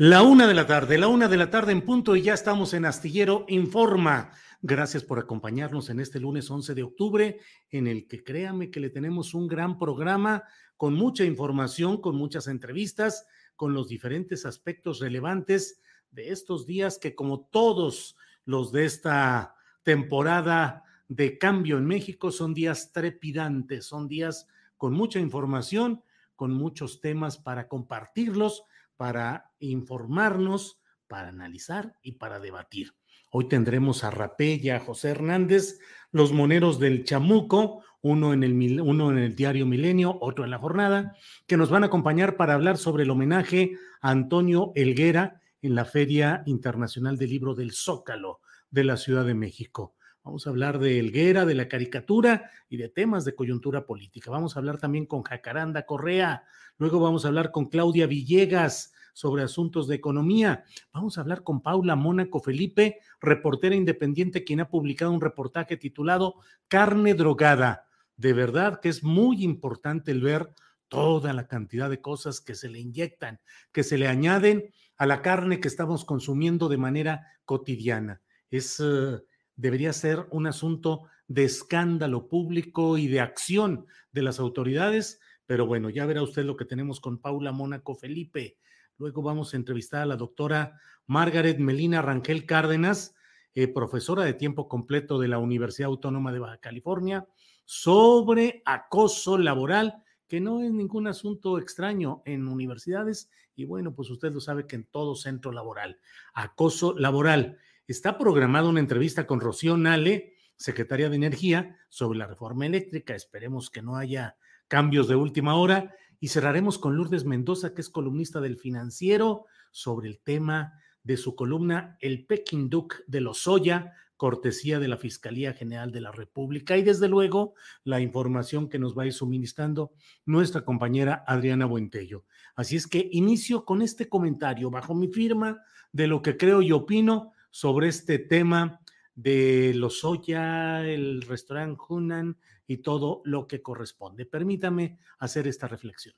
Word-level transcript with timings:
La 0.00 0.22
una 0.22 0.46
de 0.46 0.54
la 0.54 0.64
tarde, 0.64 0.96
la 0.96 1.08
una 1.08 1.26
de 1.26 1.36
la 1.36 1.50
tarde 1.50 1.72
en 1.72 1.82
punto 1.82 2.14
y 2.14 2.22
ya 2.22 2.32
estamos 2.32 2.72
en 2.72 2.84
Astillero 2.84 3.44
Informa. 3.48 4.30
Gracias 4.62 5.02
por 5.02 5.18
acompañarnos 5.18 5.90
en 5.90 5.98
este 5.98 6.20
lunes 6.20 6.48
11 6.48 6.76
de 6.76 6.84
octubre, 6.84 7.40
en 7.72 7.88
el 7.88 8.06
que 8.06 8.22
créame 8.22 8.70
que 8.70 8.78
le 8.78 8.90
tenemos 8.90 9.34
un 9.34 9.48
gran 9.48 9.76
programa 9.76 10.44
con 10.76 10.94
mucha 10.94 11.24
información, 11.24 12.00
con 12.00 12.14
muchas 12.14 12.46
entrevistas, 12.46 13.26
con 13.56 13.74
los 13.74 13.88
diferentes 13.88 14.46
aspectos 14.46 15.00
relevantes 15.00 15.80
de 16.12 16.30
estos 16.30 16.64
días 16.64 16.96
que 16.98 17.16
como 17.16 17.48
todos 17.50 18.16
los 18.44 18.70
de 18.70 18.84
esta 18.84 19.56
temporada 19.82 20.84
de 21.08 21.38
cambio 21.38 21.76
en 21.76 21.86
México 21.86 22.30
son 22.30 22.54
días 22.54 22.92
trepidantes, 22.92 23.86
son 23.86 24.06
días 24.06 24.46
con 24.76 24.92
mucha 24.92 25.18
información, 25.18 26.04
con 26.36 26.52
muchos 26.52 27.00
temas 27.00 27.36
para 27.36 27.66
compartirlos 27.66 28.62
para 28.98 29.52
informarnos, 29.60 30.82
para 31.06 31.28
analizar 31.28 31.94
y 32.02 32.12
para 32.12 32.40
debatir. 32.40 32.92
Hoy 33.30 33.48
tendremos 33.48 34.04
a 34.04 34.10
Rapé 34.10 34.58
y 34.60 34.68
a 34.68 34.80
José 34.80 35.10
Hernández, 35.10 35.78
los 36.10 36.32
moneros 36.32 36.78
del 36.78 37.04
Chamuco, 37.04 37.82
uno 38.02 38.32
en, 38.32 38.42
el, 38.42 38.80
uno 38.80 39.10
en 39.10 39.18
el 39.18 39.34
diario 39.34 39.66
Milenio, 39.66 40.18
otro 40.20 40.44
en 40.44 40.50
la 40.50 40.58
jornada, 40.58 41.16
que 41.46 41.56
nos 41.56 41.70
van 41.70 41.84
a 41.84 41.86
acompañar 41.86 42.36
para 42.36 42.54
hablar 42.54 42.76
sobre 42.76 43.04
el 43.04 43.10
homenaje 43.10 43.76
a 44.00 44.10
Antonio 44.10 44.72
Elguera 44.74 45.40
en 45.62 45.74
la 45.74 45.84
Feria 45.84 46.42
Internacional 46.46 47.16
del 47.16 47.30
Libro 47.30 47.54
del 47.54 47.72
Zócalo 47.72 48.40
de 48.70 48.84
la 48.84 48.96
Ciudad 48.96 49.24
de 49.24 49.34
México. 49.34 49.94
Vamos 50.22 50.46
a 50.46 50.50
hablar 50.50 50.78
de 50.78 50.98
Elguera, 50.98 51.46
de 51.46 51.54
la 51.54 51.68
caricatura 51.68 52.50
y 52.68 52.76
de 52.76 52.88
temas 52.88 53.24
de 53.24 53.34
coyuntura 53.34 53.86
política. 53.86 54.30
Vamos 54.30 54.56
a 54.56 54.58
hablar 54.58 54.78
también 54.78 55.06
con 55.06 55.22
Jacaranda 55.22 55.86
Correa. 55.86 56.44
Luego 56.76 57.00
vamos 57.00 57.24
a 57.24 57.28
hablar 57.28 57.50
con 57.50 57.66
Claudia 57.66 58.06
Villegas 58.06 58.92
sobre 59.14 59.42
asuntos 59.42 59.88
de 59.88 59.96
economía. 59.96 60.64
Vamos 60.92 61.18
a 61.18 61.22
hablar 61.22 61.42
con 61.42 61.60
Paula 61.60 61.96
Mónaco 61.96 62.40
Felipe, 62.40 62.98
reportera 63.20 63.74
independiente, 63.74 64.44
quien 64.44 64.60
ha 64.60 64.68
publicado 64.68 65.10
un 65.12 65.20
reportaje 65.20 65.76
titulado 65.76 66.36
Carne 66.68 67.14
drogada. 67.14 67.86
De 68.16 68.32
verdad 68.32 68.80
que 68.80 68.88
es 68.88 69.02
muy 69.02 69.42
importante 69.42 70.12
el 70.12 70.20
ver 70.20 70.50
toda 70.88 71.32
la 71.32 71.46
cantidad 71.46 71.90
de 71.90 72.00
cosas 72.00 72.40
que 72.40 72.54
se 72.54 72.68
le 72.68 72.80
inyectan, 72.80 73.40
que 73.72 73.82
se 73.82 73.98
le 73.98 74.08
añaden 74.08 74.72
a 74.96 75.06
la 75.06 75.22
carne 75.22 75.60
que 75.60 75.68
estamos 75.68 76.04
consumiendo 76.04 76.68
de 76.68 76.78
manera 76.78 77.26
cotidiana. 77.44 78.20
Es 78.50 78.80
uh, 78.80 79.20
debería 79.58 79.92
ser 79.92 80.26
un 80.30 80.46
asunto 80.46 81.02
de 81.26 81.44
escándalo 81.44 82.28
público 82.28 82.96
y 82.96 83.08
de 83.08 83.20
acción 83.20 83.86
de 84.12 84.22
las 84.22 84.38
autoridades, 84.38 85.20
pero 85.46 85.66
bueno, 85.66 85.90
ya 85.90 86.06
verá 86.06 86.22
usted 86.22 86.44
lo 86.44 86.56
que 86.56 86.64
tenemos 86.64 87.00
con 87.00 87.18
Paula 87.18 87.52
Mónaco 87.52 87.94
Felipe. 87.94 88.56
Luego 88.96 89.20
vamos 89.20 89.52
a 89.52 89.56
entrevistar 89.56 90.02
a 90.02 90.06
la 90.06 90.16
doctora 90.16 90.78
Margaret 91.06 91.58
Melina 91.58 92.00
Rangel 92.00 92.46
Cárdenas, 92.46 93.16
eh, 93.52 93.66
profesora 93.66 94.22
de 94.22 94.34
tiempo 94.34 94.68
completo 94.68 95.18
de 95.18 95.28
la 95.28 95.38
Universidad 95.38 95.88
Autónoma 95.88 96.32
de 96.32 96.38
Baja 96.38 96.58
California, 96.58 97.26
sobre 97.64 98.62
acoso 98.64 99.38
laboral, 99.38 100.04
que 100.28 100.40
no 100.40 100.62
es 100.62 100.70
ningún 100.70 101.08
asunto 101.08 101.58
extraño 101.58 102.22
en 102.24 102.46
universidades 102.46 103.28
y 103.58 103.64
bueno, 103.64 103.92
pues 103.92 104.08
usted 104.08 104.32
lo 104.32 104.40
sabe 104.40 104.68
que 104.68 104.76
en 104.76 104.84
todo 104.84 105.16
centro 105.16 105.50
laboral, 105.50 105.98
acoso 106.32 106.94
laboral. 106.96 107.58
Está 107.88 108.18
programada 108.18 108.68
una 108.68 108.80
entrevista 108.80 109.26
con 109.26 109.40
Rocío 109.40 109.78
Nale, 109.78 110.34
secretaria 110.56 111.08
de 111.08 111.16
Energía, 111.16 111.78
sobre 111.88 112.18
la 112.18 112.26
reforma 112.26 112.66
eléctrica. 112.66 113.14
Esperemos 113.14 113.70
que 113.70 113.80
no 113.80 113.96
haya 113.96 114.36
cambios 114.68 115.08
de 115.08 115.16
última 115.16 115.54
hora. 115.54 115.94
Y 116.20 116.28
cerraremos 116.28 116.76
con 116.76 116.96
Lourdes 116.96 117.24
Mendoza, 117.24 117.72
que 117.72 117.80
es 117.80 117.88
columnista 117.88 118.42
del 118.42 118.58
financiero, 118.58 119.46
sobre 119.70 120.06
el 120.06 120.20
tema 120.20 120.74
de 121.02 121.16
su 121.16 121.34
columna 121.34 121.96
El 122.02 122.26
Peking 122.26 122.68
Duke 122.68 122.96
de 123.06 123.22
Lozoya, 123.22 123.94
cortesía 124.18 124.78
de 124.80 124.88
la 124.88 124.98
Fiscalía 124.98 125.54
General 125.54 125.90
de 125.90 126.02
la 126.02 126.12
República. 126.12 126.76
Y 126.76 126.82
desde 126.82 127.08
luego, 127.08 127.54
la 127.84 128.02
información 128.02 128.68
que 128.68 128.78
nos 128.78 128.98
va 128.98 129.04
a 129.04 129.06
ir 129.06 129.14
suministrando 129.14 129.92
nuestra 130.26 130.60
compañera 130.60 131.24
Adriana 131.26 131.64
Buentello. 131.64 132.26
Así 132.54 132.76
es 132.76 132.86
que 132.86 133.08
inicio 133.12 133.64
con 133.64 133.80
este 133.80 134.10
comentario 134.10 134.70
bajo 134.70 134.94
mi 134.94 135.08
firma 135.08 135.62
de 135.90 136.06
lo 136.06 136.20
que 136.20 136.36
creo 136.36 136.60
y 136.60 136.72
opino 136.72 137.32
sobre 137.50 137.88
este 137.88 138.18
tema 138.18 138.80
de 139.14 139.72
los 139.74 140.04
Lozoya, 140.04 140.86
el 140.86 141.22
restaurante 141.22 141.80
Hunan 141.88 142.38
y 142.68 142.78
todo 142.78 143.20
lo 143.24 143.48
que 143.48 143.62
corresponde. 143.62 144.26
Permítame 144.26 144.98
hacer 145.18 145.48
esta 145.48 145.66
reflexión. 145.66 146.14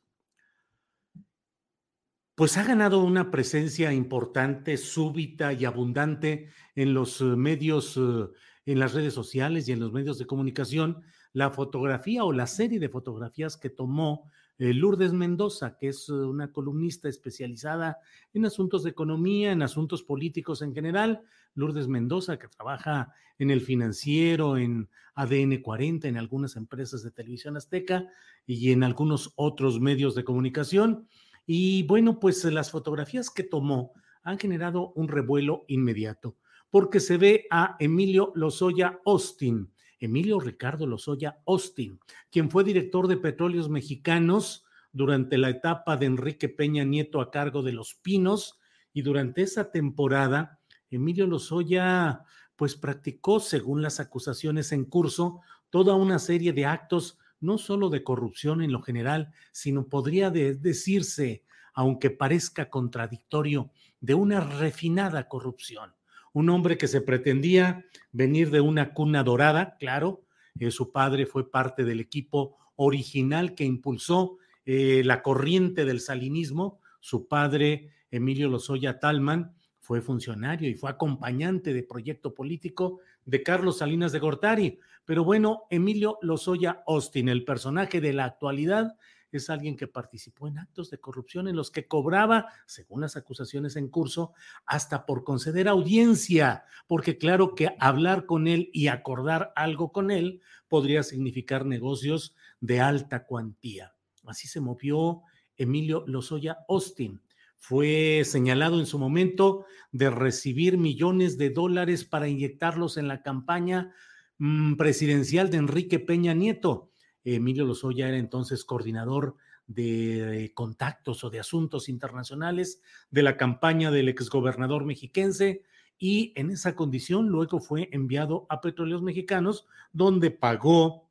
Pues 2.35 2.57
ha 2.57 2.65
ganado 2.65 3.03
una 3.03 3.31
presencia 3.31 3.93
importante, 3.93 4.77
súbita 4.77 5.53
y 5.53 5.65
abundante 5.65 6.51
en 6.75 6.95
los 6.95 7.21
eh, 7.21 7.25
medios, 7.25 7.97
eh, 7.97 8.29
en 8.67 8.79
las 8.79 8.95
redes 8.95 9.15
sociales 9.15 9.69
y 9.69 9.73
en 9.73 9.81
los 9.81 9.93
medios 9.93 10.19
de 10.19 10.27
comunicación, 10.27 11.03
la 11.33 11.51
fotografía 11.51 12.25
o 12.25 12.33
la 12.33 12.47
serie 12.47 12.81
de 12.81 12.89
fotografías 12.89 13.57
que 13.57 13.71
tomó 13.71 14.31
Lourdes 14.61 15.15
Mendoza, 15.15 15.77
que 15.79 15.89
es 15.89 16.09
eh, 16.11 16.13
una 16.13 16.53
columnista 16.53 17.09
especializada 17.09 17.99
en 18.35 18.45
asuntos 18.45 18.83
de 18.83 18.91
economía, 18.91 19.53
en 19.53 19.63
asuntos 19.63 20.03
políticos 20.03 20.61
en 20.61 20.75
general. 20.75 21.23
Lourdes 21.55 21.89
Mendoza, 21.89 22.39
que 22.39 22.49
trabaja 22.49 23.13
en 23.39 23.51
el 23.51 23.63
financiero, 23.63 24.59
en 24.59 24.91
ADN 25.15 25.63
40, 25.63 26.09
en 26.09 26.19
algunas 26.19 26.57
empresas 26.57 27.03
de 27.03 27.11
televisión 27.11 27.57
azteca 27.57 28.07
y 28.47 28.71
en 28.71 28.85
algunos 28.85 29.33
otros 29.37 29.81
medios 29.81 30.15
de 30.15 30.25
comunicación. 30.25 31.09
Y 31.47 31.85
bueno, 31.85 32.21
pues 32.21 32.45
las 32.45 32.71
fotografías 32.71 33.31
que 33.31 33.43
tomó 33.43 33.95
han 34.23 34.39
generado 34.39 34.93
un 34.95 35.09
revuelo 35.09 35.65
inmediato, 35.69 36.37
porque 36.69 37.01
se 37.01 37.17
ve 37.17 37.47
a 37.51 37.77
Emilio 37.81 38.33
Lozoya 38.35 39.01
Austin, 39.07 39.73
Emilio 40.01 40.41
Ricardo 40.41 40.87
Lozoya 40.87 41.39
Austin, 41.47 42.01
quien 42.31 42.51
fue 42.51 42.65
director 42.65 43.07
de 43.07 43.19
Petróleos 43.19 43.69
Mexicanos 43.69 44.65
durante 44.93 45.39
la 45.39 45.51
etapa 45.51 45.97
de 45.99 46.07
Enrique 46.07 46.49
Peña 46.49 46.85
Nieto 46.85 47.21
a 47.21 47.31
cargo 47.31 47.63
de 47.63 47.73
Los 47.73 47.95
Pinos. 47.95 48.59
Y 48.93 49.03
durante 49.03 49.43
esa 49.43 49.71
temporada 49.71 50.59
Emilio 50.91 51.27
Lozoya 51.27 52.25
pues 52.57 52.75
practicó, 52.75 53.41
según 53.41 53.81
las 53.83 54.01
acusaciones 54.01 54.73
en 54.73 54.85
curso, 54.85 55.41
toda 55.71 55.95
una 55.95 56.19
serie 56.19 56.53
de 56.53 56.67
actos 56.67 57.19
no 57.41 57.57
solo 57.57 57.89
de 57.89 58.03
corrupción 58.03 58.63
en 58.63 58.73
lo 58.73 58.83
general, 58.83 59.33
sino 59.53 59.87
podría 59.87 60.31
decirse, 60.31 61.45
aunque 61.73 62.11
parezca 62.11 62.69
contradictorio, 62.69 63.71
de 64.01 64.15
una 64.15 64.41
refinada 64.41 65.29
corrupción 65.29 65.95
un 66.33 66.51
hombre 66.51 66.79
que 66.79 66.89
se 66.89 67.01
pretendía 67.01 67.85
venir 68.13 68.51
de 68.51 68.61
una 68.61 68.93
cuna 68.93 69.23
dorada, 69.23 69.77
claro, 69.79 70.23
eh, 70.59 70.71
su 70.71 70.93
padre 70.93 71.27
fue 71.27 71.51
parte 71.51 71.85
del 71.85 72.01
equipo 72.01 72.57
original 72.77 73.55
que 73.55 73.65
impulsó 73.65 74.39
eh, 74.65 75.03
la 75.05 75.23
corriente 75.23 75.85
del 75.85 76.01
salinismo, 76.01 76.81
su 77.01 77.29
padre 77.29 77.91
Emilio 78.11 78.49
Lozoya 78.49 78.99
Talman 78.99 79.55
fue 79.81 80.01
funcionario 80.01 80.69
y 80.69 80.75
fue 80.75 80.91
acompañante 80.91 81.73
de 81.73 81.83
proyecto 81.83 82.35
político 82.35 83.01
de 83.25 83.43
Carlos 83.43 83.79
Salinas 83.79 84.13
de 84.13 84.19
Gortari. 84.19 84.79
Pero 85.05 85.25
bueno, 85.25 85.65
Emilio 85.71 86.19
Lozoya 86.23 86.83
Austin, 86.87 87.29
el 87.29 87.45
personaje 87.45 88.01
de 88.01 88.13
la 88.13 88.27
actualidad, 88.27 88.97
es 89.37 89.51
alguien 89.51 89.77
que 89.77 89.87
participó 89.87 90.49
en 90.49 90.59
actos 90.59 90.91
de 90.91 90.99
corrupción 90.99 91.49
en 91.49 91.57
los 91.57 91.71
que 91.71 91.87
cobraba, 91.87 92.49
según 92.67 93.01
las 93.01 93.17
acusaciones 93.17 93.77
en 93.77 93.89
curso, 93.89 94.33
hasta 94.67 95.07
por 95.07 95.25
conceder 95.25 95.69
audiencia, 95.69 96.65
porque 96.87 97.19
claro 97.19 97.55
que 97.55 97.77
hablar 97.79 98.27
con 98.27 98.49
él 98.49 98.71
y 98.73 98.89
acordar 98.89 99.53
algo 99.57 99.93
con 99.93 100.11
él 100.11 100.41
podría 100.69 101.03
significar 101.03 101.67
negocios 101.67 102.35
de 102.61 102.81
alta 102.81 103.25
cuantía. 103.25 103.95
Así 104.27 104.49
se 104.49 104.61
movió 104.61 105.23
Emilio 105.57 106.05
Lozoya 106.07 106.59
Austin. 106.69 107.21
Fue 107.57 108.23
señalado 108.25 108.81
en 108.81 108.87
su 108.87 108.99
momento 108.99 109.67
de 109.93 110.09
recibir 110.09 110.79
millones 110.79 111.37
de 111.37 111.51
dólares 111.51 112.05
para 112.05 112.29
inyectarlos 112.29 112.97
en 112.97 113.09
la 113.09 113.23
campaña 113.23 113.93
mm, 114.39 114.77
presidencial 114.77 115.51
de 115.51 115.59
Enrique 115.59 115.99
Peña 115.99 116.33
Nieto. 116.33 116.90
Emilio 117.25 117.65
Lozoya 117.65 118.09
era 118.09 118.19
entonces 118.19 118.65
coordinador 118.65 119.37
de 119.67 120.51
contactos 120.55 121.23
o 121.23 121.31
de 121.31 121.39
asuntos 121.39 121.89
internacionales 121.89 122.83
de 123.11 123.23
la 123.23 123.37
campaña 123.37 123.91
del 123.91 124.09
exgobernador 124.09 124.85
mexiquense 124.85 125.63
y 126.03 126.33
en 126.35 126.51
esa 126.51 126.75
condición 126.75 127.29
luego 127.29 127.61
fue 127.61 127.91
enviado 127.93 128.47
a 128.49 128.63
Petróleos 128.63 129.03
Mexicanos, 129.03 129.67
donde 129.93 130.31
pagó 130.31 131.11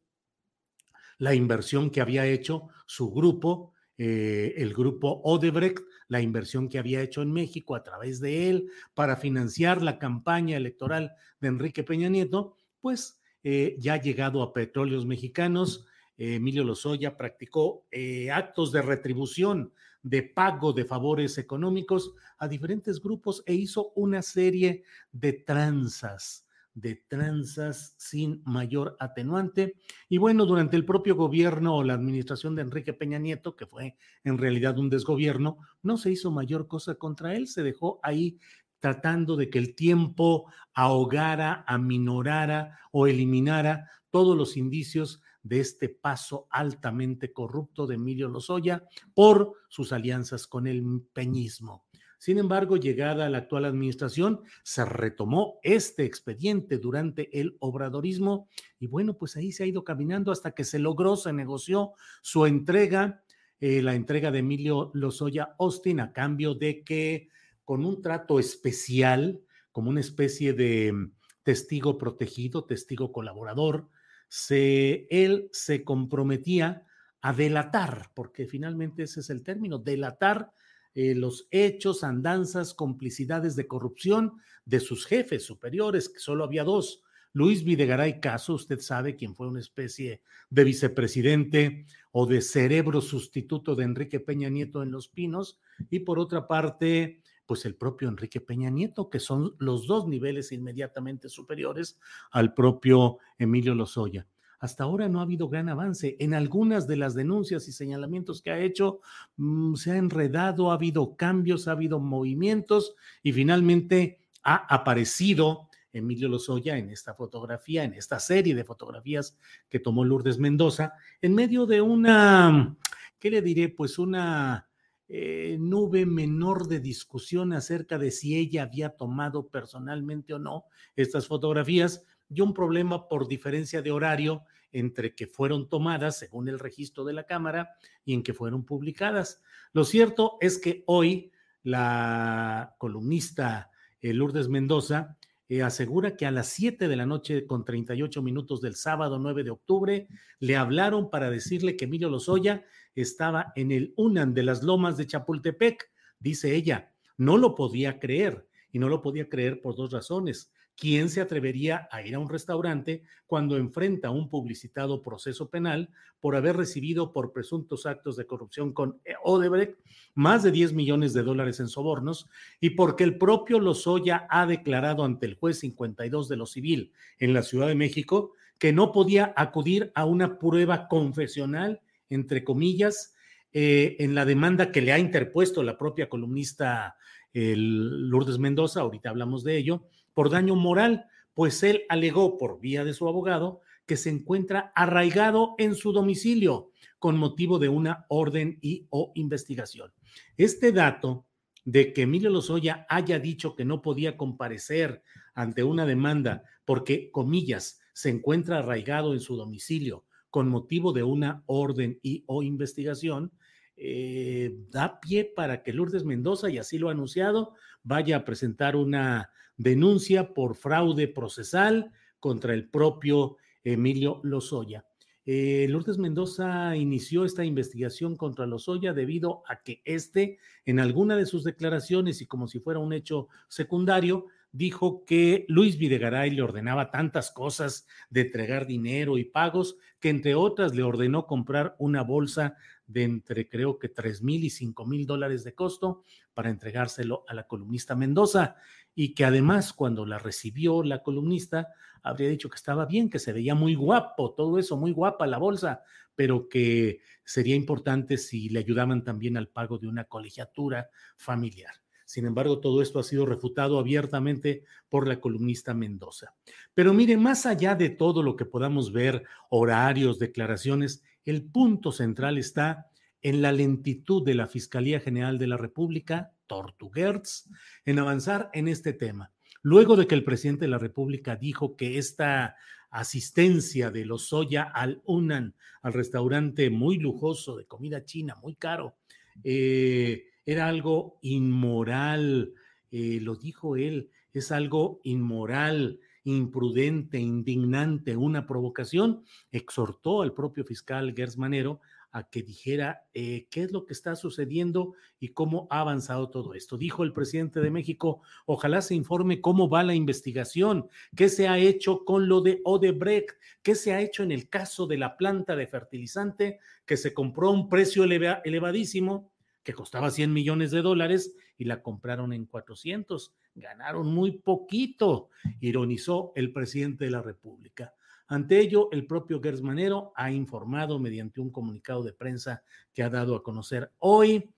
la 1.19 1.35
inversión 1.35 1.91
que 1.91 2.01
había 2.01 2.25
hecho 2.25 2.69
su 2.87 3.11
grupo, 3.11 3.73
eh, 3.99 4.55
el 4.57 4.73
grupo 4.73 5.21
Odebrecht, 5.23 5.79
la 6.07 6.21
inversión 6.21 6.67
que 6.67 6.79
había 6.79 7.03
hecho 7.03 7.21
en 7.21 7.31
México 7.31 7.75
a 7.75 7.83
través 7.83 8.19
de 8.19 8.49
él 8.49 8.71
para 8.95 9.15
financiar 9.15 9.83
la 9.83 9.99
campaña 9.99 10.57
electoral 10.57 11.13
de 11.39 11.49
Enrique 11.49 11.83
Peña 11.83 12.09
Nieto, 12.09 12.55
pues 12.81 13.21
eh, 13.43 13.75
ya 13.77 14.01
llegado 14.01 14.41
a 14.41 14.53
petróleos 14.53 15.05
mexicanos, 15.05 15.85
eh, 15.85 15.88
Emilio 16.19 16.63
Lozoya 16.63 17.15
practicó 17.15 17.85
eh, 17.91 18.29
actos 18.29 18.71
de 18.71 18.81
retribución, 18.81 19.73
de 20.03 20.23
pago 20.23 20.73
de 20.73 20.85
favores 20.85 21.37
económicos 21.37 22.13
a 22.37 22.47
diferentes 22.47 23.01
grupos 23.01 23.41
e 23.45 23.53
hizo 23.53 23.91
una 23.95 24.21
serie 24.21 24.83
de 25.11 25.33
tranzas 25.33 26.45
de 26.73 26.95
tranzas 27.07 27.95
sin 27.97 28.41
mayor 28.45 28.95
atenuante. 28.99 29.75
Y 30.07 30.17
bueno, 30.17 30.45
durante 30.45 30.77
el 30.77 30.85
propio 30.85 31.15
gobierno 31.15 31.75
o 31.75 31.83
la 31.83 31.93
administración 31.93 32.55
de 32.55 32.61
Enrique 32.61 32.93
Peña 32.93 33.19
Nieto, 33.19 33.55
que 33.55 33.65
fue 33.65 33.97
en 34.23 34.37
realidad 34.37 34.77
un 34.77 34.89
desgobierno, 34.89 35.57
no 35.81 35.97
se 35.97 36.11
hizo 36.11 36.31
mayor 36.31 36.67
cosa 36.67 36.95
contra 36.95 37.35
él, 37.35 37.47
se 37.47 37.63
dejó 37.63 37.99
ahí 38.03 38.39
tratando 38.79 39.35
de 39.35 39.49
que 39.49 39.59
el 39.59 39.75
tiempo 39.75 40.49
ahogara, 40.73 41.65
aminorara 41.67 42.79
o 42.91 43.07
eliminara 43.07 43.89
todos 44.09 44.37
los 44.37 44.55
indicios 44.55 45.21
de 45.49 45.59
este 45.59 45.89
paso 45.89 46.47
altamente 46.51 47.33
corrupto 47.33 47.87
de 47.87 47.95
Emilio 47.95 48.29
Lozoya 48.29 48.83
por 49.15 49.53
sus 49.67 49.91
alianzas 49.91 50.45
con 50.45 50.67
el 50.67 50.83
peñismo. 51.11 51.85
Sin 52.19 52.37
embargo, 52.37 52.77
llegada 52.77 53.25
a 53.25 53.29
la 53.29 53.39
actual 53.39 53.65
administración, 53.65 54.41
se 54.63 54.85
retomó 54.85 55.57
este 55.63 56.05
expediente 56.05 56.77
durante 56.77 57.39
el 57.39 57.57
obradorismo 57.59 58.47
y 58.77 58.87
bueno, 58.87 59.17
pues 59.17 59.37
ahí 59.37 59.51
se 59.51 59.63
ha 59.63 59.67
ido 59.67 59.83
caminando 59.83 60.31
hasta 60.31 60.51
que 60.51 60.65
se 60.65 60.79
logró, 60.79 61.15
se 61.15 61.33
negoció 61.33 61.93
su 62.21 62.45
entrega, 62.45 63.23
eh, 63.59 63.81
la 63.81 63.95
entrega 63.95 64.31
de 64.31 64.39
Emilio 64.39 64.91
Lozoya 64.93 65.55
Austin 65.57 65.99
a 66.01 66.13
cambio 66.13 66.53
de 66.53 66.83
que 66.83 67.29
con 67.63 67.85
un 67.85 68.01
trato 68.01 68.39
especial, 68.39 69.41
como 69.71 69.89
una 69.89 70.01
especie 70.01 70.53
de 70.53 70.93
testigo 71.41 71.97
protegido, 71.97 72.65
testigo 72.65 73.11
colaborador, 73.11 73.89
se, 74.29 75.07
él 75.09 75.49
se 75.51 75.83
comprometía 75.83 76.85
a 77.21 77.33
delatar, 77.33 78.11
porque 78.13 78.45
finalmente 78.45 79.03
ese 79.03 79.19
es 79.19 79.29
el 79.29 79.43
término, 79.43 79.77
delatar 79.77 80.51
eh, 80.95 81.13
los 81.15 81.47
hechos, 81.51 82.03
andanzas, 82.03 82.73
complicidades 82.73 83.55
de 83.55 83.67
corrupción 83.67 84.33
de 84.65 84.79
sus 84.79 85.05
jefes 85.05 85.43
superiores, 85.43 86.09
que 86.09 86.19
solo 86.19 86.43
había 86.43 86.63
dos. 86.63 87.03
Luis 87.33 87.63
Videgaray 87.63 88.19
Caso, 88.19 88.55
usted 88.55 88.79
sabe 88.79 89.15
quién 89.15 89.35
fue 89.35 89.47
una 89.47 89.59
especie 89.59 90.21
de 90.49 90.63
vicepresidente 90.63 91.85
o 92.11 92.25
de 92.25 92.41
cerebro 92.41 93.01
sustituto 93.01 93.75
de 93.75 93.83
Enrique 93.83 94.19
Peña 94.19 94.49
Nieto 94.49 94.81
en 94.81 94.91
Los 94.91 95.09
Pinos, 95.09 95.59
y 95.89 95.99
por 95.99 96.19
otra 96.19 96.47
parte, 96.47 97.21
pues 97.49 97.65
el 97.65 97.73
propio 97.73 98.09
Enrique 98.09 98.39
Peña 98.41 98.69
Nieto, 98.69 99.09
que 99.09 99.19
son 99.19 99.55
los 99.57 99.87
dos 99.87 100.07
niveles 100.07 100.51
inmediatamente 100.51 101.29
superiores 101.29 101.99
al 102.29 102.53
propio 102.53 103.17
Emilio 103.39 103.73
Lozoya 103.73 104.27
hasta 104.59 104.83
ahora 104.83 105.07
no 105.07 105.19
ha 105.19 105.23
habido 105.23 105.47
gran 105.47 105.69
avance. 105.69 106.17
En 106.19 106.33
algunas 106.33 106.85
de 106.85 106.97
las 106.97 107.15
denuncias 107.15 107.67
y 107.69 107.71
señalamientos 107.71 108.41
que 108.41 108.51
ha 108.51 108.59
hecho, 108.59 108.99
mm, 109.37 109.75
se 109.75 109.91
ha 109.91 109.95
enredado, 109.95 110.69
ha 110.69 110.73
habido 110.73 111.15
cambios, 111.15 111.67
ha 111.67 111.71
habido 111.71 111.99
movimientos 111.99 112.93
y 113.23 113.31
finalmente 113.31 114.19
ha 114.43 114.55
aparecido 114.55 115.69
Emilio 115.93 116.27
Lozoya 116.27 116.77
en 116.77 116.89
esta 116.89 117.15
fotografía, 117.15 117.85
en 117.85 117.93
esta 117.93 118.19
serie 118.19 118.53
de 118.53 118.65
fotografías 118.65 119.37
que 119.69 119.79
tomó 119.79 120.03
Lourdes 120.03 120.37
Mendoza, 120.37 120.91
en 121.21 121.33
medio 121.33 121.65
de 121.65 121.81
una, 121.81 122.77
¿qué 123.17 123.31
le 123.31 123.41
diré? 123.41 123.69
Pues 123.69 123.97
una 123.97 124.68
eh, 125.09 125.57
nube 125.59 126.05
menor 126.05 126.67
de 126.67 126.79
discusión 126.79 127.51
acerca 127.53 127.97
de 127.97 128.11
si 128.11 128.37
ella 128.37 128.63
había 128.63 128.91
tomado 128.91 129.47
personalmente 129.47 130.35
o 130.35 130.39
no 130.39 130.65
estas 130.95 131.27
fotografías, 131.27 132.05
y 132.29 132.41
un 132.41 132.53
problema 132.53 133.07
por 133.07 133.27
diferencia 133.27 133.81
de 133.81 133.91
horario 133.91 134.43
entre 134.71 135.15
que 135.15 135.25
fueron 135.25 135.67
tomadas 135.67 136.19
según 136.19 136.47
el 136.47 136.59
registro 136.59 137.03
de 137.03 137.13
la 137.13 137.23
Cámara 137.23 137.71
y 138.05 138.13
en 138.13 138.21
que 138.21 138.35
fueron 138.35 138.65
publicadas. 138.65 139.41
Lo 139.73 139.83
cierto 139.83 140.37
es 140.41 140.59
que 140.59 140.83
hoy 140.85 141.31
la 141.63 142.75
columnista 142.77 143.71
eh, 144.01 144.13
Lourdes 144.13 144.47
Mendoza 144.47 145.17
eh, 145.49 145.63
asegura 145.63 146.15
que 146.15 146.27
a 146.27 146.31
las 146.31 146.49
7 146.49 146.87
de 146.87 146.95
la 146.95 147.07
noche 147.07 147.47
con 147.47 147.65
38 147.65 148.21
minutos 148.21 148.61
del 148.61 148.75
sábado 148.75 149.17
9 149.17 149.43
de 149.43 149.49
octubre 149.49 150.07
le 150.39 150.55
hablaron 150.55 151.09
para 151.09 151.31
decirle 151.31 151.75
que 151.75 151.85
Emilio 151.85 152.09
Lozoya 152.09 152.63
estaba 152.95 153.53
en 153.55 153.71
el 153.71 153.93
UNAN 153.97 154.33
de 154.33 154.43
las 154.43 154.63
Lomas 154.63 154.97
de 154.97 155.07
Chapultepec. 155.07 155.89
Dice 156.19 156.55
ella, 156.55 156.91
no 157.17 157.37
lo 157.37 157.55
podía 157.55 157.99
creer 157.99 158.47
y 158.71 158.79
no 158.79 158.89
lo 158.89 159.01
podía 159.01 159.29
creer 159.29 159.61
por 159.61 159.75
dos 159.75 159.91
razones. 159.91 160.51
¿Quién 160.75 161.09
se 161.09 161.19
atrevería 161.19 161.89
a 161.91 162.01
ir 162.03 162.15
a 162.15 162.19
un 162.19 162.29
restaurante 162.29 163.03
cuando 163.27 163.57
enfrenta 163.57 164.11
un 164.11 164.29
publicitado 164.29 165.01
proceso 165.01 165.49
penal 165.49 165.89
por 166.21 166.37
haber 166.37 166.55
recibido 166.55 167.11
por 167.11 167.33
presuntos 167.33 167.85
actos 167.85 168.15
de 168.15 168.25
corrupción 168.25 168.71
con 168.71 169.01
Odebrecht 169.23 169.77
más 170.15 170.41
de 170.43 170.51
10 170.51 170.71
millones 170.71 171.11
de 171.13 171.23
dólares 171.23 171.59
en 171.59 171.67
sobornos 171.67 172.29
y 172.61 172.71
porque 172.71 173.03
el 173.03 173.17
propio 173.17 173.59
Lozoya 173.59 174.25
ha 174.29 174.45
declarado 174.45 175.03
ante 175.03 175.25
el 175.25 175.35
juez 175.35 175.59
52 175.59 176.29
de 176.29 176.37
lo 176.37 176.45
civil 176.45 176.93
en 177.19 177.33
la 177.33 177.43
Ciudad 177.43 177.67
de 177.67 177.75
México 177.75 178.33
que 178.57 178.71
no 178.71 178.93
podía 178.93 179.33
acudir 179.35 179.91
a 179.95 180.05
una 180.05 180.39
prueba 180.39 180.87
confesional, 180.87 181.81
entre 182.09 182.43
comillas, 182.43 183.13
eh, 183.51 183.95
en 183.99 184.15
la 184.15 184.25
demanda 184.25 184.71
que 184.71 184.81
le 184.81 184.91
ha 184.91 184.99
interpuesto 184.99 185.63
la 185.63 185.77
propia 185.77 186.09
columnista 186.09 186.95
Lourdes 187.33 188.39
Mendoza, 188.39 188.81
ahorita 188.81 189.09
hablamos 189.09 189.43
de 189.43 189.57
ello, 189.57 189.87
por 190.13 190.29
daño 190.29 190.55
moral, 190.55 191.05
pues 191.33 191.63
él 191.63 191.83
alegó 191.87 192.37
por 192.37 192.59
vía 192.59 192.83
de 192.83 192.93
su 192.93 193.07
abogado 193.07 193.61
que 193.85 193.97
se 193.97 194.09
encuentra 194.09 194.71
arraigado 194.75 195.55
en 195.57 195.75
su 195.75 195.91
domicilio 195.91 196.71
con 196.99 197.17
motivo 197.17 197.59
de 197.59 197.69
una 197.69 198.05
orden 198.09 198.59
y 198.61 198.87
o 198.89 199.11
investigación. 199.15 199.91
Este 200.37 200.71
dato 200.71 201.25
de 201.65 201.93
que 201.93 202.03
Emilio 202.03 202.29
Lozoya 202.29 202.85
haya 202.89 203.19
dicho 203.19 203.55
que 203.55 203.65
no 203.65 203.81
podía 203.81 204.17
comparecer 204.17 205.03
ante 205.33 205.63
una 205.63 205.85
demanda 205.85 206.43
porque, 206.65 207.09
comillas, 207.11 207.79
se 207.93 208.09
encuentra 208.09 208.59
arraigado 208.59 209.13
en 209.13 209.19
su 209.19 209.35
domicilio 209.35 210.05
con 210.29 210.49
motivo 210.49 210.93
de 210.93 211.03
una 211.03 211.43
orden 211.45 211.99
y 212.01 212.23
o 212.27 212.43
investigación, 212.43 213.31
eh, 213.77 214.57
da 214.69 214.99
pie 214.99 215.23
para 215.23 215.63
que 215.63 215.73
Lourdes 215.73 216.03
Mendoza, 216.03 216.49
y 216.49 216.57
así 216.57 216.77
lo 216.77 216.89
ha 216.89 216.91
anunciado, 216.91 217.53
vaya 217.83 218.17
a 218.17 218.25
presentar 218.25 218.75
una 218.75 219.31
denuncia 219.57 220.33
por 220.33 220.55
fraude 220.55 221.07
procesal 221.07 221.91
contra 222.19 222.53
el 222.53 222.69
propio 222.69 223.37
Emilio 223.63 224.19
Lozoya. 224.23 224.85
Eh, 225.25 225.67
Lourdes 225.69 225.97
Mendoza 225.97 226.75
inició 226.75 227.23
esta 227.23 227.45
investigación 227.45 228.15
contra 228.15 228.47
Lozoya 228.47 228.93
debido 228.93 229.43
a 229.47 229.61
que 229.61 229.81
éste, 229.85 230.39
en 230.65 230.79
alguna 230.79 231.15
de 231.15 231.25
sus 231.25 231.43
declaraciones 231.43 232.21
y 232.21 232.25
como 232.25 232.47
si 232.47 232.59
fuera 232.59 232.79
un 232.79 232.93
hecho 232.93 233.27
secundario, 233.47 234.25
dijo 234.51 235.05
que 235.05 235.45
Luis 235.47 235.77
Videgaray 235.77 236.31
le 236.31 236.41
ordenaba 236.41 236.91
tantas 236.91 237.31
cosas 237.31 237.87
de 238.09 238.21
entregar 238.21 238.65
dinero 238.65 239.17
y 239.17 239.25
pagos 239.25 239.77
que 239.99 240.09
entre 240.09 240.35
otras 240.35 240.73
le 240.73 240.83
ordenó 240.83 241.27
comprar 241.27 241.75
una 241.77 242.01
bolsa 242.01 242.55
de 242.87 243.03
entre 243.03 243.47
creo 243.47 243.77
que 243.77 243.89
tres 243.89 244.23
mil 244.23 244.43
y 244.43 244.49
cinco 244.49 244.85
mil 244.85 245.05
dólares 245.05 245.43
de 245.43 245.53
costo 245.53 246.03
para 246.33 246.49
entregárselo 246.49 247.23
a 247.27 247.33
la 247.33 247.47
columnista 247.47 247.95
Mendoza 247.95 248.55
y 248.95 249.13
que 249.13 249.25
además 249.25 249.73
cuando 249.73 250.05
la 250.05 250.17
recibió 250.17 250.81
la 250.83 251.03
columnista 251.03 251.67
habría 252.01 252.29
dicho 252.29 252.49
que 252.49 252.55
estaba 252.55 252.85
bien, 252.85 253.09
que 253.09 253.19
se 253.19 253.33
veía 253.33 253.55
muy 253.55 253.75
guapo, 253.75 254.33
todo 254.33 254.57
eso, 254.57 254.77
muy 254.77 254.91
guapa 254.91 255.27
la 255.27 255.37
bolsa, 255.37 255.83
pero 256.15 256.49
que 256.49 257.01
sería 257.23 257.55
importante 257.55 258.17
si 258.17 258.49
le 258.49 258.59
ayudaban 258.59 259.03
también 259.03 259.37
al 259.37 259.49
pago 259.49 259.77
de 259.77 259.87
una 259.87 260.05
colegiatura 260.05 260.89
familiar. 261.17 261.73
Sin 262.09 262.25
embargo, 262.25 262.59
todo 262.59 262.81
esto 262.81 262.97
ha 262.97 263.03
sido 263.03 263.27
refutado 263.27 263.77
abiertamente 263.77 264.63
por 264.89 265.07
la 265.07 265.19
columnista 265.19 265.75
Mendoza. 265.75 266.33
Pero 266.73 266.91
mire, 266.91 267.17
más 267.17 267.45
allá 267.45 267.75
de 267.75 267.91
todo 267.91 268.23
lo 268.23 268.35
que 268.35 268.45
podamos 268.45 268.91
ver, 268.91 269.25
horarios, 269.51 270.17
declaraciones, 270.17 271.03
el 271.23 271.43
punto 271.43 271.91
central 271.91 272.39
está 272.39 272.87
en 273.21 273.43
la 273.43 273.51
lentitud 273.51 274.25
de 274.25 274.33
la 274.33 274.47
Fiscalía 274.47 274.99
General 274.99 275.37
de 275.37 275.45
la 275.45 275.57
República, 275.57 276.31
Tortuguerz, 276.47 277.47
en 277.85 277.99
avanzar 277.99 278.49
en 278.53 278.69
este 278.69 278.93
tema. 278.93 279.31
Luego 279.61 279.95
de 279.95 280.07
que 280.07 280.15
el 280.15 280.23
presidente 280.23 280.65
de 280.65 280.71
la 280.71 280.79
República 280.79 281.35
dijo 281.35 281.75
que 281.75 281.99
esta 281.99 282.55
asistencia 282.89 283.91
de 283.91 284.05
los 284.05 284.29
Soya 284.29 284.63
al 284.63 284.99
Unan, 285.05 285.53
al 285.83 285.93
restaurante 285.93 286.71
muy 286.71 286.97
lujoso 286.97 287.55
de 287.55 287.67
comida 287.67 288.03
china, 288.03 288.35
muy 288.41 288.55
caro, 288.55 288.95
eh, 289.43 290.28
era 290.45 290.67
algo 290.67 291.19
inmoral, 291.21 292.53
eh, 292.91 293.19
lo 293.21 293.35
dijo 293.35 293.75
él, 293.75 294.09
es 294.33 294.51
algo 294.51 294.99
inmoral, 295.03 295.99
imprudente, 296.23 297.19
indignante, 297.19 298.15
una 298.15 298.45
provocación, 298.45 299.23
exhortó 299.51 300.21
al 300.21 300.33
propio 300.33 300.63
fiscal 300.63 301.13
Gers 301.15 301.37
Manero 301.37 301.79
a 302.11 302.27
que 302.27 302.41
dijera 302.41 303.03
eh, 303.13 303.47
qué 303.51 303.63
es 303.63 303.71
lo 303.71 303.85
que 303.85 303.93
está 303.93 304.15
sucediendo 304.15 304.93
y 305.19 305.29
cómo 305.29 305.67
ha 305.69 305.81
avanzado 305.81 306.29
todo 306.29 306.53
esto. 306.53 306.77
Dijo 306.77 307.03
el 307.03 307.13
presidente 307.13 307.59
de 307.59 307.69
México, 307.69 308.21
ojalá 308.45 308.81
se 308.81 308.95
informe 308.95 309.41
cómo 309.41 309.69
va 309.69 309.83
la 309.83 309.93
investigación, 309.93 310.89
qué 311.15 311.29
se 311.29 311.47
ha 311.47 311.59
hecho 311.59 312.03
con 312.05 312.27
lo 312.27 312.41
de 312.41 312.61
Odebrecht, 312.63 313.37
qué 313.61 313.75
se 313.75 313.93
ha 313.93 314.01
hecho 314.01 314.23
en 314.23 314.31
el 314.31 314.49
caso 314.49 314.87
de 314.87 314.97
la 314.97 315.17
planta 315.17 315.55
de 315.55 315.67
fertilizante 315.67 316.59
que 316.85 316.97
se 316.97 317.13
compró 317.13 317.49
a 317.49 317.53
un 317.53 317.69
precio 317.69 318.03
elevadísimo 318.03 319.31
que 319.69 319.75
costaba 319.75 320.09
100 320.09 320.33
millones 320.33 320.71
de 320.71 320.81
dólares 320.81 321.35
y 321.55 321.65
la 321.65 321.83
compraron 321.83 322.33
en 322.33 322.47
400. 322.47 323.35
Ganaron 323.53 324.11
muy 324.11 324.39
poquito, 324.39 325.29
ironizó 325.61 326.31
el 326.35 326.51
presidente 326.51 327.05
de 327.05 327.11
la 327.11 327.21
República. 327.21 327.93
Ante 328.25 328.59
ello, 328.59 328.89
el 328.91 329.05
propio 329.05 329.39
Gersmanero 329.39 330.11
ha 330.15 330.31
informado 330.31 330.97
mediante 330.97 331.39
un 331.39 331.51
comunicado 331.51 332.01
de 332.01 332.13
prensa 332.13 332.63
que 332.95 333.03
ha 333.03 333.11
dado 333.11 333.35
a 333.35 333.43
conocer 333.43 333.91
hoy, 333.99 334.49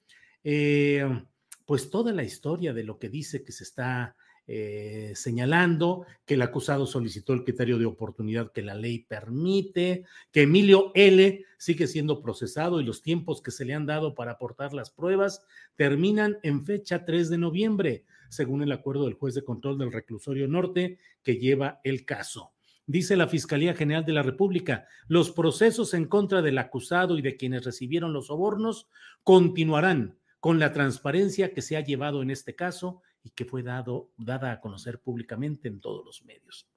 eh, 0.46 1.06
pues 1.66 1.90
toda 1.90 2.14
la 2.14 2.24
historia 2.24 2.72
de 2.72 2.86
lo 2.86 2.98
que 2.98 3.10
dice 3.10 3.44
que 3.44 3.52
se 3.52 3.66
está 3.66 4.16
eh, 4.54 5.14
señalando 5.16 6.06
que 6.26 6.34
el 6.34 6.42
acusado 6.42 6.86
solicitó 6.86 7.32
el 7.32 7.46
criterio 7.46 7.80
de 7.80 7.86
oportunidad 7.86 8.52
que 8.52 8.62
la 8.62 8.76
ley 8.76 9.00
permite, 9.00 10.04
que 10.30 10.42
Emilio 10.42 10.92
L. 10.94 11.46
sigue 11.58 11.88
siendo 11.88 12.22
procesado 12.22 12.82
y 12.82 12.84
los 12.84 13.02
tiempos 13.02 13.42
que 13.42 13.52
se 13.52 13.64
le 13.64 13.74
han 13.74 13.86
dado 13.86 14.14
para 14.14 14.34
aportar 14.34 14.74
las 14.74 14.90
pruebas 14.92 15.46
terminan 15.78 16.38
en 16.44 16.66
fecha 16.66 17.06
3 17.06 17.30
de 17.30 17.38
noviembre, 17.38 18.04
según 18.28 18.62
el 18.62 18.74
acuerdo 18.74 19.06
del 19.06 19.14
juez 19.14 19.36
de 19.36 19.46
control 19.46 19.78
del 19.78 19.94
reclusorio 19.94 20.50
norte 20.50 21.00
que 21.24 21.38
lleva 21.38 21.80
el 21.86 22.04
caso. 22.04 22.52
Dice 22.86 23.16
la 23.16 23.30
Fiscalía 23.30 23.74
General 23.74 24.04
de 24.04 24.12
la 24.12 24.22
República, 24.22 24.86
los 25.08 25.32
procesos 25.32 25.94
en 25.94 26.10
contra 26.10 26.42
del 26.42 26.58
acusado 26.58 27.18
y 27.18 27.22
de 27.22 27.38
quienes 27.38 27.64
recibieron 27.64 28.12
los 28.12 28.28
sobornos 28.28 28.90
continuarán 29.24 30.18
con 30.42 30.60
la 30.60 30.74
transparencia 30.74 31.54
que 31.54 31.62
se 31.62 31.78
ha 31.78 31.82
llevado 31.82 32.22
en 32.22 32.32
este 32.32 32.54
caso 32.54 33.02
y 33.24 33.32
que 33.32 33.46
fue 33.46 33.64
dado, 33.64 34.12
dada 34.18 34.52
a 34.52 34.60
conocer 34.60 35.00
públicamente 35.00 35.68
en 35.68 35.80
todos 35.80 36.06
los 36.06 36.24
medios. 36.24 36.68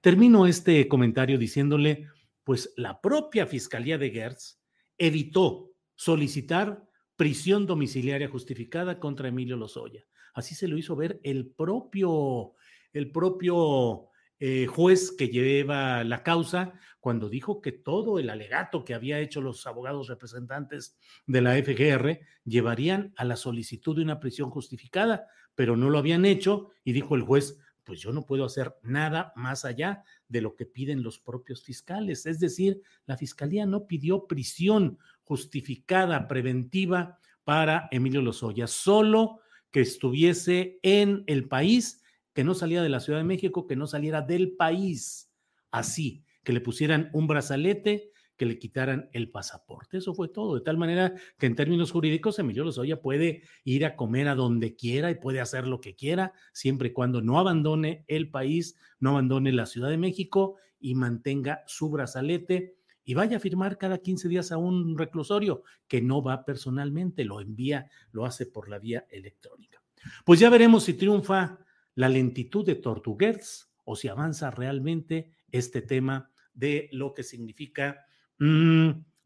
Termino 0.00 0.46
este 0.46 0.88
comentario 0.88 1.38
diciéndole, 1.38 2.08
pues 2.44 2.72
la 2.76 3.00
propia 3.00 3.46
Fiscalía 3.46 3.98
de 3.98 4.10
Gertz 4.10 4.60
evitó 4.96 5.72
solicitar 5.94 6.84
prisión 7.16 7.66
domiciliaria 7.66 8.28
justificada 8.28 8.98
contra 8.98 9.28
Emilio 9.28 9.56
Lozoya. 9.56 10.06
Así 10.32 10.54
se 10.54 10.68
lo 10.68 10.78
hizo 10.78 10.96
ver 10.96 11.20
el 11.22 11.50
propio, 11.50 12.54
el 12.92 13.12
propio 13.12 14.08
eh, 14.38 14.66
juez 14.66 15.12
que 15.12 15.28
lleva 15.28 16.02
la 16.02 16.22
causa 16.22 16.72
cuando 16.98 17.28
dijo 17.28 17.60
que 17.60 17.72
todo 17.72 18.18
el 18.18 18.30
alegato 18.30 18.84
que 18.84 18.94
había 18.94 19.18
hecho 19.20 19.42
los 19.42 19.66
abogados 19.66 20.08
representantes 20.08 20.98
de 21.26 21.42
la 21.42 21.54
FGR 21.56 22.20
llevarían 22.44 23.12
a 23.16 23.26
la 23.26 23.36
solicitud 23.36 23.96
de 23.96 24.02
una 24.02 24.18
prisión 24.18 24.48
justificada, 24.48 25.26
pero 25.60 25.76
no 25.76 25.90
lo 25.90 25.98
habían 25.98 26.24
hecho 26.24 26.70
y 26.84 26.92
dijo 26.94 27.16
el 27.16 27.20
juez, 27.20 27.58
pues 27.84 28.00
yo 28.00 28.14
no 28.14 28.24
puedo 28.24 28.46
hacer 28.46 28.76
nada 28.82 29.30
más 29.36 29.66
allá 29.66 30.04
de 30.26 30.40
lo 30.40 30.56
que 30.56 30.64
piden 30.64 31.02
los 31.02 31.18
propios 31.18 31.62
fiscales. 31.62 32.24
Es 32.24 32.40
decir, 32.40 32.80
la 33.04 33.18
fiscalía 33.18 33.66
no 33.66 33.86
pidió 33.86 34.26
prisión 34.26 34.98
justificada, 35.22 36.26
preventiva 36.28 37.18
para 37.44 37.90
Emilio 37.90 38.22
Lozoya, 38.22 38.66
solo 38.68 39.40
que 39.70 39.82
estuviese 39.82 40.78
en 40.82 41.24
el 41.26 41.46
país 41.46 42.02
que 42.32 42.42
no 42.42 42.54
salía 42.54 42.82
de 42.82 42.88
la 42.88 43.00
Ciudad 43.00 43.18
de 43.18 43.24
México, 43.24 43.66
que 43.66 43.76
no 43.76 43.86
saliera 43.86 44.22
del 44.22 44.52
país, 44.52 45.30
así, 45.70 46.24
que 46.42 46.54
le 46.54 46.62
pusieran 46.62 47.10
un 47.12 47.26
brazalete, 47.26 48.09
que 48.40 48.46
le 48.46 48.58
quitaran 48.58 49.10
el 49.12 49.30
pasaporte. 49.30 49.98
Eso 49.98 50.14
fue 50.14 50.28
todo, 50.28 50.54
de 50.54 50.62
tal 50.62 50.78
manera 50.78 51.12
que 51.38 51.44
en 51.44 51.54
términos 51.54 51.90
jurídicos 51.90 52.38
Emilio 52.38 52.64
Lozoya 52.64 53.02
puede 53.02 53.42
ir 53.64 53.84
a 53.84 53.96
comer 53.96 54.28
a 54.28 54.34
donde 54.34 54.76
quiera 54.76 55.10
y 55.10 55.16
puede 55.16 55.42
hacer 55.42 55.66
lo 55.66 55.82
que 55.82 55.94
quiera, 55.94 56.32
siempre 56.54 56.88
y 56.88 56.92
cuando 56.94 57.20
no 57.20 57.38
abandone 57.38 58.02
el 58.08 58.30
país, 58.30 58.78
no 58.98 59.10
abandone 59.10 59.52
la 59.52 59.66
Ciudad 59.66 59.90
de 59.90 59.98
México 59.98 60.56
y 60.78 60.94
mantenga 60.94 61.62
su 61.66 61.90
brazalete 61.90 62.78
y 63.04 63.12
vaya 63.12 63.36
a 63.36 63.40
firmar 63.40 63.76
cada 63.76 63.98
15 63.98 64.30
días 64.30 64.52
a 64.52 64.56
un 64.56 64.96
reclusorio 64.96 65.62
que 65.86 66.00
no 66.00 66.22
va 66.22 66.46
personalmente, 66.46 67.26
lo 67.26 67.42
envía, 67.42 67.90
lo 68.10 68.24
hace 68.24 68.46
por 68.46 68.70
la 68.70 68.78
vía 68.78 69.04
electrónica. 69.10 69.82
Pues 70.24 70.40
ya 70.40 70.48
veremos 70.48 70.84
si 70.84 70.94
triunfa 70.94 71.58
la 71.94 72.08
lentitud 72.08 72.64
de 72.64 72.76
Tortuguers 72.76 73.70
o 73.84 73.96
si 73.96 74.08
avanza 74.08 74.50
realmente 74.50 75.30
este 75.52 75.82
tema 75.82 76.30
de 76.54 76.88
lo 76.90 77.12
que 77.12 77.22
significa 77.22 78.06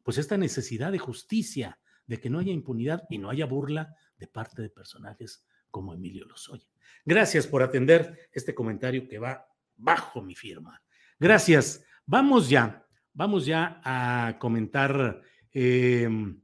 pues 0.02 0.18
esta 0.18 0.36
necesidad 0.36 0.90
de 0.90 0.98
justicia, 0.98 1.78
de 2.06 2.20
que 2.20 2.28
no 2.28 2.40
haya 2.40 2.52
impunidad 2.52 3.04
y 3.08 3.18
no 3.18 3.30
haya 3.30 3.46
burla 3.46 3.94
de 4.18 4.26
parte 4.26 4.60
de 4.60 4.70
personajes 4.70 5.46
como 5.70 5.94
Emilio 5.94 6.26
Lozoya. 6.26 6.66
Gracias 7.04 7.46
por 7.46 7.62
atender 7.62 8.28
este 8.32 8.54
comentario 8.54 9.08
que 9.08 9.18
va 9.18 9.46
bajo 9.76 10.20
mi 10.20 10.34
firma. 10.34 10.82
Gracias. 11.18 11.84
Vamos 12.06 12.48
ya, 12.48 12.86
vamos 13.12 13.46
ya 13.46 13.80
a 13.84 14.36
comentar. 14.38 15.22
Em, 15.52 16.40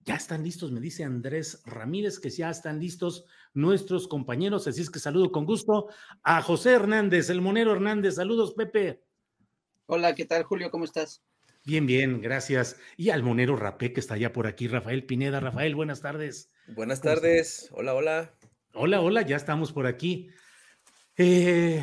ya 0.00 0.14
están 0.16 0.42
listos, 0.42 0.70
me 0.70 0.80
dice 0.80 1.02
Andrés 1.02 1.62
Ramírez, 1.64 2.20
que 2.20 2.30
ya 2.30 2.50
están 2.50 2.78
listos 2.78 3.24
nuestros 3.52 4.06
compañeros. 4.06 4.66
Así 4.68 4.82
es 4.82 4.90
que 4.90 4.98
saludo 4.98 5.32
con 5.32 5.44
gusto 5.44 5.88
a 6.22 6.40
José 6.42 6.72
Hernández, 6.72 7.30
el 7.30 7.40
monero 7.40 7.72
Hernández. 7.72 8.16
Saludos, 8.16 8.54
Pepe. 8.54 9.02
Hola, 9.86 10.14
¿qué 10.14 10.24
tal, 10.24 10.44
Julio? 10.44 10.70
¿Cómo 10.70 10.84
estás? 10.84 11.22
Bien, 11.66 11.86
bien, 11.86 12.20
gracias. 12.20 12.78
Y 12.98 13.08
al 13.08 13.22
monero 13.22 13.56
Rapé, 13.56 13.94
que 13.94 14.00
está 14.00 14.18
ya 14.18 14.34
por 14.34 14.46
aquí, 14.46 14.68
Rafael 14.68 15.04
Pineda. 15.04 15.40
Rafael, 15.40 15.74
buenas 15.74 16.02
tardes. 16.02 16.52
Buenas 16.68 17.00
tardes. 17.00 17.70
Hola, 17.72 17.94
hola. 17.94 18.34
Hola, 18.74 19.00
hola, 19.00 19.22
ya 19.22 19.36
estamos 19.36 19.72
por 19.72 19.86
aquí. 19.86 20.28
Eh, 21.16 21.82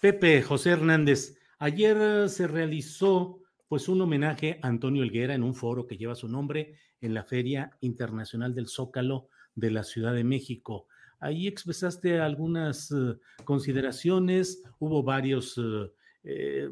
Pepe, 0.00 0.42
José 0.42 0.70
Hernández, 0.70 1.36
ayer 1.58 2.28
se 2.28 2.46
realizó 2.46 3.42
pues 3.66 3.88
un 3.88 4.00
homenaje 4.00 4.60
a 4.62 4.68
Antonio 4.68 5.02
Elguera 5.02 5.34
en 5.34 5.42
un 5.42 5.56
foro 5.56 5.88
que 5.88 5.96
lleva 5.96 6.14
su 6.14 6.28
nombre 6.28 6.76
en 7.00 7.14
la 7.14 7.24
Feria 7.24 7.76
Internacional 7.80 8.54
del 8.54 8.68
Zócalo 8.68 9.28
de 9.56 9.72
la 9.72 9.82
Ciudad 9.82 10.14
de 10.14 10.22
México. 10.22 10.86
Ahí 11.18 11.48
expresaste 11.48 12.20
algunas 12.20 12.92
eh, 12.92 13.16
consideraciones, 13.42 14.62
hubo 14.78 15.02
varios 15.02 15.58
eh, 16.22 16.70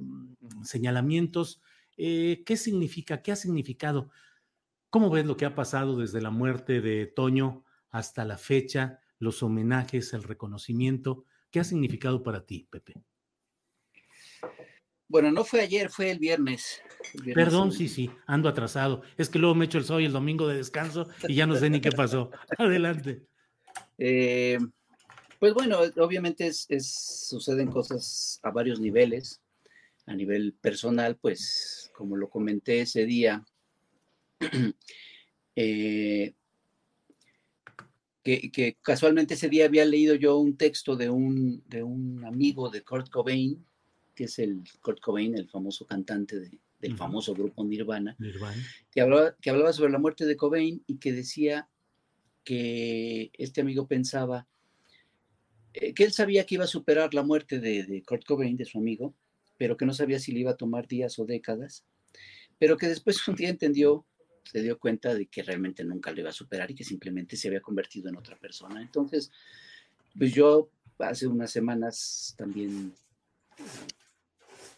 eh. 1.96 2.42
¿Qué 2.44 2.56
significa? 2.56 3.22
¿Qué 3.22 3.32
ha 3.32 3.36
significado? 3.36 4.10
¿Cómo 4.90 5.10
ves 5.10 5.24
lo 5.24 5.36
que 5.36 5.44
ha 5.44 5.54
pasado 5.54 5.96
desde 5.96 6.20
la 6.20 6.30
muerte 6.30 6.80
de 6.80 7.06
Toño 7.06 7.64
hasta 7.90 8.24
la 8.24 8.38
fecha, 8.38 9.00
los 9.18 9.42
homenajes, 9.42 10.12
el 10.12 10.22
reconocimiento? 10.22 11.24
¿Qué 11.50 11.60
ha 11.60 11.64
significado 11.64 12.22
para 12.22 12.44
ti, 12.44 12.66
Pepe? 12.70 13.02
Bueno, 15.08 15.30
no 15.30 15.44
fue 15.44 15.60
ayer, 15.60 15.90
fue 15.90 16.10
el 16.10 16.18
viernes. 16.18 16.82
Perdón, 17.34 17.72
sí, 17.72 17.88
sí, 17.88 18.10
ando 18.26 18.48
atrasado. 18.48 19.02
Es 19.18 19.28
que 19.28 19.38
luego 19.38 19.54
me 19.54 19.66
echo 19.66 19.76
el 19.76 19.84
sábado 19.84 20.00
y 20.00 20.06
el 20.06 20.12
domingo 20.12 20.48
de 20.48 20.56
descanso 20.56 21.08
y 21.28 21.34
ya 21.34 21.46
no 21.46 21.54
sé 21.56 21.68
ni 21.68 21.82
qué 21.82 21.92
pasó. 21.92 22.30
Adelante. 22.58 23.26
Eh, 23.98 24.58
Pues 25.38 25.54
bueno, 25.54 25.80
obviamente 25.98 26.46
es, 26.46 26.66
suceden 27.28 27.70
cosas 27.70 28.40
a 28.42 28.50
varios 28.50 28.80
niveles. 28.80 29.42
A 30.06 30.14
nivel 30.14 30.54
personal, 30.54 31.16
pues 31.16 31.90
como 31.94 32.16
lo 32.16 32.28
comenté 32.28 32.80
ese 32.80 33.06
día, 33.06 33.44
eh, 35.56 36.34
que, 38.22 38.76
casualmente 38.82 39.34
ese 39.34 39.48
día 39.48 39.66
había 39.66 39.84
leído 39.84 40.14
yo 40.14 40.38
un 40.38 40.56
texto 40.56 40.96
de 40.96 41.10
un, 41.10 41.62
de 41.68 41.82
un 41.82 42.24
amigo 42.24 42.70
de 42.70 42.82
Kurt 42.82 43.10
Cobain, 43.10 43.64
que 44.14 44.24
es 44.24 44.38
el 44.38 44.62
Kurt 44.80 45.00
Cobain, 45.00 45.36
el 45.36 45.48
famoso 45.48 45.86
cantante 45.86 46.38
del 46.80 46.96
famoso 46.96 47.34
grupo 47.34 47.64
Nirvana, 47.64 48.16
Que, 48.90 49.00
hablaba, 49.00 49.36
que 49.40 49.50
hablaba 49.50 49.72
sobre 49.72 49.92
la 49.92 49.98
muerte 49.98 50.26
de 50.26 50.36
Cobain 50.36 50.82
y 50.86 50.98
que 50.98 51.12
decía 51.12 51.68
que 52.44 53.30
este 53.34 53.60
amigo 53.60 53.86
pensaba 53.86 54.48
eh, 55.74 55.94
que 55.94 56.04
él 56.04 56.12
sabía 56.12 56.44
que 56.44 56.56
iba 56.56 56.64
a 56.64 56.68
superar 56.68 57.14
la 57.14 57.22
muerte 57.22 57.60
de, 57.60 57.84
de 57.84 58.02
Kurt 58.02 58.24
Cobain, 58.24 58.56
de 58.56 58.64
su 58.64 58.78
amigo, 58.78 59.14
pero 59.62 59.76
que 59.76 59.86
no 59.86 59.94
sabía 59.94 60.18
si 60.18 60.32
le 60.32 60.40
iba 60.40 60.50
a 60.50 60.56
tomar 60.56 60.88
días 60.88 61.20
o 61.20 61.24
décadas, 61.24 61.84
pero 62.58 62.76
que 62.76 62.88
después 62.88 63.28
un 63.28 63.36
día 63.36 63.48
entendió 63.48 64.04
se 64.42 64.60
dio 64.60 64.76
cuenta 64.76 65.14
de 65.14 65.26
que 65.26 65.44
realmente 65.44 65.84
nunca 65.84 66.10
lo 66.10 66.18
iba 66.18 66.30
a 66.30 66.32
superar 66.32 66.68
y 66.68 66.74
que 66.74 66.82
simplemente 66.82 67.36
se 67.36 67.46
había 67.46 67.60
convertido 67.60 68.08
en 68.08 68.16
otra 68.16 68.36
persona. 68.36 68.82
Entonces, 68.82 69.30
pues 70.18 70.34
yo 70.34 70.68
hace 70.98 71.28
unas 71.28 71.52
semanas 71.52 72.34
también 72.36 72.92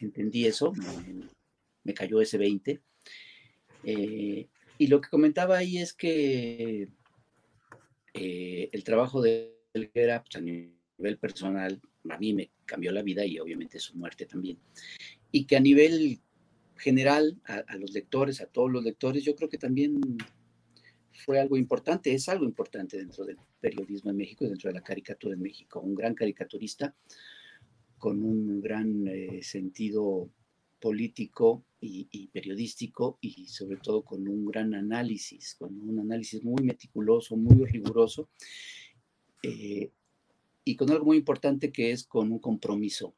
entendí 0.01 0.45
eso, 0.45 0.75
me, 1.83 1.95
cayó 1.95 2.21
ese 2.21 2.37
20. 2.37 2.83
Eh, 3.85 4.49
y 4.77 4.87
lo 4.89 5.01
que 5.01 5.09
comentaba 5.09 5.57
ahí 5.57 5.79
es 5.79 5.95
que 5.95 6.91
eh, 8.13 8.69
el 8.71 8.85
trabajo 8.85 9.23
de 9.23 9.57
él 9.73 9.91
era 9.95 10.23
pues, 10.23 10.37
a 10.37 10.43
nivel 10.43 11.19
personal, 11.19 11.81
a 12.11 12.19
mí 12.19 12.33
me 12.33 12.51
cambió 12.65 12.93
la 12.93 13.03
vida 13.03 13.25
y 13.25 13.39
obviamente 13.39 13.79
su 13.79 13.97
muerte 13.97 14.27
también. 14.27 14.59
Y 15.31 15.45
que 15.47 15.57
a 15.57 15.61
nivel 15.61 16.21
general 16.77 17.41
a, 17.45 17.77
los 17.77 17.93
lectores, 17.93 18.41
a 18.41 18.47
todos 18.47 18.71
los 18.71 18.85
lectores, 18.85 19.25
yo 19.25 19.35
creo 19.35 19.49
que 19.49 19.59
también 19.59 20.01
fue 21.13 21.39
algo 21.41 21.57
importante, 21.57 22.13
es 22.13 22.29
algo 22.29 22.45
importante 22.45 22.99
dentro 22.99 23.25
del 23.25 23.39
periodismo 23.61 24.11
en 24.11 24.17
México 24.17 24.45
y 24.45 24.49
dentro 24.49 24.69
de 24.69 24.75
la 24.75 24.83
caricatura 24.83 25.35
en 25.35 25.43
México. 25.43 25.81
Un 25.81 25.95
gran 25.95 26.15
caricaturista 26.15 26.95
con 27.99 28.23
un 28.23 28.61
gran 28.61 29.07
eh, 29.07 29.43
sentido 29.43 30.29
político 30.81 31.65
y, 31.81 32.29
periodístico 32.29 33.19
y 33.21 33.47
sobre 33.47 33.79
todo 33.79 34.03
con 34.03 34.27
un 34.29 34.45
gran 34.45 34.75
análisis, 34.75 35.55
con 35.55 35.81
un 35.81 35.99
análisis 36.01 36.43
muy 36.45 36.63
meticuloso, 36.63 37.37
muy 37.37 37.65
riguroso 37.65 38.29
eh, 39.43 39.91
y 40.65 40.77
con 40.77 40.91
algo 40.91 41.07
muy 41.07 41.19
importante 41.19 41.71
que 41.71 41.91
es 41.93 42.05
con 42.05 42.33
un 42.33 42.39
compromiso 42.39 43.15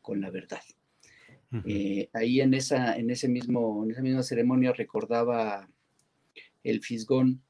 con 0.00 0.20
la 0.20 0.30
verdad. 0.30 0.62
Eh, 1.66 2.10
ahí 2.12 2.42
en 2.42 2.52
esa, 2.52 2.96
en, 2.96 3.08
ese 3.10 3.26
mismo, 3.26 3.82
en 3.84 3.90
esa 3.92 4.02
misma 4.02 4.22
ceremonia 4.22 4.72
recordaba 4.72 5.68
el 6.62 6.82
Fisgón 6.82 7.42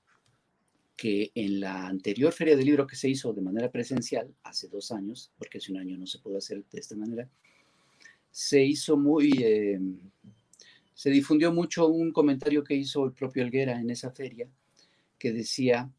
que 0.96 1.30
en 1.34 1.60
la 1.60 1.86
anterior 1.86 2.32
feria 2.32 2.56
del 2.56 2.66
libro 2.66 2.86
que 2.86 2.96
se 2.96 3.08
hizo 3.08 3.32
de 3.32 3.40
manera 3.40 3.70
presencial, 3.70 4.34
hace 4.42 4.68
dos 4.68 4.90
años, 4.90 5.32
porque 5.38 5.58
hace 5.58 5.72
un 5.72 5.78
año 5.78 5.96
no 5.96 6.06
se 6.06 6.18
pudo 6.18 6.38
hacer 6.38 6.64
de 6.70 6.80
esta 6.80 6.96
manera, 6.96 7.28
se 8.30 8.64
hizo 8.64 8.96
muy, 8.96 9.30
eh, 9.40 9.80
se 10.94 11.10
difundió 11.10 11.52
mucho 11.52 11.86
un 11.86 12.12
comentario 12.12 12.64
que 12.64 12.74
hizo 12.74 13.04
el 13.04 13.12
propio 13.12 13.44
Helguera 13.44 13.80
en 13.80 13.90
esa 13.90 14.10
feria, 14.10 14.48
que 15.18 15.32
decía, 15.32 15.90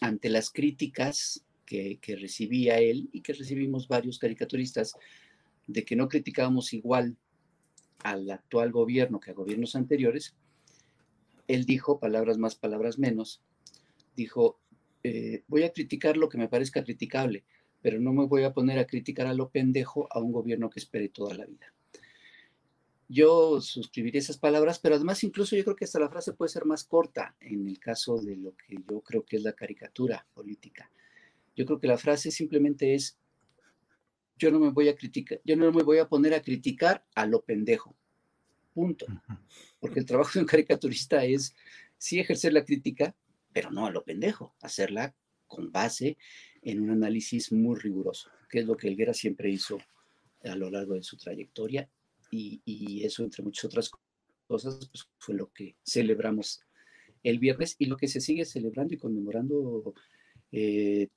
ante 0.00 0.28
las 0.28 0.50
críticas 0.50 1.44
que, 1.68 2.16
recibía 2.16 2.78
él 2.78 3.10
y 3.12 3.20
que 3.20 3.34
recibimos 3.34 3.88
varios 3.88 4.18
caricaturistas, 4.18 4.94
de 5.66 5.84
que 5.84 5.96
no 5.96 6.08
criticábamos 6.08 6.72
igual 6.72 7.16
al 8.02 8.30
actual 8.30 8.72
gobierno 8.72 9.20
que 9.20 9.32
a 9.32 9.34
gobiernos 9.34 9.76
anteriores, 9.76 10.34
él 11.46 11.66
dijo, 11.66 12.00
palabras 12.00 12.38
más, 12.38 12.54
palabras 12.54 12.98
menos, 12.98 13.42
dijo, 14.16 14.58
eh, 15.02 15.42
voy 15.46 15.64
a 15.64 15.72
criticar 15.72 16.16
lo 16.16 16.28
que 16.28 16.38
me 16.38 16.48
parezca 16.48 16.84
criticable, 16.84 17.44
pero 17.82 18.00
no 18.00 18.12
me 18.12 18.26
voy 18.26 18.44
a 18.44 18.52
poner 18.52 18.78
a 18.78 18.86
criticar 18.86 19.26
a 19.26 19.34
lo 19.34 19.50
pendejo 19.50 20.08
a 20.10 20.20
un 20.20 20.32
gobierno 20.32 20.70
que 20.70 20.80
espere 20.80 21.08
toda 21.08 21.34
la 21.34 21.44
vida. 21.44 21.72
Yo 23.10 23.60
suscribiría 23.60 24.20
esas 24.20 24.38
palabras, 24.38 24.78
pero 24.78 24.94
además 24.94 25.24
incluso 25.24 25.56
yo 25.56 25.64
creo 25.64 25.76
que 25.76 25.86
hasta 25.86 26.00
la 26.00 26.10
frase 26.10 26.34
puede 26.34 26.50
ser 26.50 26.66
más 26.66 26.84
corta 26.84 27.34
en 27.40 27.66
el 27.66 27.78
caso 27.78 28.18
de 28.18 28.36
lo 28.36 28.54
que 28.54 28.76
yo 28.88 29.00
creo 29.00 29.24
que 29.24 29.36
es 29.36 29.42
la 29.42 29.54
caricatura 29.54 30.26
política. 30.34 30.90
Yo 31.58 31.66
creo 31.66 31.80
que 31.80 31.88
la 31.88 31.98
frase 31.98 32.30
simplemente 32.30 32.94
es, 32.94 33.18
yo 34.36 34.52
no 34.52 34.60
me 34.60 34.70
voy 34.70 34.88
a 34.88 34.94
criticar, 34.94 35.40
yo 35.44 35.56
no 35.56 35.72
me 35.72 35.82
voy 35.82 35.98
a 35.98 36.08
poner 36.08 36.32
a 36.32 36.40
criticar 36.40 37.04
a 37.16 37.26
lo 37.26 37.42
pendejo. 37.42 37.96
Punto. 38.72 39.06
Porque 39.80 39.98
el 39.98 40.06
trabajo 40.06 40.30
de 40.34 40.38
un 40.38 40.46
caricaturista 40.46 41.24
es 41.24 41.56
sí 41.96 42.20
ejercer 42.20 42.52
la 42.52 42.64
crítica, 42.64 43.16
pero 43.52 43.72
no 43.72 43.86
a 43.86 43.90
lo 43.90 44.04
pendejo, 44.04 44.54
hacerla 44.62 45.16
con 45.48 45.72
base 45.72 46.16
en 46.62 46.78
un 46.78 46.90
análisis 46.90 47.50
muy 47.50 47.76
riguroso, 47.76 48.30
que 48.48 48.60
es 48.60 48.64
lo 48.64 48.76
que 48.76 48.86
Elguera 48.86 49.12
siempre 49.12 49.50
hizo 49.50 49.80
a 50.44 50.54
lo 50.54 50.70
largo 50.70 50.94
de 50.94 51.02
su 51.02 51.16
trayectoria 51.16 51.90
y, 52.30 53.02
eso, 53.04 53.24
entre 53.24 53.42
muchas 53.42 53.64
otras 53.64 53.90
cosas, 54.46 54.88
pues, 54.92 55.08
fue 55.18 55.34
lo 55.34 55.52
que 55.52 55.74
celebramos 55.82 56.60
el 57.24 57.40
viernes 57.40 57.74
y 57.80 57.86
lo 57.86 57.96
que 57.96 58.06
se 58.06 58.20
sigue 58.20 58.44
celebrando 58.44 58.94
y 58.94 58.98
conmemorando 58.98 59.92
eh, 60.52 61.08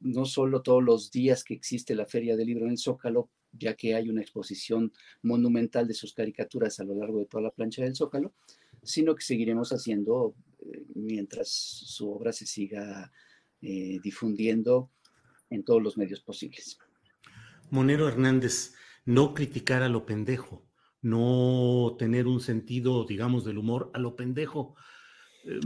no 0.00 0.24
solo 0.24 0.62
todos 0.62 0.82
los 0.82 1.10
días 1.10 1.44
que 1.44 1.54
existe 1.54 1.94
la 1.94 2.06
Feria 2.06 2.36
del 2.36 2.48
Libro 2.48 2.64
en 2.64 2.72
el 2.72 2.78
Zócalo, 2.78 3.30
ya 3.52 3.74
que 3.74 3.94
hay 3.94 4.08
una 4.08 4.22
exposición 4.22 4.92
monumental 5.22 5.86
de 5.86 5.94
sus 5.94 6.14
caricaturas 6.14 6.80
a 6.80 6.84
lo 6.84 6.94
largo 6.94 7.18
de 7.18 7.26
toda 7.26 7.42
la 7.44 7.50
plancha 7.50 7.82
del 7.82 7.94
Zócalo, 7.96 8.32
sino 8.82 9.14
que 9.14 9.22
seguiremos 9.22 9.70
haciendo 9.70 10.34
eh, 10.60 10.84
mientras 10.94 11.48
su 11.50 12.10
obra 12.10 12.32
se 12.32 12.46
siga 12.46 13.12
eh, 13.60 13.98
difundiendo 14.02 14.90
en 15.50 15.64
todos 15.64 15.82
los 15.82 15.98
medios 15.98 16.20
posibles. 16.20 16.78
Monero 17.70 18.08
Hernández, 18.08 18.74
no 19.04 19.34
criticar 19.34 19.82
a 19.82 19.88
lo 19.88 20.06
pendejo, 20.06 20.64
no 21.02 21.96
tener 21.98 22.26
un 22.26 22.40
sentido, 22.40 23.04
digamos, 23.04 23.44
del 23.44 23.58
humor 23.58 23.90
a 23.94 23.98
lo 23.98 24.16
pendejo 24.16 24.76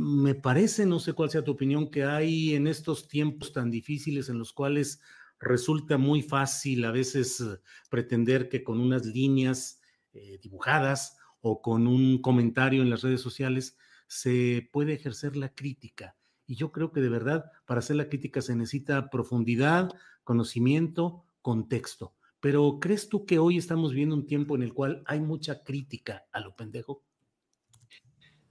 me 0.00 0.34
parece, 0.34 0.86
no 0.86 1.00
sé 1.00 1.12
cuál 1.12 1.30
sea 1.30 1.44
tu 1.44 1.52
opinión, 1.52 1.90
que 1.90 2.04
hay 2.04 2.54
en 2.54 2.66
estos 2.66 3.08
tiempos 3.08 3.52
tan 3.52 3.70
difíciles 3.70 4.28
en 4.28 4.38
los 4.38 4.52
cuales 4.52 5.00
resulta 5.40 5.98
muy 5.98 6.22
fácil 6.22 6.84
a 6.84 6.92
veces 6.92 7.40
eh, 7.40 7.58
pretender 7.90 8.48
que 8.48 8.64
con 8.64 8.80
unas 8.80 9.04
líneas 9.04 9.80
eh, 10.12 10.38
dibujadas 10.42 11.18
o 11.40 11.60
con 11.60 11.86
un 11.86 12.20
comentario 12.22 12.82
en 12.82 12.90
las 12.90 13.02
redes 13.02 13.20
sociales 13.20 13.76
se 14.06 14.68
puede 14.72 14.94
ejercer 14.94 15.36
la 15.36 15.54
crítica. 15.54 16.16
Y 16.46 16.56
yo 16.56 16.72
creo 16.72 16.92
que 16.92 17.00
de 17.00 17.08
verdad 17.08 17.50
para 17.66 17.80
hacer 17.80 17.96
la 17.96 18.08
crítica 18.08 18.42
se 18.42 18.54
necesita 18.54 19.10
profundidad, 19.10 19.90
conocimiento, 20.24 21.26
contexto. 21.42 22.14
Pero 22.40 22.78
¿crees 22.80 23.08
tú 23.08 23.24
que 23.24 23.38
hoy 23.38 23.56
estamos 23.58 23.92
viendo 23.92 24.14
un 24.14 24.26
tiempo 24.26 24.54
en 24.54 24.62
el 24.62 24.74
cual 24.74 25.02
hay 25.06 25.20
mucha 25.20 25.62
crítica 25.62 26.26
a 26.32 26.40
lo 26.40 26.54
pendejo? 26.54 27.02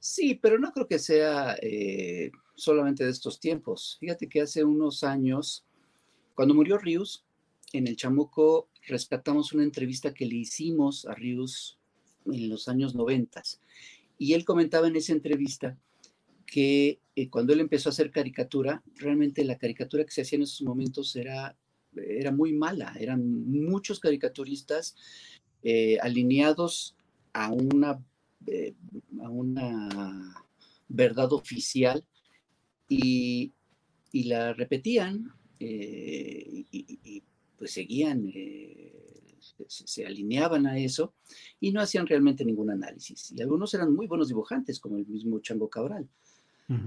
Sí, 0.05 0.35
pero 0.35 0.59
no 0.59 0.73
creo 0.73 0.85
que 0.85 0.99
sea 0.99 1.55
eh, 1.61 2.29
solamente 2.55 3.05
de 3.05 3.09
estos 3.09 3.39
tiempos. 3.39 3.95
Fíjate 4.01 4.27
que 4.27 4.41
hace 4.41 4.65
unos 4.65 5.01
años, 5.05 5.63
cuando 6.35 6.53
murió 6.53 6.77
Rius, 6.77 7.23
en 7.71 7.87
el 7.87 7.95
Chamuco 7.95 8.67
rescatamos 8.85 9.53
una 9.53 9.63
entrevista 9.63 10.13
que 10.13 10.25
le 10.25 10.35
hicimos 10.35 11.05
a 11.05 11.15
Rius 11.15 11.79
en 12.25 12.49
los 12.49 12.67
años 12.67 12.95
noventas. 12.95 13.61
Y 14.17 14.33
él 14.33 14.43
comentaba 14.43 14.89
en 14.89 14.97
esa 14.97 15.13
entrevista 15.13 15.77
que 16.47 16.99
eh, 17.15 17.29
cuando 17.29 17.53
él 17.53 17.61
empezó 17.61 17.87
a 17.87 17.93
hacer 17.93 18.11
caricatura, 18.11 18.83
realmente 18.95 19.45
la 19.45 19.57
caricatura 19.57 20.03
que 20.03 20.11
se 20.11 20.23
hacía 20.23 20.35
en 20.35 20.43
esos 20.43 20.63
momentos 20.63 21.15
era, 21.15 21.55
era 21.95 22.33
muy 22.33 22.51
mala. 22.51 22.93
Eran 22.99 23.25
muchos 23.49 24.01
caricaturistas 24.01 24.97
eh, 25.63 25.97
alineados 26.01 26.97
a 27.31 27.53
una 27.53 28.03
eh, 28.47 28.73
a 29.21 29.29
una 29.29 30.35
verdad 30.87 31.31
oficial 31.33 32.03
y, 32.87 33.53
la 34.11 34.53
repetían 34.53 35.33
eh, 35.59 36.65
y, 36.71 37.23
pues 37.57 37.71
seguían, 37.71 38.31
eh, 38.33 38.93
se, 39.67 40.05
alineaban 40.05 40.67
a 40.67 40.77
eso 40.77 41.15
y 41.59 41.71
no 41.71 41.81
hacían 41.81 42.05
realmente 42.05 42.45
ningún 42.45 42.69
análisis. 42.69 43.31
Y 43.35 43.41
algunos 43.41 43.73
eran 43.73 43.93
muy 43.93 44.07
buenos 44.07 44.27
dibujantes, 44.27 44.79
como 44.79 44.97
el 44.97 45.07
mismo 45.07 45.39
Chango 45.39 45.69
Cabral, 45.69 46.07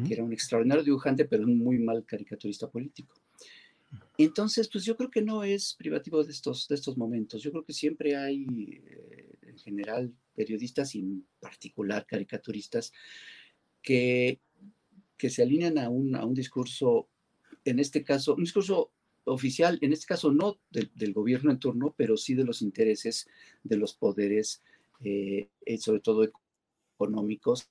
que 0.06 0.14
era 0.14 0.24
un 0.24 0.32
extraordinario 0.32 0.84
dibujante, 0.84 1.24
pero 1.24 1.44
un 1.44 1.58
muy 1.58 1.78
mal 1.78 2.04
caricaturista 2.04 2.68
político. 2.68 3.14
Entonces, 4.18 4.68
pues 4.68 4.84
yo 4.84 4.96
creo 4.96 5.10
que 5.10 5.22
no 5.22 5.42
es 5.44 5.74
privativo 5.74 6.22
de 6.22 6.32
estos, 6.32 6.68
de 6.68 6.74
estos 6.74 6.96
momentos. 6.96 7.42
Yo 7.42 7.50
creo 7.50 7.64
que 7.64 7.72
siempre 7.72 8.16
hay, 8.16 8.44
en 9.42 9.58
general, 9.58 10.12
periodistas 10.36 10.94
y 10.94 11.00
en 11.00 11.26
particular 11.40 12.06
caricaturistas 12.06 12.92
que, 13.82 14.40
que 15.16 15.30
se 15.30 15.42
alinean 15.42 15.78
a 15.78 15.88
un, 15.88 16.14
a 16.14 16.24
un 16.24 16.34
discurso, 16.34 17.08
en 17.64 17.78
este 17.78 18.04
caso, 18.04 18.34
un 18.34 18.44
discurso 18.44 18.92
oficial, 19.26 19.78
en 19.80 19.92
este 19.92 20.06
caso 20.06 20.32
no 20.32 20.58
del 20.70 21.12
gobierno 21.12 21.50
en 21.50 21.58
turno, 21.58 21.94
pero 21.96 22.16
sí 22.16 22.34
de 22.34 22.44
los 22.44 22.62
intereses 22.62 23.26
de 23.64 23.76
los 23.76 23.94
poderes, 23.94 24.62
eh, 25.00 25.48
eh, 25.64 25.78
sobre 25.78 26.00
todo 26.00 26.28
económicos 26.94 27.68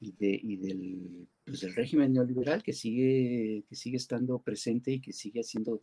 y, 0.00 0.12
de, 0.12 0.40
y 0.42 0.56
del, 0.56 1.28
pues, 1.44 1.60
del, 1.60 1.74
régimen 1.74 2.12
neoliberal 2.12 2.62
que 2.62 2.72
sigue, 2.72 3.64
que 3.68 3.76
sigue 3.76 3.96
estando 3.96 4.40
presente 4.40 4.90
y 4.92 5.00
que 5.00 5.12
sigue 5.12 5.40
haciendo 5.40 5.80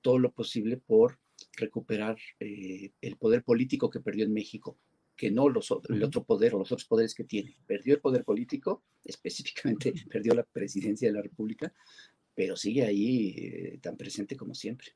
todo 0.00 0.18
lo 0.18 0.32
posible 0.32 0.78
por 0.78 1.18
recuperar 1.56 2.16
eh, 2.40 2.92
el 3.00 3.16
poder 3.16 3.44
político 3.44 3.90
que 3.90 4.00
perdió 4.00 4.24
en 4.24 4.32
México, 4.32 4.78
que 5.16 5.30
no 5.30 5.48
los, 5.48 5.72
el 5.88 6.02
otro 6.02 6.24
poder 6.24 6.54
o 6.54 6.58
los 6.58 6.72
otros 6.72 6.86
poderes 6.86 7.14
que 7.14 7.24
tiene. 7.24 7.56
Perdió 7.66 7.94
el 7.94 8.00
poder 8.00 8.24
político, 8.24 8.84
específicamente 9.04 9.92
perdió 10.10 10.34
la 10.34 10.42
presidencia 10.44 11.08
de 11.08 11.14
la 11.14 11.22
República, 11.22 11.72
pero 12.34 12.56
sigue 12.56 12.84
ahí 12.84 13.34
eh, 13.36 13.78
tan 13.80 13.96
presente 13.96 14.36
como 14.36 14.54
siempre. 14.54 14.88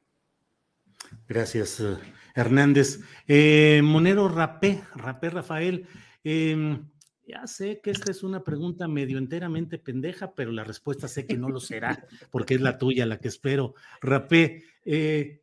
Gracias, 1.29 1.81
eh, 1.81 1.97
Hernández. 2.35 3.01
Eh, 3.27 3.81
Monero 3.85 4.29
Rapé, 4.29 4.83
Rapé 4.95 5.31
Rafael, 5.31 5.87
em, 6.25 6.89
ya 7.29 7.47
sé 7.47 7.81
que 7.83 7.91
esta 7.91 8.11
es 8.11 8.23
una 8.23 8.43
pregunta 8.43 8.89
medio 8.89 9.19
enteramente 9.19 9.79
pendeja, 9.79 10.35
pero 10.35 10.51
la 10.51 10.65
respuesta 10.65 11.09
sé 11.09 11.27
que 11.27 11.37
no 11.37 11.51
lo 11.51 11.61
será, 11.61 12.07
porque 12.31 12.55
es 12.55 12.63
la 12.63 12.79
tuya 12.79 13.05
la 13.05 13.21
que 13.21 13.29
espero. 13.29 13.75
Rapé. 14.01 14.65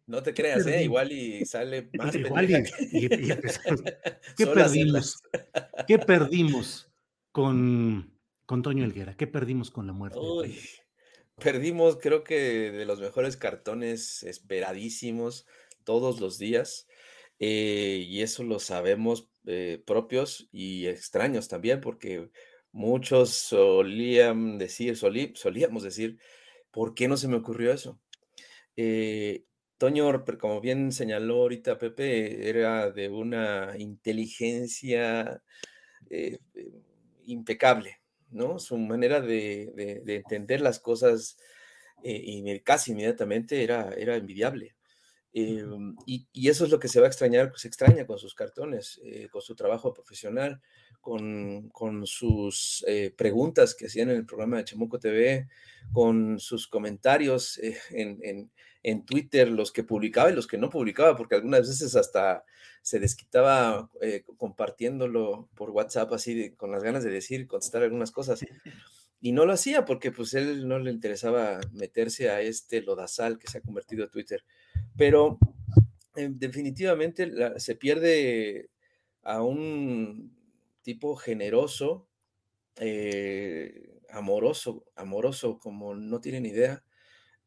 No 0.08 0.24
te 0.24 0.34
creas, 0.34 0.66
¿eh? 0.66 0.84
igual 0.84 1.12
y 1.12 1.46
sale 1.46 1.90
más. 1.94 2.16
Igual 2.16 2.50
y, 2.50 3.10
¿Qué 4.38 4.48
perdimos? 4.48 5.22
¿Qué 5.88 6.00
perdimos 6.00 6.92
con, 7.32 8.20
con 8.46 8.62
Toño 8.62 8.84
Elguera? 8.84 9.16
¿Qué 9.16 9.28
perdimos 9.28 9.72
con 9.72 9.88
la 9.88 9.94
muerte? 9.94 10.20
Uy. 10.20 10.60
Perdimos, 11.38 11.98
creo 11.98 12.24
que 12.24 12.72
de 12.72 12.86
los 12.86 13.02
mejores 13.02 13.36
cartones 13.36 14.24
esperadísimos 14.24 15.46
todos 15.84 16.20
los 16.20 16.38
días. 16.40 16.88
Eh, 17.40 18.06
y 18.08 18.22
eso 18.22 18.44
lo 18.44 18.60
sabemos 18.60 19.30
eh, 19.46 19.84
propios 19.86 20.48
y 20.52 20.88
extraños 20.88 21.50
también, 21.50 21.82
porque 21.82 22.30
muchos 22.72 23.32
solían 23.32 24.58
decir, 24.58 24.98
solíamos 24.98 25.84
decir, 25.84 26.18
¿por 26.72 26.96
qué 26.96 27.08
no 27.08 27.18
se 27.18 27.28
me 27.28 27.36
ocurrió 27.36 27.74
eso? 27.74 28.00
Eh, 28.76 29.46
Toño, 29.78 30.24
como 30.40 30.62
bien 30.62 30.92
señaló 30.92 31.42
ahorita 31.44 31.78
Pepe, 31.78 32.50
era 32.50 32.92
de 32.92 33.10
una 33.10 33.76
inteligencia 33.78 35.42
impecable, 37.26 38.02
¿no? 38.32 38.60
Su 38.60 38.78
manera 38.78 39.22
de, 39.22 39.74
entender 40.08 40.62
las 40.62 40.80
cosas 40.80 41.38
eh, 42.04 42.22
y 42.24 42.60
casi 42.62 42.92
inmediatamente 42.92 43.64
era, 43.64 43.92
era 43.94 44.16
envidiable. 44.16 44.76
Em, 45.34 45.96
y, 46.06 46.28
eso 46.50 46.66
es 46.66 46.72
lo 46.72 46.80
que 46.80 46.88
se 46.88 47.00
va 47.00 47.08
a 47.08 47.10
extrañar, 47.10 47.52
se 47.58 47.68
extraña 47.68 48.06
con 48.08 48.18
sus 48.18 48.36
cartones, 48.36 49.02
eh, 49.04 49.28
con 49.30 49.42
su 49.42 49.56
trabajo 49.56 49.94
profesional, 49.94 50.62
con, 51.06 52.08
sus 52.08 52.84
eh, 52.88 53.14
preguntas 53.16 53.76
que 53.76 53.86
hacían 53.86 54.10
en 54.10 54.18
el 54.18 54.26
programa 54.26 54.58
de 54.58 54.66
Chamuco 54.66 55.00
TV, 55.00 55.48
con 55.94 56.40
sus 56.40 56.68
comentarios 56.68 57.60
en, 57.92 58.50
en 58.86 59.04
Twitter, 59.04 59.50
los 59.50 59.72
que 59.72 59.84
publicaba 59.84 60.30
y 60.30 60.36
los 60.36 60.46
que 60.46 60.60
no 60.60 60.70
publicaba, 60.70 61.18
porque 61.18 61.34
algunas 61.34 61.68
veces 61.68 61.96
hasta 61.96 62.44
se 62.84 63.00
desquitaba 63.00 63.90
eh, 64.00 64.24
compartiéndolo 64.38 65.50
por 65.56 65.72
WhatsApp 65.72 66.14
así 66.14 66.52
con 66.52 66.72
las 66.72 66.84
ganas 66.84 67.04
de 67.04 67.10
decir, 67.10 67.48
contestar 67.48 67.82
algunas 67.82 68.12
cosas. 68.12 68.46
Y 69.20 69.32
no 69.32 69.48
lo 69.48 69.54
hacía 69.54 69.86
porque 69.86 70.12
pues 70.12 70.36
él 70.36 70.68
no 70.68 70.78
le 70.78 70.92
interesaba 70.92 71.60
meterse 71.72 72.30
a 72.30 72.42
este 72.42 72.84
lodazal 72.84 73.40
que 73.40 73.48
se 73.48 73.58
ha 73.58 73.62
convertido 73.62 74.04
en 74.04 74.12
Twitter. 74.12 74.44
Pero 74.96 75.40
eh, 76.16 76.30
definitivamente 76.32 77.32
se 77.58 77.76
pierde 77.76 78.70
a 79.24 79.42
un 79.42 80.32
tipo 80.86 81.16
generoso, 81.16 82.08
eh, 82.80 84.00
amoroso, 84.12 84.86
amoroso 84.96 85.58
como 85.58 85.96
no 85.96 86.22
tienen 86.22 86.46
idea, 86.46 86.84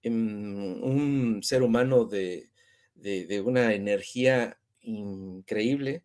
un 0.03 1.41
ser 1.43 1.63
humano 1.63 2.05
de, 2.05 2.51
una 3.45 3.75
energía 3.75 4.59
increíble. 4.81 6.03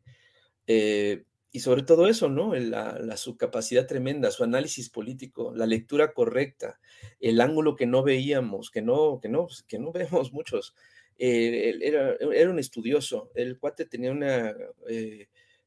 Eh, 0.68 1.24
y 1.52 1.60
sobre 1.62 1.82
todo 1.82 2.08
eso, 2.08 2.30
¿no? 2.30 2.54
La, 2.56 3.18
su 3.18 3.36
capacidad 3.36 3.88
tremenda, 3.88 4.30
su 4.30 4.44
análisis 4.44 4.90
político, 4.92 5.54
la 5.56 5.66
lectura 5.66 6.14
correcta, 6.14 6.80
el 7.20 7.42
ángulo 7.42 7.76
que 7.76 7.88
no 7.88 8.04
veíamos, 8.04 8.70
que 8.70 8.84
no, 8.84 9.20
que 9.20 9.30
no, 9.30 9.48
que 9.68 9.80
no 9.80 9.92
vemos 9.92 10.34
muchos. 10.34 10.76
Eh, 11.18 11.80
era, 11.82 12.16
era, 12.32 12.50
un 12.52 12.60
estudioso, 12.60 13.32
el 13.34 13.58
cuate 13.58 13.86
tenía 13.86 14.12
una 14.12 14.56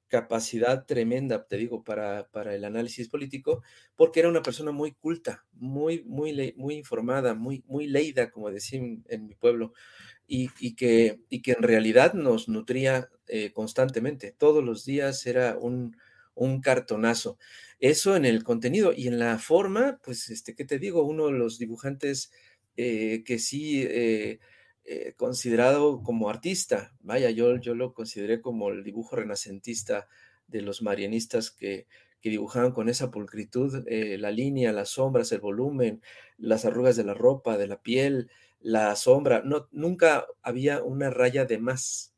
capacidad 0.09 0.87
tremenda, 0.87 1.47
te 1.47 1.57
digo, 1.57 1.83
para, 1.85 2.29
para, 2.29 2.55
el 2.55 2.65
análisis 2.65 3.09
político, 3.09 3.63
porque 3.97 4.21
era 4.21 4.29
una 4.29 4.43
persona 4.43 4.73
muy 4.73 4.93
culta, 4.93 5.45
muy, 5.53 6.03
muy, 6.05 6.55
muy 6.57 6.75
informada, 6.77 7.35
muy, 7.35 7.65
muy 7.67 7.87
leída, 7.87 8.31
como 8.31 8.51
decían 8.51 9.05
en, 9.09 9.27
mi 9.27 9.35
pueblo, 9.35 9.73
y, 10.27 10.49
que, 10.77 11.21
y 11.29 11.43
que 11.43 11.53
en 11.53 11.63
realidad 11.63 12.15
nos 12.15 12.49
nutría 12.49 13.09
eh, 13.29 13.53
constantemente. 13.53 14.35
Todos 14.37 14.65
los 14.65 14.85
días 14.85 15.27
era 15.27 15.57
un, 15.59 15.97
un 16.35 16.61
cartonazo. 16.61 17.39
Eso 17.81 18.17
en 18.17 18.25
el 18.25 18.45
contenido 18.45 18.93
y 18.97 19.09
en 19.09 19.19
la 19.19 19.39
forma, 19.39 20.01
pues, 20.05 20.31
este, 20.31 20.55
¿qué 20.55 20.65
te 20.65 20.79
digo? 20.79 21.05
Uno 21.05 21.27
de 21.27 21.33
los 21.33 21.59
dibujantes 21.59 22.33
eh, 22.77 23.23
que 23.25 23.39
sí 23.39 23.83
eh, 23.83 24.39
eh, 24.89 25.15
considerado 25.17 26.01
como 26.05 26.31
artista. 26.31 26.93
Vaya, 27.01 27.31
yo, 27.31 27.57
yo 27.57 27.75
lo 27.75 27.93
consideré 27.93 28.41
como 28.41 28.69
el 28.69 28.85
dibujo 28.85 29.17
renacentista 29.17 30.07
de 30.47 30.63
los 30.63 30.81
marianistas 30.81 31.51
que, 31.51 31.89
que 32.21 32.31
dibujaban 32.31 32.71
con 32.71 32.89
esa 32.89 33.11
pulcritud 33.11 33.83
eh, 33.89 34.17
la 34.17 34.31
línea, 34.31 34.73
las 34.73 34.91
sombras, 34.91 35.33
el 35.33 35.41
volumen, 35.41 36.03
las 36.39 36.65
arrugas 36.65 36.95
de 36.95 37.03
la 37.03 37.15
ropa, 37.15 37.59
de 37.59 37.67
la 37.67 37.83
piel, 37.83 38.31
la 38.61 38.95
sombra. 38.95 39.43
No, 39.45 39.67
nunca 39.73 40.25
había 40.41 40.81
una 40.85 41.11
raya 41.11 41.45
de 41.47 41.59
más. 41.59 42.15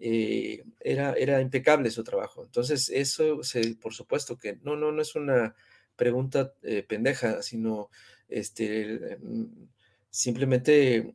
Eh, 0.00 0.64
era, 0.80 1.12
era 1.12 1.40
impecable 1.40 1.88
su 1.92 2.02
trabajo. 2.02 2.42
Entonces, 2.42 2.90
eso, 2.90 3.44
se, 3.44 3.76
por 3.76 3.94
supuesto 3.94 4.36
que 4.36 4.56
no, 4.64 4.74
no, 4.74 4.90
no 4.90 5.02
es 5.02 5.14
una 5.14 5.54
pregunta 5.94 6.52
pendeja, 6.88 7.42
sino 7.42 7.90
este, 8.28 9.18
mm, 9.20 9.68
simplemente 10.10 11.14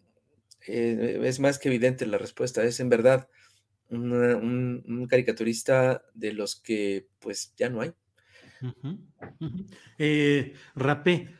eh, 0.67 1.19
es 1.23 1.39
más 1.39 1.59
que 1.59 1.69
evidente 1.69 2.05
la 2.05 2.17
respuesta, 2.17 2.63
es 2.63 2.79
en 2.79 2.89
verdad 2.89 3.27
un, 3.89 5.07
caricaturista 5.09 6.03
de 6.13 6.33
los 6.33 6.55
que 6.55 7.07
pues 7.19 7.53
ya 7.55 7.69
no 7.69 7.81
hay. 7.81 7.91
Eh, 9.97 10.53
Rapé, 10.75 11.35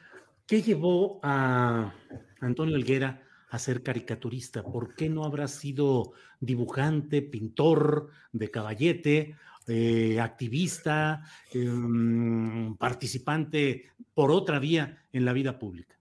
¿qué 0.46 0.62
llevó 0.62 1.20
a 1.24 1.94
Antonio 2.42 2.76
Elguera 2.76 3.24
a 3.50 3.60
ser 3.60 3.82
caricaturista? 3.82 4.64
¿Por 4.64 4.96
qué 4.96 5.10
no 5.10 5.24
habrá 5.24 5.48
sido 5.48 6.14
dibujante, 6.40 7.22
pintor 7.22 8.10
de 8.32 8.52
caballete, 8.52 9.38
eh, 9.68 10.20
activista, 10.20 11.24
em, 11.54 12.76
participante 12.76 13.92
por 14.14 14.32
otra 14.32 14.60
vía 14.60 15.06
en 15.14 15.24
la 15.24 15.34
vida 15.34 15.58
pública? 15.58 15.96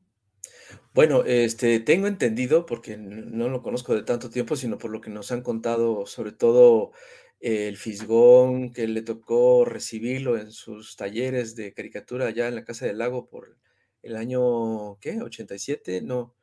Bueno, 0.95 1.25
este, 1.25 1.81
tengo 1.81 2.07
entendido, 2.07 2.67
porque 2.67 2.97
no 2.99 3.49
lo 3.49 3.63
conozco 3.63 3.95
de 3.95 4.03
tanto 4.03 4.31
tiempo, 4.31 4.57
sino 4.57 4.79
por 4.79 4.91
lo 4.91 5.01
que 5.01 5.11
nos 5.11 5.33
han 5.33 5.43
contado, 5.43 6.07
sobre 6.07 6.33
todo 6.33 6.93
el 7.41 7.77
Fisgón, 7.77 8.73
que 8.73 8.87
le 8.87 9.03
tocó 9.03 9.65
recibirlo 9.65 10.39
en 10.39 10.53
sus 10.53 10.97
talleres 10.97 11.57
de 11.57 11.73
caricatura 11.73 12.27
allá 12.27 12.49
en 12.49 12.55
la 12.55 12.65
Casa 12.65 12.87
del 12.87 12.99
Lago 12.99 13.29
por 13.29 13.57
el 14.03 14.17
año, 14.17 14.99
¿qué? 15.01 15.17
¿87? 15.19 16.03
No, 16.03 16.35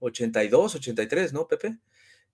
82, 0.00 0.76
83, 0.76 1.32
¿no, 1.32 1.46
Pepe? 1.46 1.78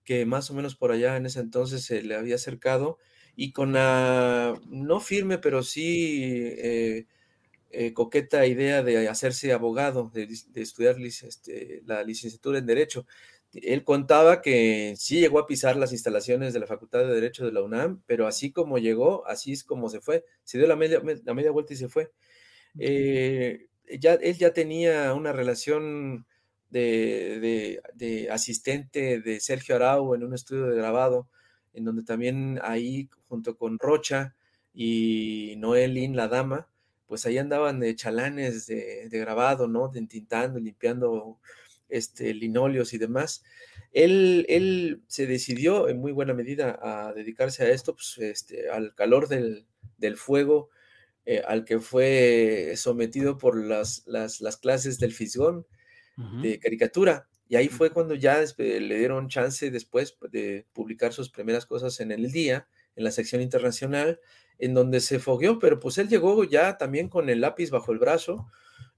Que 0.05 0.25
más 0.25 0.49
o 0.49 0.53
menos 0.53 0.75
por 0.75 0.91
allá 0.91 1.17
en 1.17 1.25
ese 1.25 1.41
entonces 1.41 1.83
se 1.85 2.01
le 2.03 2.15
había 2.15 2.35
acercado 2.35 2.97
y 3.35 3.51
con 3.51 3.73
la, 3.73 4.59
no 4.69 4.99
firme, 4.99 5.37
pero 5.37 5.63
sí... 5.63 6.53
Eh, 6.57 7.07
eh, 7.71 7.93
coqueta 7.93 8.45
idea 8.45 8.81
de 8.83 9.09
hacerse 9.09 9.51
abogado, 9.51 10.09
de, 10.13 10.27
estudiar 10.55 10.99
este, 11.01 11.81
la 11.85 12.03
licenciatura 12.03 12.59
en 12.59 12.65
Derecho. 12.65 13.05
Él 13.53 13.83
contaba 13.83 14.41
que 14.41 14.93
sí 14.97 15.19
llegó 15.19 15.39
a 15.39 15.47
pisar 15.47 15.75
las 15.77 15.91
instalaciones 15.91 16.53
de 16.53 16.59
la 16.59 16.67
Facultad 16.67 16.99
de 16.99 17.13
Derecho 17.13 17.45
de 17.45 17.51
la 17.51 17.61
UNAM, 17.61 18.01
pero 18.05 18.27
así 18.27 18.51
como 18.51 18.77
llegó, 18.77 19.25
así 19.27 19.53
es 19.53 19.63
como 19.63 19.89
se 19.89 20.01
fue. 20.01 20.25
Se 20.43 20.57
dio 20.57 20.67
la 20.67 20.75
media, 20.75 21.01
la 21.25 21.33
media 21.33 21.51
vuelta 21.51 21.73
y 21.73 21.77
se 21.77 21.89
fue. 21.89 22.11
Eh, 22.79 23.67
ya, 23.99 24.13
él 24.15 24.37
ya 24.37 24.53
tenía 24.53 25.13
una 25.13 25.31
relación 25.33 26.25
de, 26.69 27.79
de, 27.95 28.29
asistente 28.29 29.21
de 29.21 29.39
Sergio 29.39 29.75
Arau 29.75 30.13
en 30.15 30.23
un 30.23 30.33
estudio 30.33 30.67
de 30.67 30.75
grabado, 30.75 31.27
en 31.73 31.85
donde 31.85 32.03
también 32.03 32.59
ahí, 32.63 33.09
junto 33.27 33.57
con 33.57 33.79
Rocha 33.79 34.35
y 34.73 35.55
Noelín, 35.57 36.15
la 36.15 36.27
dama, 36.27 36.67
pues 37.07 37.25
ahí 37.25 37.37
andaban 37.37 37.79
de 37.79 37.95
chalanes 37.95 38.67
de, 38.67 39.09
grabado, 39.11 39.67
¿no? 39.67 39.87
De 39.89 39.99
entintando, 39.99 40.59
limpiando 40.59 41.39
este, 41.89 42.33
linóleos 42.33 42.93
y 42.93 42.97
demás. 42.97 43.43
él, 43.93 44.45
él, 44.49 45.01
se 45.07 45.25
decidió 45.25 45.89
en 45.89 45.99
muy 45.99 46.11
buena 46.11 46.33
medida 46.33 46.77
a 46.81 47.13
dedicarse 47.13 47.63
a 47.63 47.69
esto, 47.69 47.95
pues, 47.95 48.17
este, 48.19 48.69
al 48.69 48.93
calor 48.95 49.27
del, 49.27 49.65
del 49.97 50.17
fuego 50.17 50.69
eh, 51.29 51.43
al 51.45 51.65
que 51.65 51.81
fue 51.81 52.71
sometido 52.77 53.37
por 53.37 53.61
las, 53.61 54.03
las, 54.07 54.39
las 54.39 54.55
clases 54.55 54.97
del 54.97 55.11
Fisgón 55.11 55.67
de 56.41 56.57
caricatura. 56.57 57.27
Y 57.49 57.57
ahí 57.57 57.67
fue 57.67 57.89
cuando 57.91 58.15
ya 58.15 58.41
le 58.57 58.97
dieron 58.97 59.27
chance 59.27 59.69
después 59.69 60.17
de 60.31 60.65
publicar 60.71 61.11
sus 61.11 61.29
primeras 61.29 61.65
cosas 61.65 61.99
en 61.99 62.13
el 62.13 62.31
día, 62.31 62.69
en 62.97 63.03
la 63.03 63.11
sección 63.11 63.41
internacional, 63.41 64.19
en 64.59 64.73
donde 64.73 64.99
se 64.99 65.19
fogueó, 65.19 65.59
pero 65.59 65.79
pues 65.79 65.97
él 65.99 66.09
llegó 66.09 66.43
ya 66.43 66.77
también 66.77 67.09
con 67.09 67.29
el 67.29 67.41
lápiz 67.41 67.69
bajo 67.69 67.91
el 67.91 67.99
brazo, 67.99 68.47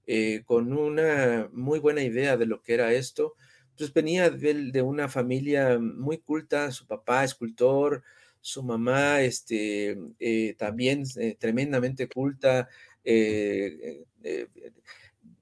eh, 0.06 0.42
con 0.46 0.72
una 0.72 1.48
muy 1.52 1.78
buena 1.78 2.02
idea 2.02 2.36
de 2.36 2.46
lo 2.46 2.62
que 2.62 2.74
era 2.74 2.92
esto. 2.92 3.34
Pues 3.76 3.92
venía 3.92 4.30
de, 4.30 4.82
una 4.82 5.08
familia 5.08 5.78
muy 5.78 6.18
culta, 6.18 6.70
su 6.72 6.86
papá 6.86 7.24
escultor, 7.24 8.02
su 8.40 8.62
mamá 8.62 9.20
este, 9.20 9.98
eh, 10.18 10.54
también 10.58 11.04
eh, 11.16 11.36
tremendamente 11.38 12.08
culta, 12.08 12.68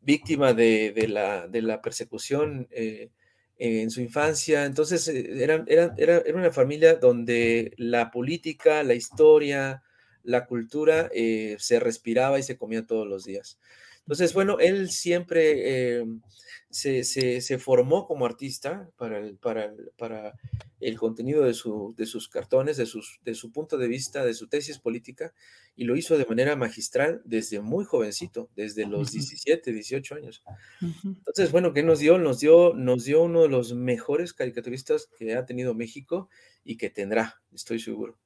víctima 0.02 0.52
de, 0.54 1.06
la, 1.08 1.46
de, 1.48 1.62
la, 1.62 1.80
persecución 1.80 2.68
en 3.58 3.90
su 3.90 4.00
infancia. 4.00 4.64
Entonces, 4.64 5.08
era, 5.08 5.64
era, 5.66 5.94
era, 5.96 6.22
una 6.34 6.50
familia 6.50 6.94
donde 6.94 7.72
la 7.76 8.10
política, 8.10 8.82
la 8.82 8.94
historia, 8.94 9.82
la 10.22 10.46
cultura 10.46 11.10
se 11.58 11.80
respiraba 11.80 12.38
y 12.38 12.42
se 12.42 12.56
comía 12.56 12.86
todos 12.86 13.06
los 13.06 13.24
días. 13.24 13.58
Entonces, 14.08 14.32
bueno, 14.32 14.58
él 14.58 14.88
siempre 14.88 15.98
eh, 15.98 16.04
se, 16.70 17.58
formó 17.58 18.06
como 18.06 18.26
artista 18.26 18.90
para 18.96 19.18
el, 19.18 19.36
para 19.36 19.72
para 19.96 20.34
el 20.80 20.96
contenido 20.96 21.44
de, 21.44 21.54
su, 21.54 21.94
de 21.96 22.06
sus 22.06 22.28
cartones, 22.28 22.76
de, 22.76 22.86
sus, 22.86 23.18
de 23.24 23.34
su 23.34 23.50
punto 23.50 23.78
de 23.78 23.88
vista, 23.88 24.24
de 24.24 24.34
su 24.34 24.48
tesis 24.48 24.78
política, 24.78 25.32
y 25.74 25.84
lo 25.84 25.96
hizo 25.96 26.16
de 26.18 26.26
manera 26.26 26.56
magistral 26.56 27.20
desde 27.24 27.60
muy 27.60 27.84
jovencito, 27.84 28.48
desde 28.54 28.86
los 28.86 29.12
17, 29.12 29.72
18 29.72 30.14
años. 30.14 30.42
Entonces, 30.80 31.50
bueno, 31.52 31.72
¿qué 31.72 31.82
nos 31.82 31.98
dio? 32.00 32.18
Nos 32.18 32.40
dio, 32.40 32.74
nos 32.74 33.04
dio 33.04 33.22
uno 33.22 33.42
de 33.42 33.48
los 33.48 33.74
mejores 33.74 34.32
caricaturistas 34.32 35.08
que 35.18 35.34
ha 35.34 35.46
tenido 35.46 35.74
México 35.74 36.28
y 36.64 36.76
que 36.76 36.90
tendrá, 36.90 37.40
estoy 37.52 37.78
seguro. 37.78 38.18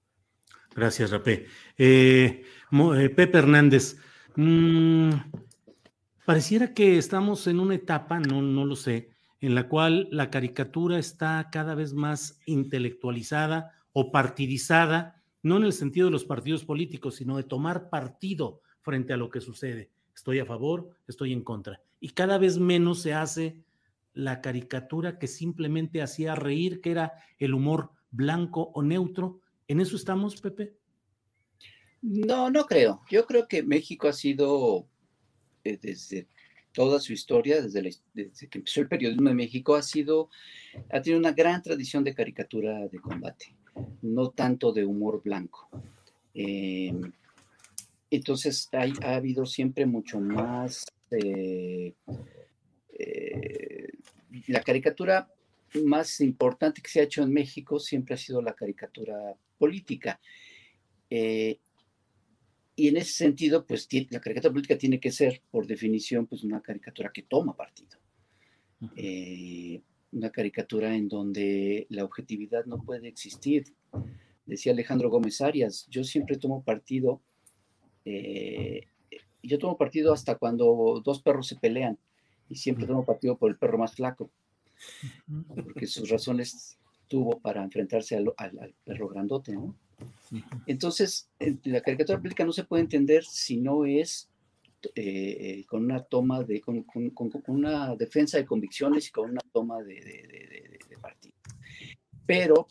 Gracias, 0.75 1.11
Rapé. 1.11 1.47
Eh, 1.77 2.43
eh, 2.73 3.09
Pepe 3.11 3.39
Hernández. 3.39 3.97
Mm, 4.37 5.11
Pareciera 6.25 6.73
que 6.73 6.99
estamos 6.99 7.49
en 7.49 7.59
una 7.59 7.75
etapa, 7.75 8.21
no, 8.21 8.43
no 8.43 8.65
lo 8.65 8.77
sé, 8.77 9.11
en 9.41 9.57
la 9.57 9.69
cual 9.69 10.07
la 10.13 10.31
caricatura 10.31 11.01
está 11.01 11.49
cada 11.51 11.75
vez 11.75 11.95
más 11.95 12.39
intelectualizada 12.47 13.73
o 13.93 14.13
partidizada, 14.13 15.21
no 15.43 15.57
en 15.57 15.65
el 15.65 15.73
sentido 15.73 16.07
de 16.07 16.13
los 16.13 16.25
partidos 16.25 16.65
políticos, 16.65 17.17
sino 17.17 17.37
de 17.37 17.43
tomar 17.43 17.91
partido 17.91 18.61
frente 18.83 19.13
a 19.13 19.17
lo 19.17 19.31
que 19.31 19.41
sucede. 19.41 19.91
Estoy 20.15 20.39
a 20.39 20.47
favor, 20.47 20.91
estoy 21.09 21.33
en 21.33 21.43
contra. 21.43 21.81
Y 21.99 22.11
cada 22.11 22.39
vez 22.39 22.57
menos 22.57 23.03
se 23.03 23.15
hace 23.15 23.57
la 24.15 24.41
caricatura 24.41 25.19
que 25.19 25.27
simplemente 25.27 26.03
hacía 26.03 26.37
reír, 26.37 26.81
que 26.81 26.93
era 26.93 27.15
el 27.41 27.55
humor 27.55 27.91
blanco 28.13 28.71
o 28.75 28.83
neutro. 28.83 29.41
¿En 29.67 29.81
eso 29.81 29.97
estamos, 29.97 30.41
Pepe? 30.41 30.77
No, 32.01 32.49
no 32.49 32.65
creo. 32.67 33.03
Yo 33.11 33.27
creo 33.27 33.49
que 33.49 33.65
México 33.65 34.07
ha 34.07 34.13
sido 34.13 34.87
eh, 35.65 35.79
desde 35.81 36.27
toda 36.73 36.99
su 37.01 37.13
historia, 37.13 37.61
desde, 37.61 37.83
que 38.49 38.59
empezó 38.59 38.81
el 38.81 38.89
periodismo 38.89 39.29
de 39.29 39.35
México, 39.35 39.75
ha 39.75 39.83
sido, 39.83 40.31
ha 40.91 41.03
tenido 41.03 41.21
una 41.21 41.33
gran 41.33 41.63
tradición 41.63 42.03
de 42.03 42.15
caricatura 42.15 42.89
de 42.89 42.99
combate, 42.99 43.55
no 44.01 44.31
tanto 44.31 44.73
de 44.73 44.85
humor 44.85 45.23
blanco. 45.23 45.69
Em, 46.35 47.13
entonces 48.11 48.69
ha 48.73 49.15
habido 49.15 49.47
siempre 49.47 49.87
mucho 49.87 50.19
más 50.21 50.85
eh, 51.11 51.95
eh, 52.99 53.89
la 54.47 54.63
caricatura 54.63 55.31
más 55.85 56.21
importante 56.21 56.83
que 56.83 56.91
se 56.91 57.01
ha 57.01 57.05
hecho 57.05 57.23
en 57.23 57.33
México 57.33 57.79
siempre 57.79 58.15
ha 58.15 58.19
sido 58.19 58.43
la 58.43 58.55
caricatura 58.55 59.35
política. 59.59 60.21
Y 62.75 62.89
en 62.89 62.97
ese 62.97 63.13
sentido, 63.13 63.67
pues 63.67 63.87
la 64.11 64.21
caricatura 64.21 64.53
política 64.53 64.79
tiene 64.79 64.99
que 64.99 65.13
ser, 65.13 65.43
por 65.51 65.67
definición, 65.67 66.27
pues 66.27 66.43
una 66.43 66.61
caricatura 66.61 67.11
que 67.13 67.23
toma 67.23 67.55
partido. 67.55 67.99
Eh, 68.97 69.81
una 70.13 70.31
caricatura 70.31 70.95
en 70.95 71.09
donde 71.09 71.87
la 71.91 72.05
objetividad 72.05 72.65
no 72.67 72.83
puede 72.83 73.09
existir. 73.09 73.65
Decía 74.47 74.73
Alejandro 74.73 75.11
Gómez 75.11 75.41
Arias, 75.41 75.87
yo 75.91 76.03
siempre 76.05 76.37
tomo 76.37 76.63
partido, 76.63 77.21
eh, 78.05 78.87
yo 79.43 79.59
tomo 79.59 79.77
partido 79.77 80.13
hasta 80.13 80.37
cuando 80.37 81.01
dos 81.05 81.23
perros 81.23 81.47
se 81.47 81.57
pelean 81.57 81.99
y 82.49 82.57
siempre 82.57 82.87
tomo 82.87 83.05
partido 83.05 83.37
por 83.37 83.51
el 83.51 83.57
perro 83.57 83.79
más 83.79 83.95
flaco, 83.95 84.31
porque 85.55 85.87
sus 85.87 86.09
razones 86.11 86.79
tuvo 87.09 87.39
para 87.39 87.63
enfrentarse 87.63 88.17
al, 88.17 88.33
al 88.37 88.75
perro 88.85 89.09
grandote, 89.09 89.53
¿no? 89.53 89.77
Entonces, 90.67 91.29
la 91.65 91.81
caricatura 91.81 92.19
política 92.19 92.45
no 92.45 92.53
se 92.53 92.65
puede 92.65 92.83
entender 92.83 93.25
si 93.25 93.59
no 93.59 93.85
es 93.85 94.29
eh, 94.95 95.65
con 95.69 95.85
una 95.85 96.03
toma 96.03 96.43
de, 96.43 96.61
con, 96.61 96.85
una 97.47 97.95
defensa 97.97 98.39
de 98.39 98.47
convicciones 98.47 99.09
y 99.09 99.11
con 99.13 99.31
una 99.31 99.41
toma 99.53 99.83
de, 99.83 100.79
partido. 101.01 101.35
Pero, 102.27 102.69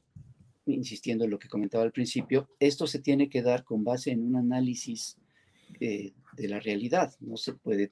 insistiendo 0.66 1.26
en 1.26 1.32
lo 1.32 1.40
que 1.40 1.48
comentaba 1.48 1.84
al 1.84 1.92
principio, 1.92 2.50
esto 2.60 2.88
se 2.88 3.00
tiene 3.00 3.30
que 3.30 3.42
dar 3.42 3.64
con 3.64 3.84
base 3.84 4.12
en 4.12 4.26
un 4.26 4.36
análisis 4.36 5.18
eh, 5.80 6.14
de 6.34 6.48
la 6.48 6.60
realidad. 6.60 7.14
No 7.20 7.38
se 7.38 7.54
puede 7.54 7.92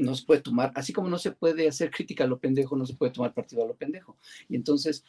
no 0.00 0.14
se 0.14 0.24
puede 0.24 0.40
tomar, 0.40 0.72
así 0.74 0.92
como 0.92 1.08
no 1.08 1.18
se 1.18 1.32
puede 1.32 1.68
hacer 1.68 1.90
crítica 1.90 2.24
a 2.24 2.26
lo 2.26 2.38
pendejo, 2.38 2.76
no 2.76 2.86
se 2.86 2.94
puede 2.94 3.12
tomar 3.12 3.34
partido 3.34 3.62
a 3.62 3.66
lo 3.66 3.76
pendejo. 3.76 4.16
Y 4.48 4.56
entonces, 4.56 5.04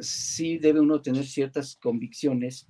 sí 0.00 0.58
debe 0.58 0.80
uno 0.80 1.00
tener 1.00 1.24
ciertas 1.26 1.76
convicciones 1.76 2.66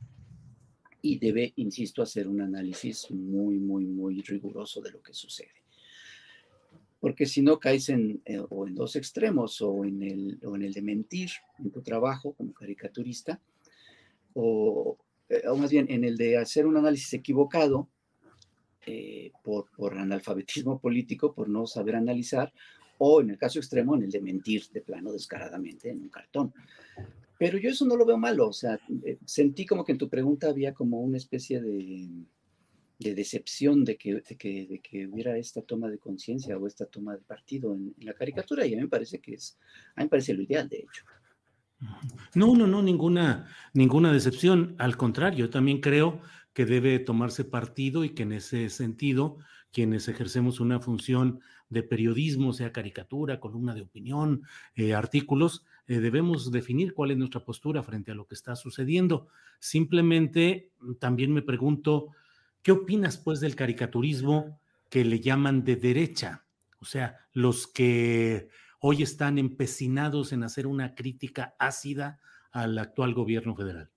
y 1.02 1.18
debe, 1.18 1.52
insisto, 1.56 2.02
hacer 2.02 2.28
un 2.28 2.40
análisis 2.40 3.10
muy, 3.10 3.58
muy, 3.58 3.86
muy 3.86 4.20
riguroso 4.22 4.80
de 4.80 4.90
lo 4.90 5.02
que 5.02 5.14
sucede. 5.14 5.52
Porque 7.00 7.24
si 7.24 7.40
no 7.40 7.58
caes 7.58 7.88
en, 7.88 8.20
eh, 8.26 8.38
o 8.50 8.66
en 8.66 8.74
dos 8.74 8.96
extremos, 8.96 9.62
o 9.62 9.84
en, 9.84 10.02
el, 10.02 10.38
o 10.44 10.56
en 10.56 10.62
el 10.62 10.72
de 10.74 10.82
mentir 10.82 11.30
en 11.58 11.70
tu 11.70 11.80
trabajo 11.80 12.34
como 12.34 12.52
caricaturista, 12.52 13.40
o, 14.34 14.98
eh, 15.28 15.42
más 15.56 15.70
bien 15.70 15.86
en 15.88 16.04
el 16.04 16.16
de 16.18 16.36
hacer 16.36 16.66
un 16.66 16.76
análisis 16.76 17.14
equivocado 17.14 17.88
eh, 18.86 19.32
por, 19.42 19.70
por 19.70 19.96
analfabetismo 19.96 20.78
político, 20.78 21.32
por 21.32 21.48
no 21.48 21.66
saber 21.66 21.96
analizar, 21.96 22.52
o 22.98 23.22
en 23.22 23.30
el 23.30 23.38
caso 23.38 23.58
extremo, 23.58 23.96
en 23.96 24.02
el 24.02 24.10
de 24.10 24.20
mentir 24.20 24.68
de 24.72 24.82
plano 24.82 25.12
descaradamente 25.12 25.88
en 25.88 26.02
un 26.02 26.10
cartón. 26.10 26.52
Pero 27.40 27.56
yo 27.56 27.70
eso 27.70 27.86
no 27.86 27.96
lo 27.96 28.04
veo 28.04 28.18
malo, 28.18 28.48
o 28.48 28.52
sea, 28.52 28.78
eh, 29.02 29.16
sentí 29.24 29.64
como 29.64 29.82
que 29.82 29.92
en 29.92 29.98
tu 29.98 30.10
pregunta 30.10 30.50
había 30.50 30.74
como 30.74 31.00
una 31.00 31.16
especie 31.16 31.58
de, 31.62 32.06
decepción 32.98 33.82
de 33.82 33.96
que, 33.96 34.16
de 34.16 34.80
que, 34.82 35.06
hubiera 35.06 35.38
esta 35.38 35.62
toma 35.62 35.88
de 35.88 35.96
conciencia 35.96 36.58
o 36.58 36.66
esta 36.66 36.84
toma 36.84 37.16
de 37.16 37.22
partido 37.22 37.74
en, 37.74 37.94
la 38.02 38.12
caricatura 38.12 38.66
y 38.66 38.74
a 38.74 38.76
mí 38.76 38.82
me 38.82 38.88
parece 38.88 39.22
que 39.22 39.32
es, 39.32 39.58
a 39.96 40.00
mí 40.00 40.04
me 40.04 40.10
parece 40.10 40.34
lo 40.34 40.42
ideal, 40.42 40.68
de 40.68 40.80
hecho. 40.80 41.02
No, 42.34 42.54
no, 42.54 42.66
no, 42.66 42.82
ninguna, 42.82 43.48
ninguna 43.72 44.12
decepción. 44.12 44.74
Al 44.76 44.98
contrario, 44.98 45.46
yo 45.46 45.50
también 45.50 45.80
creo 45.80 46.20
que 46.52 46.66
debe 46.66 46.98
tomarse 46.98 47.46
partido 47.46 48.04
y 48.04 48.10
que 48.10 48.24
en 48.24 48.32
ese 48.32 48.68
sentido, 48.68 49.38
quienes 49.72 50.08
ejercemos 50.08 50.60
una 50.60 50.80
función 50.80 51.40
de 51.68 51.82
periodismo, 51.82 52.52
sea 52.52 52.72
caricatura, 52.72 53.40
columna 53.40 53.74
de 53.74 53.82
opinión, 53.82 54.42
eh, 54.74 54.94
artículos, 54.94 55.64
eh, 55.86 56.00
debemos 56.00 56.50
definir 56.50 56.94
cuál 56.94 57.12
es 57.12 57.16
nuestra 57.16 57.44
postura 57.44 57.82
frente 57.82 58.10
a 58.10 58.14
lo 58.14 58.26
que 58.26 58.34
está 58.34 58.56
sucediendo. 58.56 59.28
Simplemente 59.58 60.70
mm, 60.80 60.94
también 60.94 61.32
me 61.32 61.42
pregunto, 61.42 62.08
¿qué 62.62 62.72
opinas 62.72 63.18
pues 63.18 63.40
del 63.40 63.56
caricaturismo 63.56 64.60
que 64.88 65.04
le 65.04 65.20
llaman 65.20 65.64
de 65.64 65.76
derecha? 65.76 66.44
O 66.80 66.84
sea, 66.84 67.18
los 67.32 67.66
que 67.66 68.48
hoy 68.80 69.02
están 69.02 69.38
empecinados 69.38 70.32
en 70.32 70.42
hacer 70.42 70.66
una 70.66 70.94
crítica 70.94 71.54
ácida 71.58 72.18
al 72.50 72.76
actual 72.78 73.14
gobierno 73.14 73.54
federal. 73.54 73.90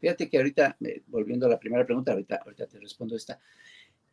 Fíjate 0.00 0.30
que 0.30 0.38
ahorita, 0.38 0.76
eh, 0.80 1.02
volviendo 1.08 1.46
a 1.46 1.50
la 1.50 1.58
primera 1.58 1.84
pregunta, 1.84 2.12
ahorita, 2.12 2.40
ahorita 2.44 2.66
te 2.66 2.78
respondo 2.78 3.16
esta. 3.16 3.38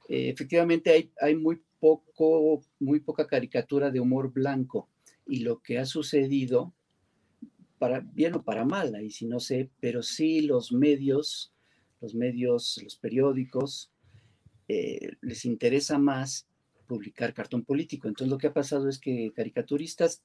Eh, 0.07 0.29
efectivamente, 0.29 1.11
hay, 1.21 1.35
muy, 1.35 1.61
poco, 1.79 2.61
muy 2.79 2.99
poca 2.99 3.27
caricatura 3.27 3.91
de 3.91 3.99
humor 3.99 4.31
blanco 4.31 4.89
y 5.25 5.39
lo 5.39 5.61
que 5.61 5.77
ha 5.77 5.85
sucedido 5.85 6.73
para 7.77 7.99
bien 7.99 8.35
o 8.35 8.43
para 8.43 8.65
mal, 8.65 8.95
ahí 8.95 9.11
sí 9.11 9.27
no 9.27 9.39
sé, 9.39 9.69
pero 9.79 10.01
sí 10.01 10.41
los 10.41 10.71
medios, 10.71 11.53
los 12.01 12.15
medios, 12.15 12.79
los 12.83 12.95
periódicos, 12.95 13.91
eh, 14.67 15.11
les 15.21 15.45
interesa 15.45 15.99
más 15.99 16.47
publicar 16.87 17.33
cartón 17.33 17.63
político. 17.63 18.07
Entonces 18.07 18.31
lo 18.31 18.37
que 18.37 18.47
ha 18.47 18.53
pasado 18.53 18.89
es 18.89 18.97
que 18.97 19.31
caricaturistas 19.35 20.23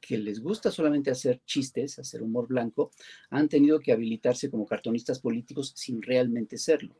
que 0.00 0.18
les 0.18 0.40
gusta 0.40 0.70
solamente 0.70 1.10
hacer 1.10 1.40
chistes, 1.44 1.98
hacer 1.98 2.22
humor 2.22 2.48
blanco, 2.48 2.90
han 3.30 3.48
tenido 3.48 3.80
que 3.80 3.92
habilitarse 3.92 4.50
como 4.50 4.66
cartonistas 4.66 5.20
políticos 5.20 5.72
sin 5.76 6.02
realmente 6.02 6.58
serlo. 6.58 6.96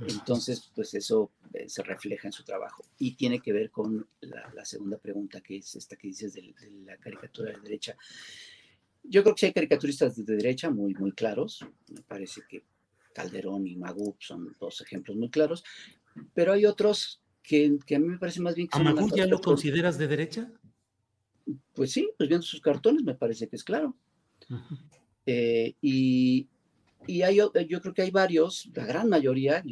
Entonces, 0.00 0.70
pues 0.74 0.94
eso 0.94 1.32
eh, 1.52 1.68
se 1.68 1.82
refleja 1.82 2.28
en 2.28 2.32
su 2.32 2.44
trabajo. 2.44 2.84
Y 2.98 3.14
tiene 3.16 3.40
que 3.40 3.52
ver 3.52 3.70
con 3.70 4.08
la, 4.20 4.64
segunda 4.64 4.98
pregunta, 4.98 5.40
que 5.40 5.56
es 5.56 5.74
esta 5.74 5.96
que 5.96 6.08
dices 6.08 6.34
de, 6.34 6.54
la 6.84 6.96
caricatura 6.98 7.52
de 7.52 7.60
derecha. 7.60 7.96
Yo 9.02 9.22
creo 9.22 9.34
que 9.34 9.40
sí 9.40 9.46
hay 9.46 9.52
caricaturistas 9.52 10.16
de 10.16 10.36
derecha 10.36 10.70
muy, 10.70 10.94
muy 10.94 11.12
claros. 11.12 11.64
Me 11.88 12.02
parece 12.02 12.42
que 12.48 12.64
Calderón 13.12 13.66
y 13.66 13.76
Magub 13.76 14.16
son 14.20 14.54
dos 14.60 14.80
ejemplos 14.80 15.16
muy 15.16 15.30
claros. 15.30 15.64
Pero 16.34 16.52
hay 16.52 16.66
otros 16.66 17.20
que, 17.42 17.66
a 17.66 17.98
mí 17.98 18.06
me 18.06 18.18
parece 18.18 18.40
más 18.40 18.54
bien 18.54 18.68
que... 18.68 18.78
¿A 18.78 18.82
Magub 18.82 19.14
ya 19.14 19.26
lo 19.26 19.40
consideras 19.40 19.98
de 19.98 20.06
derecha? 20.06 20.52
Pues 21.74 21.92
sí, 21.92 22.08
pues 22.16 22.28
viendo 22.28 22.46
sus 22.46 22.60
cartones 22.60 23.02
me 23.02 23.14
parece 23.14 23.48
que 23.48 23.56
es 23.56 23.64
claro. 23.64 23.96
Eh, 25.26 25.74
y, 25.82 26.48
y 27.06 27.22
hay, 27.22 27.36
yo 27.36 27.80
creo 27.80 27.94
que 27.94 28.02
hay 28.02 28.10
varios, 28.10 28.70
la 28.74 28.84
gran 28.84 29.08
mayoría, 29.08 29.62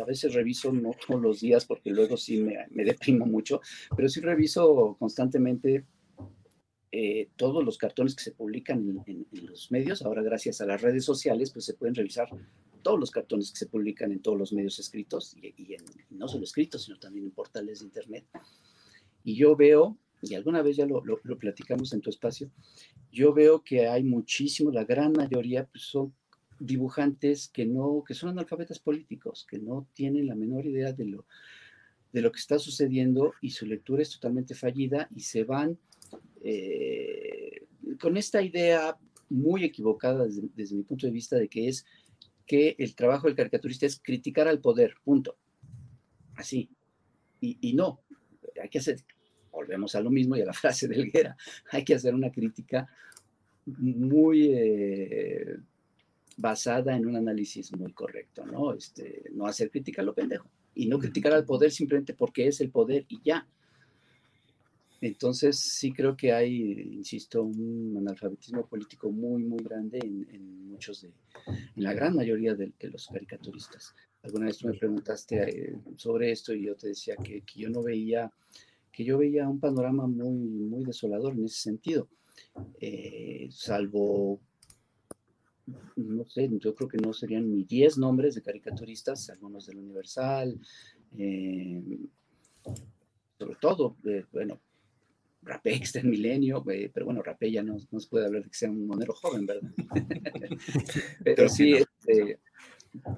a 0.00 0.04
veces 0.04 0.34
reviso 0.34 0.72
no 0.72 0.90
todos 1.06 1.20
los 1.20 1.40
días 1.40 1.64
porque 1.64 1.90
luego 1.90 2.16
sí 2.16 2.42
me, 2.42 2.66
me 2.70 2.84
deprimo 2.84 3.24
mucho, 3.24 3.60
pero 3.96 4.08
sí 4.08 4.20
reviso 4.20 4.96
constantemente 4.98 5.86
eh, 6.98 7.28
todos 7.36 7.64
los 7.64 7.76
cartones 7.76 8.14
que 8.14 8.22
se 8.22 8.32
publican 8.32 9.02
en, 9.06 9.26
los 9.44 9.70
medios. 9.70 10.02
Ahora, 10.02 10.22
gracias 10.22 10.60
a 10.62 10.66
las 10.66 10.80
redes 10.80 11.04
sociales, 11.04 11.50
pues 11.50 11.66
se 11.66 11.74
pueden 11.74 11.94
revisar 11.94 12.28
todos 12.82 12.98
los 12.98 13.10
cartones 13.10 13.50
que 13.50 13.58
se 13.58 13.66
publican 13.66 14.12
en 14.12 14.22
todos 14.22 14.38
los 14.38 14.52
medios 14.52 14.78
escritos 14.78 15.36
y, 15.36 15.76
no 16.10 16.26
solo 16.26 16.44
escritos, 16.44 16.84
sino 16.84 16.98
también 16.98 17.26
en 17.26 17.32
portales 17.32 17.80
de 17.80 17.86
Internet. 17.86 18.24
Y 19.24 19.34
yo 19.34 19.56
veo, 19.56 19.98
y 20.22 20.36
alguna 20.36 20.62
vez 20.62 20.76
ya 20.76 20.86
lo, 20.86 21.04
lo, 21.04 21.20
lo 21.22 21.36
platicamos 21.36 21.92
en 21.92 22.00
tu 22.00 22.08
espacio, 22.08 22.50
yo 23.12 23.34
veo 23.34 23.62
que 23.62 23.88
hay 23.88 24.02
muchísimo, 24.02 24.70
la 24.70 24.84
gran 24.84 25.12
mayoría 25.12 25.66
pues 25.66 25.84
son 25.84 26.14
dibujantes 26.58 27.48
que 27.48 27.66
no, 27.66 28.02
que 28.06 28.14
son 28.14 28.30
analfabetas 28.30 28.78
políticos, 28.78 29.46
que 29.48 29.58
no 29.58 29.86
tienen 29.92 30.26
la 30.26 30.34
menor 30.34 30.66
idea 30.66 30.92
de 30.92 31.06
lo, 31.06 31.26
de 32.12 32.22
lo 32.22 32.32
que 32.32 32.38
está 32.38 32.58
sucediendo 32.58 33.34
y 33.40 33.50
su 33.50 33.66
lectura 33.66 34.02
es 34.02 34.10
totalmente 34.10 34.54
fallida 34.54 35.08
y 35.14 35.20
se 35.20 35.44
van 35.44 35.78
eh, 36.42 37.66
con 38.00 38.16
esta 38.16 38.42
idea 38.42 38.96
muy 39.28 39.64
equivocada 39.64 40.26
desde, 40.26 40.74
mi 40.74 40.82
punto 40.82 41.06
de 41.06 41.12
vista 41.12 41.36
de 41.36 41.48
que 41.48 41.68
es 41.68 41.84
que 42.46 42.76
el 42.78 42.94
trabajo 42.94 43.26
del 43.26 43.36
caricaturista 43.36 43.86
es 43.86 43.98
criticar 44.00 44.46
al 44.46 44.60
poder, 44.60 44.94
punto. 45.04 45.36
Así. 46.36 46.70
Y, 47.40 47.74
no, 47.74 48.00
hay 48.60 48.68
que 48.68 48.78
hacer, 48.78 49.04
volvemos 49.52 49.94
a 49.94 50.00
lo 50.00 50.10
mismo 50.10 50.36
y 50.36 50.40
a 50.40 50.46
la 50.46 50.52
frase 50.52 50.88
de 50.88 50.96
Helguera, 50.96 51.36
hay 51.70 51.84
que 51.84 51.94
hacer 51.94 52.14
una 52.14 52.30
crítica 52.30 52.88
muy... 53.66 54.52
Eh, 54.52 55.56
basada 56.36 56.94
en 56.96 57.06
un 57.06 57.16
análisis 57.16 57.74
muy 57.76 57.92
correcto, 57.92 58.44
¿no? 58.44 58.74
Este, 58.74 59.24
no 59.32 59.46
hacer 59.46 59.70
crítica 59.70 60.02
a 60.02 60.04
lo 60.04 60.14
pendejo 60.14 60.50
y 60.74 60.86
no 60.86 60.98
criticar 60.98 61.32
al 61.32 61.46
poder 61.46 61.70
simplemente 61.70 62.14
porque 62.14 62.46
es 62.46 62.60
el 62.60 62.70
poder 62.70 63.06
y 63.08 63.20
ya. 63.24 63.48
Entonces 65.00 65.58
sí 65.58 65.92
creo 65.92 66.16
que 66.16 66.32
hay, 66.32 66.72
insisto, 66.92 67.42
un 67.42 67.96
analfabetismo 67.98 68.66
político 68.66 69.10
muy, 69.10 69.42
muy 69.44 69.62
grande 69.62 69.98
en, 69.98 70.68
muchos 70.68 71.02
de, 71.02 71.12
en 71.48 71.82
la 71.82 71.94
gran 71.94 72.14
mayoría 72.14 72.54
de, 72.54 72.72
los 72.80 73.06
caricaturistas. 73.06 73.94
Alguna 74.22 74.46
vez 74.46 74.58
tú 74.58 74.68
me 74.68 74.74
preguntaste 74.74 75.70
eh, 75.70 75.76
sobre 75.96 76.32
esto 76.32 76.52
y 76.52 76.66
yo 76.66 76.74
te 76.74 76.88
decía 76.88 77.16
que, 77.16 77.42
que, 77.42 77.60
yo 77.60 77.70
no 77.70 77.82
veía, 77.82 78.30
que 78.90 79.04
yo 79.04 79.18
veía 79.18 79.48
un 79.48 79.60
panorama 79.60 80.06
muy, 80.06 80.34
muy 80.34 80.84
desolador 80.84 81.34
en 81.34 81.44
ese 81.44 81.60
sentido, 81.60 82.08
eh, 82.80 83.48
salvo 83.50 84.40
no 85.96 86.24
sé, 86.24 86.48
yo 86.58 86.74
creo 86.74 86.88
que 86.88 86.98
no 86.98 87.12
serían 87.12 87.50
ni 87.50 87.64
10 87.64 87.98
nombres 87.98 88.34
de 88.34 88.42
caricaturistas, 88.42 89.30
algunos 89.30 89.66
del 89.66 89.78
Universal, 89.78 90.58
eh, 91.18 91.82
sobre 93.38 93.56
todo, 93.60 93.96
eh, 94.04 94.24
bueno, 94.32 94.60
Rapé 95.42 95.74
está 95.74 96.00
en 96.00 96.10
Milenio, 96.10 96.64
eh, 96.70 96.90
pero 96.92 97.06
bueno, 97.06 97.22
Rapé 97.22 97.50
ya 97.50 97.62
no, 97.62 97.76
no, 97.90 98.00
se 98.00 98.08
puede 98.08 98.26
hablar 98.26 98.42
de 98.42 98.48
que 98.48 98.56
sea 98.56 98.70
un 98.70 98.86
monero 98.86 99.14
joven, 99.14 99.46
¿verdad? 99.46 99.70
pero 101.24 101.48
sí, 101.48 101.74
este, 101.74 102.38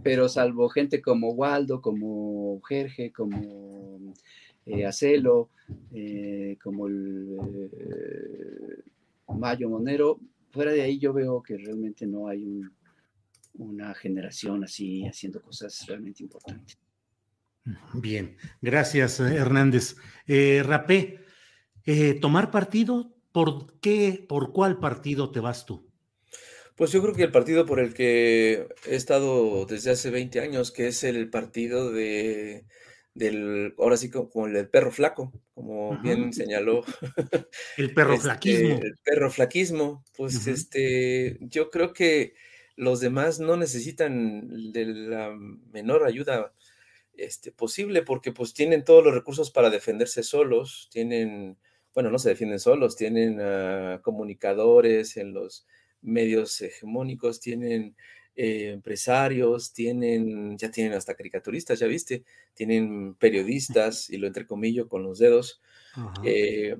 pero 0.03 0.29
salvo 0.29 0.69
gente 0.69 1.01
como 1.01 1.33
Waldo, 1.33 1.81
como 1.81 2.61
Jerge, 2.63 3.13
como 3.13 4.15
Acelo, 4.87 5.49
como 6.63 6.87
el 6.87 7.37
Mayo 9.29 9.71
Monero, 9.71 10.21
fuera 10.51 10.73
de 10.73 10.83
ahí 10.83 10.99
yo 10.99 11.13
veo 11.13 11.43
que 11.43 11.57
realmente 11.57 12.07
no 12.07 12.29
hay 12.29 12.63
una 13.55 13.95
generación 13.95 14.65
así 14.65 15.07
haciendo 15.07 15.41
cosas 15.41 15.85
realmente 15.87 16.23
importantes. 16.23 16.79
Bien, 17.95 18.37
gracias 18.61 19.21
Hernández. 19.21 19.97
Eh, 20.27 20.63
Rapé, 20.65 21.21
eh, 21.85 22.15
tomar 22.15 22.51
partido, 22.51 23.15
¿por 23.33 23.79
qué, 23.81 24.25
por 24.29 24.53
cuál 24.53 24.79
partido 24.79 25.31
te 25.31 25.41
vas 25.41 25.67
tú? 25.67 25.89
Pues 26.77 26.93
yo 26.93 27.03
creo 27.03 27.15
que 27.15 27.25
el 27.25 27.33
partido 27.33 27.67
por 27.67 27.81
el 27.81 27.93
que 27.93 28.69
he 28.87 28.95
estado 28.95 29.67
desde 29.67 29.91
hace 29.91 30.11
20 30.11 30.41
años, 30.41 30.71
que 30.71 30.87
es 30.87 31.03
el 31.03 31.29
partido 31.29 31.91
de 31.91 32.67
del, 33.19 33.75
ahora 33.79 33.97
sí 33.97 34.11
como 34.11 34.47
el 34.47 34.53
del 34.53 34.69
perro 34.69 34.93
flaco, 34.93 35.33
como 35.53 36.01
bien 36.01 36.33
señaló. 36.33 36.85
El 37.77 37.93
perro 37.93 38.15
este, 38.15 38.25
flaquismo. 38.25 38.81
El 38.81 38.95
perro 39.05 39.31
flaquismo, 39.31 40.05
pues 40.17 40.47
este, 40.47 41.39
yo 41.41 41.71
creo 41.71 41.93
que 41.93 42.35
los 42.77 43.01
demás 43.01 43.41
no 43.41 43.57
necesitan 43.57 44.73
de 44.73 44.87
la 44.87 45.37
menor 45.73 46.07
ayuda 46.07 46.55
este, 47.15 47.51
posible 47.51 48.03
porque 48.03 48.31
pues 48.31 48.55
tienen 48.55 48.85
todos 48.85 49.05
los 49.05 49.13
recursos 49.13 49.51
para 49.51 49.71
defenderse 49.71 50.23
solos, 50.23 50.89
tienen, 50.93 51.59
bueno, 51.95 52.13
no 52.13 52.21
se 52.21 52.29
defienden 52.29 52.61
solos, 52.61 52.95
tienen 52.95 53.41
comunicadores 54.03 55.17
en 55.17 55.33
los 55.33 55.67
medios 56.01 56.61
hegemónicos, 56.61 57.41
tienen 57.41 57.97
eh, 58.41 58.71
empresarios, 58.71 59.73
tienen, 59.73 60.57
ya 60.57 60.71
tienen 60.71 60.93
hasta 60.93 61.17
caricaturistas, 61.17 61.81
ya 61.81 61.89
viste, 61.89 62.23
tienen 62.55 63.15
periodistas, 63.15 64.09
y 64.11 64.17
lo 64.17 64.29
entrecomillo 64.29 64.89
con 64.89 65.03
los 65.03 65.19
dedos. 65.19 65.61
Eh, 66.23 66.77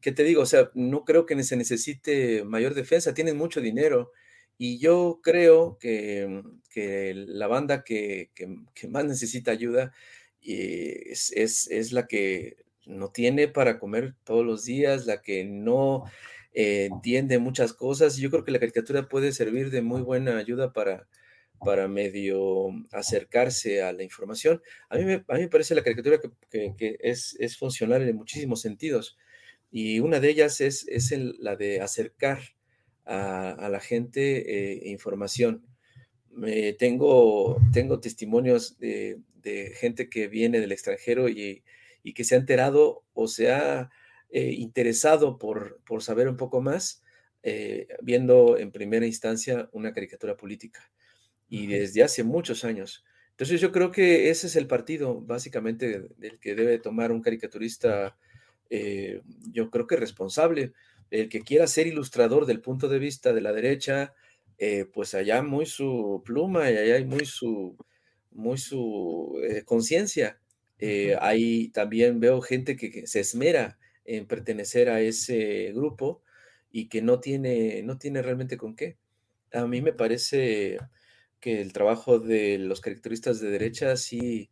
¿Qué 0.00 0.12
te 0.12 0.24
digo? 0.24 0.40
O 0.40 0.46
sea, 0.46 0.70
no 0.72 1.04
creo 1.04 1.26
que 1.26 1.42
se 1.42 1.58
necesite 1.58 2.44
mayor 2.44 2.72
defensa, 2.72 3.12
tienen 3.12 3.36
mucho 3.36 3.60
dinero. 3.60 4.12
Y 4.56 4.78
yo 4.78 5.20
creo 5.22 5.76
que, 5.78 6.42
la 7.14 7.46
banda 7.46 7.84
que, 7.84 8.30
más 8.88 9.04
necesita 9.04 9.50
ayuda 9.50 9.92
eh, 10.40 11.10
es, 11.10 11.30
es, 11.70 11.92
la 11.92 12.06
que 12.06 12.56
no 12.86 13.10
tiene 13.10 13.48
para 13.48 13.78
comer 13.78 14.14
todos 14.24 14.46
los 14.46 14.64
días, 14.64 15.04
la 15.04 15.20
que 15.20 15.44
no 15.44 16.04
eh, 16.54 16.88
entiende 16.90 17.38
muchas 17.38 17.72
cosas. 17.72 18.16
Yo 18.16 18.30
creo 18.30 18.44
que 18.44 18.52
la 18.52 18.60
caricatura 18.60 19.08
puede 19.08 19.32
servir 19.32 19.70
de 19.70 19.82
muy 19.82 20.02
buena 20.02 20.36
ayuda 20.36 20.72
para, 20.72 21.08
para 21.64 21.88
medio 21.88 22.68
acercarse 22.92 23.82
a 23.82 23.92
la 23.92 24.02
información. 24.02 24.62
A 24.90 24.96
mí 24.96 25.04
me, 25.04 25.24
a 25.28 25.34
mí 25.34 25.40
me 25.40 25.48
parece 25.48 25.74
la 25.74 25.82
caricatura 25.82 26.20
que, 26.50 26.74
que, 26.76 26.96
es, 27.00 27.36
es, 27.38 27.56
funcional 27.56 28.02
en 28.02 28.16
muchísimos 28.16 28.60
sentidos. 28.60 29.16
Y 29.70 30.00
una 30.00 30.20
de 30.20 30.28
ellas 30.30 30.60
es, 30.60 30.86
es 30.88 31.10
la 31.38 31.56
de 31.56 31.80
acercar 31.80 32.40
a, 33.06 33.50
a 33.52 33.68
la 33.70 33.80
gente 33.80 34.82
eh, 34.84 34.90
información. 34.90 35.64
tengo, 36.78 37.58
tengo 37.72 38.00
testimonios 38.00 38.78
de, 38.78 39.20
de, 39.42 39.72
gente 39.74 40.10
que 40.10 40.28
viene 40.28 40.60
del 40.60 40.72
extranjero 40.72 41.28
y, 41.28 41.64
y 42.02 42.12
que 42.12 42.24
se 42.24 42.34
ha 42.34 42.38
enterado 42.38 43.04
o 43.14 43.28
se 43.28 43.50
ha 43.50 43.90
eh, 44.34 44.54
interesado 44.56 45.38
por, 45.38 45.82
por, 45.84 46.02
saber 46.02 46.26
un 46.26 46.38
poco 46.38 46.62
más, 46.62 47.02
eh, 47.42 47.86
viendo 48.00 48.56
en 48.56 48.72
primera 48.72 49.04
instancia 49.04 49.68
una 49.72 49.92
caricatura 49.92 50.38
política 50.38 50.90
y 51.50 51.66
desde 51.66 52.02
hace 52.02 52.24
muchos 52.24 52.64
años. 52.64 53.04
Entonces 53.32 53.60
yo 53.60 53.70
creo 53.72 53.90
que 53.90 54.30
ese 54.30 54.46
es 54.46 54.56
el 54.56 54.66
partido 54.66 55.20
básicamente 55.20 56.08
del 56.16 56.38
que 56.38 56.54
debe 56.54 56.78
tomar 56.78 57.12
un 57.12 57.20
caricaturista, 57.20 58.16
eh, 58.70 59.20
yo 59.50 59.68
creo 59.68 59.86
que 59.86 59.96
responsable, 59.96 60.72
el 61.10 61.28
que 61.28 61.42
quiera 61.42 61.66
ser 61.66 61.86
ilustrador 61.86 62.46
del 62.46 62.62
punto 62.62 62.88
de 62.88 62.98
vista 62.98 63.34
de 63.34 63.42
la 63.42 63.52
derecha, 63.52 64.14
pues 64.94 65.14
allá 65.14 65.42
muy 65.42 65.66
su 65.66 66.22
pluma 66.24 66.70
y 66.70 66.76
allá 66.76 66.94
hay 66.94 67.04
muy 67.04 67.26
su, 67.26 67.76
muy 68.30 68.56
su 68.56 69.38
conciencia. 69.66 70.40
ahí 71.20 71.68
también 71.68 72.18
veo 72.18 72.40
gente 72.40 72.76
que, 72.76 73.06
se 73.06 73.20
esmera 73.20 73.78
en 74.16 74.26
pertenecer 74.26 74.88
a 74.88 75.00
ese 75.00 75.72
grupo 75.72 76.22
y 76.70 76.88
que 76.88 77.02
no 77.02 77.20
tiene, 77.20 77.82
no 77.82 77.98
tiene 77.98 78.22
realmente 78.22 78.56
con 78.56 78.74
qué. 78.74 78.96
A 79.52 79.66
mí 79.66 79.82
me 79.82 79.92
parece 79.92 80.78
que 81.40 81.60
el 81.60 81.72
trabajo 81.72 82.18
de 82.18 82.58
los 82.58 82.80
caricaturistas 82.80 83.40
de 83.40 83.50
derecha 83.50 83.96
sí 83.96 84.50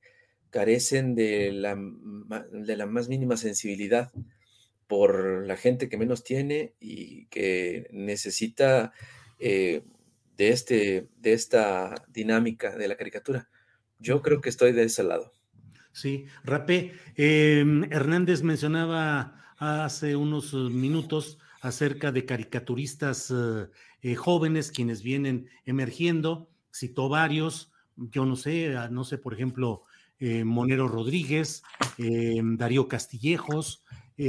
carecen 0.51 1.15
de 1.15 1.53
la, 1.53 1.79
de 2.53 2.77
la 2.77 2.87
más 2.87 3.09
mínima 3.09 3.37
sensibilidad, 3.37 4.13
por 4.91 5.47
la 5.47 5.57
gente 5.57 5.89
que 5.89 5.97
menos 5.97 6.25
tiene 6.25 6.75
y 6.81 7.27
que 7.27 7.87
necesita 7.93 8.93
eh, 9.39 9.85
de, 10.37 10.49
este, 10.49 11.09
de 11.17 11.33
esta 11.33 11.95
dinámica 12.09 12.77
de 12.77 12.89
la 12.89 12.97
caricatura. 12.97 13.49
Yo 14.01 14.21
creo 14.21 14.41
que 14.41 14.49
estoy 14.49 14.73
de 14.73 14.83
ese 14.83 15.05
lado. 15.05 15.33
Sí, 15.93 16.27
Rapé, 16.43 16.93
em, 17.15 17.85
Hernández 17.93 18.43
mencionaba 18.43 19.40
hace 19.61 20.17
unos 20.17 20.53
minutos 20.55 21.39
acerca 21.61 22.11
de 22.11 22.25
caricaturistas 22.25 23.31
eh, 23.31 23.69
eh, 24.03 24.15
jóvenes 24.15 24.73
quienes 24.73 25.03
vienen 25.03 25.49
emergiendo, 25.67 26.49
citó 26.73 27.09
varios, 27.09 27.71
yo 27.97 28.25
no 28.25 28.37
sé, 28.37 28.77
ah, 28.77 28.89
no 28.89 29.05
sé, 29.05 29.19
por 29.19 29.35
ejemplo, 29.35 29.85
eh, 30.19 30.45
Monero 30.45 30.89
Rodríguez, 30.89 31.63
Darío 31.99 32.89
Castillejos, 32.89 33.85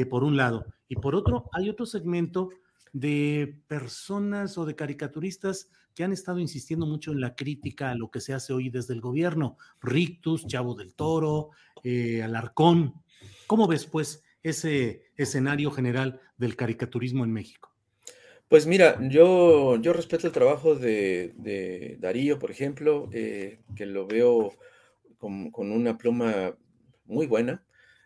por 0.10 0.24
un 0.24 0.38
lado, 0.38 0.66
y 0.88 0.96
por 0.96 1.16
otro, 1.16 1.50
hay 1.52 1.70
otro 1.70 1.86
segmento 1.86 2.50
de 2.94 3.58
personas 3.68 4.58
o 4.58 4.66
de 4.66 4.76
caricaturistas 4.76 5.70
que 5.94 6.04
han 6.04 6.14
estado 6.14 6.40
insistiendo 6.40 6.86
mucho 6.86 7.12
en 7.12 7.22
la 7.22 7.36
crítica 7.36 7.92
a 7.92 7.96
lo 7.96 8.10
que 8.10 8.22
se 8.22 8.34
hace 8.34 8.54
hoy 8.54 8.70
desde 8.70 8.94
el 8.94 9.02
gobierno. 9.02 9.58
Rictus, 9.82 10.48
Chavo 10.48 10.76
del 10.76 10.94
Toro, 10.94 11.50
eh, 11.84 12.24
Alarcón. 12.24 12.94
¿Cómo 13.48 13.68
ves, 13.68 13.86
pues, 13.86 14.24
ese 14.44 15.04
escenario 15.18 15.72
general 15.72 16.22
del 16.38 16.56
caricaturismo 16.56 17.24
en 17.24 17.34
México? 17.34 17.72
Pues 18.48 18.68
mira, 18.68 18.98
yo, 19.08 19.78
yo 19.78 19.94
respeto 19.94 20.28
el 20.28 20.34
trabajo 20.34 20.76
de, 20.76 21.98
Darío, 22.00 22.38
por 22.38 22.52
ejemplo, 22.52 23.10
eh, 23.14 23.60
que 23.76 23.86
lo 23.86 24.08
veo 24.08 24.58
con, 25.18 25.52
una 25.54 25.98
pluma 25.98 26.58
muy 27.06 27.28
buena. 27.28 27.64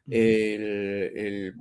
el, 0.07 1.55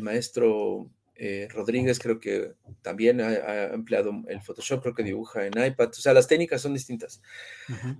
maestro 0.00 0.90
eh, 1.18 1.48
Rodríguez 1.50 1.98
creo 1.98 2.20
que 2.20 2.52
también 2.82 3.20
ha, 3.20 3.72
empleado 3.72 4.12
el 4.28 4.42
Photoshop, 4.42 4.82
creo 4.82 4.94
que 4.94 5.02
dibuja 5.02 5.46
en 5.46 5.52
iPad, 5.64 5.88
o 5.88 5.92
sea, 5.94 6.12
las 6.12 6.28
técnicas 6.28 6.60
son 6.60 6.74
distintas. 6.74 7.22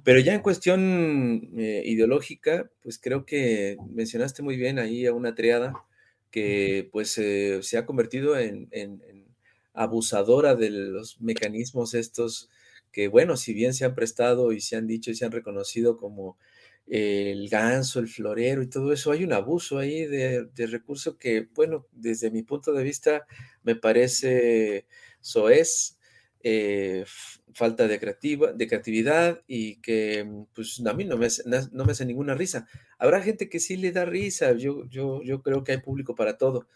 Pero 0.05 0.21
ya 0.21 0.35
en 0.35 0.43
cuestión 0.43 1.51
eh, 1.57 1.83
ideológica, 1.87 2.71
pues 2.83 2.99
creo 2.99 3.25
que 3.25 3.77
mencionaste 3.89 4.43
muy 4.43 4.57
bien 4.57 4.79
ahí 4.79 5.07
a 5.07 5.15
una 5.15 5.35
triada 5.35 5.73
que 6.37 6.87
pues 6.93 7.17
eh, 7.17 7.63
se 7.63 7.79
ha 7.79 7.87
convertido 7.87 8.39
en, 8.39 8.69
abusadora 9.73 10.55
de 10.55 10.69
los 10.69 11.19
mecanismos 11.19 11.95
estos 11.95 12.51
que, 12.93 13.09
bueno, 13.09 13.39
si 13.39 13.55
bien 13.55 13.73
se 13.73 13.87
han 13.87 13.95
prestado 13.95 14.53
y 14.53 14.61
se 14.61 14.77
han 14.77 14.87
dicho 14.87 15.11
y 15.11 15.15
se 15.15 15.25
han 15.25 15.33
reconocido 15.33 15.97
como 15.97 16.37
el 16.87 17.49
ganso, 17.49 18.01
el 18.01 18.09
florero 18.09 18.63
y 18.63 18.69
todo 18.69 18.93
eso, 18.93 19.13
hay 19.13 19.25
un 19.25 19.33
abuso 19.33 19.79
ahí 19.79 20.05
de, 20.05 20.47
recurso 20.67 21.17
que, 21.17 21.49
bueno, 21.55 21.87
desde 21.93 22.31
mi 22.31 22.43
punto 22.43 22.75
de 22.75 22.85
vista 22.85 23.27
me 23.63 23.75
parece 23.75 24.87
soez, 25.23 25.96
eh, 26.49 27.05
falta 27.55 27.89
de, 27.89 27.99
creativa, 27.99 28.53
de 28.53 28.69
creatividad 28.69 29.43
y 29.49 29.81
que 29.81 30.23
mm, 30.23 30.45
pues 30.55 30.81
a 30.87 30.93
mí 30.95 31.05
no 31.05 31.17
me, 31.17 31.27
no 31.73 31.85
me 31.85 31.91
hace 31.91 32.07
ninguna 32.07 32.37
risa. 32.37 32.69
Habrá 32.99 33.21
gente 33.21 33.49
que 33.49 33.59
sí 33.59 33.77
le 33.77 33.91
da 33.91 34.05
risa, 34.05 34.53
yo, 34.53 34.85
yo, 34.89 35.23
yo 35.25 35.43
creo 35.43 35.65
que 35.65 35.73
hay 35.73 35.79
público 35.79 36.15
para 36.15 36.39
todo. 36.39 36.69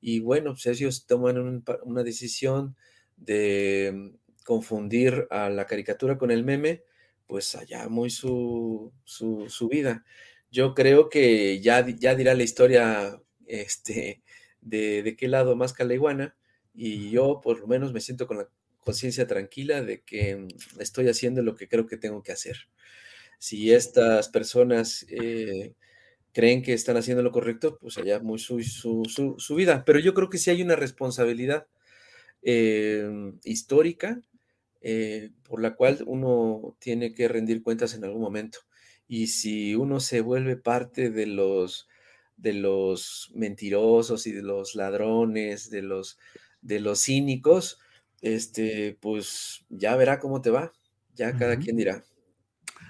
Y 0.00 0.20
bueno, 0.20 0.52
pues 0.52 0.64
ellos 0.66 1.04
toman 1.06 1.62
una 1.84 2.02
decisión 2.02 2.74
de 3.18 3.92
mm, 3.94 4.16
confundir 4.44 5.26
a 5.28 5.50
la 5.50 5.66
caricatura 5.66 6.16
con 6.16 6.30
el 6.30 6.42
meme, 6.42 6.84
pues 7.26 7.54
allá 7.54 7.86
muy 7.90 8.08
su, 8.08 8.94
su, 9.04 9.68
vida. 9.68 10.06
Yo 10.50 10.74
creo 10.74 11.10
que 11.10 11.60
ya, 11.60 11.86
ya 11.86 12.14
dirá 12.14 12.32
la 12.34 12.44
historia 12.44 13.20
este, 13.46 14.22
de, 14.62 15.02
de 15.02 15.16
qué 15.16 15.28
lado 15.28 15.54
más 15.54 15.74
caleguana 15.74 16.34
y 16.74 17.10
yo 17.10 17.40
por 17.42 17.60
lo 17.60 17.66
menos 17.66 17.92
me 17.92 18.00
siento 18.00 18.26
con 18.26 18.38
la 18.38 18.48
conciencia 18.88 19.26
tranquila 19.26 19.82
de 19.82 20.00
que 20.00 20.36
mm, 20.36 20.48
estoy 20.80 21.08
haciendo 21.08 21.42
lo 21.42 21.54
que 21.54 21.68
creo 21.68 21.86
que 21.86 21.98
tengo 21.98 22.22
que 22.22 22.32
hacer. 22.32 22.56
Si 23.38 23.70
estas 23.70 24.30
personas 24.30 25.04
eh, 25.10 25.74
creen 26.32 26.62
que 26.62 26.72
están 26.72 26.96
haciendo 26.96 27.22
lo 27.22 27.30
correcto, 27.30 27.78
pues 27.78 27.98
allá 27.98 28.18
muy 28.20 28.38
su, 28.38 28.62
su, 28.62 29.02
su, 29.38 29.54
vida. 29.54 29.84
Pero 29.84 29.98
yo 29.98 30.14
creo 30.14 30.30
que 30.30 30.38
sí 30.38 30.48
hay 30.50 30.62
una 30.62 30.74
responsabilidad 30.74 31.66
eh, 32.42 33.06
histórica 33.44 34.22
eh, 34.80 35.32
por 35.44 35.60
la 35.60 35.74
cual 35.74 36.02
uno 36.06 36.74
tiene 36.78 37.12
que 37.12 37.28
rendir 37.28 37.62
cuentas 37.62 37.94
en 37.94 38.04
algún 38.04 38.22
momento. 38.22 38.60
Y 39.06 39.26
si 39.26 39.74
uno 39.74 40.00
se 40.00 40.22
vuelve 40.22 40.56
parte 40.56 41.10
de 41.10 41.26
los, 41.26 41.88
de 42.38 42.54
los 42.54 43.30
mentirosos 43.34 44.26
y 44.26 44.32
de 44.32 44.42
los 44.42 44.74
ladrones, 44.74 45.68
de 45.68 45.82
los, 45.82 46.18
de 46.62 46.80
los 46.80 47.04
cínicos, 47.04 47.80
este, 48.20 48.96
pues 49.00 49.64
ya 49.68 49.96
verá 49.96 50.18
cómo 50.18 50.40
te 50.40 50.50
va. 50.50 50.72
Ya 51.14 51.36
cada 51.36 51.58
quien 51.58 51.76
dirá. 51.76 52.04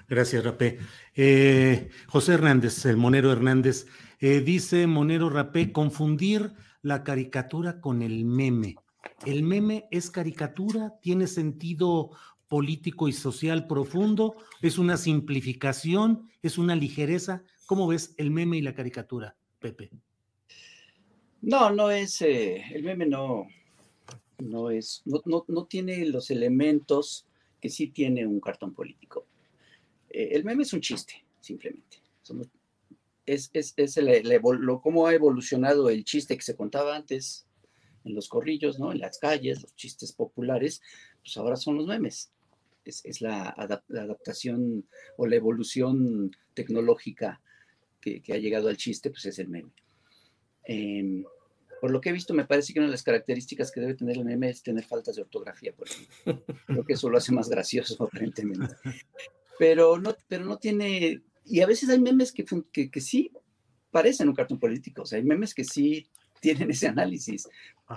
Gracias, 0.07 0.43
Rapé. 0.43 0.79
Eh, 1.15 1.89
José 2.07 2.33
Hernández, 2.33 2.85
el 2.85 2.97
Monero 2.97 3.31
Hernández, 3.31 3.87
eh, 4.19 4.41
dice 4.41 4.85
Monero 4.87 5.29
Rapé, 5.29 5.71
confundir 5.71 6.53
la 6.81 7.03
caricatura 7.03 7.81
con 7.81 8.01
el 8.01 8.25
meme. 8.25 8.75
¿El 9.25 9.43
meme 9.43 9.87
es 9.91 10.11
caricatura? 10.11 10.95
¿Tiene 11.01 11.27
sentido 11.27 12.11
político 12.47 13.07
y 13.07 13.13
social 13.13 13.67
profundo? 13.67 14.35
¿Es 14.61 14.77
una 14.77 14.97
simplificación? 14.97 16.29
¿Es 16.41 16.57
una 16.57 16.75
ligereza? 16.75 17.43
¿Cómo 17.65 17.87
ves 17.87 18.15
el 18.17 18.31
meme 18.31 18.57
y 18.57 18.61
la 18.61 18.73
caricatura, 18.73 19.35
Pepe? 19.59 19.91
No, 21.41 21.69
no 21.69 21.91
es, 21.91 22.21
eh, 22.21 22.63
el 22.73 22.83
meme 22.83 23.05
no, 23.05 23.47
no 24.39 24.71
es, 24.71 25.03
no, 25.05 25.65
tiene 25.65 26.05
los 26.05 26.31
elementos 26.31 27.25
que 27.61 27.69
sí 27.69 27.87
tiene 27.87 28.25
un 28.25 28.39
cartón 28.39 28.73
político. 28.73 29.25
Eh, 30.09 30.29
el 30.31 30.43
meme 30.43 30.63
es 30.63 30.73
un 30.73 30.81
chiste, 30.81 31.25
simplemente. 31.39 31.97
es, 33.25 33.49
es, 33.53 33.73
es 33.77 33.97
lo, 33.97 34.81
cómo 34.81 35.07
ha 35.07 35.13
evolucionado 35.13 35.89
el 35.89 36.03
chiste 36.03 36.35
que 36.35 36.43
se 36.43 36.55
contaba 36.55 36.95
antes 36.95 37.45
en 38.05 38.15
los 38.15 38.29
corrillos, 38.29 38.79
¿no? 38.79 38.91
En 38.91 38.99
las 38.99 39.19
calles, 39.19 39.61
los 39.61 39.75
chistes 39.75 40.13
populares, 40.13 40.81
pues 41.21 41.35
ahora 41.37 41.55
son 41.55 41.77
los 41.77 41.87
memes. 41.87 42.31
Es, 42.85 43.21
la, 43.21 43.49
adaptación 43.49 44.87
o 45.17 45.27
la 45.27 45.35
evolución 45.35 46.35
tecnológica 46.55 47.39
que, 48.01 48.23
ha 48.29 48.37
llegado 48.37 48.67
al 48.67 48.77
chiste, 48.77 49.11
pues 49.11 49.25
es 49.25 49.37
el 49.37 49.49
meme. 49.49 49.71
Em, 50.63 51.23
por 51.79 51.91
lo 51.91 52.01
que 52.01 52.09
he 52.09 52.13
visto, 52.13 52.33
me 52.33 52.45
parece 52.45 52.73
que 52.73 52.79
una 52.79 52.87
de 52.87 52.93
las 52.93 53.03
características 53.03 53.71
que 53.71 53.81
debe 53.81 53.95
tener 53.95 54.17
el 54.17 54.25
meme 54.25 54.49
es 54.49 54.63
tener 54.63 54.83
faltas 54.83 55.15
de 55.15 55.21
ortografía, 55.21 55.73
por 55.73 55.87
ejemplo. 55.87 56.43
Creo 56.67 56.85
que 56.85 56.93
eso 56.93 57.09
lo 57.09 57.17
hace 57.17 57.31
más 57.31 57.49
gracioso, 57.49 58.03
aparentemente. 58.03 58.75
Pero 59.57 59.97
no, 59.97 60.15
pero 60.27 60.45
no 60.45 60.57
tiene... 60.57 61.21
Y 61.45 61.61
a 61.61 61.67
veces 61.67 61.89
hay 61.89 61.99
memes 61.99 62.31
que, 62.31 62.45
que, 62.71 62.91
que 62.91 63.01
sí 63.01 63.31
parecen 63.91 64.29
un 64.29 64.35
cartón 64.35 64.59
político. 64.59 65.01
O 65.01 65.05
sea, 65.05 65.17
hay 65.17 65.23
memes 65.23 65.53
que 65.53 65.63
sí 65.63 66.07
tienen 66.39 66.71
ese 66.71 66.87
análisis, 66.87 67.47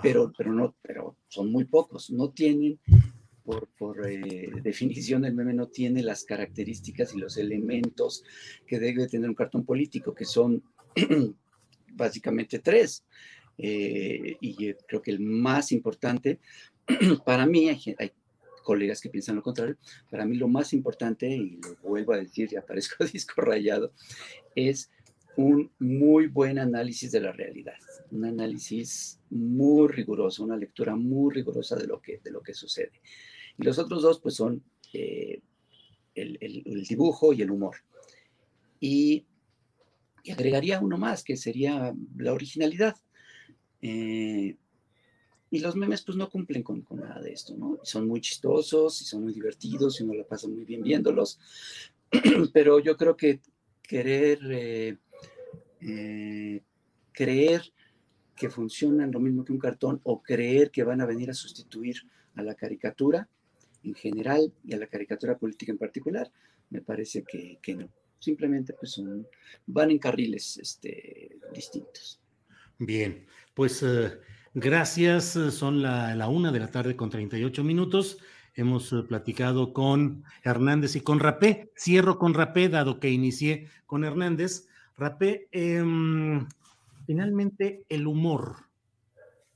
pero, 0.01 0.31
pero, 0.37 0.53
no, 0.53 0.75
pero 0.81 1.17
son 1.27 1.51
muy 1.51 1.65
pocos, 1.65 2.11
no 2.11 2.31
tienen, 2.31 2.79
por, 3.43 3.67
por 3.77 4.07
eh, 4.09 4.51
definición 4.61 5.25
el 5.25 5.33
meme 5.33 5.53
no 5.53 5.67
tiene 5.67 6.03
las 6.03 6.23
características 6.23 7.13
y 7.13 7.19
los 7.19 7.37
elementos 7.37 8.23
que 8.65 8.79
debe 8.79 9.07
tener 9.07 9.29
un 9.29 9.35
cartón 9.35 9.65
político, 9.65 10.13
que 10.13 10.25
son 10.25 10.63
básicamente 11.93 12.59
tres. 12.59 13.03
Eh, 13.57 14.37
y 14.41 14.73
creo 14.73 15.01
que 15.01 15.11
el 15.11 15.19
más 15.19 15.71
importante, 15.71 16.39
para 17.25 17.45
mí, 17.45 17.69
hay, 17.69 17.95
hay, 17.97 18.11
colegas 18.63 19.01
que 19.01 19.09
piensan 19.09 19.35
lo 19.35 19.41
contrario, 19.41 19.75
para 20.09 20.25
mí 20.25 20.37
lo 20.37 20.47
más 20.47 20.71
importante, 20.71 21.27
y 21.27 21.59
lo 21.61 21.89
vuelvo 21.89 22.13
a 22.13 22.17
decir, 22.17 22.49
ya 22.49 22.61
parezco 22.61 23.03
disco 23.13 23.41
rayado, 23.41 23.91
es 24.55 24.89
un 25.35 25.71
muy 25.79 26.27
buen 26.27 26.59
análisis 26.59 27.11
de 27.11 27.19
la 27.19 27.31
realidad, 27.31 27.75
un 28.11 28.25
análisis 28.25 29.19
muy 29.29 29.87
riguroso, 29.87 30.43
una 30.43 30.57
lectura 30.57 30.95
muy 30.95 31.33
rigurosa 31.33 31.75
de 31.75 31.87
lo 31.87 32.01
que, 32.01 32.19
de 32.23 32.31
lo 32.31 32.41
que 32.41 32.53
sucede. 32.53 33.01
Y 33.57 33.63
los 33.63 33.79
otros 33.79 34.01
dos, 34.01 34.19
pues, 34.19 34.35
son 34.35 34.63
eh, 34.93 35.41
el, 36.15 36.37
el, 36.41 36.83
dibujo 36.83 37.33
y 37.33 37.41
el 37.41 37.51
humor. 37.51 37.77
Y, 38.79 39.25
agregaría 40.31 40.79
uno 40.79 40.97
más, 40.97 41.23
que 41.23 41.35
sería 41.35 41.93
la 42.17 42.33
originalidad. 42.33 42.95
Eh, 43.83 44.55
y 45.51 45.59
los 45.59 45.75
memes, 45.75 46.01
pues, 46.01 46.17
no 46.17 46.29
cumplen 46.29 46.63
con, 46.63 46.85
nada 46.91 47.21
de 47.21 47.33
esto, 47.33 47.55
¿no? 47.55 47.79
Son 47.83 48.07
muy 48.07 48.21
chistosos 48.21 48.99
y 49.01 49.05
son 49.05 49.23
muy 49.23 49.33
divertidos 49.33 49.99
y 49.99 50.03
uno 50.03 50.13
la 50.13 50.23
pasa 50.23 50.47
muy 50.47 50.63
bien 50.63 50.81
viéndolos. 50.81 51.39
Pero 52.53 52.79
yo 52.79 52.97
creo 52.97 53.15
que 53.15 53.41
querer... 53.83 54.39
Eh, 54.49 54.97
eh, 55.85 56.61
creer 57.11 57.61
que 58.35 58.49
funcionan 58.49 59.11
lo 59.11 59.19
mismo 59.19 59.43
que 59.43 59.51
un 59.51 59.59
cartón 59.59 59.99
o 60.03 60.23
creer 60.23 60.71
que 60.71 60.83
van 60.83 61.01
a 61.01 61.05
venir 61.05 61.29
a 61.29 61.33
sustituir 61.33 61.97
a 62.35 62.41
la 62.41 62.55
caricatura 62.55 63.27
en 63.83 63.93
general 63.93 64.51
y 64.63 64.73
a 64.73 64.77
la 64.77 64.87
caricatura 64.87 65.37
política 65.37 65.71
en 65.71 65.77
particular, 65.77 66.31
me 66.69 66.81
parece 66.81 67.23
que, 67.23 67.75
no. 67.75 67.89
Simplemente 68.17 68.73
pues 68.73 69.01
van 69.67 69.91
en 69.91 69.99
carriles 69.99 70.57
este, 70.57 71.37
distintos. 71.53 72.22
Bien, 72.79 73.25
pues 73.53 73.83
eh, 73.83 74.19
gracias. 74.53 75.37
Son 75.51 75.81
la, 75.81 76.27
una 76.27 76.51
de 76.51 76.59
la 76.59 76.71
tarde 76.71 76.95
con 76.95 77.09
38 77.09 77.63
minutos. 77.63 78.17
Hemos 78.55 78.91
eh, 78.93 79.03
platicado 79.07 79.73
con 79.73 80.23
Hernández 80.43 80.95
y 80.95 81.01
con 81.01 81.19
Rapé. 81.19 81.71
Cierro 81.77 82.17
con 82.17 82.33
Rapé, 82.33 82.69
dado 82.69 82.99
que 82.99 83.09
inicié 83.09 83.67
con 83.85 84.03
Hernández. 84.03 84.67
Rapé, 84.97 85.47
eh, 85.51 85.83
finalmente 87.05 87.85
el 87.89 88.07
humor 88.07 88.55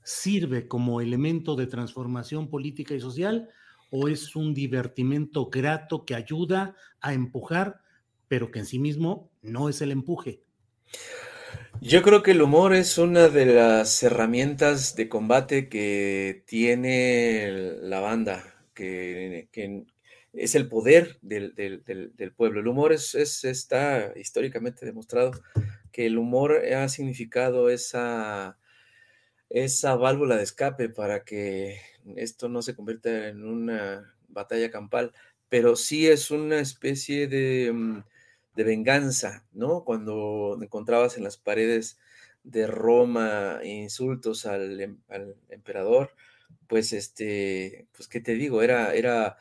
sirve 0.02 0.68
como 0.68 1.00
elemento 1.00 1.54
de 1.54 1.66
transformación 1.66 2.48
política 2.48 2.94
y 2.94 3.00
social 3.00 3.50
o 3.90 4.08
es 4.08 4.36
un 4.36 4.54
divertimento 4.54 5.50
grato 5.50 6.04
que 6.04 6.14
ayuda 6.14 6.74
a 7.00 7.12
empujar, 7.12 7.82
pero 8.26 8.50
que 8.50 8.60
en 8.60 8.66
sí 8.66 8.78
mismo 8.78 9.30
no 9.42 9.68
es 9.68 9.80
el 9.80 9.92
empuje. 9.92 10.42
Yo 11.80 12.02
creo 12.02 12.24
que 12.24 12.32
el 12.32 12.42
humor 12.42 12.74
es 12.74 12.98
una 12.98 13.28
de 13.28 13.46
las 13.46 14.02
herramientas 14.02 14.96
de 14.96 15.08
combate 15.08 15.68
que 15.68 16.42
tiene 16.44 17.76
la 17.80 18.00
banda, 18.00 18.42
que, 18.74 19.48
es 20.32 20.54
el 20.56 20.68
poder 20.68 21.18
del, 21.22 22.34
pueblo. 22.36 22.60
El 22.60 22.66
humor 22.66 22.92
es, 22.92 23.14
está 23.14 24.12
históricamente 24.16 24.86
demostrado 24.86 25.30
que 25.92 26.06
el 26.06 26.18
humor 26.18 26.60
ha 26.66 26.88
significado 26.88 27.70
esa, 27.70 28.58
esa 29.48 29.94
válvula 29.94 30.36
de 30.36 30.42
escape 30.42 30.88
para 30.88 31.22
que 31.22 31.80
esto 32.16 32.48
no 32.48 32.60
se 32.60 32.74
convierta 32.74 33.28
en 33.28 33.44
una 33.44 34.16
batalla 34.28 34.70
campal, 34.70 35.12
pero 35.48 35.76
sí 35.76 36.08
es 36.08 36.32
una 36.32 36.58
especie 36.58 37.28
de, 37.28 38.02
mm, 38.64 38.66
venganza, 38.68 39.46
¿no? 39.52 39.84
Cuando 39.84 40.58
encontrabas 40.62 41.16
en 41.16 41.24
las 41.24 41.36
paredes 41.36 41.98
de 42.44 42.66
Roma 42.66 43.60
insultos 43.64 44.46
al, 44.46 44.80
em, 44.80 44.98
emperador, 45.50 46.14
pues 46.66 46.92
este, 46.92 47.88
pues 47.96 48.08
qué 48.08 48.20
te 48.20 48.34
digo, 48.34 48.62
era, 48.62 48.94
era, 48.94 49.36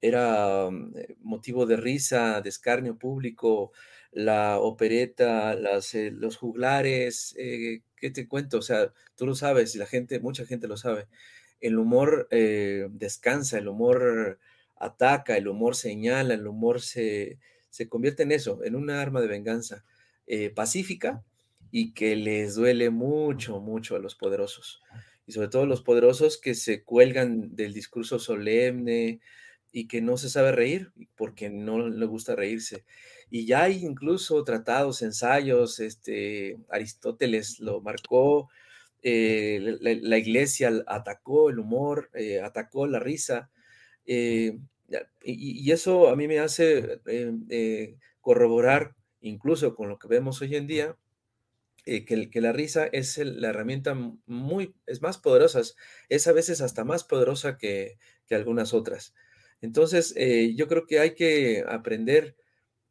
era 0.00 0.70
mm, 0.70 0.92
eh, 0.96 1.16
motivo 1.20 1.66
de 1.66 1.76
risa, 1.76 2.40
de 2.40 2.48
escarnio 2.48 2.96
público, 2.98 3.72
la 4.12 4.58
opereta, 4.58 5.54
las, 5.54 5.94
eh, 5.94 6.10
los 6.10 6.36
juglares, 6.36 7.34
eh, 7.38 7.82
¿qué 7.96 8.10
te 8.10 8.26
cuento? 8.28 8.58
O 8.58 8.62
sea, 8.62 8.92
tú 9.16 9.26
lo 9.26 9.34
sabes 9.34 9.74
y 9.74 9.78
la 9.78 9.86
gente, 9.86 10.20
mucha 10.20 10.44
gente 10.46 10.68
lo 10.68 10.76
sabe 10.76 11.08
el 11.60 11.78
humor 11.78 12.26
descansa, 12.30 13.58
el 13.58 13.68
humor 13.68 14.38
ataca, 14.76 15.36
el 15.36 15.46
humor 15.48 15.76
señala, 15.76 16.32
el 16.34 16.46
humor 16.46 16.80
se, 16.80 17.38
se 17.70 17.88
convierte 17.88 18.24
en 18.24 18.32
eso, 18.32 18.62
en 18.64 18.74
una 18.76 19.00
arma 19.00 19.20
de 19.20 19.28
venganza 19.28 19.84
eh, 20.26 20.50
pacífica 20.50 21.24
y 21.70 21.92
que 21.92 22.16
les 22.16 22.56
duele 22.56 22.90
mucho, 22.90 23.60
mucho 23.60 23.96
a 23.96 24.00
los 24.00 24.14
poderosos. 24.14 24.82
Y 25.26 25.32
sobre 25.32 25.48
todo 25.48 25.66
los 25.66 25.82
poderosos 25.82 26.38
que 26.38 26.54
se 26.54 26.82
cuelgan 26.82 27.54
del 27.54 27.72
discurso 27.72 28.18
solemne 28.18 29.20
y 29.72 29.86
que 29.86 30.00
no 30.00 30.16
se 30.16 30.28
sabe 30.28 30.52
reír 30.52 30.92
porque 31.16 31.48
no 31.48 31.88
le 31.88 32.06
gusta 32.06 32.34
reírse. 32.34 32.84
Y 33.30 33.46
ya 33.46 33.62
hay 33.62 33.84
incluso 33.84 34.42
tratados, 34.42 35.02
ensayos, 35.02 35.78
este, 35.78 36.58
Aristóteles 36.68 37.60
lo 37.60 37.80
marcó, 37.80 38.50
eh, 39.02 39.78
la, 39.80 40.18
iglesia 40.18 40.72
atacó 40.86 41.50
el 41.50 41.60
humor, 41.60 42.10
eh, 42.14 42.40
atacó 42.40 42.86
la 42.86 42.98
risa, 42.98 43.50
y, 45.22 45.70
eso 45.70 46.08
a 46.08 46.16
mí 46.16 46.28
me 46.28 46.38
hace 46.38 47.00
corroborar, 48.20 48.94
incluso 49.20 49.74
con 49.74 49.88
lo 49.88 49.98
que 49.98 50.08
vemos 50.08 50.40
hoy 50.42 50.56
en 50.56 50.66
día, 50.66 50.96
que, 51.84 52.04
que, 52.30 52.40
la 52.40 52.52
risa 52.52 52.86
es 52.86 53.18
la 53.18 53.48
herramienta 53.48 53.94
muy, 54.26 54.74
es 54.86 55.02
más 55.02 55.18
poderosa, 55.18 55.62
es 56.08 56.26
a 56.26 56.32
veces 56.32 56.60
hasta 56.60 56.84
más 56.84 57.04
poderosa 57.04 57.56
que, 57.56 57.98
que 58.26 58.34
algunas 58.34 58.74
otras. 58.74 59.14
Entonces, 59.60 60.14
yo 60.56 60.68
creo 60.68 60.86
que 60.86 61.00
hay 61.00 61.14
que 61.14 61.64
aprender 61.68 62.36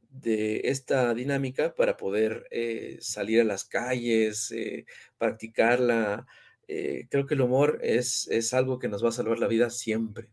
de 0.09 0.61
esta 0.65 1.13
dinámica 1.13 1.75
para 1.75 1.97
poder 1.97 2.47
eh, 2.51 2.97
salir 3.01 3.41
a 3.41 3.43
las 3.43 3.65
calles, 3.65 4.51
eh, 4.51 4.85
practicarla. 5.17 6.25
Eh, 6.67 7.07
creo 7.09 7.25
que 7.25 7.35
el 7.35 7.41
humor 7.41 7.79
es, 7.83 8.27
es 8.29 8.53
algo 8.53 8.79
que 8.79 8.89
nos 8.89 9.03
va 9.03 9.09
a 9.09 9.13
salvar 9.13 9.39
la 9.39 9.47
vida 9.47 9.69
siempre. 9.69 10.29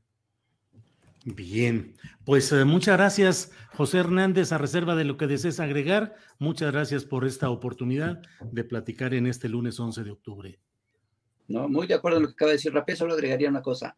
Bien, 1.29 1.97
pues 2.25 2.53
muchas 2.65 2.97
gracias, 2.97 3.51
José 3.73 3.99
Hernández, 3.99 4.53
a 4.53 4.59
reserva 4.59 4.95
de 4.95 5.03
lo 5.03 5.17
que 5.17 5.27
desees 5.27 5.59
agregar. 5.59 6.15
Muchas 6.39 6.71
gracias 6.71 7.05
por 7.05 7.25
esta 7.27 7.51
oportunidad 7.51 8.23
de 8.53 8.63
platicar 8.63 9.13
en 9.13 9.27
este 9.27 9.49
lunes 9.49 9.81
11 9.81 10.05
de 10.05 10.13
octubre. 10.13 10.61
No, 11.49 11.69
muy 11.69 11.89
de 11.89 11.95
acuerdo 11.95 12.19
con 12.19 12.23
lo 12.23 12.29
que 12.29 12.35
acaba 12.35 12.51
de 12.51 12.59
decir 12.59 12.73
Rapé, 12.73 12.95
solo 12.95 13.15
agregaría 13.15 13.49
una 13.49 13.61
cosa, 13.61 13.97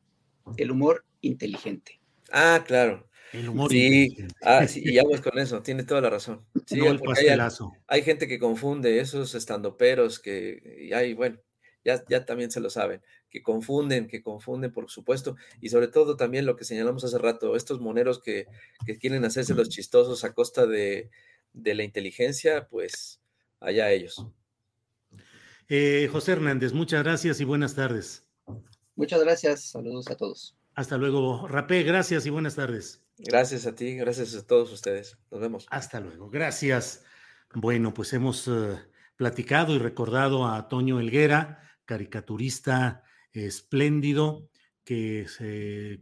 el 0.57 0.71
humor 0.71 1.05
inteligente. 1.21 2.01
Ah, 2.33 2.65
claro. 2.67 3.07
El 3.35 3.51
humor. 3.51 3.71
Sí, 3.71 4.17
ah, 4.41 4.67
sí, 4.67 4.81
y 4.83 4.99
aguas 4.99 5.21
con 5.21 5.39
eso, 5.39 5.61
tiene 5.61 5.83
toda 5.83 6.01
la 6.01 6.09
razón. 6.09 6.47
Sí, 6.65 6.81
el 6.81 6.99
pastelazo. 6.99 7.75
Hay, 7.89 8.01
gente 8.05 8.27
que 8.27 8.39
confunde 8.39 9.01
esos 9.01 9.35
estandoperos 9.35 10.19
que, 10.19 10.79
y 10.81 10.95
hay, 10.95 11.13
bueno, 11.13 11.39
ya, 11.85 12.03
ya 12.09 12.25
también 12.25 12.51
se 12.51 12.61
lo 12.61 12.71
saben, 12.71 13.03
que 13.31 13.43
confunden, 13.43 14.09
que 14.09 14.23
confunden, 14.23 14.73
por 14.73 14.91
supuesto, 14.91 15.37
y 15.61 15.69
sobre 15.69 15.89
todo 15.89 16.17
también 16.17 16.47
lo 16.47 16.57
que 16.57 16.65
señalamos 16.65 17.05
hace 17.05 17.19
rato, 17.19 17.57
estos 17.57 17.81
moneros 17.81 18.21
que, 18.21 18.47
que 18.87 18.99
quieren 18.99 19.25
hacerse 19.25 19.55
los 19.55 19.69
chistosos 19.69 20.25
a 20.25 20.33
costa 20.33 20.67
de, 20.67 21.11
de 21.53 21.75
la 21.75 21.85
inteligencia, 21.85 22.69
pues 22.69 23.21
allá 23.61 23.91
ellos. 23.91 24.27
Eh, 25.69 26.09
José 26.11 26.33
Hernández, 26.33 26.73
muchas 26.73 27.03
gracias 27.03 27.41
y 27.41 27.45
buenas 27.45 27.75
tardes. 27.75 28.27
Muchas 28.97 29.21
gracias, 29.21 29.71
saludos 29.71 30.09
a 30.09 30.17
todos. 30.17 30.57
Hasta 30.75 30.97
luego, 30.97 31.47
Rapé, 31.47 31.83
gracias 31.83 32.25
y 32.27 32.31
buenas 32.31 32.55
tardes. 32.55 33.05
Gracias 33.19 33.67
a 33.67 33.75
ti, 33.75 33.97
gracias 33.97 34.35
a 34.35 34.47
todos 34.47 34.73
ustedes. 34.73 35.19
Nos 35.31 35.41
vemos. 35.41 35.67
Hasta 35.71 36.01
luego, 36.01 36.31
gracias. 36.31 37.05
Bueno, 37.53 37.93
pues 37.93 38.13
hemos 38.13 38.47
eh, 38.49 38.79
platicado 39.17 39.75
y 39.75 39.79
recordado 39.79 40.47
a 40.47 40.69
Toño 40.69 41.01
Elguera, 41.01 41.63
caricaturista 41.85 43.03
espléndido, 43.47 44.49
que 44.85 45.27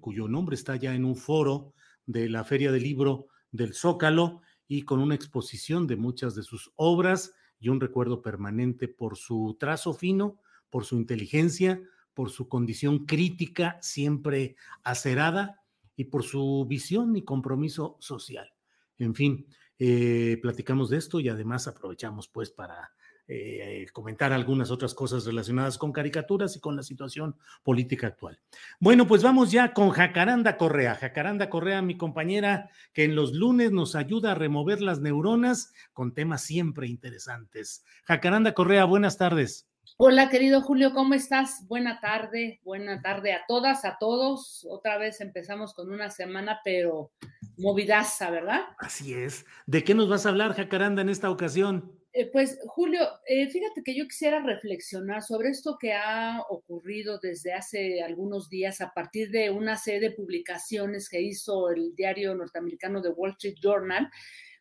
cuyo 0.01 0.29
nombre 0.29 0.55
está 0.55 0.77
ya 0.77 0.95
en 0.95 1.05
un 1.05 1.17
foro 1.17 1.75
de 2.07 2.29
la 2.29 2.45
Feria 2.45 2.71
del 2.71 2.85
Libro 2.85 3.27
del 3.51 3.75
Zócalo 3.75 4.43
y 4.69 4.83
con 4.83 5.01
una 5.01 5.15
exposición 5.15 5.87
de 5.87 5.97
muchas 5.97 6.35
de 6.35 6.43
sus 6.43 6.73
obras 6.77 7.33
y 7.59 7.69
un 7.69 7.81
recuerdo 7.81 8.23
permanente 8.23 8.89
por 8.89 9.17
su 9.17 9.57
trazo 9.59 9.93
fino, 9.93 10.41
por 10.71 10.85
su 10.85 10.97
inteligencia, 10.97 11.81
por 12.15 12.31
su 12.31 12.49
condición 12.49 13.07
crítica 13.07 13.79
siempre 13.83 14.57
acerada 14.83 15.63
y 15.97 16.05
por 16.05 16.23
su 16.23 16.65
visión 16.69 17.17
y 17.17 17.25
compromiso 17.25 17.97
social. 18.01 18.53
En 18.99 19.15
fin, 19.15 19.47
eh, 19.79 20.39
platicamos 20.41 20.91
de 20.91 20.99
esto 20.99 21.21
y 21.21 21.29
además 21.29 21.69
aprovechamos 21.69 22.29
pues 22.29 22.51
para 22.51 22.93
eh, 23.29 23.87
comentar 23.93 24.33
algunas 24.33 24.71
otras 24.71 24.95
cosas 24.95 25.25
relacionadas 25.25 25.79
con 25.79 25.93
caricaturas 25.93 26.57
y 26.57 26.61
con 26.61 26.77
la 26.77 26.83
situación 26.83 27.37
política 27.63 28.07
actual. 28.07 28.39
Bueno, 28.79 29.07
pues 29.07 29.23
vamos 29.23 29.51
ya 29.51 29.73
con 29.73 29.91
Jacaranda 29.91 30.57
Correa. 30.57 30.95
Jacaranda 30.95 31.51
Correa, 31.51 31.83
mi 31.83 31.97
compañera, 31.97 32.71
que 32.93 33.05
en 33.05 33.17
los 33.17 33.33
lunes 33.33 33.73
nos 33.73 33.95
ayuda 33.97 34.33
a 34.33 34.35
remover 34.37 34.81
las 34.81 35.01
neuronas 35.01 35.73
con 35.93 36.15
temas 36.15 36.43
siempre 36.43 36.87
interesantes. 36.87 37.85
Jacaranda 38.05 38.55
Correa, 38.55 38.85
buenas 38.85 39.17
tardes. 39.17 39.69
Hola, 39.99 40.29
querido 40.29 40.61
Julio, 40.61 40.93
¿cómo 40.93 41.15
estás? 41.15 41.67
Buena 41.69 42.01
tarde, 42.01 42.61
buena 42.65 43.01
tarde 43.01 43.33
a 43.33 43.45
todas, 43.49 43.85
a 43.85 43.97
todos. 43.99 44.67
Otra 44.69 44.99
vez 44.99 45.21
empezamos 45.21 45.73
con 45.73 45.91
una 45.91 46.11
semana, 46.11 46.61
pero 46.63 47.13
movidaza, 47.57 48.31
¿verdad? 48.31 48.61
Así 48.79 49.15
es. 49.15 49.47
¿De 49.65 49.85
qué 49.85 49.95
nos 49.95 50.09
vas 50.09 50.27
a 50.27 50.29
hablar, 50.29 50.55
Jacaranda, 50.55 51.03
en 51.03 51.09
esta 51.09 51.31
ocasión? 51.31 51.93
Eh, 52.19 52.31
pues, 52.33 52.59
Julio, 52.69 53.03
eh, 53.27 53.47
fíjate 53.51 53.83
que 53.83 53.95
yo 53.95 54.09
quisiera 54.09 54.41
reflexionar 54.41 55.23
sobre 55.23 55.51
esto 55.51 55.77
que 55.79 55.93
ha 55.93 56.41
ocurrido 56.49 57.19
desde 57.19 57.53
hace 57.53 58.03
algunos 58.03 58.49
días 58.49 58.81
a 58.81 58.95
partir 58.95 59.31
de 59.31 59.51
una 59.51 59.77
serie 59.77 60.01
de 60.01 60.17
publicaciones 60.17 61.11
que 61.11 61.21
hizo 61.21 61.69
el 61.69 61.95
diario 61.95 62.35
norteamericano 62.35 63.03
The 63.03 63.11
Wall 63.11 63.33
Street 63.33 63.57
Journal, 63.61 64.11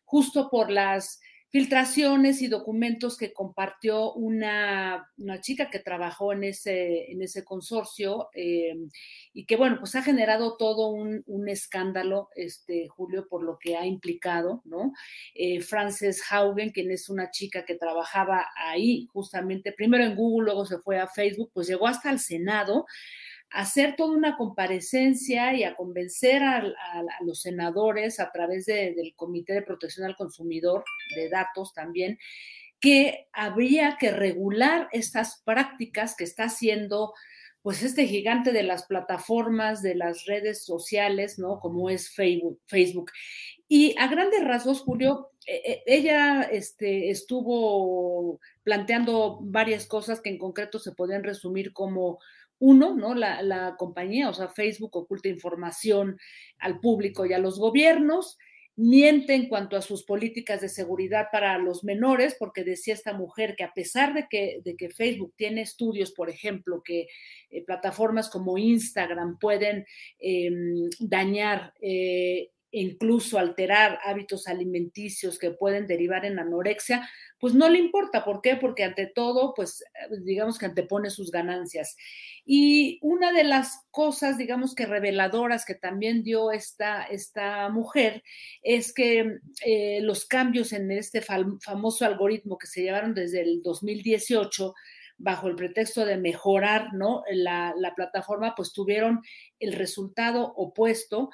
justo 0.04 0.50
por 0.50 0.70
las 0.70 1.18
filtraciones 1.56 2.42
y 2.42 2.48
documentos 2.48 3.16
que 3.16 3.32
compartió 3.32 4.12
una, 4.12 5.10
una 5.16 5.40
chica 5.40 5.70
que 5.70 5.78
trabajó 5.78 6.34
en 6.34 6.44
ese, 6.44 7.10
en 7.10 7.22
ese 7.22 7.46
consorcio 7.46 8.28
eh, 8.34 8.76
y 9.32 9.46
que, 9.46 9.56
bueno, 9.56 9.78
pues 9.78 9.94
ha 9.94 10.02
generado 10.02 10.58
todo 10.58 10.88
un, 10.88 11.24
un, 11.26 11.48
escándalo, 11.48 12.28
este, 12.36 12.88
Julio, 12.88 13.26
por 13.26 13.42
lo 13.42 13.58
que 13.58 13.74
ha 13.74 13.86
implicado, 13.86 14.60
¿no? 14.66 14.92
Eh, 15.34 15.62
Frances 15.62 16.22
Haugen, 16.30 16.72
quien 16.72 16.90
es 16.90 17.08
una 17.08 17.30
chica 17.30 17.64
que 17.64 17.76
trabajaba 17.76 18.48
ahí 18.54 19.08
justamente, 19.14 19.72
primero 19.72 20.04
en 20.04 20.14
Google, 20.14 20.44
luego 20.44 20.66
se 20.66 20.76
fue 20.76 20.98
a 20.98 21.08
Facebook, 21.08 21.52
pues 21.54 21.68
llegó 21.68 21.86
hasta 21.86 22.10
el 22.10 22.18
Senado 22.18 22.84
hacer 23.50 23.94
toda 23.96 24.16
una 24.16 24.36
comparecencia 24.36 25.54
y 25.54 25.64
a 25.64 25.74
convencer 25.76 26.42
a, 26.42 26.62
los 27.24 27.40
senadores 27.40 28.20
a 28.20 28.30
través 28.32 28.66
del 28.66 29.14
Comité 29.16 29.54
de 29.54 29.62
Protección 29.62 30.06
al 30.06 30.16
Consumidor 30.16 30.84
de 31.14 31.28
Datos 31.28 31.72
también, 31.72 32.18
que 32.80 33.28
habría 33.32 33.96
que 33.98 34.10
regular 34.10 34.88
estas 34.92 35.42
prácticas 35.44 36.14
que 36.16 36.24
está 36.24 36.44
haciendo 36.44 37.12
pues 37.62 37.82
este 37.82 38.06
gigante 38.06 38.52
de 38.52 38.62
las 38.62 38.86
plataformas, 38.86 39.82
de 39.82 39.96
las 39.96 40.24
redes 40.24 40.64
sociales, 40.64 41.36
¿no? 41.36 41.58
Como 41.58 41.90
es 41.90 42.10
Facebook. 42.10 43.10
Y 43.66 43.96
a 43.98 44.06
grandes 44.06 44.44
rasgos, 44.44 44.82
Julio, 44.82 45.30
e, 45.46 45.54
e, 45.56 45.82
ella 45.84 46.42
este, 46.42 47.10
estuvo 47.10 48.38
planteando 48.62 49.40
varias 49.42 49.86
cosas 49.86 50.20
que 50.20 50.30
en 50.30 50.38
concreto 50.38 50.78
se 50.78 50.92
podían 50.92 51.24
resumir 51.24 51.72
como 51.72 52.20
uno, 52.58 52.94
¿no? 52.94 53.14
La, 53.14 53.42
la, 53.42 53.76
compañía, 53.76 54.30
o 54.30 54.34
sea, 54.34 54.48
Facebook 54.48 54.96
oculta 54.96 55.28
información 55.28 56.18
al 56.58 56.80
público 56.80 57.26
y 57.26 57.32
a 57.32 57.38
los 57.38 57.58
gobiernos, 57.58 58.38
miente 58.76 59.34
en 59.34 59.48
cuanto 59.48 59.76
a 59.76 59.82
sus 59.82 60.04
políticas 60.04 60.60
de 60.60 60.68
seguridad 60.68 61.28
para 61.32 61.56
los 61.58 61.82
menores, 61.82 62.36
porque 62.38 62.62
decía 62.62 62.92
esta 62.92 63.14
mujer 63.14 63.56
que 63.56 63.64
a 63.64 63.72
pesar 63.72 64.12
de 64.12 64.26
que, 64.28 64.60
de 64.64 64.76
que 64.76 64.90
Facebook 64.90 65.32
tiene 65.36 65.62
estudios, 65.62 66.12
por 66.12 66.28
ejemplo, 66.28 66.82
que 66.84 67.06
eh, 67.50 67.64
plataformas 67.64 68.28
como 68.28 68.58
Instagram 68.58 69.38
pueden 69.38 69.86
eh, 70.18 70.50
dañar 71.00 71.72
eh, 71.80 72.50
incluso 72.78 73.38
alterar 73.38 73.98
hábitos 74.04 74.48
alimenticios 74.48 75.38
que 75.38 75.50
pueden 75.50 75.86
derivar 75.86 76.26
en 76.26 76.38
anorexia, 76.38 77.08
pues 77.38 77.54
no 77.54 77.70
le 77.70 77.78
importa. 77.78 78.22
¿Por 78.22 78.42
qué? 78.42 78.56
Porque 78.56 78.84
ante 78.84 79.06
todo, 79.06 79.54
pues 79.54 79.82
digamos 80.24 80.58
que 80.58 80.66
antepone 80.66 81.08
sus 81.08 81.30
ganancias. 81.30 81.96
Y 82.44 82.98
una 83.00 83.32
de 83.32 83.44
las 83.44 83.86
cosas, 83.90 84.36
digamos 84.36 84.74
que 84.74 84.84
reveladoras 84.84 85.64
que 85.64 85.74
también 85.74 86.22
dio 86.22 86.52
esta, 86.52 87.04
esta 87.04 87.70
mujer 87.70 88.22
es 88.62 88.92
que 88.92 89.38
eh, 89.64 90.00
los 90.02 90.26
cambios 90.26 90.74
en 90.74 90.90
este 90.90 91.22
famoso 91.22 92.04
algoritmo 92.04 92.58
que 92.58 92.66
se 92.66 92.82
llevaron 92.82 93.14
desde 93.14 93.40
el 93.40 93.62
2018 93.62 94.74
bajo 95.16 95.48
el 95.48 95.56
pretexto 95.56 96.04
de 96.04 96.18
mejorar 96.18 96.92
¿no? 96.92 97.22
la 97.30 97.94
plataforma, 97.96 98.54
pues 98.54 98.74
tuvieron 98.74 99.22
el 99.58 99.72
resultado 99.72 100.52
opuesto 100.56 101.30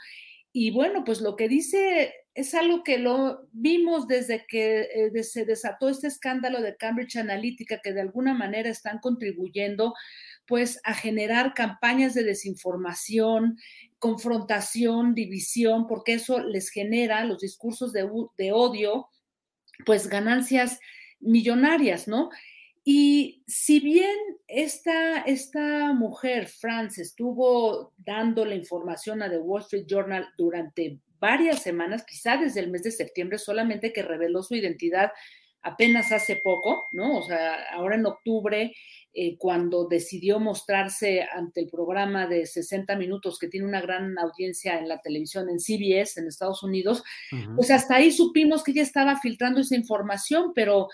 y 0.53 0.71
bueno, 0.71 1.05
pues 1.05 1.21
lo 1.21 1.37
que 1.37 1.49
dice 1.49 2.15
es 2.35 2.55
algo 2.55 2.83
que 2.83 2.99
lo 2.99 3.49
vimos 3.53 4.07
desde 4.07 4.47
que 4.47 4.89
eh, 4.95 5.23
se 5.23 5.45
desató 5.45 5.89
este 5.89 6.07
escándalo 6.07 6.61
de 6.61 6.77
Cambridge 6.77 7.17
Analytica, 7.17 7.81
que 7.83 7.93
de 7.93 8.01
alguna 8.01 8.35
manera 8.35 8.71
están 8.71 8.99
contribuyendo 8.99 9.95
pues 10.47 10.81
a 10.85 10.95
generar 10.95 11.55
campañas 11.55 12.15
de 12.15 12.25
desinformación, 12.25 13.59
confrontación, 13.99 15.15
división, 15.15 15.87
porque 15.87 16.15
eso 16.15 16.41
les 16.41 16.71
genera 16.71 17.25
los 17.25 17.39
discursos 17.41 17.93
de, 17.93 18.09
de 18.37 18.53
odio, 18.53 19.09
pues 19.87 20.09
ganancias 20.09 20.81
millonarias, 21.21 22.09
¿no? 22.09 22.31
Y 22.85 23.45
si 23.47 23.79
bien 23.81 24.17
esta, 24.49 25.21
esta 25.23 25.93
mujer, 25.93 26.49
France, 26.49 27.01
estuvo 27.01 27.93
dando 27.97 28.45
la 28.45 28.57
información 28.57 29.23
a 29.23 29.31
The 29.31 29.39
Wall 29.39 29.63
Street 29.63 29.87
Journal 29.87 30.29
durante 30.37 30.99
varias 31.21 31.63
semanas, 31.63 32.05
quizá 32.05 32.37
desde 32.37 32.61
el 32.61 32.71
mes 32.71 32.83
de 32.83 32.91
septiembre, 32.91 33.39
solamente 33.39 33.93
que 33.93 34.03
reveló 34.03 34.43
su 34.43 34.57
identidad 34.57 35.13
apenas 35.63 36.11
hace 36.11 36.41
poco, 36.43 36.89
¿no? 36.91 37.19
O 37.19 37.23
sea, 37.23 37.55
ahora 37.73 37.95
en 37.95 38.05
octubre, 38.05 38.75
eh, 39.15 39.37
cuando 39.39 39.87
decidió 39.87 40.41
mostrarse 40.41 41.23
ante 41.23 41.61
el 41.61 41.69
programa 41.69 42.27
de 42.27 42.47
60 42.47 42.97
minutos 42.97 43.39
que 43.39 43.47
tiene 43.47 43.69
una 43.69 43.81
gran 43.81 44.19
audiencia 44.19 44.79
en 44.79 44.89
la 44.89 45.01
televisión, 45.01 45.49
en 45.49 45.61
CBS, 45.61 46.19
en 46.19 46.27
Estados 46.27 46.65
Unidos, 46.65 47.05
pues 47.55 47.71
hasta 47.71 47.97
ahí 47.97 48.11
supimos 48.11 48.65
que 48.65 48.73
ella 48.73 48.83
estaba 48.83 49.21
filtrando 49.21 49.61
esa 49.61 49.77
información, 49.77 50.53
pero 50.53 50.89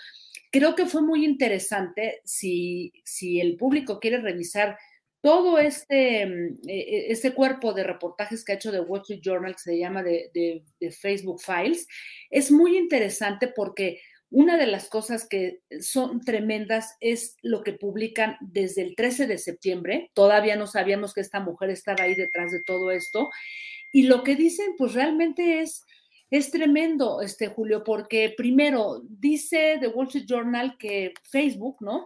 creo 0.51 0.75
que 0.75 0.85
fue 0.85 1.01
muy 1.01 1.25
interesante 1.25 2.21
si, 2.23 2.91
el 3.39 3.55
público 3.57 3.99
quiere 3.99 4.19
revisar 4.19 4.77
todo 5.21 5.59
este, 5.59 6.25
mm, 6.25 6.57
e, 6.67 6.79
e, 6.79 7.11
este 7.11 7.33
cuerpo 7.33 7.73
de 7.73 7.83
reportajes 7.83 8.43
que 8.43 8.53
ha 8.53 8.55
hecho 8.55 8.71
The 8.71 8.81
Wall 8.81 9.01
Street 9.01 9.21
Journal, 9.21 9.53
que 9.53 9.61
se 9.61 9.77
llama 9.77 10.03
de, 10.03 10.63
Facebook 10.91 11.41
Files, 11.41 11.87
es 12.29 12.51
muy 12.51 12.77
interesante 12.77 13.47
porque 13.47 13.99
una 14.31 14.57
de 14.57 14.67
las 14.67 14.89
cosas 14.89 15.27
que 15.27 15.61
son 15.81 16.21
tremendas 16.21 16.95
es 16.99 17.35
lo 17.41 17.63
que 17.63 17.73
publican 17.73 18.37
desde 18.41 18.83
el 18.83 18.95
13 18.95 19.25
de 19.25 19.39
septiembre. 19.39 20.11
Todavía 20.13 20.55
no 20.55 20.67
sabíamos 20.67 21.13
que 21.15 21.21
esta 21.21 21.39
mujer 21.39 21.71
estaba 21.71 22.03
ahí 22.03 22.13
detrás 22.13 22.51
de 22.51 22.61
todo 22.63 22.91
esto. 22.91 23.29
Y 23.91 24.03
lo 24.03 24.23
que 24.23 24.35
dicen, 24.35 24.75
pues 24.77 24.93
realmente 24.93 25.61
es 25.61 25.83
es 26.29 26.51
tremendo, 26.51 27.21
este 27.21 27.47
Julio, 27.47 27.83
porque 27.83 28.33
primero 28.37 29.01
dice 29.03 29.77
The 29.79 29.87
Wall 29.87 30.07
Street 30.07 30.25
Journal 30.27 30.77
que 30.77 31.13
Facebook, 31.23 31.77
¿no? 31.81 32.05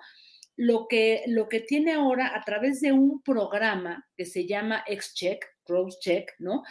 Lo 0.55 0.87
que, 0.87 1.23
lo 1.27 1.49
que 1.49 1.61
tiene 1.61 1.93
ahora 1.93 2.35
a 2.35 2.43
través 2.43 2.79
de 2.79 2.91
un 2.91 3.21
programa 3.21 4.07
que 4.15 4.25
se 4.25 4.45
llama 4.45 4.83
XCheck, 4.87 5.45
CrossCheck, 5.65 6.35
¿no? 6.39 6.63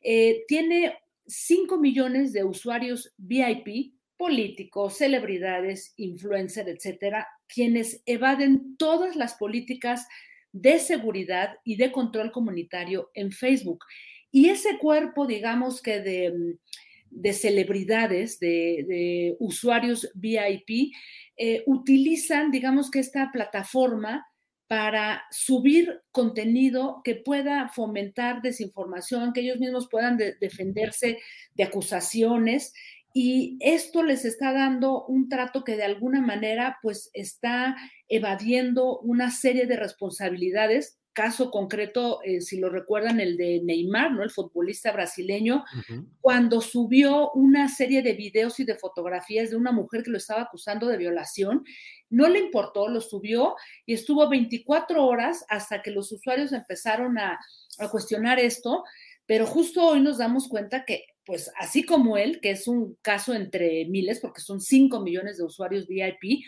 Eh, 0.00 0.44
tiene 0.46 0.98
5 1.26 1.78
millones 1.78 2.32
de 2.32 2.44
usuarios 2.44 3.12
VIP, 3.18 3.94
políticos, 4.16 4.96
celebridades, 4.96 5.92
influencers, 5.96 6.68
etcétera, 6.68 7.26
quienes 7.46 8.02
evaden 8.06 8.76
todas 8.76 9.16
las 9.16 9.34
políticas 9.34 10.06
de 10.52 10.78
seguridad 10.78 11.58
y 11.64 11.76
de 11.76 11.90
control 11.90 12.30
comunitario 12.30 13.10
en 13.14 13.32
Facebook. 13.32 13.84
Y 14.30 14.48
ese 14.48 14.78
cuerpo, 14.78 15.26
digamos 15.26 15.82
que 15.82 16.00
de 16.00 16.56
de 17.14 17.32
celebridades, 17.32 18.38
de, 18.40 19.36
usuarios 19.38 20.10
VIP, 20.14 20.92
eh, 21.36 21.62
utilizan, 21.66 22.50
digamos 22.50 22.90
que 22.90 22.98
esta 22.98 23.30
plataforma 23.32 24.26
para 24.66 25.24
subir 25.30 26.02
contenido 26.10 27.00
que 27.04 27.14
pueda 27.14 27.68
fomentar 27.68 28.42
desinformación, 28.42 29.32
que 29.32 29.40
ellos 29.40 29.58
mismos 29.58 29.88
puedan 29.90 30.16
defenderse 30.16 31.18
de 31.54 31.64
acusaciones. 31.64 32.72
Y 33.12 33.56
esto 33.60 34.02
les 34.02 34.24
está 34.24 34.52
dando 34.52 35.04
un 35.04 35.28
trato 35.28 35.62
que 35.62 35.76
de 35.76 35.84
alguna 35.84 36.20
manera 36.20 36.78
pues 36.82 37.10
está 37.12 37.76
evadiendo 38.08 38.98
una 39.00 39.30
serie 39.30 39.66
de 39.66 39.76
responsabilidades 39.76 40.98
caso 41.14 41.50
concreto, 41.50 42.20
eh, 42.24 42.40
si 42.40 42.58
lo 42.58 42.68
recuerdan, 42.68 43.20
el 43.20 43.36
de 43.36 43.62
Neymar, 43.64 44.12
¿no? 44.12 44.22
El 44.22 44.30
futbolista 44.30 44.92
brasileño, 44.92 45.64
cuando 46.20 46.60
subió 46.60 47.30
una 47.32 47.68
serie 47.68 48.02
de 48.02 48.12
videos 48.12 48.60
y 48.60 48.64
de 48.64 48.74
fotografías 48.74 49.50
de 49.50 49.56
una 49.56 49.72
mujer 49.72 50.02
que 50.02 50.10
lo 50.10 50.18
estaba 50.18 50.42
acusando 50.42 50.88
de 50.88 50.98
violación, 50.98 51.64
no 52.10 52.28
le 52.28 52.40
importó, 52.40 52.88
lo 52.88 53.00
subió 53.00 53.54
y 53.86 53.94
estuvo 53.94 54.28
24 54.28 55.06
horas 55.06 55.46
hasta 55.48 55.82
que 55.82 55.92
los 55.92 56.12
usuarios 56.12 56.52
empezaron 56.52 57.16
a, 57.16 57.38
a 57.78 57.88
cuestionar 57.88 58.38
esto, 58.38 58.84
pero 59.24 59.46
justo 59.46 59.86
hoy 59.86 60.00
nos 60.00 60.18
damos 60.18 60.48
cuenta 60.48 60.84
que, 60.84 61.06
pues 61.24 61.50
así 61.58 61.84
como 61.84 62.16
él, 62.18 62.40
que 62.42 62.50
es 62.50 62.68
un 62.68 62.98
caso 63.00 63.32
entre 63.34 63.86
miles, 63.86 64.20
porque 64.20 64.40
son 64.42 64.60
5 64.60 65.00
millones 65.00 65.38
de 65.38 65.44
usuarios 65.44 65.86
VIP, 65.86 66.44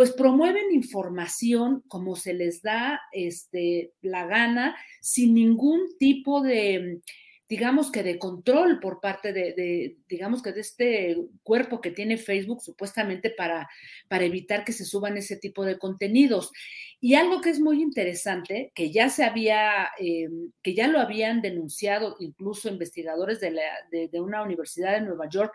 pues 0.00 0.12
promueven 0.12 0.72
información 0.72 1.84
como 1.86 2.16
se 2.16 2.32
les 2.32 2.62
da 2.62 3.02
este, 3.12 3.92
la 4.00 4.24
gana, 4.24 4.74
sin 5.02 5.34
ningún 5.34 5.98
tipo 5.98 6.40
de, 6.40 7.02
digamos 7.46 7.92
que 7.92 8.02
de 8.02 8.18
control 8.18 8.80
por 8.80 9.02
parte 9.02 9.34
de, 9.34 9.98
digamos 10.08 10.40
que 10.40 10.52
de 10.52 10.62
este 10.62 11.18
cuerpo 11.42 11.82
que 11.82 11.90
tiene 11.90 12.16
Facebook 12.16 12.62
supuestamente 12.62 13.28
para, 13.28 13.68
para 14.08 14.24
evitar 14.24 14.64
que 14.64 14.72
se 14.72 14.86
suban 14.86 15.18
ese 15.18 15.36
tipo 15.36 15.66
de 15.66 15.78
contenidos. 15.78 16.50
Y 16.98 17.12
algo 17.12 17.42
que 17.42 17.50
es 17.50 17.60
muy 17.60 17.82
interesante, 17.82 18.72
que 18.74 18.90
ya 18.90 19.10
se 19.10 19.24
había, 19.24 19.90
eh, 19.98 20.30
que 20.62 20.72
ya 20.72 20.88
lo 20.88 20.98
habían 20.98 21.42
denunciado 21.42 22.16
incluso 22.20 22.70
investigadores 22.70 23.38
de, 23.38 24.08
de 24.10 24.20
una 24.22 24.42
universidad 24.42 24.94
de 24.94 25.02
Nueva 25.02 25.28
York, 25.28 25.52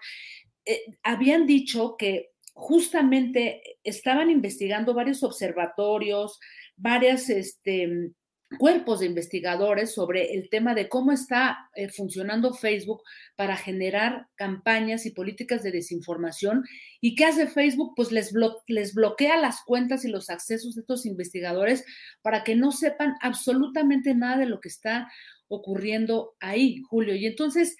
eh, 0.67 0.83
habían 1.01 1.47
dicho 1.47 1.95
que 1.97 2.34
justamente 2.55 3.61
estaban 3.83 4.29
investigando 4.29 4.93
varios 4.93 5.23
observatorios, 5.23 6.39
varios 6.77 7.29
este, 7.29 8.13
cuerpos 8.57 9.01
de 9.01 9.07
investigadores 9.07 9.93
sobre 9.93 10.33
el 10.33 10.49
tema 10.49 10.73
de 10.73 10.87
cómo 10.87 11.11
está 11.11 11.69
eh, 11.75 11.89
funcionando 11.89 12.53
Facebook 12.53 13.03
para 13.35 13.57
generar 13.57 14.27
campañas 14.35 15.05
y 15.05 15.11
políticas 15.11 15.63
de 15.63 15.71
desinformación. 15.71 16.63
¿Y 17.01 17.15
qué 17.15 17.25
hace 17.25 17.47
Facebook? 17.47 17.91
Pues 17.93 18.13
les, 18.13 18.33
les 18.67 18.93
bloquea 18.93 19.35
las 19.35 19.61
cuentas 19.65 20.05
y 20.05 20.09
los 20.09 20.29
accesos 20.29 20.75
de 20.75 20.81
estos 20.81 21.05
investigadores 21.05 21.83
para 22.21 22.45
que 22.45 22.55
no 22.55 22.71
sepan 22.71 23.15
absolutamente 23.21 24.15
nada 24.15 24.37
de 24.37 24.45
lo 24.45 24.61
que 24.61 24.69
está 24.69 25.11
ocurriendo 25.49 26.35
ahí, 26.39 26.81
Julio. 26.89 27.15
Y 27.15 27.25
entonces 27.25 27.75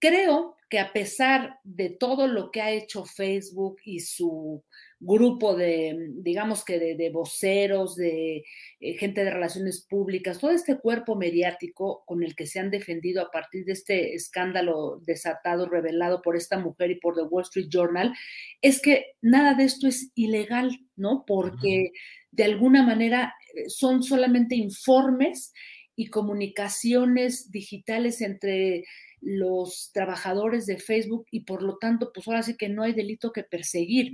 creo 0.00 0.56
que 0.70 0.78
a 0.78 0.92
pesar 0.92 1.58
de 1.64 1.90
todo 1.90 2.28
lo 2.28 2.52
que 2.52 2.62
ha 2.62 2.70
hecho 2.70 3.04
Facebook 3.04 3.78
y 3.84 4.00
su 4.00 4.62
grupo 5.00 5.56
de, 5.56 6.10
digamos 6.18 6.64
que 6.64 6.78
de, 6.78 7.10
voceros, 7.10 7.96
de 7.96 8.44
eh, 8.80 8.94
gente 8.98 9.24
de 9.24 9.30
relaciones 9.30 9.84
públicas, 9.88 10.38
todo 10.38 10.52
este 10.52 10.78
cuerpo 10.78 11.16
mediático 11.16 12.04
con 12.06 12.22
el 12.22 12.36
que 12.36 12.46
se 12.46 12.60
han 12.60 12.70
defendido 12.70 13.20
a 13.20 13.30
partir 13.32 13.64
de 13.64 13.72
este 13.72 14.14
escándalo 14.14 15.00
desatado, 15.04 15.68
revelado 15.68 16.22
por 16.22 16.36
esta 16.36 16.58
mujer 16.58 16.92
y 16.92 17.00
por 17.00 17.16
The 17.16 17.22
Wall 17.22 17.42
Street 17.42 17.68
Journal, 17.68 18.14
es 18.62 18.80
que 18.80 19.06
nada 19.20 19.54
de 19.54 19.64
esto 19.64 19.88
es 19.88 20.12
ilegal, 20.14 20.70
¿no? 20.94 21.24
Porque 21.26 21.90
de 22.30 22.44
alguna 22.44 22.84
manera 22.84 23.34
eh, 23.54 23.68
son 23.68 24.04
solamente 24.04 24.54
informes 24.54 25.52
y 25.96 26.06
comunicaciones 26.06 27.50
digitales 27.50 28.20
entre 28.20 28.84
los 29.20 29.90
trabajadores 29.92 30.66
de 30.66 30.78
Facebook 30.78 31.26
y 31.30 31.40
por 31.40 31.62
lo 31.62 31.78
tanto, 31.78 32.12
pues 32.12 32.26
ahora 32.26 32.42
sí 32.42 32.56
que 32.56 32.68
no 32.68 32.82
hay 32.82 32.92
delito 32.92 33.32
que 33.32 33.42
perseguir. 33.42 34.12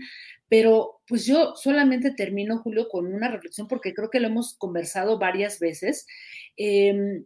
Pero 0.48 1.00
pues 1.08 1.26
yo 1.26 1.54
solamente 1.56 2.12
termino, 2.12 2.58
Julio, 2.58 2.88
con 2.88 3.12
una 3.12 3.28
reflexión 3.28 3.68
porque 3.68 3.94
creo 3.94 4.10
que 4.10 4.20
lo 4.20 4.28
hemos 4.28 4.54
conversado 4.56 5.18
varias 5.18 5.58
veces. 5.58 6.06
Em, 6.56 7.24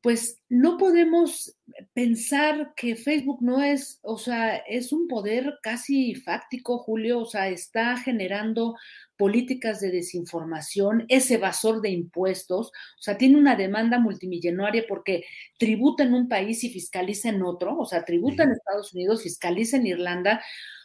pues 0.00 0.40
no 0.48 0.78
podemos 0.78 1.56
pensar 1.92 2.72
que 2.76 2.94
Facebook 2.94 3.38
no 3.42 3.62
es, 3.62 3.98
o 4.02 4.16
sea, 4.16 4.56
es 4.56 4.92
un 4.92 5.08
poder 5.08 5.58
casi 5.62 6.14
fáctico, 6.14 6.78
Julio, 6.78 7.20
o 7.20 7.26
sea, 7.26 7.48
está 7.48 7.96
generando 7.96 8.76
políticas 9.16 9.80
de 9.80 9.90
desinformación, 9.90 11.04
es 11.08 11.28
evasor 11.32 11.80
de 11.80 11.90
impuestos, 11.90 12.68
o 12.68 13.02
sea, 13.02 13.18
tiene 13.18 13.36
una 13.36 13.56
demanda 13.56 13.98
multimillonaria 13.98 14.84
porque 14.88 15.24
tributa 15.58 16.04
en 16.04 16.14
un 16.14 16.28
país 16.28 16.62
y 16.62 16.70
fiscaliza 16.70 17.30
en 17.30 17.42
otro, 17.42 17.76
o 17.76 17.84
sea, 17.84 18.04
tributa 18.04 18.44
en 18.44 18.52
Estados 18.52 18.94
Unidos, 18.94 19.24
fiscaliza 19.24 19.78
en 19.78 19.88
Irlanda, 19.88 20.40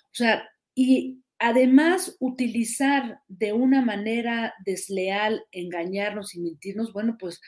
o 0.06 0.16
sea, 0.16 0.50
y 0.74 1.20
además 1.38 2.16
utilizar 2.20 3.20
de 3.28 3.54
una 3.54 3.82
manera 3.82 4.56
desleal, 4.66 5.44
engañarnos 5.52 6.34
y 6.34 6.40
mentirnos, 6.40 6.94
bueno, 6.94 7.18
pues 7.20 7.40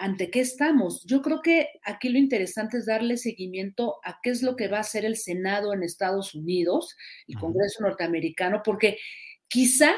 ante 0.00 0.30
qué 0.30 0.40
estamos. 0.40 1.04
Yo 1.04 1.20
creo 1.20 1.42
que 1.42 1.68
aquí 1.84 2.08
lo 2.08 2.18
interesante 2.18 2.78
es 2.78 2.86
darle 2.86 3.18
seguimiento 3.18 3.98
a 4.02 4.18
qué 4.22 4.30
es 4.30 4.42
lo 4.42 4.56
que 4.56 4.66
va 4.66 4.78
a 4.78 4.80
hacer 4.80 5.04
el 5.04 5.16
Senado 5.16 5.74
en 5.74 5.82
Estados 5.82 6.34
Unidos, 6.34 6.96
el 7.28 7.36
Congreso 7.36 7.82
norteamericano, 7.82 8.62
porque 8.64 8.96
quizá, 9.46 9.92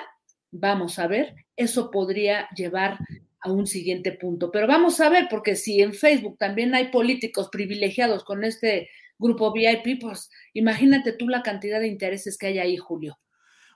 vamos 0.51 0.99
a 0.99 1.07
ver, 1.07 1.37
eso 1.57 1.93
podría 1.93 2.49
llevar 2.57 2.99
a 3.41 3.53
un 3.53 3.69
siguiente 3.69 4.11
punto. 4.11 4.51
Pero 4.51 4.67
vamos 4.67 5.01
a 5.01 5.09
ver, 5.09 5.29
porque 5.31 5.55
si 5.55 5.81
en 5.81 5.95
Facebook 5.95 6.37
también 6.37 6.75
hay 6.75 6.89
políticos 6.89 7.49
privilegiados 7.53 8.25
con 8.25 8.43
este 8.43 8.91
grupo 9.19 9.53
VIP, 9.53 10.01
pues 10.01 10.31
imagínate 10.53 11.13
tú 11.13 11.29
la 11.29 11.45
cantidad 11.45 11.79
de 11.79 11.87
intereses 11.87 12.37
que 12.37 12.49
hay 12.49 12.59
ahí, 12.59 12.77
Julio. 12.77 13.19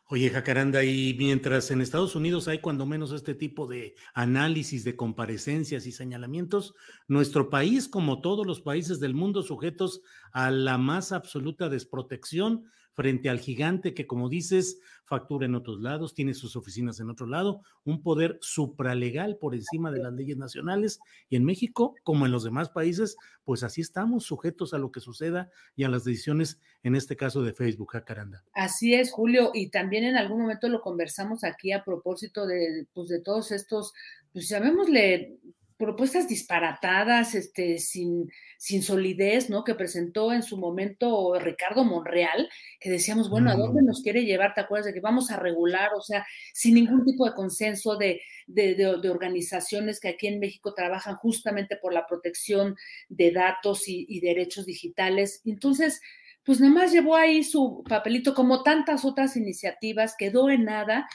Oye, 0.08 0.30
Jacaranda, 0.30 0.84
y 0.84 1.16
mientras 1.18 1.72
en 1.72 1.80
Estados 1.80 2.14
Unidos 2.14 2.46
hay 2.46 2.60
cuando 2.60 2.86
menos 2.86 3.10
este 3.10 3.34
tipo 3.34 3.66
de 3.66 3.96
análisis 4.14 4.84
de 4.84 4.94
comparecencias 4.94 5.84
y 5.84 5.90
señalamientos, 5.90 6.74
nuestro 7.08 7.50
país, 7.50 7.88
como 7.88 8.20
todos 8.20 8.46
los 8.46 8.60
países 8.60 9.00
del 9.00 9.14
mundo, 9.14 9.42
sujetos 9.42 10.02
a 10.30 10.52
la 10.52 10.78
más 10.78 11.10
absoluta 11.10 11.68
desprotección, 11.68 12.66
frente 12.96 13.28
al 13.28 13.40
gigante 13.40 13.92
que, 13.92 14.06
como 14.06 14.30
dices, 14.30 14.80
factura 15.04 15.44
en 15.44 15.54
otros 15.54 15.80
lados, 15.80 16.14
tiene 16.14 16.32
sus 16.32 16.56
oficinas 16.56 16.98
en 16.98 17.10
otro 17.10 17.26
lado, 17.26 17.60
un 17.84 18.02
poder 18.02 18.38
supralegal 18.40 19.36
por 19.36 19.54
encima 19.54 19.92
de 19.92 20.02
las 20.02 20.14
leyes 20.14 20.38
nacionales. 20.38 20.98
Y 21.28 21.36
en 21.36 21.44
México, 21.44 21.94
como 22.02 22.24
en 22.24 22.32
los 22.32 22.42
demás 22.42 22.70
países, 22.70 23.16
pues 23.44 23.62
así 23.62 23.82
estamos 23.82 24.24
sujetos 24.24 24.72
a 24.72 24.78
lo 24.78 24.90
que 24.90 25.00
suceda 25.00 25.50
y 25.76 25.84
a 25.84 25.90
las 25.90 26.04
decisiones, 26.04 26.58
en 26.82 26.96
este 26.96 27.16
caso 27.16 27.42
de 27.42 27.52
Facebook, 27.52 27.92
Jacaranda. 27.92 28.42
Así 28.54 28.94
es, 28.94 29.12
Julio, 29.12 29.50
y 29.52 29.68
también 29.68 30.04
en 30.04 30.16
algún 30.16 30.40
momento 30.40 30.66
lo 30.68 30.80
conversamos 30.80 31.44
aquí 31.44 31.72
a 31.72 31.84
propósito 31.84 32.46
de, 32.46 32.86
pues, 32.94 33.08
de 33.08 33.20
todos 33.20 33.52
estos, 33.52 33.92
pues 34.32 34.48
llamémosle 34.48 35.38
propuestas 35.78 36.28
disparatadas, 36.28 37.34
este, 37.34 37.78
sin, 37.78 38.30
sin 38.56 38.82
solidez, 38.82 39.50
¿no? 39.50 39.62
Que 39.62 39.74
presentó 39.74 40.32
en 40.32 40.42
su 40.42 40.56
momento 40.56 41.38
Ricardo 41.38 41.84
Monreal, 41.84 42.48
que 42.80 42.90
decíamos, 42.90 43.28
bueno, 43.28 43.50
¿a 43.50 43.56
dónde 43.56 43.82
nos 43.82 44.02
quiere 44.02 44.24
llevar? 44.24 44.54
¿Te 44.54 44.62
acuerdas 44.62 44.86
de 44.86 44.94
que 44.94 45.00
vamos 45.00 45.30
a 45.30 45.36
regular? 45.36 45.90
O 45.94 46.00
sea, 46.00 46.26
sin 46.54 46.74
ningún 46.74 47.04
tipo 47.04 47.26
de 47.26 47.34
consenso 47.34 47.96
de, 47.96 48.22
de, 48.46 48.74
de, 48.74 49.10
organizaciones 49.10 50.00
que 50.00 50.08
aquí 50.08 50.28
en 50.28 50.40
México 50.40 50.72
trabajan 50.72 51.16
justamente 51.16 51.76
por 51.76 51.92
la 51.92 52.06
protección 52.06 52.76
de 53.08 53.32
datos 53.32 53.88
y, 53.88 54.06
y 54.08 54.20
derechos 54.20 54.64
digitales. 54.64 55.42
Entonces, 55.44 56.00
pues 56.46 56.60
nada 56.60 56.72
más 56.72 56.92
llevó 56.92 57.16
ahí 57.16 57.42
su 57.42 57.82
papelito, 57.88 58.32
como 58.32 58.62
tantas 58.62 59.04
otras 59.04 59.36
iniciativas, 59.36 60.14
quedó 60.16 60.48
en 60.48 60.64
nada 60.64 61.06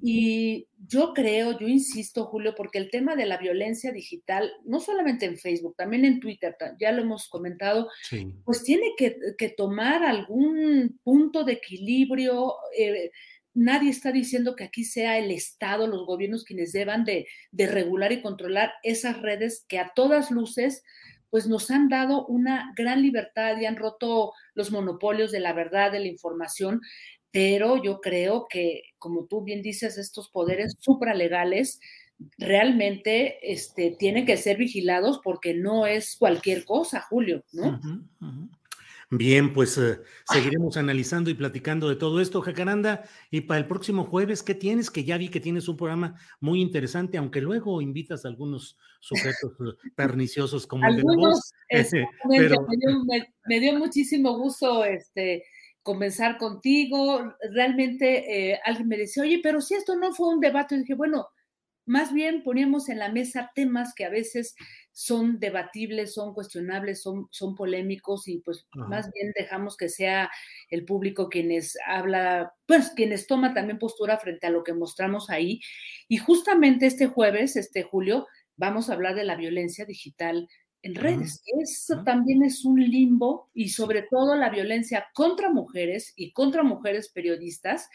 y 0.00 0.68
yo 0.86 1.12
creo, 1.12 1.58
yo 1.58 1.66
insisto, 1.66 2.26
Julio, 2.26 2.54
porque 2.56 2.78
el 2.78 2.90
tema 2.90 3.16
de 3.16 3.26
la 3.26 3.36
violencia 3.36 3.90
digital, 3.92 4.50
no 4.64 4.80
solamente 4.80 5.26
en 5.26 5.38
Facebook, 5.38 5.74
también 5.76 6.04
en 6.04 6.20
Twitter, 6.20 6.56
ya 6.78 6.92
lo 6.92 7.02
hemos 7.02 7.28
comentado, 7.28 7.88
pues 8.44 8.62
tiene 8.62 8.92
que, 8.96 9.48
tomar 9.56 10.04
algún 10.04 11.00
punto 11.02 11.44
de 11.44 11.54
equilibrio. 11.54 12.54
Eh, 12.76 13.10
nadie 13.54 13.90
está 13.90 14.12
diciendo 14.12 14.54
que 14.54 14.64
aquí 14.64 14.84
sea 14.84 15.18
el 15.18 15.32
Estado, 15.32 15.88
los 15.88 16.06
gobiernos 16.06 16.44
quienes 16.44 16.72
deban 16.72 17.04
de, 17.04 17.26
de 17.50 17.66
regular 17.66 18.12
y 18.12 18.22
controlar 18.22 18.72
esas 18.84 19.20
redes 19.20 19.64
que 19.68 19.78
a 19.78 19.92
todas 19.94 20.30
luces 20.30 20.84
pues 21.30 21.46
nos 21.46 21.70
han 21.70 21.88
dado 21.88 22.24
una 22.26 22.72
gran 22.74 23.02
libertad 23.02 23.58
y 23.58 23.66
han 23.66 23.76
roto 23.76 24.32
los 24.54 24.70
monopolios 24.70 25.30
de 25.30 25.40
la 25.40 25.52
verdad, 25.52 25.92
de 25.92 26.00
la 26.00 26.06
información, 26.06 26.80
pero 27.30 27.82
yo 27.82 28.00
creo 28.00 28.46
que, 28.48 28.82
como 28.98 29.26
tú 29.26 29.42
bien 29.42 29.62
dices, 29.62 29.98
estos 29.98 30.28
poderes 30.30 30.76
supralegales 30.78 31.80
realmente 32.36 33.38
este, 33.52 33.94
tienen 33.98 34.26
que 34.26 34.36
ser 34.36 34.56
vigilados 34.56 35.20
porque 35.22 35.54
no 35.54 35.86
es 35.86 36.16
cualquier 36.16 36.64
cosa, 36.64 37.00
Julio, 37.00 37.44
¿no? 37.52 37.80
Bien, 39.10 39.54
pues 39.54 39.78
eh, 39.78 40.00
seguiremos 40.30 40.76
analizando 40.76 41.30
y 41.30 41.34
platicando 41.34 41.88
de 41.88 41.96
todo 41.96 42.20
esto, 42.20 42.42
Jacaranda. 42.42 43.04
Y 43.30 43.42
para 43.42 43.60
el 43.60 43.66
próximo 43.66 44.04
jueves, 44.04 44.42
¿qué 44.42 44.54
tienes? 44.54 44.90
Que 44.90 45.04
ya 45.04 45.16
vi 45.16 45.30
que 45.30 45.40
tienes 45.40 45.66
un 45.66 45.78
programa 45.78 46.20
muy 46.40 46.60
interesante, 46.60 47.16
aunque 47.16 47.40
luego 47.40 47.80
invitas 47.80 48.24
a 48.24 48.28
algunos 48.28 48.76
sujetos 49.00 49.52
eh, 49.60 49.88
perniciosos 49.96 50.66
como 50.66 50.86
el 50.86 50.96
de 50.96 51.02
vos. 51.02 51.52
me, 53.46 53.60
dio, 53.60 53.78
muchísimo 53.78 54.36
gusto 54.36 54.84
este, 54.84 55.42
comenzar 55.88 56.36
contigo. 56.36 57.34
Realmente 57.50 58.50
eh, 58.50 58.60
alguien 58.62 58.88
me 58.88 58.98
decía, 58.98 59.22
oye, 59.22 59.40
pero 59.42 59.62
si 59.62 59.72
esto 59.72 59.96
no 59.96 60.12
fue 60.12 60.28
un 60.28 60.38
debate, 60.38 60.74
y 60.74 60.80
dije, 60.80 60.92
bueno, 60.92 61.28
más 61.86 62.12
bien 62.12 62.42
poníamos 62.42 62.90
en 62.90 62.98
la 62.98 63.10
mesa 63.10 63.50
temas 63.54 63.94
que 63.94 64.04
a 64.04 64.10
veces 64.10 64.54
son 64.92 65.40
debatibles, 65.40 66.12
son 66.12 66.34
cuestionables, 66.34 67.00
son, 67.00 67.28
son 67.30 67.54
polémicos 67.54 68.28
y 68.28 68.40
pues 68.40 68.66
más 68.74 69.10
bien 69.14 69.32
dejamos 69.34 69.78
que 69.78 69.88
sea 69.88 70.30
el 70.68 70.84
público 70.84 71.30
quienes 71.30 71.78
habla, 71.86 72.52
pues 72.66 72.90
quienes 72.94 73.26
toma 73.26 73.54
también 73.54 73.78
postura 73.78 74.18
frente 74.18 74.46
a 74.46 74.50
lo 74.50 74.64
que 74.64 74.74
mostramos 74.74 75.30
ahí. 75.30 75.62
Y 76.06 76.18
justamente 76.18 76.84
este 76.84 77.06
jueves, 77.06 77.56
este 77.56 77.82
julio, 77.82 78.26
vamos 78.58 78.90
a 78.90 78.92
hablar 78.92 79.14
de 79.14 79.24
la 79.24 79.36
violencia 79.36 79.86
digital 79.86 80.50
en 80.82 80.94
redes. 80.94 81.42
Eso 81.60 82.02
también 82.04 82.42
es 82.42 82.64
un 82.64 82.80
limbo 82.80 83.50
y 83.54 83.70
sobre 83.70 84.02
todo 84.02 84.36
la 84.36 84.50
violencia 84.50 85.06
contra 85.14 85.50
mujeres 85.50 86.12
y 86.16 86.32
contra 86.32 86.62
mujeres 86.62 87.08
periodistas, 87.08 87.88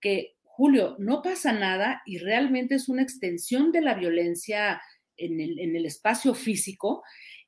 que 0.00 0.34
Julio, 0.42 0.96
no 0.98 1.22
pasa 1.22 1.52
nada 1.52 2.02
y 2.06 2.18
realmente 2.18 2.76
es 2.76 2.88
una 2.88 3.02
extensión 3.02 3.72
de 3.72 3.80
la 3.80 3.94
violencia 3.94 4.80
en 5.16 5.40
el, 5.40 5.86
espacio 5.86 6.34
físico 6.34 7.02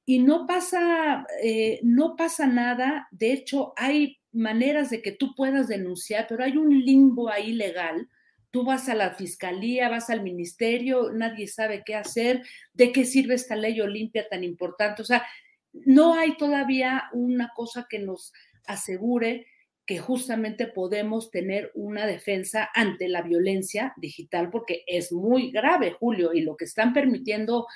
y 0.05 0.21
no 0.21 0.47
pasa, 0.47 1.27
eh, 1.43 1.81
no 1.83 2.17
pasa 2.17 2.47
nada. 2.47 3.09
De 3.11 3.33
hecho, 3.33 3.73
hay 3.77 4.19
maneras 4.33 4.91
de 4.91 5.03
que 5.03 5.13
tú 5.13 5.35
puedas 5.35 5.69
denunciar, 5.69 6.27
pero 6.29 6.45
hay 6.45 6.57
un 6.57 6.71
limbo 6.85 7.29
ahí 7.29 7.53
legal 7.53 8.09
Tú 8.51 8.65
vas 8.65 8.89
a 8.89 8.95
la 8.95 9.15
fiscalía, 9.15 9.89
vas 9.89 10.09
al 10.11 10.23
ministerio, 10.23 11.11
nadie 11.13 11.47
sabe 11.47 11.83
qué 11.85 11.95
hacer, 11.95 12.43
de 12.73 12.93
qué 12.93 13.05
sirve 13.05 13.35
esta 13.35 13.57
ley 13.57 13.81
Olimpia 13.81 14.27
tan 14.29 14.45
importante. 14.45 15.03
O 15.03 15.05
sea, 15.05 15.27
no 15.73 16.15
hay 16.15 16.37
todavía 16.37 17.05
una 17.13 17.53
cosa 17.55 17.87
que 17.89 17.99
nos 17.99 18.33
asegure 18.67 19.47
que 19.87 19.99
justamente 19.99 20.67
podemos 20.67 21.31
tener 21.31 21.71
una 21.75 22.07
defensa 22.07 22.69
ante 22.75 23.09
la 23.09 23.23
violencia 23.23 23.95
digital, 23.97 24.51
porque 24.51 24.83
es 24.87 25.13
muy 25.13 25.53
grave, 25.53 25.93
Julio, 25.93 26.33
y 26.35 26.41
lo 26.41 26.57
que 26.57 26.65
están 26.65 26.93
permitiendo 26.93 27.67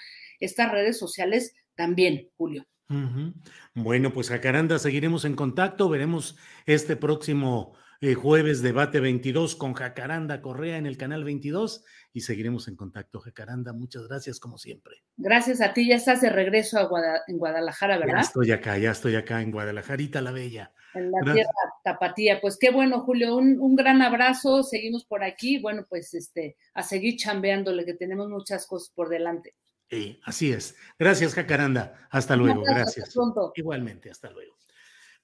estas 0.41 0.73
redes 0.73 0.99
sociales 0.99 1.55
también, 1.77 2.29
Julio. 2.37 2.67
Bueno, 3.75 4.13
pues 4.13 4.31
Jacaranda, 4.31 4.81
seguiremos 4.81 5.25
en 5.25 5.37
contacto, 5.37 5.89
veremos 5.89 6.37
este 6.67 6.97
próximo 6.97 7.75
eh, 8.03 8.15
jueves 8.15 8.63
debate 8.63 8.99
22 8.99 9.57
con 9.57 9.75
Jacaranda 9.75 10.41
Correa 10.41 10.79
en 10.79 10.87
el 10.87 10.97
canal 10.97 11.23
22 11.23 11.85
y 12.13 12.23
seguiremos 12.23 12.67
en 12.69 12.77
contacto. 12.77 13.21
Jacaranda, 13.21 13.73
muchas 13.73 14.09
gracias 14.09 14.41
como 14.41 14.57
siempre. 14.57 15.03
Gracias 15.19 15.61
a 15.61 15.75
ti, 15.75 15.87
ya 15.87 15.97
estás 15.97 16.23
de 16.23 16.31
regreso 16.31 16.79
a 16.79 16.89
en 17.29 17.37
Guadalajara, 17.37 17.99
¿verdad? 17.99 18.15
Ya 18.15 18.21
estoy 18.21 18.53
acá, 18.53 18.79
ya 18.79 18.93
estoy 18.93 19.17
acá 19.17 19.43
en 19.43 19.51
Guadalajarita 19.51 20.23
la 20.23 20.33
Bella. 20.33 20.73
En 20.95 21.11
la 21.13 21.33
tierra 21.33 21.51
tapatía. 21.85 22.41
Pues 22.41 22.57
qué 22.59 22.71
bueno, 22.71 23.01
Julio, 23.03 23.37
un, 23.37 23.61
un, 23.61 23.77
gran 23.77 24.03
abrazo, 24.03 24.63
seguimos 24.63 25.05
por 25.05 25.23
aquí. 25.23 25.61
Bueno, 25.61 25.87
pues 25.89 26.15
este, 26.15 26.57
a 26.75 26.83
seguir 26.83 27.17
chambeándole, 27.17 27.85
que 27.85 27.95
tenemos 27.95 28.29
muchas 28.29 28.67
cosas 28.67 28.91
por 28.95 29.09
delante. 29.09 29.55
Sí, 29.91 30.21
así 30.25 30.53
es. 30.53 30.77
Gracias, 30.99 31.35
Jacaranda. 31.35 32.09
Hasta 32.11 32.35
luego. 32.37 32.63
Gracias. 32.63 33.15
Igualmente, 33.57 34.11
hasta 34.11 34.31
luego. 34.31 34.57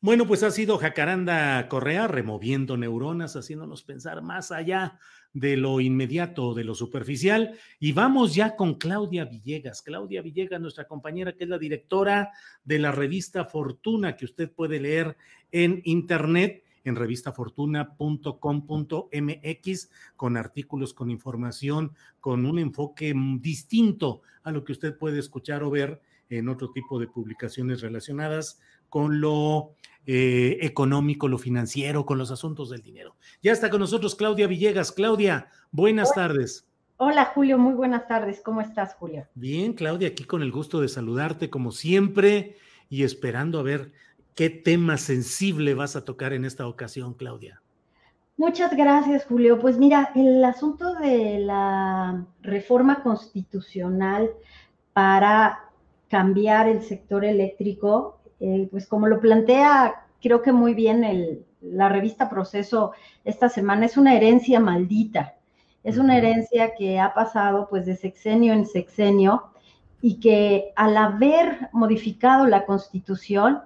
Bueno, 0.02 0.26
pues 0.26 0.42
ha 0.42 0.50
sido 0.50 0.76
Jacaranda 0.76 1.66
Correa 1.68 2.06
removiendo 2.06 2.76
neuronas, 2.76 3.34
haciéndonos 3.34 3.82
pensar 3.82 4.22
más 4.22 4.52
allá 4.52 4.98
de 5.32 5.56
lo 5.56 5.80
inmediato, 5.80 6.52
de 6.52 6.64
lo 6.64 6.74
superficial. 6.74 7.58
Y 7.80 7.92
vamos 7.92 8.34
ya 8.34 8.56
con 8.56 8.74
Claudia 8.74 9.24
Villegas. 9.24 9.80
Claudia 9.80 10.20
Villegas, 10.20 10.60
nuestra 10.60 10.86
compañera, 10.86 11.32
que 11.32 11.44
es 11.44 11.50
la 11.50 11.58
directora 11.58 12.30
de 12.62 12.78
la 12.78 12.92
revista 12.92 13.46
Fortuna, 13.46 14.16
que 14.16 14.26
usted 14.26 14.52
puede 14.52 14.80
leer 14.80 15.16
en 15.50 15.80
internet 15.84 16.62
en 16.84 16.94
revistafortuna.com.mx 16.94 19.90
con 20.14 20.36
artículos, 20.36 20.94
con 20.94 21.10
información, 21.10 21.94
con 22.20 22.46
un 22.46 22.58
enfoque 22.58 23.14
distinto 23.40 24.20
a 24.42 24.52
lo 24.52 24.62
que 24.62 24.72
usted 24.72 24.96
puede 24.96 25.18
escuchar 25.18 25.64
o 25.64 25.70
ver 25.70 26.00
en 26.28 26.48
otro 26.48 26.70
tipo 26.70 26.98
de 26.98 27.08
publicaciones 27.08 27.80
relacionadas 27.80 28.60
con 28.88 29.20
lo 29.20 29.72
eh, 30.06 30.58
económico, 30.60 31.28
lo 31.28 31.38
financiero, 31.38 32.06
con 32.06 32.18
los 32.18 32.30
asuntos 32.30 32.70
del 32.70 32.82
dinero. 32.82 33.16
Ya 33.42 33.52
está 33.52 33.70
con 33.70 33.80
nosotros 33.80 34.14
Claudia 34.14 34.46
Villegas. 34.46 34.92
Claudia, 34.92 35.48
buenas 35.72 36.12
tardes. 36.14 36.66
Hola 36.98 37.26
Julio, 37.34 37.58
muy 37.58 37.74
buenas 37.74 38.06
tardes. 38.06 38.40
¿Cómo 38.40 38.60
estás, 38.60 38.94
Julio? 38.94 39.26
Bien, 39.34 39.74
Claudia, 39.74 40.08
aquí 40.08 40.24
con 40.24 40.42
el 40.42 40.52
gusto 40.52 40.80
de 40.80 40.88
saludarte 40.88 41.50
como 41.50 41.72
siempre 41.72 42.56
y 42.88 43.02
esperando 43.02 43.58
a 43.58 43.62
ver 43.62 43.92
qué 44.34 44.48
tema 44.48 44.96
sensible 44.96 45.74
vas 45.74 45.96
a 45.96 46.04
tocar 46.04 46.32
en 46.32 46.44
esta 46.44 46.66
ocasión, 46.66 47.14
Claudia. 47.14 47.60
Muchas 48.36 48.76
gracias, 48.76 49.24
Julio. 49.24 49.58
Pues 49.58 49.78
mira, 49.78 50.12
el 50.14 50.44
asunto 50.44 50.94
de 50.94 51.38
la 51.38 52.26
reforma 52.42 53.02
constitucional 53.02 54.30
para 54.92 55.70
cambiar 56.08 56.68
el 56.68 56.82
sector 56.82 57.24
eléctrico 57.24 58.15
eh, 58.40 58.68
pues 58.70 58.86
como 58.86 59.06
lo 59.06 59.20
plantea, 59.20 60.06
creo 60.20 60.42
que 60.42 60.52
muy 60.52 60.74
bien 60.74 61.46
la 61.60 61.88
revista 61.88 62.28
Proceso 62.28 62.92
esta 63.24 63.48
semana, 63.48 63.86
es 63.86 63.96
una 63.96 64.14
herencia 64.14 64.60
maldita. 64.60 65.34
Es 65.84 65.98
una 65.98 66.16
herencia 66.18 66.74
que 66.74 66.98
ha 66.98 67.14
pasado 67.14 67.68
pues 67.70 67.86
de 67.86 67.96
sexenio 67.96 68.52
en 68.52 68.66
sexenio 68.66 69.44
y 70.02 70.18
que 70.20 70.72
al 70.74 70.96
haber 70.96 71.68
modificado 71.72 72.46
la 72.46 72.66
constitución, 72.66 73.62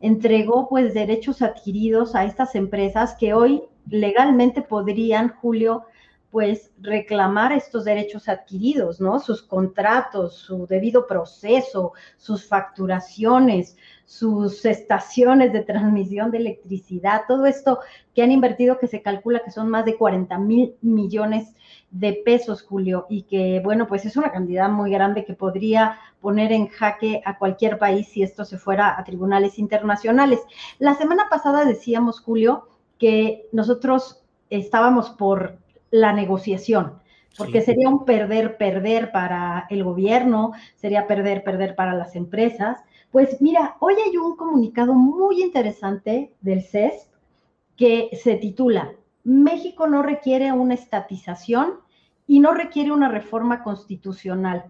entregó 0.00 0.68
pues 0.68 0.94
derechos 0.94 1.42
adquiridos 1.42 2.14
a 2.14 2.24
estas 2.24 2.54
empresas 2.54 3.16
que 3.18 3.34
hoy 3.34 3.62
legalmente 3.88 4.62
podrían, 4.62 5.30
Julio, 5.40 5.84
pues 6.34 6.72
reclamar 6.80 7.52
estos 7.52 7.84
derechos 7.84 8.28
adquiridos, 8.28 9.00
¿no? 9.00 9.20
Sus 9.20 9.40
contratos, 9.40 10.34
su 10.34 10.66
debido 10.66 11.06
proceso, 11.06 11.92
sus 12.16 12.48
facturaciones, 12.48 13.76
sus 14.04 14.64
estaciones 14.64 15.52
de 15.52 15.62
transmisión 15.62 16.32
de 16.32 16.38
electricidad, 16.38 17.22
todo 17.28 17.46
esto 17.46 17.78
que 18.16 18.24
han 18.24 18.32
invertido 18.32 18.80
que 18.80 18.88
se 18.88 19.00
calcula 19.00 19.44
que 19.44 19.52
son 19.52 19.68
más 19.68 19.84
de 19.84 19.96
40 19.96 20.36
mil 20.38 20.74
millones 20.82 21.54
de 21.92 22.14
pesos, 22.24 22.62
Julio, 22.62 23.06
y 23.08 23.22
que, 23.22 23.60
bueno, 23.62 23.86
pues 23.86 24.04
es 24.04 24.16
una 24.16 24.32
cantidad 24.32 24.68
muy 24.68 24.90
grande 24.90 25.24
que 25.24 25.34
podría 25.34 26.00
poner 26.20 26.50
en 26.50 26.66
jaque 26.66 27.22
a 27.24 27.38
cualquier 27.38 27.78
país 27.78 28.08
si 28.08 28.24
esto 28.24 28.44
se 28.44 28.58
fuera 28.58 28.98
a 28.98 29.04
tribunales 29.04 29.56
internacionales. 29.60 30.40
La 30.80 30.96
semana 30.96 31.28
pasada 31.30 31.64
decíamos, 31.64 32.18
Julio, 32.18 32.66
que 32.98 33.46
nosotros 33.52 34.24
estábamos 34.50 35.10
por 35.10 35.62
la 35.94 36.12
negociación, 36.12 36.98
porque 37.38 37.60
sería 37.60 37.88
un 37.88 38.04
perder-perder 38.04 39.12
para 39.12 39.66
el 39.70 39.84
gobierno, 39.84 40.50
sería 40.74 41.06
perder-perder 41.06 41.76
para 41.76 41.94
las 41.94 42.16
empresas, 42.16 42.82
pues 43.12 43.40
mira, 43.40 43.76
hoy 43.78 43.94
hay 44.04 44.16
un 44.16 44.34
comunicado 44.34 44.94
muy 44.94 45.40
interesante 45.40 46.32
del 46.40 46.62
CES 46.62 47.10
que 47.76 48.10
se 48.20 48.34
titula 48.34 48.90
México 49.22 49.86
no 49.86 50.02
requiere 50.02 50.50
una 50.50 50.74
estatización 50.74 51.74
y 52.26 52.40
no 52.40 52.54
requiere 52.54 52.90
una 52.90 53.08
reforma 53.08 53.62
constitucional, 53.62 54.64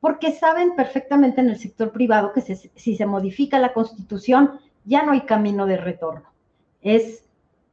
porque 0.00 0.32
saben 0.32 0.74
perfectamente 0.74 1.42
en 1.42 1.50
el 1.50 1.58
sector 1.58 1.92
privado 1.92 2.32
que 2.32 2.40
si 2.40 2.96
se 2.96 3.06
modifica 3.06 3.58
la 3.58 3.74
constitución 3.74 4.58
ya 4.86 5.04
no 5.04 5.12
hay 5.12 5.20
camino 5.20 5.66
de 5.66 5.76
retorno. 5.76 6.32
Es 6.80 7.28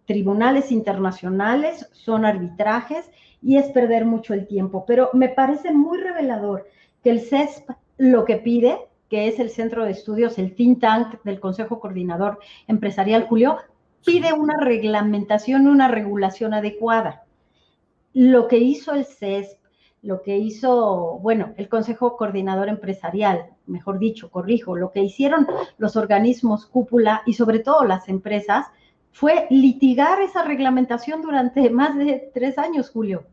tribunales 0.08 0.72
internacionales, 0.72 1.88
son 1.92 2.26
arbitrajes 2.26 3.12
y 3.44 3.58
es 3.58 3.68
perder 3.68 4.06
mucho 4.06 4.34
el 4.34 4.48
tiempo. 4.48 4.86
Pero 4.88 5.12
me 5.14 5.30
parece 5.30 5.72
muy 5.72 6.00
revelador 6.00 6.68
que 7.04 7.12
el 7.12 7.22
CES 7.22 7.64
lo 7.98 8.26
que 8.26 8.38
pide 8.38 8.80
que 9.10 9.28
es 9.28 9.40
el 9.40 9.50
centro 9.50 9.86
de 9.86 9.92
estudios, 9.92 10.38
el 10.38 10.54
think 10.56 10.80
tank 10.82 11.22
del 11.24 11.40
Consejo 11.40 11.80
Coordinador 11.80 12.40
Empresarial, 12.68 13.28
Julio, 13.28 13.58
pide 14.06 14.34
una 14.34 14.58
reglamentación, 14.60 15.68
una 15.68 15.88
regulación 15.88 16.54
adecuada. 16.54 17.24
Lo 18.14 18.48
que 18.48 18.58
hizo 18.58 18.94
el 18.94 19.06
CESP, 19.06 19.60
lo 20.02 20.22
que 20.22 20.38
hizo, 20.38 21.20
bueno, 21.22 21.54
el 21.58 21.70
Consejo 21.70 22.18
Coordinador 22.18 22.70
Empresarial, 22.70 23.48
mejor 23.66 24.00
dicho, 24.00 24.30
corrijo, 24.30 24.76
lo 24.76 24.92
que 24.92 25.04
hicieron 25.04 25.48
los 25.78 25.96
organismos 25.96 26.66
cúpula 26.66 27.24
y 27.26 27.34
sobre 27.34 27.60
todo 27.60 27.84
las 27.84 28.10
empresas, 28.10 28.68
fue 29.20 29.48
litigar 29.50 30.22
esa 30.22 30.44
reglamentación 30.44 31.22
durante 31.22 31.70
más 31.70 31.98
de 31.98 32.32
tres 32.34 32.58
años, 32.58 32.90
Julio 32.90 33.26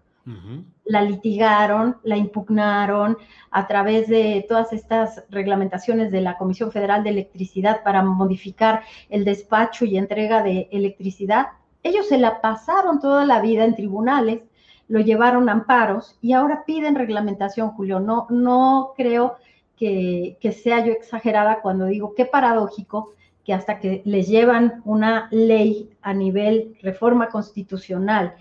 la 0.85 1.03
litigaron, 1.03 1.97
la 2.03 2.16
impugnaron 2.16 3.18
a 3.51 3.66
través 3.66 4.09
de 4.09 4.45
todas 4.49 4.72
estas 4.72 5.22
reglamentaciones 5.30 6.11
de 6.11 6.20
la 6.20 6.37
Comisión 6.37 6.72
Federal 6.72 7.03
de 7.05 7.11
Electricidad 7.11 7.82
para 7.82 8.03
modificar 8.03 8.82
el 9.09 9.24
despacho 9.24 9.85
y 9.85 9.97
entrega 9.97 10.43
de 10.43 10.68
electricidad. 10.70 11.49
Ellos 11.82 12.09
se 12.09 12.18
la 12.18 12.41
pasaron 12.41 13.01
toda 13.01 13.26
la 13.26 13.41
vida 13.41 13.64
en 13.64 13.76
tribunales, 13.76 14.43
lo 14.89 15.01
llevaron 15.01 15.49
a 15.49 15.53
amparos 15.53 16.18
y 16.20 16.32
ahora 16.32 16.64
piden 16.66 16.95
reglamentación, 16.95 17.70
Julio. 17.70 18.01
No, 18.01 18.26
no 18.30 18.93
creo 18.97 19.37
que, 19.76 20.39
que 20.41 20.53
sea 20.53 20.85
yo 20.85 20.93
exagerada 20.93 21.61
cuando 21.61 21.87
digo 21.87 22.14
qué 22.14 22.26
paradójico 22.26 23.12
que 23.45 23.53
hasta 23.53 23.78
que 23.78 24.03
les 24.05 24.28
llevan 24.28 24.82
una 24.84 25.28
ley 25.30 25.90
a 26.03 26.14
nivel 26.14 26.76
reforma 26.82 27.28
constitucional 27.28 28.34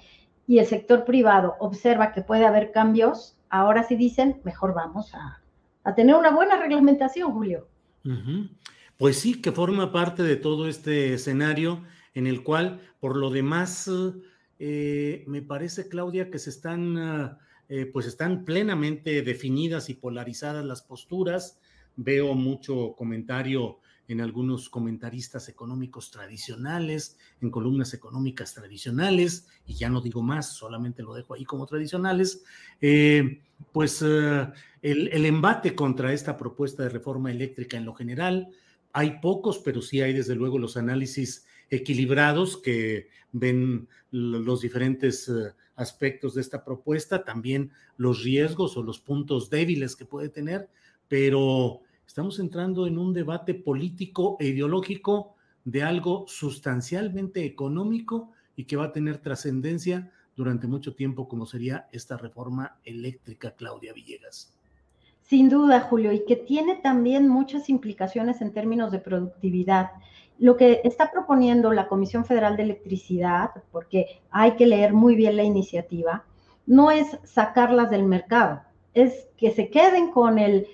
y 0.47 0.59
el 0.59 0.65
sector 0.65 1.05
privado 1.05 1.55
observa 1.59 2.11
que 2.11 2.21
puede 2.21 2.45
haber 2.45 2.71
cambios, 2.71 3.37
ahora 3.49 3.83
sí 3.83 3.95
dicen, 3.95 4.41
mejor 4.43 4.73
vamos 4.73 5.13
a, 5.13 5.41
tener 5.95 6.15
una 6.15 6.31
buena 6.31 6.59
reglamentación, 6.59 7.31
Julio. 7.31 7.67
Pues 8.97 9.19
sí, 9.19 9.41
que 9.41 9.51
forma 9.51 9.91
parte 9.91 10.23
de 10.23 10.37
todo 10.37 10.67
este 10.67 11.13
escenario 11.13 11.83
en 12.13 12.27
el 12.27 12.43
cual, 12.43 12.79
por 12.99 13.17
lo 13.17 13.29
demás, 13.29 13.89
eh, 14.59 15.23
me 15.27 15.41
parece, 15.41 15.89
Claudia, 15.89 16.29
que 16.29 16.39
se 16.39 16.49
están, 16.49 17.37
eh, 17.67 17.85
pues 17.91 18.05
están 18.05 18.45
plenamente 18.45 19.21
definidas 19.21 19.89
y 19.89 19.95
polarizadas 19.95 20.63
las 20.63 20.81
posturas. 20.81 21.59
Veo 21.95 22.33
mucho 22.33 22.95
comentario 22.97 23.79
en 24.07 24.21
algunos 24.21 24.69
comentaristas 24.69 25.49
económicos 25.49 26.11
tradicionales, 26.11 27.17
en 27.41 27.49
columnas 27.49 27.93
económicas 27.93 28.53
tradicionales, 28.53 29.47
y 29.65 29.75
ya 29.75 29.89
no 29.89 30.01
digo 30.01 30.21
más, 30.21 30.53
solamente 30.55 31.03
lo 31.03 31.13
dejo 31.13 31.33
ahí 31.33 31.45
como 31.45 31.65
tradicionales, 31.65 32.43
eh, 32.81 33.41
pues 33.71 34.01
eh, 34.01 34.47
el, 34.81 35.07
el, 35.07 35.25
embate 35.25 35.73
contra 35.75 36.11
esta 36.11 36.37
propuesta 36.37 36.83
de 36.83 36.89
reforma 36.89 37.31
eléctrica 37.31 37.77
en 37.77 37.85
lo 37.85 37.93
general, 37.93 38.49
hay 38.91 39.19
pocos, 39.21 39.59
pero 39.59 39.81
sí 39.81 40.01
hay 40.01 40.13
desde 40.13 40.35
luego 40.35 40.59
los 40.59 40.77
análisis 40.77 41.45
equilibrados 41.69 42.57
que 42.57 43.07
ven 43.31 43.87
los 44.11 44.61
diferentes 44.61 45.27
eh, 45.27 45.53
aspectos 45.75 46.35
de 46.35 46.41
esta 46.41 46.63
propuesta, 46.63 47.23
también 47.23 47.71
los 47.97 48.23
riesgos 48.23 48.77
o 48.77 48.83
los 48.83 48.99
puntos 48.99 49.49
débiles 49.49 49.95
que 49.95 50.05
puede 50.05 50.29
tener, 50.29 50.69
pero 51.07 51.81
Estamos 52.13 52.37
entrando 52.37 52.85
en 52.85 52.99
un 52.99 53.11
debate 53.11 53.55
político 53.55 54.37
e 54.39 54.45
ideológico 54.45 55.33
de 55.65 55.81
algo 55.81 56.25
sustancialmente 56.27 57.43
económico 57.43 58.29
y 58.55 58.65
que 58.65 58.75
va 58.75 58.85
a 58.85 58.91
tener 58.91 59.17
trascendencia 59.17 60.11
durante 60.35 60.67
mucho 60.67 60.93
tiempo, 60.93 61.27
como 61.27 61.47
sería 61.47 61.89
esta 61.91 62.15
reforma 62.15 62.77
eléctrica, 62.85 63.55
Claudia 63.55 63.93
Villegas. 63.93 64.53
Sin 65.23 65.49
duda, 65.49 65.79
Julio, 65.79 66.13
y 66.13 66.23
que 66.25 66.35
tiene 66.35 66.75
también 66.75 67.27
muchas 67.27 67.67
implicaciones 67.67 68.41
en 68.41 68.53
términos 68.53 68.91
de 68.91 68.99
productividad. 68.99 69.89
Lo 70.37 70.55
que 70.55 70.81
está 70.83 71.09
proponiendo 71.11 71.73
la 71.73 71.87
Comisión 71.87 72.25
Federal 72.25 72.57
de 72.57 72.61
Electricidad, 72.61 73.49
porque 73.71 74.21
hay 74.29 74.51
que 74.51 74.67
leer 74.67 74.93
muy 74.93 75.15
bien 75.15 75.35
la 75.35 75.45
iniciativa, 75.45 76.25
no 76.67 76.91
es 76.91 77.17
sacarlas 77.23 77.89
del 77.89 78.03
mercado, 78.03 78.61
es 78.93 79.25
que 79.35 79.49
se 79.49 79.71
queden 79.71 80.11
con 80.11 80.37
el 80.37 80.67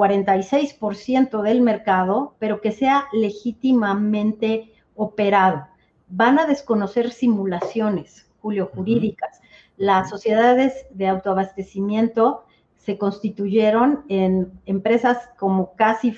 46% 0.00 1.40
eh, 1.40 1.48
del 1.48 1.60
mercado, 1.60 2.34
pero 2.38 2.60
que 2.60 2.72
sea 2.72 3.06
legítimamente 3.12 4.72
operado. 4.94 5.66
Van 6.08 6.38
a 6.38 6.46
desconocer 6.46 7.10
simulaciones, 7.10 8.26
Julio, 8.40 8.70
jurídicas. 8.74 9.40
Las 9.76 10.08
sociedades 10.08 10.86
de 10.90 11.08
autoabastecimiento 11.08 12.44
se 12.76 12.96
constituyeron 12.96 14.04
en 14.08 14.50
empresas 14.66 15.28
como 15.38 15.74
casi 15.74 16.16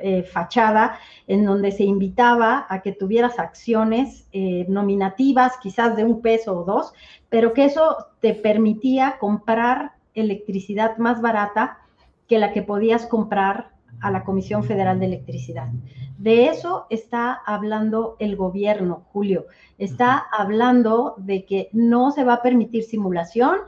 eh, 0.00 0.22
fachada, 0.22 0.98
en 1.26 1.44
donde 1.44 1.70
se 1.70 1.84
invitaba 1.84 2.66
a 2.68 2.82
que 2.82 2.92
tuvieras 2.92 3.38
acciones 3.38 4.26
eh, 4.32 4.64
nominativas, 4.68 5.56
quizás 5.58 5.96
de 5.96 6.04
un 6.04 6.20
peso 6.20 6.58
o 6.58 6.64
dos, 6.64 6.92
pero 7.28 7.52
que 7.52 7.64
eso 7.64 7.96
te 8.20 8.34
permitía 8.34 9.18
comprar 9.18 9.92
electricidad 10.14 10.96
más 10.98 11.20
barata 11.20 11.78
que 12.34 12.40
la 12.40 12.52
que 12.52 12.62
podías 12.62 13.06
comprar 13.06 13.70
a 14.00 14.10
la 14.10 14.24
Comisión 14.24 14.64
Federal 14.64 14.98
de 14.98 15.06
Electricidad. 15.06 15.68
De 16.18 16.46
eso 16.46 16.88
está 16.90 17.32
hablando 17.32 18.16
el 18.18 18.34
gobierno, 18.34 19.04
Julio. 19.12 19.46
Está 19.78 20.24
hablando 20.36 21.14
de 21.16 21.44
que 21.44 21.68
no 21.72 22.10
se 22.10 22.24
va 22.24 22.34
a 22.34 22.42
permitir 22.42 22.82
simulación, 22.82 23.58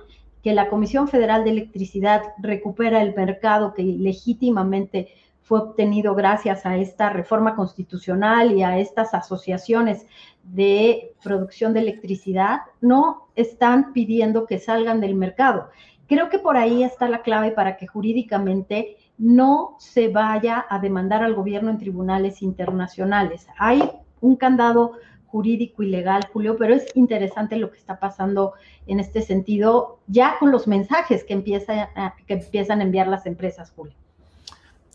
que 0.42 0.52
la 0.52 0.68
Comisión 0.68 1.06
Federal 1.06 1.44
de 1.44 1.50
Electricidad 1.50 2.22
recupera 2.38 3.02
el 3.02 3.14
mercado 3.14 3.72
que 3.72 3.84
legítimamente 3.84 5.10
fue 5.42 5.60
obtenido 5.60 6.16
gracias 6.16 6.66
a 6.66 6.76
esta 6.76 7.08
reforma 7.10 7.54
constitucional 7.54 8.50
y 8.50 8.64
a 8.64 8.80
estas 8.80 9.14
asociaciones 9.14 10.06
de 10.42 11.12
producción 11.22 11.72
de 11.72 11.80
electricidad, 11.82 12.62
no 12.80 13.28
están 13.36 13.92
pidiendo 13.92 14.44
que 14.44 14.58
salgan 14.58 15.00
del 15.00 15.14
mercado. 15.14 15.68
Creo 16.08 16.28
que 16.28 16.38
por 16.38 16.56
ahí 16.56 16.84
está 16.84 17.08
la 17.08 17.22
clave 17.22 17.50
para 17.50 17.76
que 17.76 17.86
jurídicamente 17.86 18.96
no 19.18 19.76
se 19.78 20.08
vaya 20.08 20.64
a 20.68 20.78
demandar 20.78 21.22
al 21.22 21.34
gobierno 21.34 21.70
en 21.70 21.78
tribunales 21.78 22.42
internacionales. 22.42 23.46
Hay 23.58 23.82
un 24.20 24.36
candado 24.36 24.92
jurídico 25.26 25.82
y 25.82 25.88
legal, 25.88 26.22
Julio, 26.32 26.56
pero 26.56 26.74
es 26.74 26.86
interesante 26.94 27.56
lo 27.56 27.70
que 27.70 27.78
está 27.78 27.98
pasando 27.98 28.54
en 28.86 29.00
este 29.00 29.22
sentido, 29.22 29.98
ya 30.06 30.36
con 30.38 30.52
los 30.52 30.66
mensajes 30.66 31.24
que, 31.24 31.34
empieza, 31.34 31.90
que 32.26 32.34
empiezan 32.34 32.80
a 32.80 32.84
enviar 32.84 33.08
las 33.08 33.26
empresas, 33.26 33.72
Julio. 33.74 33.94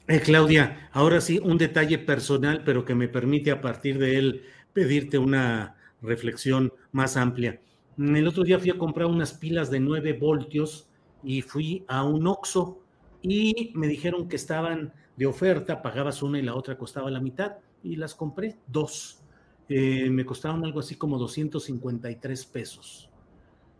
Eh, 0.07 0.20
Claudia, 0.22 0.89
ahora 0.93 1.22
sí, 1.22 1.39
un 1.43 1.57
detalle 1.57 1.97
personal, 1.99 2.64
pero 2.66 2.86
que 2.86 2.95
me 2.95 3.07
permite 3.07 3.51
a 3.51 3.62
partir 3.62 3.99
de 3.99 4.18
él 4.18 4.43
pedirte 4.74 5.18
una 5.18 5.76
reflexión 6.01 6.74
más 6.91 7.18
amplia. 7.18 7.59
El 7.97 8.28
otro 8.28 8.43
día 8.43 8.57
fui 8.57 8.72
a 8.72 8.78
comprar 8.78 9.07
unas 9.07 9.34
pilas 9.34 9.70
de 9.70 9.80
9 9.80 10.14
voltios 10.14 10.91
y 11.24 11.41
fui 11.41 11.84
a 11.88 12.03
un 12.03 12.28
Oxxo 12.28 12.80
y 13.22 13.72
me 13.76 13.88
dijeron 13.88 14.28
que 14.28 14.36
estaban 14.36 14.93
de 15.15 15.26
oferta, 15.26 15.82
pagabas 15.82 16.24
una 16.24 16.39
y 16.39 16.41
la 16.41 16.55
otra 16.55 16.78
costaba 16.78 17.11
la 17.11 17.19
mitad 17.19 17.57
y 17.84 17.95
las 17.95 18.15
compré 18.15 18.57
dos. 18.67 19.22
Eh, 19.69 20.09
me 20.09 20.26
costaron 20.26 20.65
algo 20.65 20.80
así 20.80 20.95
como 20.95 21.17
253 21.17 22.45
pesos. 22.45 23.09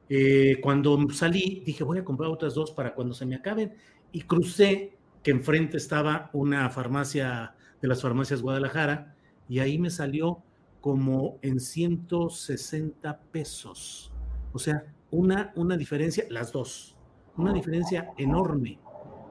Eh, 0.10 0.60
cuando 0.62 0.98
salí, 1.12 1.64
dije, 1.66 1.84
voy 1.84 2.00
a 2.00 2.04
comprar 2.04 2.30
otras 2.30 2.54
dos 2.54 2.72
para 2.72 2.94
cuando 2.94 3.14
se 3.14 3.26
me 3.26 3.36
acaben 3.36 3.74
y 4.12 4.22
crucé 4.22 4.98
que 5.24 5.32
enfrente 5.32 5.78
estaba 5.78 6.30
una 6.34 6.70
farmacia 6.70 7.56
de 7.82 7.88
las 7.88 8.02
farmacias 8.02 8.42
Guadalajara 8.42 9.16
y 9.48 9.60
ahí 9.60 9.78
me 9.78 9.90
salió 9.90 10.44
como 10.82 11.40
en 11.42 11.60
160 11.60 13.22
pesos. 13.32 14.12
O 14.54 14.60
sea, 14.60 14.84
una, 15.12 15.54
una 15.56 15.78
diferencia, 15.78 16.26
las 16.30 16.52
dos, 16.52 16.98
una 17.38 17.54
diferencia 17.54 18.12
enorme. 18.18 18.78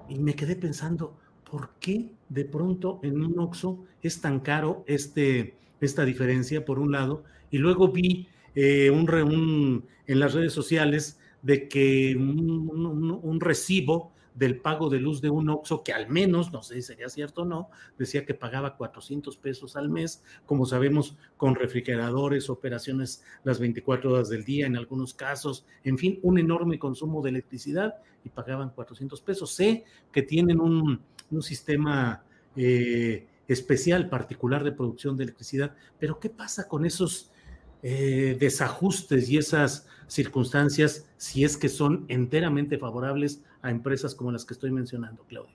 Y 0.08 0.18
me 0.18 0.34
quedé 0.34 0.56
pensando, 0.56 1.16
¿por 1.48 1.70
qué 1.80 2.12
de 2.28 2.44
pronto 2.44 3.00
en 3.02 3.22
un 3.22 3.38
Oxxo 3.38 3.84
es 4.02 4.20
tan 4.20 4.40
caro 4.40 4.84
este, 4.86 5.54
esta 5.80 6.04
diferencia, 6.04 6.64
por 6.64 6.78
un 6.78 6.92
lado? 6.92 7.24
Y 7.50 7.58
luego 7.58 7.88
vi 7.88 8.28
eh, 8.54 8.90
un, 8.90 9.84
en 10.06 10.20
las 10.20 10.34
redes 10.34 10.52
sociales 10.52 11.18
de 11.42 11.68
que 11.68 12.16
un 12.16 13.40
recibo 13.40 14.12
del 14.40 14.56
pago 14.56 14.88
de 14.88 14.98
luz 14.98 15.20
de 15.20 15.28
un 15.28 15.50
OXO 15.50 15.84
que 15.84 15.92
al 15.92 16.08
menos, 16.08 16.50
no 16.50 16.62
sé 16.62 16.76
si 16.76 16.82
sería 16.82 17.10
cierto 17.10 17.42
o 17.42 17.44
no, 17.44 17.68
decía 17.98 18.24
que 18.24 18.32
pagaba 18.32 18.74
400 18.78 19.36
pesos 19.36 19.76
al 19.76 19.90
mes, 19.90 20.24
como 20.46 20.64
sabemos, 20.64 21.18
con 21.36 21.54
refrigeradores, 21.54 22.48
operaciones 22.48 23.22
las 23.44 23.60
24 23.60 24.10
horas 24.10 24.30
del 24.30 24.46
día 24.46 24.66
en 24.66 24.78
algunos 24.78 25.12
casos, 25.12 25.66
en 25.84 25.98
fin, 25.98 26.18
un 26.22 26.38
enorme 26.38 26.78
consumo 26.78 27.20
de 27.20 27.28
electricidad 27.28 27.96
y 28.24 28.30
pagaban 28.30 28.70
400 28.70 29.20
pesos. 29.20 29.52
Sé 29.52 29.84
que 30.10 30.22
tienen 30.22 30.58
un, 30.58 31.02
sistema 31.42 32.24
eh, 32.56 33.26
especial, 33.46 34.08
particular 34.08 34.64
de 34.64 34.72
producción 34.72 35.18
de 35.18 35.24
electricidad, 35.24 35.76
pero 35.98 36.18
¿qué 36.18 36.30
pasa 36.30 36.66
con 36.66 36.86
esos 36.86 37.30
eh, 37.82 38.38
desajustes 38.40 39.28
y 39.28 39.36
esas 39.36 39.86
circunstancias 40.06 41.06
si 41.18 41.44
es 41.44 41.58
que 41.58 41.68
son 41.68 42.06
enteramente 42.08 42.78
favorables 42.78 43.42
a 43.62 43.70
empresas 43.70 44.14
como 44.14 44.32
las 44.32 44.44
que 44.44 44.54
estoy 44.54 44.70
mencionando, 44.70 45.24
Claudia. 45.24 45.54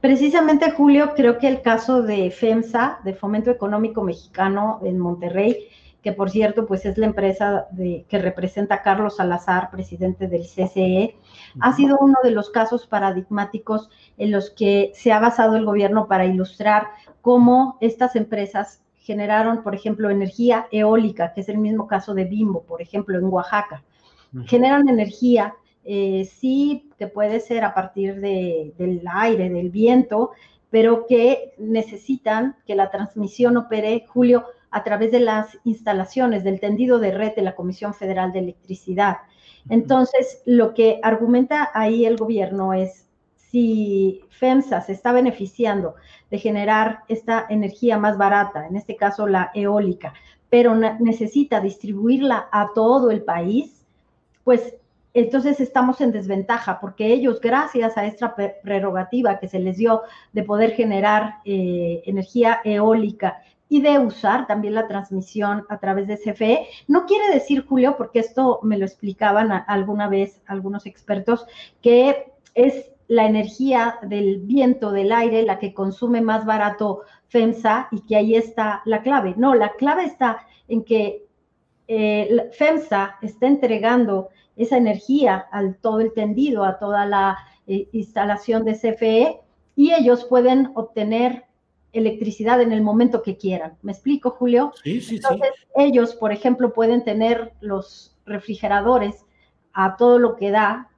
Precisamente, 0.00 0.70
Julio, 0.70 1.12
creo 1.14 1.38
que 1.38 1.48
el 1.48 1.62
caso 1.62 2.02
de 2.02 2.30
FEMSA, 2.30 3.00
de 3.04 3.14
Fomento 3.14 3.50
Económico 3.50 4.02
Mexicano 4.02 4.80
en 4.82 4.98
Monterrey, 4.98 5.68
que 6.02 6.12
por 6.12 6.30
cierto, 6.30 6.66
pues 6.66 6.84
es 6.86 6.96
la 6.96 7.06
empresa 7.06 7.66
de, 7.72 8.04
que 8.08 8.18
representa 8.18 8.76
a 8.76 8.82
Carlos 8.82 9.16
Salazar, 9.16 9.70
presidente 9.70 10.28
del 10.28 10.42
CCE, 10.42 11.16
ha 11.60 11.72
sido 11.74 11.98
uno 12.00 12.16
de 12.22 12.30
los 12.30 12.50
casos 12.50 12.86
paradigmáticos 12.86 13.90
en 14.16 14.30
los 14.30 14.50
que 14.50 14.92
se 14.94 15.12
ha 15.12 15.18
basado 15.18 15.56
el 15.56 15.64
gobierno 15.64 16.06
para 16.06 16.24
ilustrar 16.24 16.88
cómo 17.20 17.78
estas 17.80 18.14
empresas 18.14 18.82
generaron, 18.96 19.62
por 19.62 19.74
ejemplo, 19.74 20.10
energía 20.10 20.68
eólica, 20.70 21.32
que 21.32 21.40
es 21.40 21.48
el 21.48 21.58
mismo 21.58 21.88
caso 21.88 22.14
de 22.14 22.24
Bimbo, 22.24 22.62
por 22.62 22.80
ejemplo, 22.80 23.18
en 23.18 23.24
Oaxaca. 23.24 23.82
Generan 24.44 24.88
energía 24.88 25.54
eh, 25.90 26.26
sí 26.26 26.90
que 26.98 27.06
puede 27.06 27.40
ser 27.40 27.64
a 27.64 27.72
partir 27.72 28.20
del 28.20 29.02
aire, 29.10 29.48
del 29.48 29.70
viento, 29.70 30.32
pero 30.68 31.06
que 31.06 31.54
necesitan 31.56 32.56
que 32.66 32.74
la 32.74 32.90
transmisión 32.90 33.56
opere, 33.56 34.04
Julio, 34.06 34.44
a 34.70 34.84
través 34.84 35.10
de 35.12 35.20
las 35.20 35.58
instalaciones 35.64 36.44
del 36.44 36.60
tendido 36.60 36.98
de 36.98 37.12
red 37.12 37.34
de 37.34 37.40
la 37.40 37.54
Comisión 37.54 37.94
Federal 37.94 38.32
de 38.32 38.40
Electricidad. 38.40 39.16
Entonces, 39.70 40.42
lo 40.44 40.74
que 40.74 41.00
argumenta 41.02 41.70
ahí 41.72 42.04
el 42.04 42.18
gobierno 42.18 42.74
es, 42.74 43.06
si 43.36 44.20
FEMSA 44.28 44.82
se 44.82 44.92
está 44.92 45.12
beneficiando 45.12 45.94
de 46.30 46.36
generar 46.36 47.00
esta 47.08 47.46
energía 47.48 47.96
más 47.96 48.18
barata, 48.18 48.66
en 48.66 48.76
este 48.76 48.94
caso 48.94 49.26
la 49.26 49.50
eólica, 49.54 50.12
pero 50.50 50.74
necesita 50.74 51.60
distribuirla 51.60 52.46
a 52.52 52.72
todo 52.74 53.10
el 53.10 53.22
país, 53.22 53.86
pues 54.44 54.74
entonces 55.18 55.60
estamos 55.60 56.00
en 56.00 56.12
desventaja 56.12 56.80
porque 56.80 57.12
ellos, 57.12 57.40
gracias 57.40 57.96
a 57.96 58.06
esta 58.06 58.34
prerrogativa 58.34 59.38
que 59.38 59.48
se 59.48 59.58
les 59.58 59.76
dio 59.76 60.02
de 60.32 60.42
poder 60.42 60.72
generar 60.72 61.36
eh, 61.44 62.02
energía 62.06 62.60
eólica 62.64 63.42
y 63.68 63.82
de 63.82 63.98
usar 63.98 64.46
también 64.46 64.74
la 64.74 64.86
transmisión 64.86 65.64
a 65.68 65.78
través 65.78 66.08
de 66.08 66.16
CFE, 66.16 66.66
no 66.86 67.04
quiere 67.06 67.32
decir, 67.32 67.66
Julio, 67.66 67.96
porque 67.96 68.20
esto 68.20 68.60
me 68.62 68.78
lo 68.78 68.86
explicaban 68.86 69.52
alguna 69.66 70.08
vez 70.08 70.40
algunos 70.46 70.86
expertos, 70.86 71.46
que 71.82 72.32
es 72.54 72.90
la 73.08 73.26
energía 73.26 73.98
del 74.02 74.40
viento, 74.40 74.92
del 74.92 75.12
aire, 75.12 75.42
la 75.42 75.58
que 75.58 75.74
consume 75.74 76.20
más 76.20 76.44
barato 76.44 77.02
FEMSA 77.28 77.88
y 77.90 78.00
que 78.02 78.16
ahí 78.16 78.34
está 78.34 78.82
la 78.84 79.02
clave. 79.02 79.34
No, 79.36 79.54
la 79.54 79.72
clave 79.72 80.04
está 80.04 80.46
en 80.66 80.84
que 80.84 81.26
eh, 81.88 82.50
FEMSA 82.52 83.16
está 83.22 83.46
entregando 83.46 84.28
esa 84.58 84.76
energía 84.76 85.46
al 85.50 85.76
todo 85.76 86.00
el 86.00 86.12
tendido, 86.12 86.64
a 86.64 86.78
toda 86.78 87.06
la 87.06 87.38
eh, 87.66 87.88
instalación 87.92 88.64
de 88.64 88.74
CFE 88.74 89.40
y 89.76 89.92
ellos 89.94 90.24
pueden 90.24 90.72
obtener 90.74 91.44
electricidad 91.92 92.60
en 92.60 92.72
el 92.72 92.82
momento 92.82 93.22
que 93.22 93.36
quieran. 93.36 93.78
¿Me 93.82 93.92
explico, 93.92 94.30
Julio? 94.30 94.72
Sí, 94.82 95.00
sí, 95.00 95.16
Entonces, 95.16 95.50
ellos, 95.76 96.14
por 96.14 96.32
ejemplo, 96.32 96.72
pueden 96.72 97.04
tener 97.04 97.52
los 97.60 98.16
refrigeradores 98.26 99.24
a 99.72 99.96
todo 99.96 100.18
lo 100.18 100.36
que 100.36 100.50
da 100.50 100.90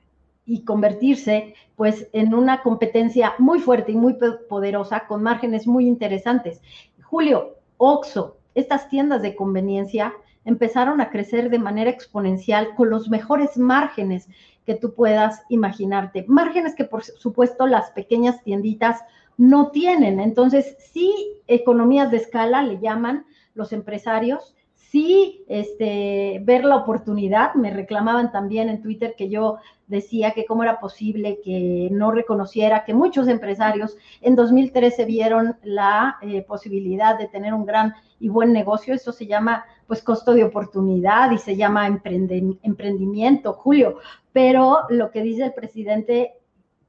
y 0.46 0.64
convertirse 0.64 1.54
pues 1.76 2.08
en 2.12 2.34
una 2.34 2.62
competencia 2.62 3.34
muy 3.38 3.60
fuerte 3.60 3.92
y 3.92 3.96
muy 3.96 4.16
poderosa 4.48 5.06
con 5.06 5.22
márgenes 5.22 5.66
muy 5.66 5.86
interesantes. 5.86 6.60
Julio, 7.02 7.56
Oxo, 7.76 8.38
estas 8.54 8.88
tiendas 8.88 9.22
de 9.22 9.36
conveniencia 9.36 10.12
empezaron 10.50 11.00
a 11.00 11.10
crecer 11.10 11.48
de 11.48 11.58
manera 11.58 11.90
exponencial 11.90 12.74
con 12.74 12.90
los 12.90 13.08
mejores 13.08 13.56
márgenes 13.56 14.28
que 14.66 14.74
tú 14.74 14.94
puedas 14.94 15.42
imaginarte. 15.48 16.24
Márgenes 16.28 16.74
que 16.74 16.84
por 16.84 17.02
supuesto 17.04 17.66
las 17.66 17.90
pequeñas 17.92 18.42
tienditas 18.42 19.00
no 19.36 19.70
tienen. 19.70 20.20
Entonces, 20.20 20.76
sí, 20.92 21.14
economías 21.46 22.10
de 22.10 22.18
escala 22.18 22.62
le 22.62 22.78
llaman 22.78 23.24
los 23.54 23.72
empresarios, 23.72 24.54
sí 24.74 25.44
este, 25.48 26.40
ver 26.42 26.64
la 26.64 26.76
oportunidad. 26.76 27.54
Me 27.54 27.70
reclamaban 27.72 28.32
también 28.32 28.68
en 28.68 28.82
Twitter 28.82 29.14
que 29.16 29.28
yo 29.28 29.58
decía 29.86 30.32
que 30.32 30.44
cómo 30.44 30.62
era 30.62 30.78
posible 30.78 31.40
que 31.42 31.88
no 31.90 32.10
reconociera 32.10 32.84
que 32.84 32.94
muchos 32.94 33.28
empresarios 33.28 33.96
en 34.20 34.36
2013 34.36 35.04
vieron 35.04 35.56
la 35.62 36.18
eh, 36.22 36.42
posibilidad 36.42 37.18
de 37.18 37.28
tener 37.28 37.54
un 37.54 37.66
gran 37.66 37.94
y 38.20 38.28
buen 38.28 38.52
negocio. 38.52 38.94
Eso 38.94 39.10
se 39.10 39.26
llama 39.26 39.64
pues 39.88 40.02
costo 40.02 40.32
de 40.34 40.44
oportunidad 40.44 41.32
y 41.32 41.38
se 41.38 41.56
llama 41.56 41.88
emprendimiento, 41.88 43.54
Julio. 43.54 43.96
Pero 44.32 44.82
lo 44.90 45.10
que 45.10 45.22
dice 45.22 45.46
el 45.46 45.54
presidente, 45.54 46.34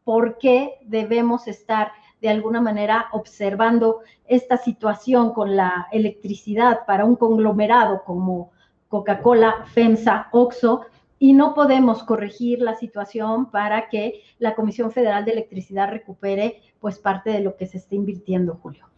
¿por 0.04 0.38
qué 0.38 0.78
debemos 0.86 1.48
estar 1.48 1.94
de 2.22 2.30
alguna 2.30 2.62
manera 2.62 3.08
observando 3.14 4.02
esta 4.28 4.58
situación 4.58 5.34
con 5.34 5.56
la 5.56 5.88
electricidad 5.92 6.86
para 6.86 7.06
un 7.06 7.16
conglomerado 7.16 8.04
como 8.06 8.52
Coca-Cola, 8.90 9.66
FEMSA, 9.74 10.28
OXO, 10.32 10.82
y 11.18 11.34
no 11.34 11.54
podemos 11.54 12.04
corregir 12.04 12.62
la 12.62 12.76
situación 12.76 13.50
para 13.52 13.90
que 13.90 14.22
la 14.40 14.56
Comisión 14.56 14.92
Federal 14.92 15.24
de 15.24 15.32
Electricidad 15.32 15.90
recupere 15.90 16.62
pues 16.80 17.00
parte 17.00 17.30
de 17.30 17.42
lo 17.42 17.56
que 17.56 17.68
se 17.68 17.78
está 17.78 17.96
invirtiendo, 17.96 18.60
Julio. 18.62 18.91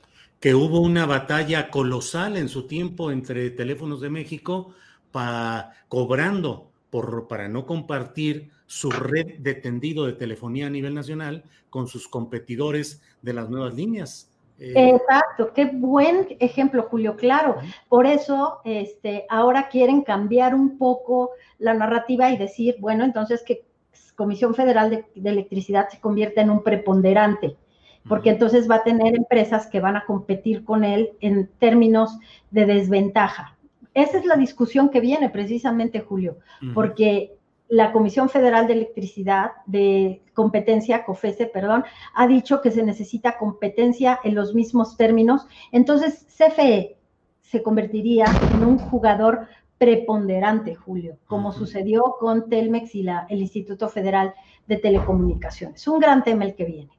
Que 0.44 0.56
hubo 0.56 0.82
una 0.82 1.06
batalla 1.06 1.70
colosal 1.70 2.36
en 2.36 2.50
su 2.50 2.68
tiempo 2.68 3.12
entre 3.12 3.50
Teléfonos 3.50 4.02
de 4.02 4.10
México 4.10 4.74
para 5.10 5.72
cobrando 5.88 6.70
por, 6.90 7.30
para 7.30 7.48
no 7.48 7.66
compartir 7.66 8.52
su 8.66 8.92
red 8.92 9.40
de 9.40 9.54
tendido 9.54 10.06
de 10.06 10.12
telefonía 10.12 10.68
a 10.68 10.70
nivel 10.70 10.94
nacional 10.94 11.46
con 11.70 11.88
sus 11.88 12.10
competidores 12.10 13.02
de 13.22 13.32
las 13.32 13.50
nuevas 13.50 13.74
líneas. 13.74 14.34
Eh, 14.60 14.90
Exacto, 14.90 15.54
qué 15.54 15.64
buen 15.64 16.36
ejemplo, 16.42 16.88
Julio, 16.92 17.16
claro. 17.16 17.56
Por 17.88 18.06
eso, 18.06 18.60
este, 18.66 19.26
ahora 19.30 19.70
quieren 19.70 20.02
cambiar 20.02 20.56
un 20.56 20.78
poco 20.78 21.32
la 21.58 21.74
narrativa 21.74 22.30
y 22.32 22.38
decir, 22.38 22.76
bueno, 22.82 23.06
entonces 23.06 23.44
que 23.44 23.64
Comisión 24.18 24.56
Federal 24.56 24.90
de, 24.90 25.06
de 25.16 25.30
Electricidad 25.30 25.88
se 25.88 26.02
convierta 26.02 26.42
en 26.42 26.50
un 26.50 26.64
preponderante, 26.64 27.56
porque 28.08 28.30
entonces 28.32 28.70
va 28.70 28.76
a 28.76 28.84
tener 28.84 29.16
empresas 29.16 29.68
que 29.68 29.80
van 29.80 29.96
a 29.96 30.06
competir 30.06 30.64
con 30.64 30.84
él 30.84 31.12
en 31.22 31.50
términos 31.60 32.18
de 32.52 32.66
desventaja. 32.66 33.58
Esa 33.94 34.18
es 34.18 34.26
la 34.26 34.36
discusión 34.36 34.90
que 34.90 35.00
viene 35.00 35.30
precisamente, 35.30 36.00
Julio, 36.00 36.38
porque 36.74 37.38
la 37.68 37.92
Comisión 37.92 38.30
Federal 38.30 38.68
de 38.68 38.74
Electricidad, 38.74 39.52
de 39.66 40.22
competencia, 40.34 41.06
COFESE, 41.06 41.48
perdón, 41.48 41.84
ha 42.14 42.28
dicho 42.28 42.62
que 42.62 42.72
se 42.72 42.84
necesita 42.84 43.38
competencia 43.38 44.20
en 44.24 44.36
los 44.36 44.54
mismos 44.54 44.98
términos. 44.98 45.48
Entonces, 45.72 46.26
CFE 46.38 46.98
se 47.42 47.64
convertiría 47.64 48.26
en 48.54 48.66
un 48.66 48.78
jugador 48.78 49.48
preponderante, 49.78 50.76
Julio, 50.76 51.18
como 51.28 51.52
sucedió 51.52 52.16
con 52.20 52.50
Telmex 52.50 52.96
y 52.96 53.04
la, 53.04 53.26
el 53.30 53.42
Instituto 53.42 53.90
Federal 53.90 54.34
de 54.68 54.78
Telecomunicaciones. 54.78 55.88
Un 55.88 56.00
gran 56.00 56.24
tema 56.24 56.46
el 56.46 56.56
que 56.56 56.66
viene. 56.66 56.92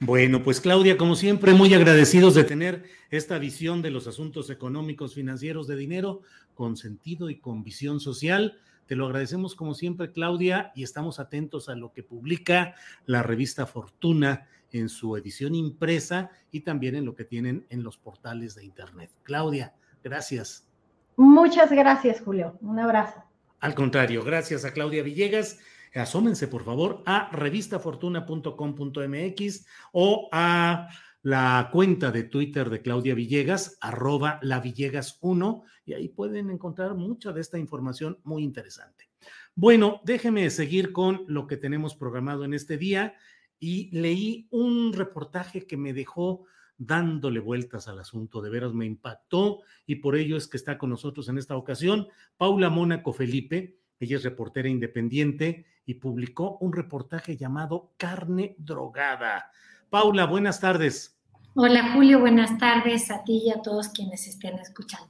Bueno, 0.00 0.42
pues 0.42 0.60
Claudia, 0.60 0.98
como 0.98 1.14
siempre, 1.14 1.54
muy 1.54 1.72
agradecidos 1.72 2.34
de 2.34 2.44
tener 2.44 2.84
esta 3.10 3.38
visión 3.38 3.80
de 3.80 3.90
los 3.90 4.06
asuntos 4.06 4.50
económicos, 4.50 5.14
financieros 5.14 5.66
de 5.66 5.76
dinero 5.76 6.22
con 6.54 6.76
sentido 6.76 7.30
y 7.30 7.38
con 7.38 7.64
visión 7.64 7.98
social. 7.98 8.58
Te 8.86 8.94
lo 8.94 9.06
agradecemos 9.06 9.54
como 9.54 9.74
siempre, 9.74 10.12
Claudia, 10.12 10.70
y 10.74 10.82
estamos 10.82 11.18
atentos 11.18 11.68
a 11.70 11.76
lo 11.76 11.92
que 11.92 12.02
publica 12.02 12.74
la 13.06 13.22
revista 13.22 13.66
Fortuna 13.66 14.46
en 14.70 14.90
su 14.90 15.16
edición 15.16 15.54
impresa 15.54 16.30
y 16.50 16.60
también 16.60 16.94
en 16.94 17.06
lo 17.06 17.14
que 17.14 17.24
tienen 17.24 17.66
en 17.70 17.82
los 17.82 17.96
portales 17.96 18.54
de 18.54 18.64
Internet. 18.64 19.10
Claudia, 19.22 19.74
gracias. 20.04 20.68
Muchas 21.16 21.70
gracias, 21.70 22.20
Julio. 22.20 22.58
Un 22.60 22.78
abrazo. 22.78 23.24
Al 23.60 23.74
contrario, 23.74 24.22
gracias 24.22 24.66
a 24.66 24.72
Claudia 24.72 25.02
Villegas. 25.02 25.58
Asómense, 25.96 26.48
por 26.48 26.64
favor, 26.64 27.02
a 27.06 27.30
revistafortuna.com.mx 27.30 29.66
o 29.92 30.28
a 30.30 30.88
la 31.22 31.70
cuenta 31.72 32.12
de 32.12 32.24
Twitter 32.24 32.68
de 32.70 32.82
Claudia 32.82 33.14
Villegas, 33.14 33.78
arroba 33.80 34.38
la 34.42 34.60
Villegas 34.60 35.18
1, 35.20 35.62
y 35.86 35.94
ahí 35.94 36.08
pueden 36.08 36.50
encontrar 36.50 36.94
mucha 36.94 37.32
de 37.32 37.40
esta 37.40 37.58
información 37.58 38.20
muy 38.22 38.44
interesante. 38.44 39.08
Bueno, 39.54 40.00
déjeme 40.04 40.48
seguir 40.50 40.92
con 40.92 41.24
lo 41.26 41.46
que 41.46 41.56
tenemos 41.56 41.96
programado 41.96 42.44
en 42.44 42.54
este 42.54 42.76
día 42.76 43.14
y 43.58 43.90
leí 43.90 44.46
un 44.50 44.92
reportaje 44.92 45.66
que 45.66 45.76
me 45.76 45.92
dejó 45.92 46.44
dándole 46.78 47.40
vueltas 47.40 47.88
al 47.88 47.98
asunto, 47.98 48.42
de 48.42 48.50
veras 48.50 48.74
me 48.74 48.84
impactó 48.84 49.62
y 49.86 49.96
por 49.96 50.14
ello 50.14 50.36
es 50.36 50.46
que 50.46 50.58
está 50.58 50.76
con 50.76 50.90
nosotros 50.90 51.28
en 51.28 51.38
esta 51.38 51.56
ocasión 51.56 52.06
Paula 52.36 52.68
Mónaco 52.68 53.12
Felipe, 53.12 53.78
ella 54.00 54.16
es 54.16 54.24
reportera 54.24 54.68
independiente 54.68 55.66
y 55.84 55.94
publicó 55.94 56.58
un 56.60 56.72
reportaje 56.72 57.36
llamado 57.36 57.92
Carne 57.96 58.54
Drogada. 58.58 59.50
Paula, 59.90 60.26
buenas 60.26 60.60
tardes. 60.60 61.18
Hola 61.54 61.92
Julio, 61.94 62.20
buenas 62.20 62.58
tardes 62.58 63.10
a 63.10 63.24
ti 63.24 63.44
y 63.46 63.50
a 63.50 63.62
todos 63.62 63.88
quienes 63.88 64.26
estén 64.26 64.58
escuchando. 64.58 65.08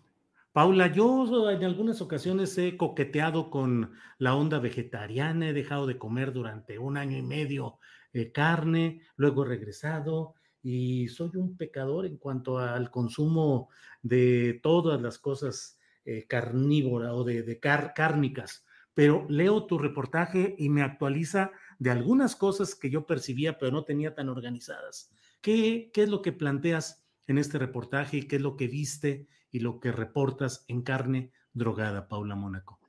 Paula, 0.53 0.93
yo 0.93 1.51
en 1.51 1.65
algunas 1.65 2.01
ocasiones 2.01 2.57
he 2.57 2.77
coqueteado 2.77 3.51
con 3.51 3.93
la 4.19 4.35
onda 4.35 4.59
vegetariana, 4.59 5.49
he 5.49 5.53
dejado 5.53 5.87
de 5.87 5.99
comer 5.99 6.33
durante 6.33 6.79
un 6.79 6.97
año 6.97 7.17
y 7.19 7.23
medio 7.23 7.79
eh, 8.13 8.33
carne, 8.33 9.03
luego 9.17 9.45
he 9.45 9.49
regresado 9.49 10.35
y 10.63 11.09
soy 11.09 11.31
un 11.35 11.57
pecador 11.57 12.07
en 12.07 12.17
cuanto 12.17 12.59
al 12.59 12.91
consumo 12.91 13.69
de 14.03 14.59
todas 14.63 15.01
las 15.01 15.19
cosas 15.19 15.79
eh, 16.05 16.27
carnívoras 16.29 17.13
o 17.13 17.25
de, 17.25 17.61
cárnicas. 17.61 18.66
Pero 18.97 19.27
leo 19.29 19.67
tu 19.67 19.77
reportaje 19.77 20.57
y 20.59 20.71
me 20.71 20.81
actualiza 20.81 21.51
de 21.79 21.91
algunas 21.91 22.35
cosas 22.35 22.75
que 22.75 22.89
yo 22.89 23.05
percibía 23.05 23.59
pero 23.59 23.71
no 23.71 23.85
tenía 23.85 24.15
tan 24.15 24.31
organizadas. 24.31 25.11
¿Qué, 25.43 25.91
es 25.95 26.09
lo 26.09 26.23
que 26.23 26.33
planteas 26.33 27.05
en 27.27 27.37
este 27.37 27.59
reportaje 27.59 28.17
y 28.17 28.23
qué 28.23 28.37
es 28.37 28.43
lo 28.43 28.57
que 28.57 28.69
viste 28.69 29.29
y 29.53 29.61
lo 29.61 29.81
que 29.81 29.93
reportas 29.93 30.65
en 30.67 30.81
Carne 30.81 31.31
Drogada, 31.53 32.09
Paula 32.09 32.37
Mónaco? 32.37 32.81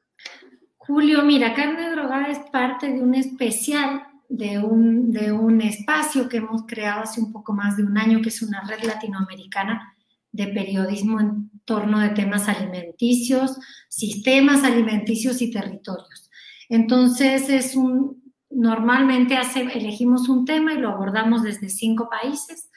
Julio, 0.77 1.25
mira, 1.25 1.53
Carne 1.53 1.91
Drogada 1.91 2.27
es 2.27 2.39
parte 2.51 2.87
de 2.87 3.01
un 3.01 3.13
especial, 3.13 4.03
de 4.29 4.59
un, 4.59 5.11
de 5.11 5.33
un 5.33 5.59
espacio 5.59 6.29
que 6.29 6.37
hemos 6.37 6.65
creado 6.65 7.01
hace 7.01 7.19
un 7.19 7.33
poco 7.33 7.51
más 7.51 7.75
de 7.75 7.83
un 7.83 7.97
año, 7.97 8.21
que 8.21 8.29
es 8.29 8.41
una 8.41 8.61
red 8.61 8.81
latinoamericana 8.83 9.93
de 10.31 10.47
periodismo 10.47 11.19
en 11.19 11.51
torno 11.67 11.99
de 11.99 12.09
temas 12.09 12.49
alimenticios, 12.49 13.59
sistemas 13.89 14.63
alimenticios 14.63 15.43
y 15.43 15.51
territorios. 15.51 16.31
Entonces, 16.69 17.49
es 17.49 17.75
un, 17.75 18.27
Normalmente 18.49 19.37
elegimos 19.73 20.29
un 20.29 20.45
tema 20.45 20.73
y 20.73 20.77
lo 20.77 20.89
abordamos 20.89 21.43
desde 21.43 21.69
cinco 21.69 22.09
países, 22.09 22.69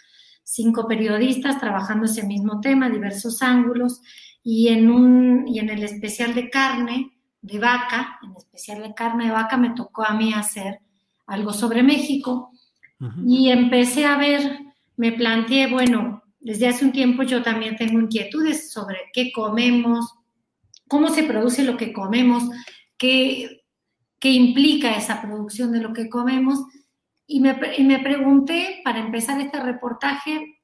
cinco 0.43 0.89
periodistas 0.89 1.61
trabajando 1.61 2.07
ese 2.07 2.27
mismo 2.27 2.61
tema, 2.61 2.91
diversos 2.91 3.41
ángulos, 3.41 4.01
y 4.43 4.69
en, 4.69 4.91
un, 4.91 5.47
y 5.47 5.59
en 5.61 5.71
el 5.71 5.85
especial 5.85 6.35
de 6.35 6.51
carne 6.51 7.13
de 7.41 7.59
vaca, 7.59 8.19
en 8.23 8.37
especial 8.37 8.83
de 8.83 8.95
carne 8.95 9.27
de 9.27 9.33
vaca, 9.33 9.57
me 9.57 9.71
tocó 9.71 10.05
a 10.05 10.15
mí 10.15 10.33
hacer 10.35 10.81
algo 11.27 11.53
sobre 11.53 11.83
México 11.83 12.51
y 13.27 13.49
empecé 13.49 14.05
a 14.05 14.19
ver, 14.19 14.59
me 14.97 15.13
planteé, 15.13 15.69
bueno, 15.69 16.20
desde 16.41 16.69
hace 16.69 16.85
un 16.85 16.93
tiempo 16.93 17.23
yo 17.23 17.43
también 17.43 17.77
tengo 17.77 18.01
inquietudes 18.01 18.73
sobre 18.73 19.11
qué 19.13 19.31
comemos, 19.31 20.15
cómo 20.89 21.11
se 21.11 21.23
produce 21.23 21.63
lo 21.63 21.77
que 21.77 21.93
comemos, 21.93 22.45
qué, 22.97 23.63
qué 24.19 24.31
implica 24.31 24.97
esa 24.97 25.21
producción 25.21 25.71
de 25.73 25.81
lo 25.81 25.93
que 25.93 26.09
comemos. 26.09 26.59
Y 27.27 27.41
me, 27.41 27.55
me 27.55 27.99
pregunté, 28.01 28.81
para 28.83 28.99
empezar 28.99 29.41
este 29.41 29.61
reportaje, 29.61 30.61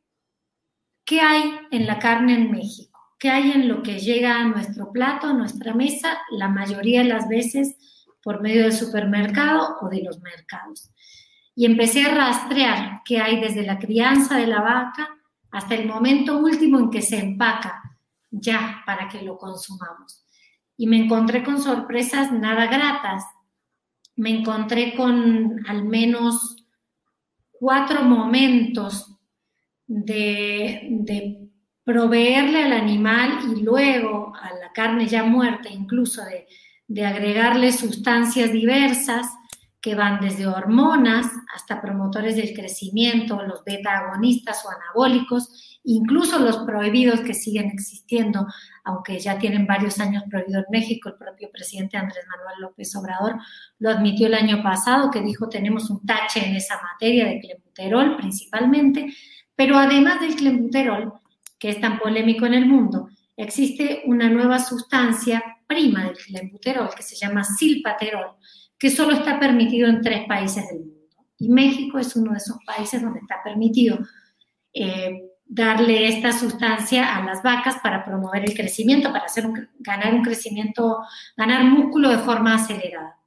¿qué 1.04 1.20
hay 1.20 1.54
en 1.70 1.86
la 1.86 1.98
carne 1.98 2.34
en 2.34 2.50
México? 2.50 2.98
¿Qué 3.18 3.30
hay 3.30 3.52
en 3.52 3.68
lo 3.68 3.82
que 3.82 3.98
llega 3.98 4.40
a 4.40 4.44
nuestro 4.44 4.90
plato, 4.92 5.28
a 5.28 5.32
nuestra 5.32 5.74
mesa, 5.74 6.18
la 6.30 6.48
mayoría 6.48 7.02
de 7.02 7.08
las 7.08 7.28
veces 7.28 7.76
por 8.22 8.42
medio 8.42 8.62
del 8.62 8.72
supermercado 8.72 9.76
o 9.80 9.88
de 9.88 10.02
los 10.02 10.20
mercados? 10.20 10.90
Y 11.54 11.66
empecé 11.66 12.02
a 12.02 12.14
rastrear 12.14 13.02
qué 13.04 13.18
hay 13.18 13.40
desde 13.40 13.62
la 13.62 13.78
crianza 13.78 14.36
de 14.36 14.46
la 14.46 14.60
vaca 14.60 15.15
hasta 15.50 15.74
el 15.74 15.86
momento 15.86 16.38
último 16.38 16.78
en 16.78 16.90
que 16.90 17.02
se 17.02 17.18
empaca 17.18 17.82
ya 18.30 18.82
para 18.84 19.08
que 19.08 19.22
lo 19.22 19.38
consumamos. 19.38 20.26
Y 20.76 20.86
me 20.86 20.98
encontré 20.98 21.42
con 21.42 21.62
sorpresas 21.62 22.32
nada 22.32 22.66
gratas 22.66 23.24
me 24.16 24.30
encontré 24.30 24.94
con 24.94 25.62
al 25.68 25.84
menos 25.84 26.56
cuatro 27.52 28.02
momentos 28.02 29.14
de, 29.86 31.42
proveerle 31.84 32.64
al 32.64 32.72
animal 32.72 33.38
y 33.56 33.62
luego 33.62 34.34
a 34.34 34.52
la 34.54 34.72
carne 34.72 35.06
ya 35.06 35.22
muerta, 35.22 35.68
incluso 35.68 36.24
de, 36.24 36.48
de 36.88 37.06
agregarle 37.06 37.70
sustancias 37.70 38.50
diversas 38.50 39.28
que 39.86 39.94
van 39.94 40.18
desde 40.20 40.48
hormonas 40.48 41.28
hasta 41.54 41.80
promotores 41.80 42.34
del 42.34 42.52
crecimiento, 42.54 43.40
los 43.42 43.62
beta-agonistas 43.62 44.64
o 44.64 44.68
anabólicos, 44.68 45.78
incluso 45.84 46.40
los 46.40 46.56
prohibidos 46.64 47.20
que 47.20 47.34
siguen 47.34 47.66
existiendo, 47.66 48.48
aunque 48.82 49.20
ya 49.20 49.38
tienen 49.38 49.64
varios 49.64 50.00
años 50.00 50.24
prohibido 50.28 50.58
en 50.58 50.64
México. 50.72 51.08
El 51.08 51.14
propio 51.14 51.52
presidente 51.52 51.96
Andrés 51.96 52.24
Manuel 52.28 52.62
López 52.62 52.96
Obrador 52.96 53.36
lo 53.78 53.90
admitió 53.90 54.26
el 54.26 54.34
año 54.34 54.60
pasado, 54.60 55.08
que 55.08 55.22
dijo 55.22 55.48
tenemos 55.48 55.88
un 55.88 56.04
tache 56.04 56.44
en 56.44 56.56
esa 56.56 56.82
materia 56.82 57.26
de 57.26 57.38
clenbuterol 57.38 58.16
principalmente, 58.16 59.14
pero 59.54 59.78
además 59.78 60.20
del 60.20 60.34
clenbuterol, 60.34 61.12
que 61.60 61.68
es 61.68 61.80
tan 61.80 62.00
polémico 62.00 62.44
en 62.44 62.54
el 62.54 62.66
mundo, 62.66 63.08
existe 63.36 64.02
una 64.06 64.28
nueva 64.28 64.58
sustancia 64.58 65.44
prima 65.68 66.06
del 66.06 66.16
clenbuterol 66.16 66.90
que 66.92 67.04
se 67.04 67.14
llama 67.14 67.44
silpaterol, 67.44 68.34
que 68.78 68.90
solo 68.90 69.12
está 69.12 69.38
permitido 69.38 69.88
en 69.88 70.02
tres 70.02 70.26
países 70.26 70.68
del 70.68 70.80
mundo. 70.80 70.94
Y 71.38 71.48
México 71.48 71.98
es 71.98 72.14
uno 72.16 72.32
de 72.32 72.38
esos 72.38 72.58
países 72.64 73.02
donde 73.02 73.20
está 73.20 73.42
permitido 73.42 73.98
eh, 74.72 75.30
darle 75.44 76.08
esta 76.08 76.32
sustancia 76.32 77.16
a 77.16 77.24
las 77.24 77.42
vacas 77.42 77.76
para 77.82 78.04
promover 78.04 78.44
el 78.44 78.54
crecimiento, 78.54 79.12
para 79.12 79.26
hacer 79.26 79.46
ganar 79.78 80.14
un 80.14 80.22
crecimiento, 80.22 80.98
ganar 81.36 81.64
músculo 81.64 82.10
de 82.10 82.18
forma 82.18 82.54
acelerada. 82.54 83.18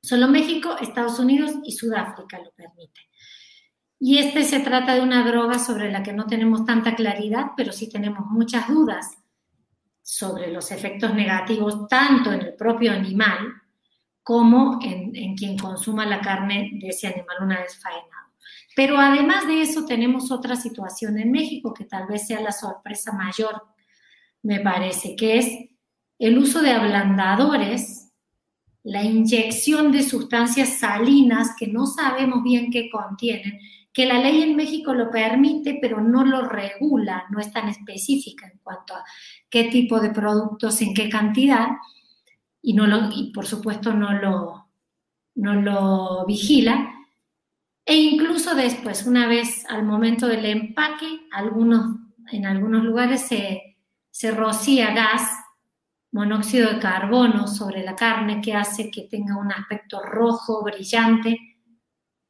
Solo 0.00 0.28
México, 0.28 0.76
Estados 0.80 1.18
Unidos 1.18 1.52
y 1.64 1.72
Sudáfrica 1.72 2.38
lo 2.38 2.52
permiten. 2.52 3.04
Y 4.00 4.18
este 4.18 4.44
se 4.44 4.60
trata 4.60 4.94
de 4.94 5.00
una 5.00 5.26
droga 5.26 5.58
sobre 5.58 5.90
la 5.90 6.04
que 6.04 6.12
no 6.12 6.26
tenemos 6.26 6.64
tanta 6.64 6.94
claridad, 6.94 7.46
pero 7.56 7.72
sí 7.72 7.90
tenemos 7.90 8.26
muchas 8.26 8.68
dudas 8.68 9.18
sobre 10.02 10.52
los 10.52 10.70
efectos 10.70 11.14
negativos 11.14 11.88
tanto 11.88 12.32
en 12.32 12.42
el 12.42 12.54
propio 12.54 12.92
animal 12.92 13.38
como 14.28 14.78
en, 14.82 15.34
quien 15.36 15.56
consuma 15.56 16.04
la 16.04 16.20
carne 16.20 16.72
de 16.74 16.88
ese 16.88 17.06
animal 17.06 17.38
una 17.40 17.60
vez 17.60 17.80
faenado. 17.80 18.28
Pero 18.76 18.98
además 18.98 19.46
de 19.46 19.62
eso 19.62 19.86
tenemos 19.86 20.30
otra 20.30 20.54
situación 20.54 21.18
en 21.18 21.32
México 21.32 21.72
que 21.72 21.86
tal 21.86 22.06
vez 22.06 22.26
sea 22.26 22.42
la 22.42 22.52
sorpresa 22.52 23.12
mayor, 23.12 23.62
me 24.42 24.60
parece, 24.60 25.16
que 25.16 25.38
es 25.38 25.48
el 26.18 26.36
uso 26.36 26.60
de 26.60 26.72
ablandadores, 26.72 28.12
la 28.82 29.02
inyección 29.02 29.92
de 29.92 30.02
sustancias 30.02 30.78
salinas 30.78 31.52
que 31.58 31.68
no 31.68 31.86
sabemos 31.86 32.42
bien 32.42 32.70
qué 32.70 32.90
contienen, 32.90 33.58
que 33.94 34.04
la 34.04 34.20
ley 34.20 34.42
en 34.42 34.56
México 34.56 34.92
lo 34.92 35.10
permite, 35.10 35.78
pero 35.80 36.02
no 36.02 36.26
lo 36.26 36.42
regula, 36.42 37.24
no 37.30 37.40
es 37.40 37.50
tan 37.50 37.70
específica 37.70 38.46
en 38.46 38.58
cuanto 38.62 38.94
a 38.94 39.04
qué 39.48 39.64
tipo 39.70 40.00
de 40.00 40.10
productos, 40.10 40.82
en 40.82 40.92
qué 40.92 41.08
cantidad, 41.08 41.68
y, 42.62 42.74
no 42.74 42.86
lo, 42.86 43.10
y 43.14 43.32
por 43.32 43.46
supuesto 43.46 43.92
no 43.92 44.12
lo, 44.12 44.68
no 45.34 45.54
lo 45.54 46.26
vigila. 46.26 46.94
E 47.84 47.96
incluso 47.96 48.54
después, 48.54 49.06
una 49.06 49.26
vez 49.26 49.64
al 49.68 49.84
momento 49.84 50.26
del 50.26 50.44
empaque, 50.44 51.26
algunos, 51.32 51.96
en 52.30 52.44
algunos 52.44 52.84
lugares 52.84 53.22
se, 53.22 53.78
se 54.10 54.30
rocía 54.30 54.92
gas, 54.92 55.30
monóxido 56.12 56.72
de 56.72 56.78
carbono 56.78 57.46
sobre 57.46 57.82
la 57.82 57.94
carne 57.94 58.40
que 58.40 58.54
hace 58.54 58.90
que 58.90 59.02
tenga 59.02 59.38
un 59.38 59.52
aspecto 59.52 60.02
rojo, 60.02 60.62
brillante, 60.62 61.38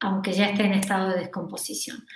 aunque 0.00 0.32
ya 0.32 0.46
esté 0.46 0.64
en 0.64 0.74
estado 0.74 1.10
de 1.10 1.20
descomposición. 1.20 2.06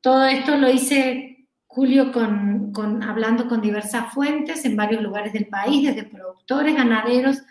Todo 0.00 0.26
esto 0.26 0.56
lo 0.56 0.70
hice 0.70 1.33
Julio 1.74 2.12
con, 2.12 3.02
hablando 3.02 3.48
con 3.48 3.60
diversas 3.60 4.14
fuentes 4.14 4.64
en 4.64 4.76
varios 4.76 5.02
lugares 5.02 5.32
del 5.32 5.48
país, 5.48 5.88
desde 5.88 6.08
productores, 6.08 6.76
ganaderos, 6.76 7.42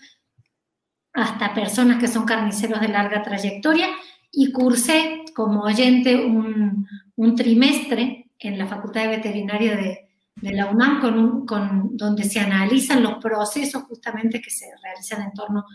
hasta 1.12 1.54
personas 1.54 2.00
que 2.00 2.08
son 2.08 2.24
carniceros 2.24 2.80
de 2.80 2.88
larga 2.88 3.22
trayectoria 3.22 3.90
y 4.32 4.54
cursé 4.54 5.26
como 5.36 5.64
oyente 5.64 6.16
un, 6.16 6.88
trimestre 7.36 8.30
en 8.40 8.58
la 8.58 8.66
Facultad 8.66 9.02
de 9.02 9.18
Veterinaria 9.18 9.76
de, 9.76 10.08
la 10.54 10.68
UNAM, 10.68 11.02
con, 11.02 11.46
con, 11.46 11.98
donde 11.98 12.24
se 12.24 12.40
analizan 12.40 13.04
los 13.04 13.16
procesos 13.16 13.84
justamente 13.84 14.42
que 14.42 14.50
se 14.50 14.68
realizan 14.82 15.22
en 15.22 15.34
torno 15.34 15.66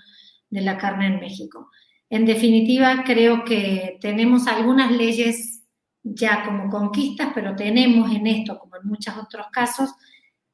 de 0.49 0.63
la 0.63 0.79
carne 0.79 1.09
en 1.09 1.21
México. 1.21 1.71
En 2.09 2.25
definitiva, 2.25 3.05
creo 3.05 3.45
que 3.45 3.99
tenemos 4.01 4.47
algunas 4.47 4.91
leyes 4.91 5.58
ya 6.03 6.45
como 6.45 6.69
conquistas, 6.71 7.31
pero 7.35 7.55
tenemos 7.55 8.11
en 8.13 8.27
esto, 8.27 8.59
como 8.59 8.77
en 8.77 8.87
muchos 8.87 9.17
otros 9.17 9.47
casos, 9.53 9.91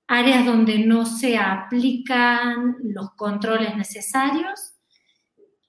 áreas 0.07 0.45
donde 0.45 0.79
no 0.79 1.07
se 1.07 1.39
aplican 1.39 2.77
los 2.83 3.13
controles 3.13 3.77
necesarios 3.77 4.75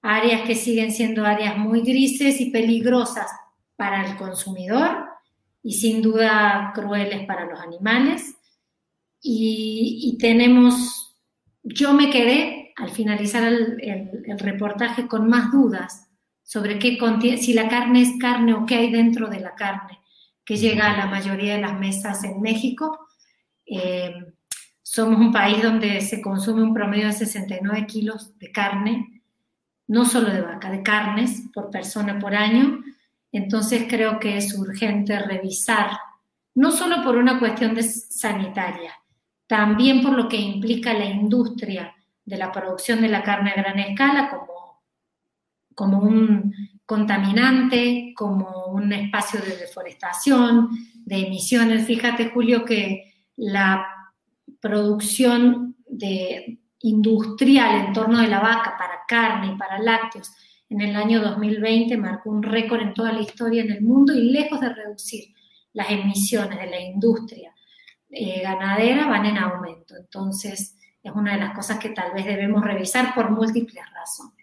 áreas 0.05 0.43
que 0.43 0.53
siguen 0.53 0.91
siendo 0.91 1.25
áreas 1.25 1.57
muy 1.57 1.81
grises 1.81 2.39
y 2.39 2.51
peligrosas 2.51 3.27
para 3.75 4.05
el 4.05 4.15
consumidor 4.17 5.05
y 5.63 5.73
sin 5.73 6.03
duda 6.03 6.71
crueles 6.75 7.25
para 7.25 7.45
los 7.45 7.59
animales. 7.59 8.35
Y, 9.19 10.15
tenemos, 10.21 11.17
yo 11.63 11.93
me 11.93 12.11
quedé 12.11 12.73
al 12.77 12.91
finalizar 12.91 13.43
el, 13.51 14.37
reportaje 14.37 15.07
con 15.07 15.27
más 15.27 15.51
dudas 15.51 16.04
sobre 16.45 16.79
qué 16.79 16.97
contiene, 16.97 17.37
si 17.37 17.53
la 17.53 17.67
carne 17.67 18.03
es 18.03 18.13
carne 18.17 18.53
o 18.53 18.65
qué 18.65 18.75
hay 18.75 18.91
dentro 18.91 19.27
de 19.27 19.41
la 19.41 19.53
carne 19.55 19.99
que 20.45 20.55
llega 20.55 20.91
a 20.91 20.97
la 20.97 21.07
mayoría 21.07 21.55
de 21.55 21.61
las 21.61 21.77
mesas 21.77 22.23
en 22.23 22.39
México. 22.39 23.07
Eh, 23.65 24.13
somos 24.81 25.19
un 25.19 25.33
país 25.33 25.61
donde 25.61 25.99
se 25.99 26.21
consume 26.21 26.63
un 26.63 26.73
promedio 26.73 27.07
de 27.07 27.13
69 27.13 27.85
kilos 27.87 28.37
de 28.39 28.51
carne 28.51 29.15
no 29.87 30.05
solo 30.05 30.29
de 30.29 30.41
vaca, 30.41 30.71
de 30.71 30.81
carnes 30.81 31.43
por 31.53 31.69
persona 31.69 32.17
por 32.19 32.35
año. 32.35 32.83
Entonces 33.31 33.85
creo 33.87 34.19
que 34.19 34.37
es 34.37 34.53
urgente 34.57 35.17
revisar, 35.19 35.91
no 36.53 36.71
solo 36.71 37.03
por 37.03 37.17
una 37.17 37.39
cuestión 37.39 37.75
de 37.75 37.83
sanitaria, 37.83 38.93
también 39.47 40.01
por 40.01 40.13
lo 40.13 40.27
que 40.29 40.37
implica 40.37 40.93
la 40.93 41.05
industria 41.05 41.93
de 42.23 42.37
la 42.37 42.51
producción 42.51 43.01
de 43.01 43.09
la 43.09 43.23
carne 43.23 43.51
a 43.51 43.55
gran 43.55 43.77
escala 43.77 44.29
como, 44.29 44.64
como 45.75 45.99
un 45.99 46.53
contaminante, 46.85 48.13
como 48.15 48.67
un 48.67 48.91
espacio 48.93 49.39
de 49.41 49.57
deforestación, 49.57 50.69
de 51.05 51.27
emisiones. 51.27 51.85
Fíjate, 51.85 52.29
Julio, 52.29 52.65
que 52.65 53.13
la 53.35 53.85
producción 54.59 55.75
industrial 56.79 57.85
en 57.85 57.93
torno 57.93 58.19
de 58.19 58.27
la 58.27 58.39
vaca 58.39 58.75
para 58.77 59.05
carne 59.07 59.53
y 59.53 59.57
para 59.57 59.79
lácteos 59.79 60.31
en 60.69 60.81
el 60.81 60.95
año 60.95 61.21
2020 61.21 61.97
marcó 61.97 62.29
un 62.29 62.43
récord 62.43 62.81
en 62.81 62.93
toda 62.93 63.11
la 63.11 63.21
historia 63.21 63.63
en 63.63 63.71
el 63.71 63.81
mundo 63.81 64.13
y 64.13 64.31
lejos 64.31 64.59
de 64.59 64.73
reducir 64.73 65.33
las 65.73 65.91
emisiones 65.91 66.59
de 66.59 66.67
la 66.67 66.79
industria 66.79 67.53
eh, 68.09 68.41
ganadera 68.41 69.07
van 69.07 69.25
en 69.25 69.37
aumento. 69.37 69.95
Entonces 69.95 70.75
es 71.03 71.11
una 71.13 71.33
de 71.33 71.39
las 71.39 71.55
cosas 71.55 71.77
que 71.79 71.89
tal 71.89 72.13
vez 72.13 72.25
debemos 72.25 72.63
revisar 72.63 73.13
por 73.13 73.29
múltiples 73.29 73.83
razones. 73.93 74.34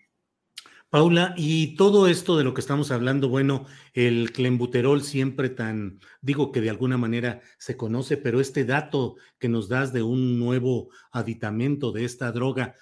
Paula, 0.93 1.33
y 1.39 1.75
todo 1.77 2.07
esto 2.07 2.37
de 2.37 2.45
lo 2.45 2.53
que 2.53 2.61
estamos 2.61 2.91
hablando, 2.91 3.31
bueno, 3.31 3.65
el 3.95 4.31
clenbuterol 4.31 5.03
siempre 5.03 5.49
tan, 5.49 6.01
digo 6.21 6.53
que 6.53 6.61
de 6.61 6.69
alguna 6.69 6.99
manera 6.99 7.41
se 7.57 7.79
conoce, 7.79 8.19
pero 8.19 8.43
este 8.43 8.67
dato 8.67 9.17
que 9.39 9.49
nos 9.49 9.71
das 9.71 9.95
de 9.95 10.03
un 10.03 10.39
nuevo 10.39 10.91
aditamento 11.11 11.93
de 11.93 12.05
esta 12.05 12.31
droga, 12.31 12.77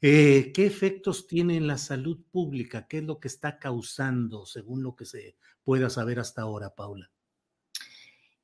eh, 0.00 0.50
¿qué 0.52 0.66
efectos 0.66 1.28
tiene 1.28 1.56
en 1.56 1.68
la 1.68 1.78
salud 1.78 2.18
pública? 2.32 2.88
¿Qué 2.88 2.98
es 2.98 3.04
lo 3.04 3.20
que 3.20 3.28
está 3.28 3.60
causando, 3.60 4.44
según 4.44 4.82
lo 4.82 4.96
que 4.96 5.04
se 5.04 5.36
pueda 5.62 5.90
saber 5.90 6.18
hasta 6.18 6.42
ahora, 6.42 6.74
Paula? 6.74 7.08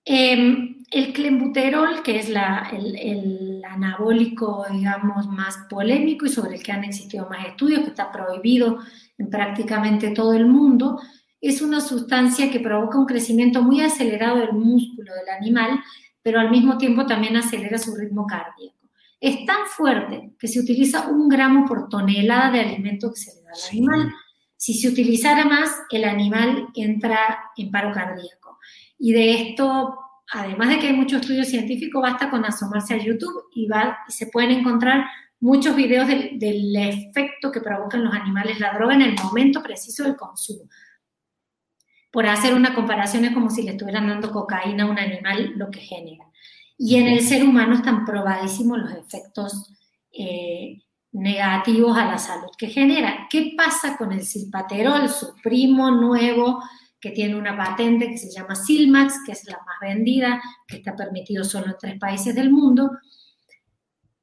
Em, 0.06 0.84
el 0.90 1.12
clenbuterol, 1.14 2.02
que 2.02 2.18
es 2.18 2.28
el, 2.28 3.62
anabólico, 3.64 4.64
digamos, 4.70 5.26
más 5.26 5.56
polémico 5.68 6.26
y 6.26 6.28
sobre 6.28 6.56
el 6.56 6.62
que 6.62 6.72
han 6.72 6.84
existido 6.84 7.28
más 7.28 7.46
estudios, 7.46 7.80
que 7.80 7.88
está 7.88 8.12
prohibido 8.12 8.78
en 9.18 9.30
prácticamente 9.30 10.10
todo 10.10 10.34
el 10.34 10.46
mundo, 10.46 11.00
es 11.40 11.62
una 11.62 11.80
sustancia 11.80 12.50
que 12.50 12.60
provoca 12.60 12.98
un 12.98 13.06
crecimiento 13.06 13.62
muy 13.62 13.80
acelerado 13.80 14.38
del 14.38 14.52
músculo 14.52 15.12
del 15.14 15.28
animal, 15.30 15.80
pero 16.22 16.38
al 16.38 16.50
mismo 16.50 16.78
tiempo 16.78 17.06
también 17.06 17.36
acelera 17.36 17.78
su 17.78 17.96
ritmo 17.96 18.26
cardíaco. 18.26 18.88
Es 19.20 19.44
tan 19.46 19.66
fuerte 19.66 20.32
que 20.38 20.48
se 20.48 20.60
utiliza 20.60 21.08
un 21.08 21.28
gramo 21.28 21.66
por 21.66 21.88
tonelada 21.88 22.50
de 22.50 22.60
alimento 22.60 23.10
que 23.10 23.20
se 23.20 23.34
le 23.34 23.42
da 23.42 23.50
al 23.50 23.70
animal. 23.70 24.12
Si 24.56 24.74
se 24.74 24.88
utilizara 24.88 25.44
más, 25.46 25.70
el 25.90 26.04
animal 26.04 26.68
entra 26.74 27.50
en 27.56 27.70
paro 27.70 27.92
cardíaco. 27.92 28.43
Y 29.04 29.12
de 29.12 29.34
esto, 29.34 29.98
además 30.32 30.70
de 30.70 30.78
que 30.78 30.86
hay 30.86 30.94
mucho 30.94 31.18
estudio 31.18 31.44
científico, 31.44 32.00
basta 32.00 32.30
con 32.30 32.42
asomarse 32.46 32.94
a 32.94 32.96
YouTube 32.96 33.50
y, 33.54 33.68
se 34.08 34.28
pueden 34.28 34.50
encontrar 34.50 35.04
muchos 35.40 35.76
videos 35.76 36.08
del, 36.08 36.38
del 36.38 36.74
efecto 36.74 37.52
que 37.52 37.60
provocan 37.60 38.02
los 38.02 38.14
animales 38.14 38.58
la 38.58 38.72
droga 38.72 38.94
en 38.94 39.02
el 39.02 39.14
momento 39.14 39.62
preciso 39.62 40.04
del 40.04 40.16
consumo. 40.16 40.70
Por 42.10 42.26
hacer 42.26 42.54
una 42.54 42.74
comparación 42.74 43.26
es 43.26 43.34
como 43.34 43.50
si 43.50 43.64
le 43.64 43.72
estuvieran 43.72 44.08
dando 44.08 44.32
cocaína 44.32 44.84
a 44.84 44.90
un 44.90 44.98
animal, 44.98 45.52
lo 45.54 45.70
que 45.70 45.80
genera. 45.80 46.24
Y 46.78 46.96
en 46.96 47.06
el 47.08 47.20
ser 47.20 47.44
humano 47.44 47.74
están 47.74 48.06
probadísimos 48.06 48.78
los 48.78 48.92
efectos 48.92 49.70
eh, 50.12 50.80
negativos 51.12 51.94
a 51.98 52.06
la 52.06 52.16
salud 52.16 52.48
que 52.56 52.68
genera. 52.68 53.28
¿Qué 53.28 53.52
pasa 53.54 53.98
con 53.98 54.12
el 54.12 54.24
silpaterol, 54.24 55.10
su 55.10 55.34
primo 55.42 55.90
nuevo, 55.90 56.62
que 57.04 57.10
tiene 57.10 57.36
una 57.36 57.54
patente 57.54 58.08
que 58.08 58.16
se 58.16 58.30
llama 58.30 58.56
Silmax, 58.56 59.24
que 59.26 59.32
es 59.32 59.44
la 59.44 59.58
más 59.58 59.76
vendida, 59.78 60.40
que 60.66 60.78
está 60.78 60.96
permitido 60.96 61.44
solo 61.44 61.66
en 61.66 61.76
tres 61.78 61.98
países 61.98 62.34
del 62.34 62.50
mundo? 62.50 62.92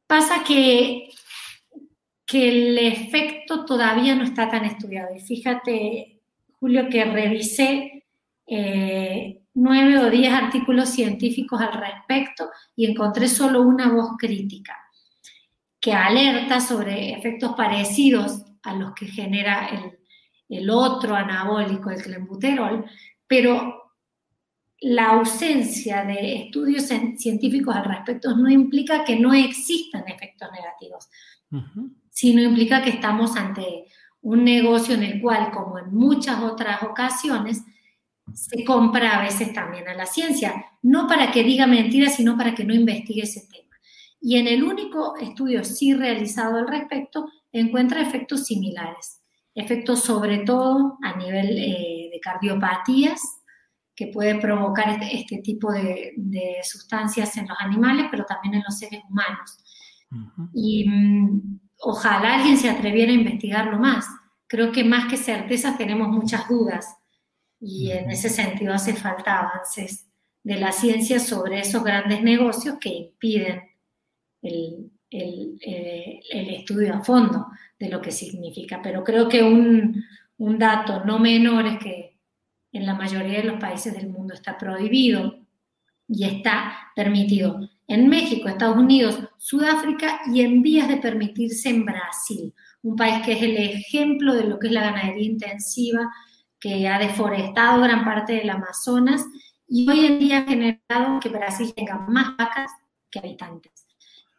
Pasa 0.07 0.43
que, 0.43 1.11
que 2.25 2.49
el 2.49 2.79
efecto 2.79 3.65
todavía 3.65 4.15
no 4.15 4.23
está 4.23 4.49
tan 4.49 4.65
estudiado. 4.65 5.15
Y 5.15 5.19
fíjate, 5.19 6.21
Julio, 6.59 6.89
que 6.89 7.05
revisé 7.05 8.03
eh, 8.47 9.43
nueve 9.53 9.99
o 9.99 10.09
diez 10.09 10.33
artículos 10.33 10.89
científicos 10.89 11.61
al 11.61 11.79
respecto 11.79 12.49
y 12.75 12.87
encontré 12.87 13.27
solo 13.27 13.61
una 13.61 13.89
voz 13.89 14.17
crítica 14.17 14.75
que 15.79 15.93
alerta 15.93 16.59
sobre 16.59 17.13
efectos 17.13 17.53
parecidos 17.55 18.41
a 18.63 18.73
los 18.73 18.93
que 18.95 19.05
genera 19.05 19.67
el, 19.67 20.00
otro 20.69 21.15
anabólico, 21.15 21.89
el 21.89 22.01
clenbuterol, 22.01 22.85
pero 23.27 23.81
la 24.81 25.11
ausencia 25.11 26.03
de 26.03 26.43
estudios 26.43 26.85
científicos 26.85 27.75
al 27.75 27.85
respecto 27.85 28.35
no 28.35 28.49
implica 28.49 29.03
que 29.05 29.15
no 29.15 29.33
existan 29.33 30.07
efectos 30.07 30.49
negativos, 30.51 31.09
sino 32.09 32.41
implica 32.41 32.81
que 32.81 32.89
estamos 32.89 33.35
ante 33.37 33.85
un 34.21 34.43
negocio 34.43 34.95
en 34.95 35.03
el 35.03 35.21
cual, 35.21 35.51
como 35.51 35.79
en 35.79 35.93
muchas 35.93 36.41
otras 36.41 36.83
ocasiones, 36.83 37.63
se 38.33 38.63
compra 38.63 39.17
a 39.17 39.23
veces 39.23 39.53
también 39.53 39.87
a 39.87 39.93
la 39.93 40.05
ciencia, 40.05 40.65
no 40.81 41.07
para 41.07 41.31
que 41.31 41.43
diga 41.43 41.67
mentiras, 41.67 42.15
sino 42.15 42.37
para 42.37 42.55
que 42.55 42.63
no 42.63 42.73
investigue 42.73 43.23
ese 43.23 43.41
tema. 43.41 43.77
Y 44.19 44.37
en 44.37 44.47
el 44.47 44.63
único 44.63 45.15
estudio 45.17 45.63
sí 45.63 45.93
realizado 45.93 46.57
al 46.57 46.67
respecto, 46.67 47.27
encuentra 47.51 48.01
efectos 48.01 48.45
similares, 48.45 49.20
efectos 49.53 50.03
sobre 50.03 50.39
todo 50.39 50.97
a 51.03 51.15
nivel 51.17 51.57
eh, 51.57 52.09
de 52.11 52.19
cardiopatías, 52.19 53.21
que 53.95 54.07
puede 54.07 54.39
provocar 54.39 54.89
este, 54.89 55.15
este 55.15 55.37
tipo 55.39 55.71
de, 55.71 56.13
sustancias 56.63 57.37
en 57.37 57.47
los 57.47 57.57
animales, 57.59 58.07
pero 58.09 58.25
también 58.25 58.55
en 58.55 58.63
los 58.65 58.77
seres 58.77 59.01
humanos. 59.09 59.57
Y 60.53 60.89
mm, 60.89 61.59
ojalá 61.79 62.35
alguien 62.35 62.57
se 62.57 62.69
atreviera 62.69 63.11
a 63.11 63.15
investigarlo 63.15 63.77
más. 63.77 64.07
Creo 64.47 64.71
que 64.71 64.83
más 64.83 65.07
que 65.09 65.17
certezas 65.17 65.77
tenemos 65.77 66.07
muchas 66.07 66.47
dudas 66.47 66.97
y 67.59 67.91
en 67.91 68.09
ese 68.09 68.29
sentido 68.29 68.73
hace 68.73 68.93
falta 68.93 69.39
avances 69.39 70.07
de 70.43 70.55
la 70.55 70.71
ciencia 70.71 71.19
sobre 71.19 71.59
esos 71.59 71.83
grandes 71.83 72.23
negocios 72.23 72.77
que 72.81 72.89
impiden 72.89 73.61
el, 74.41 74.91
eh, 75.11 76.21
estudio 76.31 76.95
a 76.95 77.03
fondo 77.03 77.47
de 77.77 77.89
lo 77.89 78.01
que 78.01 78.11
significa. 78.11 78.81
Pero 78.81 79.03
creo 79.03 79.27
que 79.27 79.43
un, 79.43 80.03
un 80.37 80.57
dato 80.57 81.03
no 81.05 81.19
menor 81.19 81.67
es 81.67 81.77
que 81.79 82.17
en 82.71 82.85
la 82.85 82.95
mayoría 82.95 83.39
de 83.39 83.43
los 83.43 83.59
países 83.59 83.93
del 83.93 84.09
mundo 84.09 84.33
está 84.33 84.57
prohibido 84.57 85.35
y 86.07 86.25
está 86.25 86.91
permitido 86.95 87.59
en 87.87 88.07
México, 88.07 88.47
Estados 88.47 88.77
Unidos, 88.77 89.19
Sudáfrica 89.37 90.21
y 90.33 90.41
en 90.41 90.61
vías 90.61 90.87
de 90.87 90.97
permitirse 90.97 91.69
en 91.69 91.85
Brasil, 91.85 92.53
un 92.83 92.95
país 92.95 93.25
que 93.25 93.33
es 93.33 93.41
el 93.41 93.57
ejemplo 93.57 94.33
de 94.33 94.45
lo 94.45 94.59
que 94.59 94.67
es 94.67 94.73
la 94.73 94.81
ganadería 94.81 95.25
intensiva 95.25 96.09
que 96.59 96.87
ha 96.87 96.99
deforestado 96.99 97.81
gran 97.81 98.05
parte 98.05 98.33
del 98.33 98.49
Amazonas 98.49 99.25
y 99.67 99.89
hoy 99.89 100.05
en 100.05 100.19
día 100.19 100.37
ha 100.39 100.43
generado 100.43 101.19
que 101.19 101.29
Brasil 101.29 101.73
tenga 101.75 101.97
más 101.97 102.37
vacas 102.37 102.71
que 103.09 103.19
habitantes. 103.19 103.85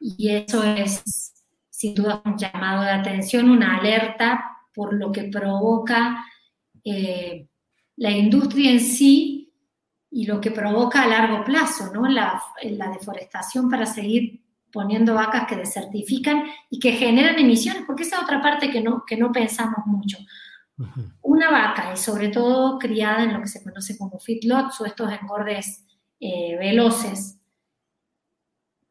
Y 0.05 0.31
eso 0.31 0.65
es, 0.65 1.33
sin 1.71 1.95
duda, 1.95 2.21
un 2.25 2.37
llamado 2.37 2.83
de 2.83 2.91
atención, 2.91 3.49
una 3.49 3.77
alerta 3.77 4.59
por 4.75 4.95
lo 4.95 5.13
que 5.13 5.25
provoca 5.25 6.25
eh, 6.83 7.47
la 7.97 8.11
industria 8.11 8.73
en 8.73 8.81
sí 8.81 9.53
y 10.11 10.27
lo 10.27 10.41
que 10.41 10.51
provoca 10.51 11.03
a 11.03 11.07
largo 11.07 11.45
plazo, 11.45 11.93
¿no? 11.93 12.09
La, 12.09 12.43
la 12.65 12.91
deforestación 12.91 13.71
para 13.71 13.87
seguir 13.87 14.43
poniendo 14.73 15.15
vacas 15.15 15.47
que 15.47 15.55
desertifican 15.55 16.47
y 16.69 16.81
que 16.81 16.93
generan 16.93 17.39
emisiones, 17.39 17.85
porque 17.87 18.03
esa 18.03 18.17
es 18.17 18.23
otra 18.23 18.43
parte 18.43 18.71
que 18.71 18.81
no, 18.81 19.05
que 19.07 19.17
no 19.17 19.31
pensamos 19.31 19.87
mucho. 19.87 20.19
Una 21.21 21.51
vaca, 21.51 21.93
y 21.95 21.97
sobre 21.97 22.29
todo 22.29 22.77
criada 22.79 23.23
en 23.23 23.35
lo 23.35 23.41
que 23.41 23.47
se 23.47 23.63
conoce 23.63 23.97
como 23.97 24.19
feedlots 24.19 24.81
o 24.81 24.87
estos 24.87 25.13
engordes 25.13 25.85
eh, 26.19 26.57
veloces, 26.59 27.39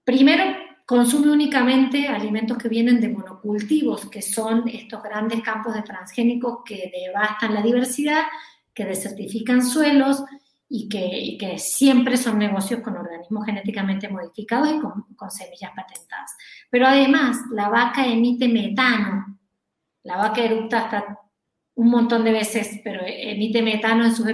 primero 0.06 0.44
consume 0.92 1.32
únicamente 1.32 2.10
alimentos 2.10 2.58
que 2.58 2.68
vienen 2.68 3.00
de 3.00 3.08
monocultivos, 3.08 4.10
que 4.10 4.22
son 4.22 4.68
estos 4.68 5.02
grandes 5.02 5.40
campos 5.42 5.74
de 5.74 5.84
transgénicos 5.84 6.66
que 6.66 6.92
devastan 6.94 7.54
la 7.54 7.62
diversidad, 7.62 8.24
que 8.74 8.84
desertifican 8.84 9.64
suelos 9.64 10.22
y 10.68 10.90
que, 10.90 11.58
siempre 11.60 12.18
son 12.18 12.38
negocios 12.38 12.82
con 12.82 12.98
organismos 12.98 13.46
genéticamente 13.46 14.10
modificados 14.10 14.70
y 14.70 14.80
con, 14.82 15.04
con 15.16 15.32
semillas 15.32 15.72
patentadas. 15.74 16.36
Pero 16.70 16.88
además, 16.88 17.38
la 17.54 17.70
vaca 17.70 18.06
emite 18.06 18.50
metano. 18.50 19.40
La 20.04 20.18
vaca 20.18 20.44
eructa 20.44 20.80
hasta 20.80 21.20
un 21.76 21.90
montón 21.90 22.26
de 22.26 22.34
veces, 22.34 22.82
pero 22.84 23.00
emite 23.06 23.62
metano 23.62 24.04
en 24.04 24.14
sus 24.14 24.28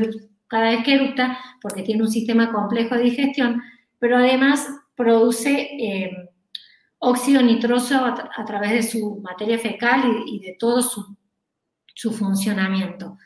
cada 0.47 0.71
vez 0.71 0.83
que 0.83 0.95
eructa 0.95 1.37
porque 1.61 1.83
tiene 1.83 2.01
un 2.01 2.09
sistema 2.09 2.51
complejo 2.51 2.95
de 2.95 3.03
digestión, 3.03 3.61
pero 3.99 4.17
además 4.17 4.67
produce 4.95 5.69
eh, 5.79 6.29
óxido 6.99 7.41
nitroso 7.41 7.95
a, 8.03 8.45
través 8.45 8.71
de 8.71 8.83
su 8.83 9.19
materia 9.21 9.59
fecal 9.59 10.23
y, 10.25 10.39
de 10.39 10.55
todo 10.59 10.81
su, 10.81 11.15
su, 11.93 12.11
funcionamiento. 12.11 13.17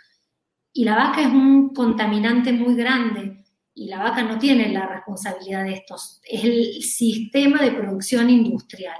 Y 0.73 0.85
la 0.85 0.95
vaca 0.95 1.21
es 1.21 1.27
un 1.27 1.73
contaminante 1.73 2.51
muy 2.51 2.75
grande 2.75 3.43
y 3.73 3.87
la 3.87 3.99
vaca 3.99 4.23
no 4.23 4.37
tiene 4.37 4.69
la 4.69 4.87
responsabilidad 4.87 5.63
de 5.63 5.73
estos, 5.73 6.19
es 6.23 6.43
el 6.43 6.81
sistema 6.81 7.61
de 7.61 7.71
producción 7.71 8.29
industrial. 8.29 8.97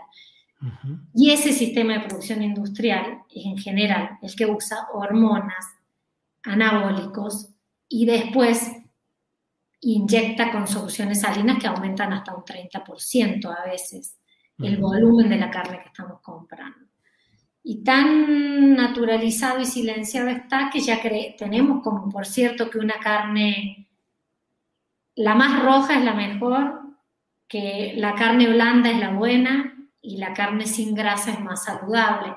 Y 1.16 1.32
ese 1.32 1.54
sistema 1.54 1.94
de 1.94 2.02
producción 2.02 2.44
industrial 2.44 3.24
es 3.32 3.46
en 3.46 3.58
general 3.58 4.20
el 4.22 4.36
que 4.36 4.46
usa 4.46 4.90
hormonas, 4.94 5.66
anabólicos 6.44 7.50
y 7.90 8.06
después 8.06 8.72
inyecta 9.80 10.52
con 10.52 10.68
soluciones 10.68 11.22
salinas 11.22 11.58
que 11.58 11.66
aumentan 11.66 12.14
hasta 12.14 12.36
un 12.36 12.44
30% 12.44 13.46
a 13.46 13.66
veces 13.66 14.21
el 14.64 14.78
volumen 14.78 15.30
de 15.30 15.38
la 15.38 15.50
carne 15.50 15.80
que 15.80 15.88
estamos 15.88 16.22
comprando. 16.22 16.88
Y 17.64 17.84
tan 17.84 18.76
naturalizado 18.76 19.60
y 19.60 19.66
silenciado 19.66 20.30
está 20.30 20.70
que 20.72 20.80
ya 20.80 21.00
tenemos 21.38 21.84
como, 21.84 22.10
por 22.10 22.26
cierto, 22.26 22.70
que 22.70 22.80
una 22.80 23.00
carne, 23.00 23.88
la 25.16 25.36
más 25.36 25.64
roja 25.64 25.98
es 25.98 26.04
la 26.04 26.14
mejor, 26.14 26.82
que 27.48 27.94
la 27.98 28.16
carne 28.16 28.48
blanda 28.48 28.90
es 28.90 29.00
la 29.00 29.12
buena 29.12 29.76
y 30.02 30.18
la 30.18 30.34
carne 30.34 30.66
sin 30.66 30.96
grasa 30.96 31.32
es 31.32 31.40
más 31.40 31.66
saludable. 31.66 32.36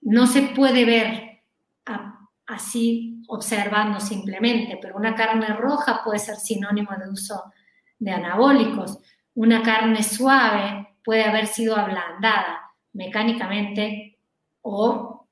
No 0.00 0.26
se 0.26 0.42
puede 0.42 0.84
ver 0.84 1.42
así 2.46 3.22
observando 3.28 4.00
simplemente, 4.00 4.78
pero 4.80 4.96
una 4.96 5.14
carne 5.14 5.48
roja 5.48 6.02
puede 6.04 6.18
ser 6.18 6.36
sinónimo 6.36 6.90
de 6.96 7.10
uso 7.10 7.52
de 7.98 8.10
anabólicos. 8.10 8.98
Una 9.34 9.62
carne 9.62 10.02
suave 10.02 10.96
puede 11.04 11.24
haber 11.24 11.46
sido 11.46 11.76
ablandada 11.76 12.72
mecánicamente 12.92 14.18
o 14.60 15.26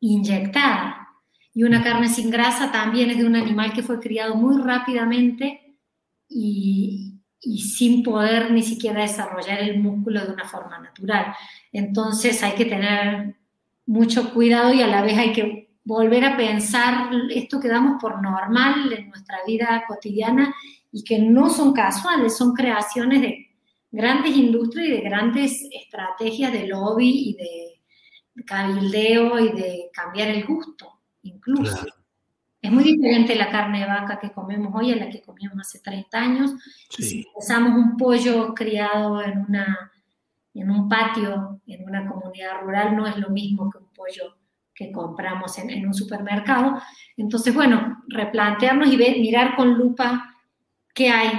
inyectada. 0.00 1.08
Y 1.54 1.64
una 1.64 1.82
carne 1.82 2.08
sin 2.08 2.30
grasa 2.30 2.70
también 2.70 3.10
es 3.10 3.18
de 3.18 3.26
un 3.26 3.36
animal 3.36 3.72
que 3.72 3.82
fue 3.82 3.98
criado 3.98 4.36
muy 4.36 4.62
rápidamente 4.62 5.76
y, 6.28 7.14
sin 7.40 8.02
poder 8.02 8.50
ni 8.50 8.62
siquiera 8.62 9.02
desarrollar 9.02 9.60
el 9.60 9.80
músculo 9.80 10.24
de 10.24 10.32
una 10.32 10.44
forma 10.44 10.78
natural. 10.78 11.34
Entonces 11.72 12.42
hay 12.42 12.52
que 12.52 12.64
tener 12.64 13.36
mucho 13.86 14.32
cuidado 14.34 14.72
y 14.72 14.82
a 14.82 14.86
la 14.86 15.02
vez 15.02 15.16
hay 15.16 15.32
que 15.32 15.70
volver 15.84 16.24
a 16.24 16.36
pensar 16.36 17.10
esto 17.30 17.58
que 17.58 17.68
damos 17.68 18.00
por 18.00 18.20
normal 18.20 18.92
en 18.92 19.08
nuestra 19.08 19.38
vida 19.46 19.84
cotidiana 19.88 20.54
y 20.90 21.04
que 21.04 21.18
no 21.18 21.50
son 21.50 21.72
casuales, 21.72 22.36
son 22.36 22.54
creaciones 22.54 23.20
de 23.20 23.48
grandes 23.90 24.36
industrias 24.36 24.88
y 24.88 24.92
de 24.92 25.00
grandes 25.00 25.68
estrategias 25.70 26.52
de 26.52 26.66
lobby 26.66 27.30
y 27.30 27.34
de 27.34 28.44
cabildeo 28.44 29.38
y 29.38 29.52
de 29.52 29.90
cambiar 29.92 30.28
el 30.28 30.44
gusto, 30.44 31.00
incluso. 31.22 31.86
Es 32.60 32.72
muy 32.72 32.82
diferente 32.82 33.36
la 33.36 33.50
carne 33.50 33.80
de 33.80 33.86
vaca 33.86 34.18
que 34.18 34.32
comemos 34.32 34.74
hoy 34.74 34.92
a 34.92 34.96
la 34.96 35.08
que 35.08 35.22
comíamos 35.22 35.60
hace 35.60 35.80
30 35.80 36.18
años. 36.18 36.54
si 36.90 37.24
pensamos 37.34 37.72
un 37.72 37.96
pollo 37.96 38.52
criado 38.54 39.22
en, 39.22 39.38
una, 39.48 39.92
en 40.54 40.70
un 40.70 40.88
patio, 40.88 41.60
en 41.66 41.84
una 41.84 42.06
comunidad 42.06 42.60
rural, 42.62 42.96
no 42.96 43.06
es 43.06 43.16
lo 43.16 43.30
mismo 43.30 43.70
que 43.70 43.78
un 43.78 43.92
pollo 43.92 44.36
que 44.74 44.90
compramos 44.92 45.56
en, 45.58 45.70
en 45.70 45.86
un 45.86 45.94
supermercado. 45.94 46.80
Entonces, 47.16 47.54
bueno, 47.54 48.02
replantearnos 48.08 48.92
y 48.92 48.96
ver, 48.96 49.18
mirar 49.18 49.54
con 49.56 49.74
lupa 49.74 50.37
qué 50.98 51.10
hay 51.10 51.30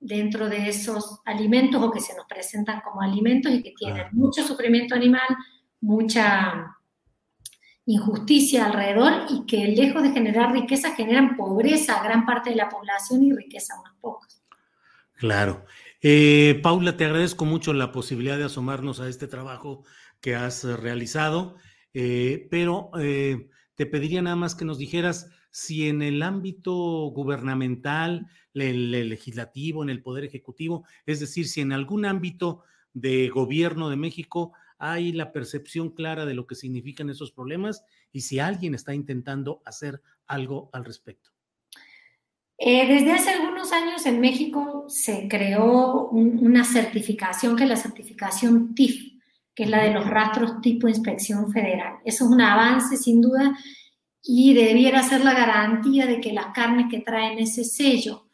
dentro 0.00 0.48
de 0.48 0.68
esos 0.68 1.20
alimentos 1.24 1.80
o 1.80 1.92
que 1.92 2.00
se 2.00 2.16
nos 2.16 2.26
presentan 2.26 2.80
como 2.80 3.00
alimentos 3.00 3.52
y 3.52 3.62
que 3.62 3.72
tienen 3.78 4.06
mucho 4.10 4.42
sufrimiento 4.42 4.96
animal, 4.96 5.28
mucha 5.80 6.76
injusticia 7.84 8.66
alrededor 8.66 9.26
y 9.30 9.46
que 9.46 9.68
lejos 9.68 10.02
de 10.02 10.10
generar 10.10 10.52
riqueza 10.52 10.96
generan 10.96 11.36
pobreza 11.36 12.00
a 12.00 12.02
gran 12.02 12.26
parte 12.26 12.50
de 12.50 12.56
la 12.56 12.68
población 12.68 13.22
y 13.22 13.32
riqueza 13.32 13.74
a 13.74 13.80
unos 13.80 13.94
pocos. 14.00 14.42
Claro. 15.14 15.64
Eh, 16.02 16.58
Paula, 16.64 16.96
te 16.96 17.04
agradezco 17.04 17.44
mucho 17.44 17.72
la 17.72 17.92
posibilidad 17.92 18.36
de 18.36 18.44
asomarnos 18.44 18.98
a 18.98 19.08
este 19.08 19.28
trabajo 19.28 19.84
que 20.20 20.34
has 20.34 20.64
realizado, 20.64 21.54
eh, 21.94 22.48
pero 22.50 22.90
eh, 22.98 23.50
te 23.76 23.86
pediría 23.86 24.20
nada 24.20 24.36
más 24.36 24.56
que 24.56 24.64
nos 24.64 24.78
dijeras 24.78 25.30
si 25.52 25.88
en 25.88 26.02
el 26.02 26.22
ámbito 26.22 26.74
gubernamental, 27.14 28.26
el, 28.62 28.94
el 28.94 29.08
legislativo, 29.08 29.82
en 29.82 29.90
el 29.90 30.02
Poder 30.02 30.24
Ejecutivo, 30.24 30.84
es 31.04 31.20
decir, 31.20 31.48
si 31.48 31.60
en 31.60 31.72
algún 31.72 32.04
ámbito 32.04 32.62
de 32.92 33.28
gobierno 33.28 33.90
de 33.90 33.96
México 33.96 34.52
hay 34.78 35.12
la 35.12 35.32
percepción 35.32 35.90
clara 35.90 36.26
de 36.26 36.34
lo 36.34 36.46
que 36.46 36.54
significan 36.54 37.10
esos 37.10 37.32
problemas 37.32 37.84
y 38.12 38.22
si 38.22 38.38
alguien 38.38 38.74
está 38.74 38.94
intentando 38.94 39.62
hacer 39.64 40.02
algo 40.26 40.70
al 40.72 40.84
respecto. 40.84 41.30
Eh, 42.58 42.86
desde 42.86 43.12
hace 43.12 43.30
algunos 43.30 43.70
años 43.72 44.06
en 44.06 44.18
México 44.20 44.86
se 44.88 45.28
creó 45.28 46.08
una 46.08 46.64
certificación 46.64 47.54
que 47.54 47.64
es 47.64 47.68
la 47.68 47.76
certificación 47.76 48.74
TIF, 48.74 49.12
que 49.54 49.64
es 49.64 49.70
la 49.70 49.82
de 49.82 49.92
los 49.92 50.08
rastros 50.08 50.60
tipo 50.62 50.88
inspección 50.88 51.52
federal. 51.52 51.98
Eso 52.04 52.24
es 52.24 52.30
un 52.30 52.40
avance 52.40 52.96
sin 52.96 53.20
duda 53.20 53.58
y 54.22 54.54
debiera 54.54 55.02
ser 55.02 55.22
la 55.22 55.34
garantía 55.34 56.06
de 56.06 56.20
que 56.20 56.32
las 56.32 56.46
carnes 56.54 56.86
que 56.90 57.00
traen 57.00 57.38
ese 57.38 57.62
sello 57.62 58.25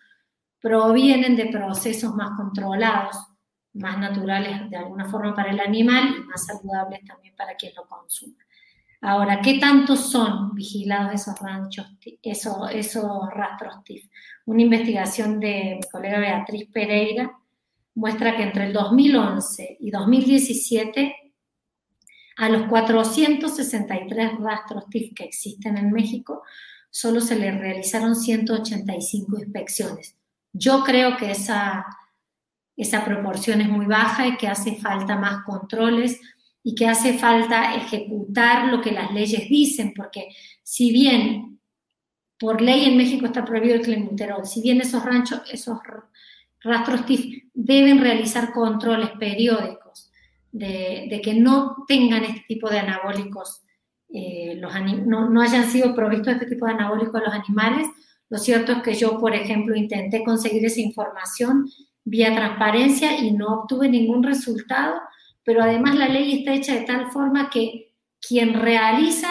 provienen 0.63 1.37
de 1.37 1.47
procesos 1.47 2.15
más 2.15 2.37
controlados 2.37 3.17
más 3.75 3.99
naturales 3.99 4.69
de 4.71 4.77
alguna 4.77 5.09
forma 5.09 5.35
para 5.35 5.51
el 5.51 5.61
animal 5.61 6.15
y 6.17 6.25
más 6.25 6.47
saludables 6.47 7.05
también 7.05 7.35
para 7.37 7.55
quien 7.55 7.73
lo 7.75 7.87
consume. 7.87 8.37
Ahora, 9.01 9.41
¿qué 9.41 9.59
tanto 9.59 9.97
son 9.97 10.55
vigilados 10.55 11.15
esos 11.15 11.39
ranchos, 11.41 11.87
esos, 12.23 12.71
esos 12.71 13.31
rastros 13.31 13.83
TIF? 13.83 14.09
Una 14.45 14.63
investigación 14.63 15.41
de 15.41 15.79
mi 15.81 15.89
colega 15.91 16.21
Beatriz 16.21 16.69
Pereira 16.73 17.37
muestra 17.95 18.37
que 18.37 18.45
entre 18.45 18.67
el 18.67 18.73
2011 18.73 19.79
y 19.81 19.91
2017 19.91 21.17
a 22.37 22.49
los 22.49 22.69
463 22.69 24.39
rastros 24.39 24.89
TIF 24.89 25.13
que 25.15 25.25
existen 25.25 25.79
en 25.79 25.91
México, 25.91 26.43
solo 26.89 27.21
se 27.21 27.37
le 27.37 27.51
realizaron 27.51 28.15
185 28.15 29.39
inspecciones. 29.39 30.17
Yo 30.53 30.85
creo 30.85 31.17
que 31.17 31.31
esa 31.31 31.87
esa 32.77 33.05
proporción 33.05 33.61
es 33.61 33.69
muy 33.69 33.87
baja 33.87 34.27
y 34.27 34.37
que 34.37 34.49
hace 34.49 34.77
falta 34.77 35.17
más 35.17 35.45
controles 35.45 36.21
y 36.63 36.75
que 36.75 36.87
hace 36.87 37.19
falta 37.19 37.75
ejecutar 37.75 38.69
lo 38.69 38.81
que 38.81 38.93
las 38.93 39.13
leyes 39.13 39.49
dicen, 39.49 39.93
porque 39.95 40.29
si 40.63 40.93
bien 40.93 41.61
por 42.39 42.61
ley 42.61 42.85
en 42.87 42.97
México 42.97 43.27
está 43.27 43.45
prohibido 43.45 43.77
el 43.77 43.83
clenbuterol, 43.83 44.47
si 44.47 44.63
bien 44.63 44.81
esos 44.81 45.05
ranchos, 45.05 45.43
esos 45.51 45.79
rastros 46.61 47.07
TIF 47.07 47.45
deben 47.53 48.01
realizar 48.01 48.53
controles 48.53 49.11
periódicos 49.19 50.11
de, 50.51 51.21
que 51.23 51.35
no 51.35 51.85
tengan 51.87 52.25
este 52.25 52.45
tipo 52.47 52.69
de 52.69 52.79
anabólicos, 52.79 53.63
eh, 54.09 54.57
los 54.57 54.73
no, 55.07 55.31
no 55.31 55.41
hayan 55.41 55.71
sido 55.71 55.95
provistos 55.95 56.35
este 56.35 56.47
tipo 56.47 56.67
de 56.67 56.73
anabólicos 56.73 57.21
los 57.21 57.33
animales, 57.33 57.89
lo 58.33 58.39
cierto 58.39 58.73
es 58.73 58.83
que 58.83 58.95
yo, 58.95 59.19
por 59.21 59.35
ejemplo, 59.35 59.77
intenté 59.77 60.25
conseguir 60.25 60.65
esa 60.65 60.81
información 60.81 61.69
vía 62.03 62.35
transparencia 62.35 63.19
y 63.19 63.33
no 63.33 63.49
obtuve 63.49 63.91
ningún 63.91 64.23
resultado, 64.23 64.95
pero 65.45 65.63
además 65.63 65.97
la 65.97 66.09
ley 66.09 66.39
está 66.39 66.55
hecha 66.55 66.73
de 66.73 66.87
tal 66.87 67.11
forma 67.11 67.51
que 67.51 67.93
quien 68.27 68.55
realiza 68.55 69.29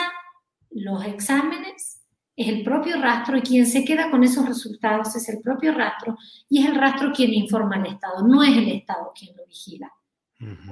los 0.69 1.03
exámenes 1.03 2.03
es 2.35 2.47
el 2.47 2.61
propio 2.61 3.01
rastro 3.01 3.37
y 3.37 3.41
quien 3.41 3.65
se 3.65 3.83
queda 3.83 4.11
con 4.11 4.23
esos 4.23 4.47
resultados 4.47 5.15
es 5.15 5.27
el 5.29 5.41
propio 5.41 5.73
rastro 5.73 6.15
y 6.47 6.59
es 6.61 6.69
el 6.69 6.75
rastro 6.75 7.11
quien 7.11 7.33
informa 7.33 7.77
al 7.77 7.87
Estado, 7.87 8.21
no 8.21 8.43
es 8.43 8.55
el 8.55 8.69
Estado 8.69 9.11
quien 9.17 9.35
lo 9.35 9.47
vigila. 9.47 9.91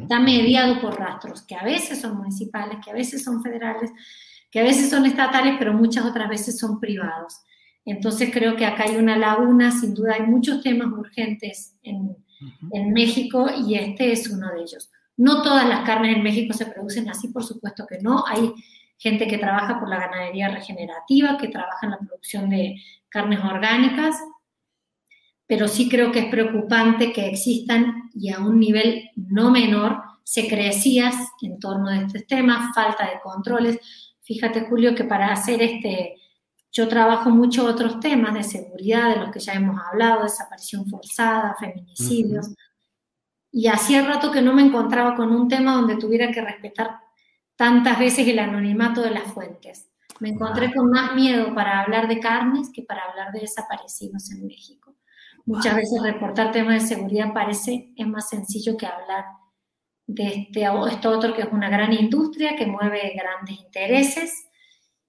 Está 0.03 0.19
mediado 0.19 0.80
por 0.80 0.99
rastros 0.99 1.41
que 1.41 1.56
a 1.56 1.64
veces 1.64 1.99
son 1.99 2.18
municipales, 2.18 2.77
que 2.85 2.91
a 2.91 2.93
veces 2.93 3.23
son 3.23 3.41
federales, 3.41 3.89
que 4.51 4.60
a 4.60 4.64
veces 4.64 4.91
son 4.91 5.07
estatales, 5.07 5.56
pero 5.57 5.73
muchas 5.73 6.06
otras 6.06 6.30
veces 6.30 6.60
son 6.60 6.80
privados. 6.80 7.41
Entonces 7.85 8.30
creo 8.31 8.56
que 8.56 8.65
acá 8.65 8.84
hay 8.84 8.97
una 8.97 9.18
laguna, 9.18 9.72
sin 9.72 9.93
duda 9.93 10.15
hay 10.15 10.23
muchos 10.23 10.61
temas 10.61 10.91
urgentes 10.91 11.77
en, 11.84 12.15
México 12.93 13.49
y 13.68 13.76
este 13.76 14.14
es 14.14 14.30
uno 14.30 14.49
de 14.53 14.61
ellos. 14.61 14.89
No 15.18 15.41
todas 15.41 15.68
las 15.68 15.85
carnes 15.85 16.15
en 16.15 16.23
México 16.23 16.53
se 16.53 16.68
producen 16.68 17.10
así, 17.10 17.27
por 17.27 17.43
supuesto 17.43 17.85
que 17.85 17.99
no. 17.99 18.23
Hay 18.26 18.53
gente 18.97 19.27
que 19.27 19.38
trabaja 19.38 19.77
por 19.77 19.89
la 19.89 19.99
ganadería 19.99 20.47
regenerativa, 20.47 21.38
que 21.38 21.49
trabaja 21.49 21.80
en 21.84 21.91
la 21.91 21.99
producción 21.99 22.49
de 22.49 22.77
carnes 23.10 23.39
orgánicas, 23.43 24.15
pero 25.47 25.68
sí 25.68 25.89
creo 25.89 26.11
que 26.11 26.19
es 26.19 26.26
preocupante 26.27 27.11
que 27.11 27.27
existan 27.27 28.10
y 28.14 28.31
a 28.31 28.39
un 28.39 28.60
nivel 28.60 29.10
no 29.15 29.51
menor 29.51 30.01
secrecías 30.23 31.15
en 31.41 31.60
torno 31.60 31.89
de 31.89 32.06
estos 32.06 32.27
temas, 32.27 32.73
falta 32.76 33.06
de 33.06 33.19
controles. 33.19 33.80
Fíjate, 34.22 34.61
Julio, 34.69 34.93
que 34.93 35.06
para 35.06 35.34
hacer 35.34 35.60
este, 35.64 36.18
yo 36.72 36.88
trabajo 36.88 37.30
mucho 37.30 37.66
otros 37.66 38.00
temas 38.00 38.34
de 38.34 38.44
seguridad, 38.44 39.10
de 39.10 39.22
los 39.22 39.32
que 39.32 39.40
ya 39.40 39.54
hemos 39.54 39.80
hablado, 39.82 40.24
desaparición 40.24 40.88
forzada, 40.88 41.56
feminicidios. 41.60 42.48
Y 43.52 43.68
hacía 43.68 44.06
rato 44.06 44.32
que 44.32 44.41
no 44.41 44.54
me 44.54 44.62
encontraba 44.62 45.16
con 45.16 45.32
un 45.32 45.48
tema 45.48 45.74
donde 45.74 45.98
tuviera 45.98 46.32
que 46.32 46.41
respetar 46.41 47.00
tantas 47.56 47.98
veces 47.98 48.28
el 48.28 48.40
anonimato 48.40 49.02
de 49.02 49.10
las 49.12 49.34
fuentes. 49.34 49.90
Me 50.20 50.30
encontré 50.30 50.74
con 50.74 50.91
más 50.91 51.16
miedo 51.16 51.56
para 51.56 51.82
hablar 51.82 52.08
de 52.08 52.20
carnes 52.20 52.70
que 52.74 52.84
para 52.84 53.04
hablar 53.04 53.32
de 53.32 53.41
desaparecidos 53.41 54.32
en 54.32 54.46
México. 54.46 54.96
Muchas 55.46 55.76
veces 55.76 56.02
reportar 56.04 56.52
temas 56.52 56.84
de 56.84 56.96
seguridad 56.96 57.34
parece 57.34 57.91
es 57.96 58.08
más 58.08 58.30
sencillo 58.30 58.78
que 58.78 58.86
hablar 58.86 59.26
de 60.06 60.28
este, 60.28 60.64
esto 60.91 61.10
otro 61.10 61.34
que 61.34 61.41
es 61.41 61.48
una 61.52 61.70
gran 61.70 61.94
industria 61.94 62.56
que 62.56 62.68
mueve 62.68 63.16
grandes 63.16 63.60
intereses 63.60 64.48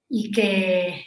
y 0.08 0.30
que 0.30 1.04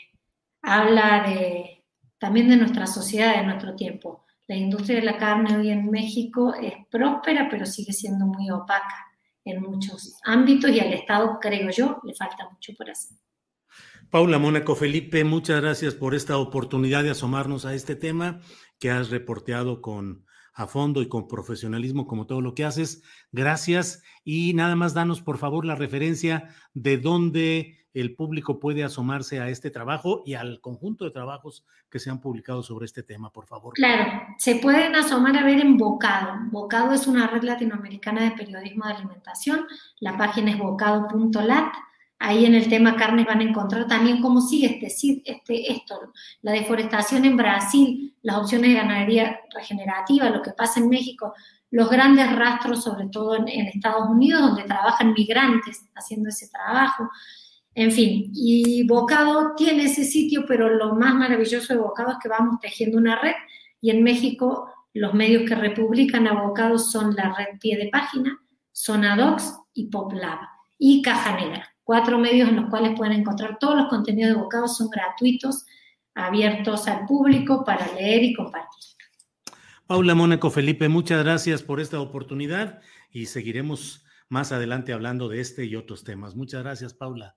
habla 0.64 1.24
de, 1.28 1.84
también 2.18 2.50
de 2.50 2.56
nuestra 2.56 2.88
sociedad, 2.88 3.36
de 3.36 3.44
nuestro 3.44 3.76
tiempo. 3.76 4.26
La 4.48 4.56
industria 4.56 4.98
de 4.98 5.06
la 5.06 5.18
carne 5.18 5.58
hoy 5.58 5.70
en 5.70 5.90
México 5.92 6.54
es 6.56 6.74
próspera, 6.90 7.48
pero 7.50 7.66
sigue 7.66 7.94
siendo 7.94 8.26
muy 8.26 8.50
opaca 8.50 9.08
en 9.46 9.62
muchos 9.62 10.18
ámbitos 10.26 10.72
y 10.72 10.80
al 10.80 10.94
Estado, 10.94 11.38
creo 11.40 11.70
yo, 11.70 12.00
le 12.04 12.16
falta 12.16 12.50
mucho 12.50 12.74
por 12.78 12.90
hacer. 12.90 13.18
Paula 14.10 14.40
Mónaco 14.40 14.76
Felipe, 14.76 15.24
muchas 15.24 15.62
gracias 15.62 15.96
por 15.96 16.16
esta 16.16 16.38
oportunidad 16.38 17.04
de 17.04 17.12
asomarnos 17.12 17.66
a 17.66 17.74
este 17.74 17.96
tema 17.96 18.42
que 18.80 18.92
has 18.92 19.10
reporteado 19.10 19.82
con 19.82 20.26
a 20.54 20.68
fondo 20.68 21.02
y 21.02 21.10
con 21.10 21.28
profesionalismo 21.28 22.06
como 22.06 22.28
todo 22.28 22.42
lo 22.42 22.54
que 22.54 22.64
haces. 22.64 23.02
Gracias 23.32 24.04
y 24.24 24.54
nada 24.54 24.76
más 24.76 24.94
danos 24.94 25.22
por 25.22 25.40
favor 25.40 25.66
la 25.66 25.76
referencia 25.76 26.50
de 26.74 26.98
dónde 26.98 27.83
el 27.94 28.16
público 28.16 28.60
puede 28.60 28.84
asomarse 28.84 29.40
a 29.40 29.50
este 29.50 29.70
trabajo 29.70 30.24
y 30.26 30.34
al 30.34 30.60
conjunto 30.62 31.06
de 31.06 31.12
trabajos 31.12 31.64
que 31.90 32.00
se 32.00 32.10
han 32.10 32.20
publicado 32.20 32.64
sobre 32.64 32.86
este 32.86 33.04
tema, 33.04 33.32
por 33.32 33.46
favor. 33.46 33.74
Claro, 33.74 34.24
se 34.38 34.56
pueden 34.56 34.96
asomar 34.96 35.38
a 35.38 35.44
ver 35.44 35.60
en 35.60 35.78
Bocado. 35.78 36.34
Bocado 36.52 36.94
es 36.94 37.06
una 37.08 37.28
red 37.28 37.44
latinoamericana 37.44 38.24
de 38.24 38.32
periodismo 38.32 38.86
de 38.86 38.94
alimentación. 38.94 39.66
La 40.00 40.18
página 40.18 40.52
es 40.52 40.58
bocado.lat. 40.58 41.74
Ahí 42.20 42.46
en 42.46 42.56
el 42.56 42.70
tema 42.70 42.96
carnes 42.96 43.26
van 43.26 43.42
a 43.42 43.44
encontrar 43.44 43.86
también 43.86 44.22
cómo 44.22 44.40
sigue 44.40 44.80
este, 44.82 45.22
este, 45.26 45.72
esto, 45.74 46.14
la 46.42 46.54
deforestación 46.54 47.26
en 47.26 47.36
Brasil, 47.36 48.16
las 48.22 48.38
opciones 48.38 48.70
de 48.70 48.76
ganadería 48.76 49.42
regenerativa, 49.54 50.30
lo 50.30 50.42
que 50.42 50.52
pasa 50.52 50.80
en 50.80 50.88
México, 50.88 51.34
los 51.70 51.90
grandes 51.90 52.34
rastros, 52.34 52.82
sobre 52.82 53.08
todo 53.10 53.36
en 53.36 53.68
Estados 53.68 54.08
Unidos, 54.10 54.42
donde 54.42 54.64
trabajan 54.64 55.12
migrantes 55.12 55.86
haciendo 55.96 56.30
ese 56.30 56.48
trabajo. 56.48 57.10
En 57.76 57.92
fin, 57.92 58.32
y 58.34 58.86
Bocado 58.86 59.56
tiene 59.56 59.86
ese 59.86 60.04
sitio, 60.04 60.46
pero 60.48 60.70
lo 60.70 60.94
más 60.96 61.16
maravilloso 61.16 61.74
de 61.74 61.80
Bocado 61.80 62.12
es 62.12 62.18
que 62.22 62.30
vamos 62.30 62.60
tejiendo 62.60 62.98
una 62.98 63.20
red 63.20 63.34
y 63.82 63.90
en 63.90 64.04
México 64.04 64.70
los 64.94 65.14
medios 65.16 65.50
que 65.50 65.56
republican 65.56 66.28
a 66.28 66.34
Bocado 66.34 66.78
son 66.78 67.16
la 67.16 67.34
red 67.36 67.60
Pie 67.60 67.78
de 67.78 67.90
Página, 67.90 68.40
Sonadox 68.72 69.56
y 69.74 69.88
PopLab 69.88 70.40
y 70.78 71.02
Caja 71.02 71.36
Negra. 71.36 71.68
Cuatro 71.84 72.20
medios 72.20 72.48
en 72.48 72.58
los 72.58 72.70
cuales 72.70 72.96
pueden 72.96 73.14
encontrar 73.14 73.58
todos 73.60 73.76
los 73.76 73.88
contenidos 73.88 74.36
de 74.36 74.42
Bocado, 74.42 74.68
son 74.68 74.90
gratuitos, 74.90 75.66
abiertos 76.14 76.88
al 76.88 77.06
público 77.06 77.64
para 77.66 77.92
leer 77.94 78.24
y 78.24 78.34
compartir. 78.36 78.84
Paula 79.88 80.16
Mónaco 80.16 80.50
Felipe, 80.50 80.88
muchas 80.90 81.24
gracias 81.24 81.64
por 81.64 81.80
esta 81.80 82.00
oportunidad 82.00 82.82
y 83.12 83.26
seguiremos 83.26 84.06
más 84.30 84.52
adelante 84.52 84.94
hablando 84.94 85.28
de 85.28 85.42
este 85.42 85.66
y 85.66 85.76
otros 85.76 86.04
temas. 86.04 86.36
Muchas 86.36 86.64
gracias, 86.64 86.94
Paula. 86.94 87.36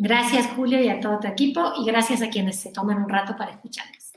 Gracias, 0.00 0.46
Julio, 0.54 0.80
y 0.80 0.88
a 0.88 1.00
todo 1.00 1.18
tu 1.18 1.26
equipo, 1.26 1.72
y 1.76 1.84
gracias 1.84 2.22
a 2.22 2.30
quienes 2.30 2.60
se 2.60 2.70
toman 2.70 3.02
un 3.02 3.08
rato 3.08 3.36
para 3.36 3.50
escucharnos. 3.50 4.12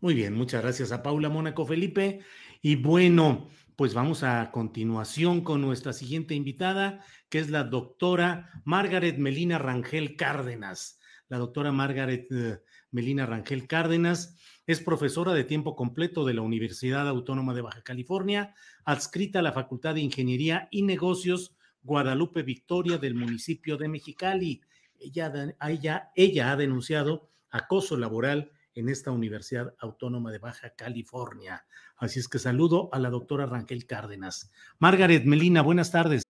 Muy 0.00 0.14
bien, 0.14 0.34
muchas 0.34 0.62
gracias 0.62 0.90
a 0.90 1.00
Paula 1.00 1.28
Mónaco 1.28 1.64
Felipe. 1.64 2.22
Y 2.60 2.74
bueno, 2.74 3.48
pues 3.76 3.94
vamos 3.94 4.24
a 4.24 4.50
continuación 4.50 5.42
con 5.42 5.60
nuestra 5.60 5.92
siguiente 5.92 6.34
invitada, 6.34 7.04
que 7.28 7.38
es 7.38 7.50
la 7.50 7.62
doctora 7.62 8.50
Margaret 8.64 9.16
Melina 9.18 9.58
Rangel 9.58 10.16
Cárdenas. 10.16 10.98
La 11.28 11.38
doctora 11.38 11.70
Margaret 11.70 12.26
eh, 12.32 12.58
Melina 12.90 13.24
Rangel 13.24 13.68
Cárdenas 13.68 14.36
es 14.66 14.80
profesora 14.80 15.34
de 15.34 15.44
tiempo 15.44 15.76
completo 15.76 16.24
de 16.24 16.34
la 16.34 16.42
Universidad 16.42 17.06
Autónoma 17.06 17.54
de 17.54 17.62
Baja 17.62 17.82
California, 17.82 18.56
adscrita 18.84 19.38
a 19.38 19.42
la 19.42 19.52
Facultad 19.52 19.94
de 19.94 20.00
Ingeniería 20.00 20.66
y 20.72 20.82
Negocios 20.82 21.54
Guadalupe 21.80 22.42
Victoria 22.42 22.98
del 22.98 23.14
municipio 23.14 23.76
de 23.76 23.86
Mexicali. 23.86 24.62
Ella, 25.02 26.50
ha 26.50 26.56
denunciado 26.56 27.28
acoso 27.50 27.96
laboral 27.96 28.50
en 28.74 28.88
esta 28.88 29.10
Universidad 29.10 29.74
Autónoma 29.78 30.30
de 30.30 30.38
Baja 30.38 30.70
California. 30.74 31.64
Así 31.96 32.20
es 32.20 32.28
que 32.28 32.38
saludo 32.38 32.88
a 32.92 32.98
la 32.98 33.10
doctora 33.10 33.46
Rangel 33.46 33.86
Cárdenas. 33.86 34.50
Margaret 34.78 35.24
Melina, 35.24 35.62
buenas 35.62 35.90
tardes. 35.90 36.22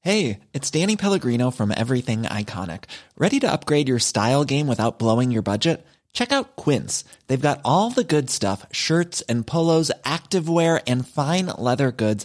Hey, 0.00 0.40
it's 0.52 0.70
Danny 0.70 0.96
Pellegrino 0.96 1.50
from 1.50 1.72
Everything 1.72 2.22
Iconic. 2.22 2.84
¿Ready 3.18 3.40
to 3.40 3.50
upgrade 3.50 3.88
your 3.88 3.98
style 3.98 4.44
game 4.44 4.68
without 4.68 5.00
blowing 5.00 5.32
your 5.32 5.42
budget? 5.42 5.84
Check 6.16 6.32
out 6.32 6.56
Quince. 6.56 7.04
They've 7.26 7.48
got 7.48 7.60
all 7.62 7.90
the 7.90 8.02
good 8.02 8.30
stuff 8.30 8.64
shirts 8.72 9.20
and 9.28 9.46
polos, 9.46 9.92
activewear, 10.02 10.80
and 10.86 11.06
fine 11.06 11.46
leather 11.58 11.92
goods, 11.92 12.24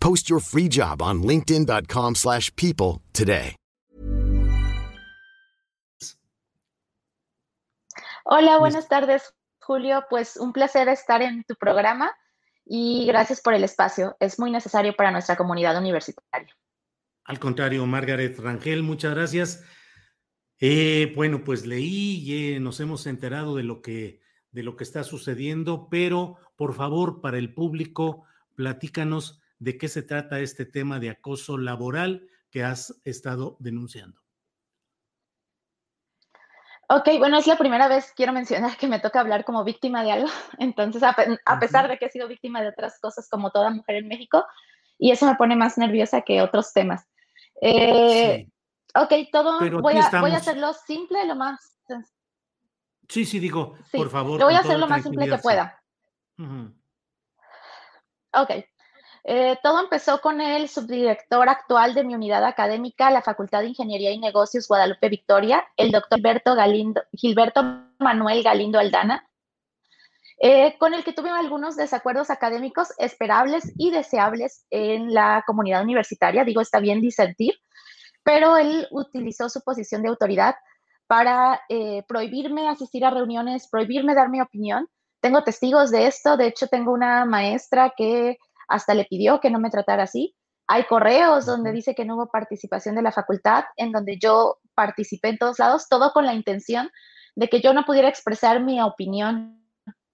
Post 0.00 0.28
your 0.28 0.40
free 0.40 0.68
job 0.68 1.00
on 1.00 1.22
linkedin.com/people 1.22 3.00
today. 3.12 3.54
Hola, 8.30 8.58
buenas 8.58 8.88
tardes, 8.88 9.34
Julio. 9.58 10.04
Pues 10.10 10.36
un 10.36 10.52
placer 10.52 10.86
estar 10.90 11.22
en 11.22 11.44
tu 11.44 11.54
programa 11.54 12.14
y 12.66 13.06
gracias 13.06 13.40
por 13.40 13.54
el 13.54 13.64
espacio. 13.64 14.18
Es 14.20 14.38
muy 14.38 14.50
necesario 14.50 14.94
para 14.94 15.10
nuestra 15.10 15.34
comunidad 15.34 15.78
universitaria. 15.78 16.54
Al 17.24 17.38
contrario, 17.38 17.86
Margaret 17.86 18.38
Rangel, 18.38 18.82
muchas 18.82 19.14
gracias. 19.14 19.64
Eh, 20.60 21.10
bueno, 21.16 21.42
pues 21.42 21.64
leí 21.64 22.18
y 22.22 22.54
eh, 22.54 22.60
nos 22.60 22.80
hemos 22.80 23.06
enterado 23.06 23.56
de 23.56 23.62
lo 23.62 23.80
que 23.80 24.20
de 24.50 24.62
lo 24.62 24.76
que 24.76 24.84
está 24.84 25.04
sucediendo, 25.04 25.88
pero 25.90 26.36
por 26.56 26.74
favor, 26.74 27.22
para 27.22 27.38
el 27.38 27.54
público, 27.54 28.24
platícanos 28.56 29.40
de 29.58 29.78
qué 29.78 29.88
se 29.88 30.02
trata 30.02 30.40
este 30.40 30.64
tema 30.64 30.98
de 30.98 31.10
acoso 31.10 31.58
laboral 31.58 32.26
que 32.50 32.64
has 32.64 33.00
estado 33.04 33.56
denunciando. 33.60 34.20
Ok, 36.90 37.06
bueno, 37.18 37.36
es 37.36 37.46
la 37.46 37.58
primera 37.58 37.86
vez, 37.86 38.12
quiero 38.16 38.32
mencionar, 38.32 38.76
que 38.78 38.88
me 38.88 38.98
toca 38.98 39.20
hablar 39.20 39.44
como 39.44 39.62
víctima 39.62 40.02
de 40.02 40.12
algo. 40.12 40.28
Entonces, 40.58 41.02
a, 41.02 41.14
a 41.44 41.58
pesar 41.58 41.88
de 41.88 41.98
que 41.98 42.06
he 42.06 42.10
sido 42.10 42.28
víctima 42.28 42.62
de 42.62 42.68
otras 42.68 42.98
cosas 43.00 43.28
como 43.28 43.50
toda 43.50 43.70
mujer 43.70 43.96
en 43.96 44.08
México, 44.08 44.44
y 44.98 45.10
eso 45.12 45.26
me 45.26 45.36
pone 45.36 45.54
más 45.54 45.76
nerviosa 45.76 46.22
que 46.22 46.40
otros 46.40 46.72
temas. 46.72 47.06
Eh, 47.60 48.46
sí. 48.46 48.52
Ok, 48.94 49.30
todo, 49.30 49.58
voy 49.80 49.96
a, 49.98 50.20
voy 50.20 50.30
a, 50.30 50.36
hacerlo 50.36 50.72
simple, 50.72 51.26
lo 51.26 51.36
más... 51.36 51.78
Sí, 53.08 53.24
sí, 53.24 53.38
digo, 53.38 53.76
sí, 53.90 53.96
por 53.96 54.10
favor. 54.10 54.38
Lo 54.38 54.46
voy 54.46 54.54
a 54.54 54.58
hacer 54.60 54.78
lo 54.78 54.86
más 54.86 55.02
simple 55.02 55.28
que 55.28 55.38
pueda. 55.38 55.82
Uh 56.38 56.42
-huh. 56.42 56.74
Ok. 58.32 58.50
Eh, 59.24 59.56
todo 59.62 59.80
empezó 59.80 60.20
con 60.20 60.40
el 60.40 60.68
subdirector 60.68 61.48
actual 61.48 61.94
de 61.94 62.04
mi 62.04 62.14
unidad 62.14 62.44
académica, 62.44 63.10
la 63.10 63.22
Facultad 63.22 63.60
de 63.60 63.68
Ingeniería 63.68 64.10
y 64.10 64.18
Negocios 64.18 64.68
Guadalupe 64.68 65.08
Victoria, 65.08 65.64
el 65.76 65.90
doctor 65.90 66.18
Gilberto, 66.18 66.54
Galindo, 66.54 67.02
Gilberto 67.12 67.62
Manuel 67.98 68.42
Galindo 68.42 68.78
Aldana, 68.78 69.28
eh, 70.40 70.76
con 70.78 70.94
el 70.94 71.02
que 71.02 71.12
tuve 71.12 71.30
algunos 71.30 71.76
desacuerdos 71.76 72.30
académicos 72.30 72.92
esperables 72.98 73.72
y 73.76 73.90
deseables 73.90 74.64
en 74.70 75.12
la 75.12 75.42
comunidad 75.46 75.82
universitaria. 75.82 76.44
Digo, 76.44 76.60
está 76.60 76.78
bien 76.78 77.00
disentir, 77.00 77.54
pero 78.22 78.56
él 78.56 78.86
utilizó 78.92 79.48
su 79.48 79.62
posición 79.62 80.02
de 80.02 80.10
autoridad 80.10 80.54
para 81.08 81.60
eh, 81.68 82.04
prohibirme 82.06 82.68
asistir 82.68 83.04
a 83.04 83.10
reuniones, 83.10 83.68
prohibirme 83.68 84.14
dar 84.14 84.28
mi 84.28 84.40
opinión. 84.40 84.88
Tengo 85.20 85.42
testigos 85.42 85.90
de 85.90 86.06
esto, 86.06 86.36
de 86.36 86.46
hecho 86.46 86.68
tengo 86.68 86.92
una 86.92 87.24
maestra 87.24 87.92
que 87.96 88.38
hasta 88.68 88.94
le 88.94 89.06
pidió 89.06 89.40
que 89.40 89.50
no 89.50 89.58
me 89.58 89.70
tratara 89.70 90.04
así. 90.04 90.36
Hay 90.66 90.84
correos 90.84 91.46
donde 91.46 91.72
dice 91.72 91.94
que 91.94 92.04
no 92.04 92.16
hubo 92.16 92.30
participación 92.30 92.94
de 92.94 93.02
la 93.02 93.12
facultad, 93.12 93.64
en 93.76 93.90
donde 93.90 94.18
yo 94.18 94.58
participé 94.74 95.30
en 95.30 95.38
todos 95.38 95.58
lados, 95.58 95.88
todo 95.88 96.12
con 96.12 96.26
la 96.26 96.34
intención 96.34 96.90
de 97.34 97.48
que 97.48 97.60
yo 97.60 97.72
no 97.72 97.84
pudiera 97.84 98.08
expresar 98.08 98.62
mi 98.62 98.80
opinión, 98.82 99.64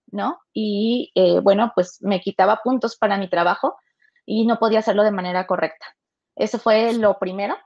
¿no? 0.06 0.38
Y 0.52 1.10
eh, 1.14 1.40
bueno, 1.40 1.72
pues 1.74 1.98
me 2.00 2.20
quitaba 2.20 2.60
puntos 2.62 2.96
para 2.96 3.18
mi 3.18 3.28
trabajo 3.28 3.76
y 4.24 4.46
no 4.46 4.58
podía 4.58 4.78
hacerlo 4.78 5.02
de 5.02 5.10
manera 5.10 5.46
correcta. 5.46 5.86
Eso 6.36 6.58
fue 6.58 6.92
lo 6.94 7.18
primero. 7.18 7.56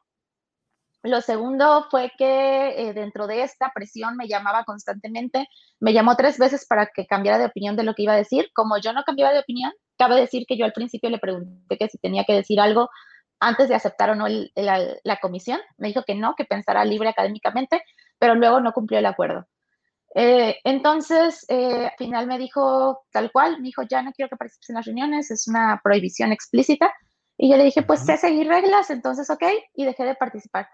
Lo 1.02 1.20
segundo 1.20 1.86
fue 1.90 2.10
que 2.18 2.70
eh, 2.76 2.92
dentro 2.92 3.28
de 3.28 3.42
esta 3.42 3.70
presión 3.72 4.16
me 4.16 4.26
llamaba 4.26 4.64
constantemente, 4.64 5.46
me 5.78 5.92
llamó 5.92 6.16
tres 6.16 6.38
veces 6.38 6.66
para 6.66 6.86
que 6.86 7.06
cambiara 7.06 7.38
de 7.38 7.46
opinión 7.46 7.76
de 7.76 7.84
lo 7.84 7.94
que 7.94 8.02
iba 8.02 8.14
a 8.14 8.16
decir. 8.16 8.50
Como 8.52 8.78
yo 8.78 8.92
no 8.92 9.04
cambiaba 9.04 9.32
de 9.32 9.38
opinión, 9.38 9.72
cabe 9.96 10.16
decir 10.16 10.44
que 10.46 10.56
yo 10.56 10.64
al 10.64 10.72
principio 10.72 11.08
le 11.08 11.18
pregunté 11.18 11.78
que 11.78 11.88
si 11.88 11.98
tenía 11.98 12.24
que 12.24 12.32
decir 12.34 12.58
algo 12.60 12.90
antes 13.38 13.68
de 13.68 13.76
aceptar 13.76 14.10
o 14.10 14.16
no 14.16 14.26
el, 14.26 14.50
la, 14.56 14.80
la, 15.04 15.16
comisión. 15.20 15.60
Me 15.76 15.88
dijo 15.88 16.02
que 16.04 16.16
no, 16.16 16.34
que 16.36 16.44
pensara 16.44 16.84
libre 16.84 17.08
académicamente, 17.08 17.80
pero 18.18 18.34
luego 18.34 18.60
no 18.60 18.72
cumplió 18.72 18.98
el 18.98 19.06
acuerdo. 19.06 19.46
Eh, 20.16 20.56
entonces, 20.64 21.44
eh, 21.48 21.86
al 21.86 21.96
final 21.96 22.26
me 22.26 22.38
dijo 22.38 23.04
tal 23.12 23.30
cual, 23.30 23.58
me 23.58 23.66
dijo, 23.68 23.82
ya 23.82 24.02
no 24.02 24.10
quiero 24.12 24.28
que 24.28 24.36
participes 24.36 24.70
en 24.70 24.76
las 24.76 24.86
reuniones, 24.86 25.30
es 25.30 25.46
una 25.46 25.80
prohibición 25.84 26.32
explícita. 26.32 26.92
Y 27.36 27.50
yo 27.50 27.56
le 27.56 27.64
dije, 27.64 27.82
pues 27.82 28.04
sé 28.04 28.16
seguir 28.16 28.48
reglas, 28.48 28.90
entonces 28.90 29.30
ok, 29.30 29.44
y 29.74 29.84
dejé 29.84 30.04
de 30.04 30.16
participar 30.16 30.68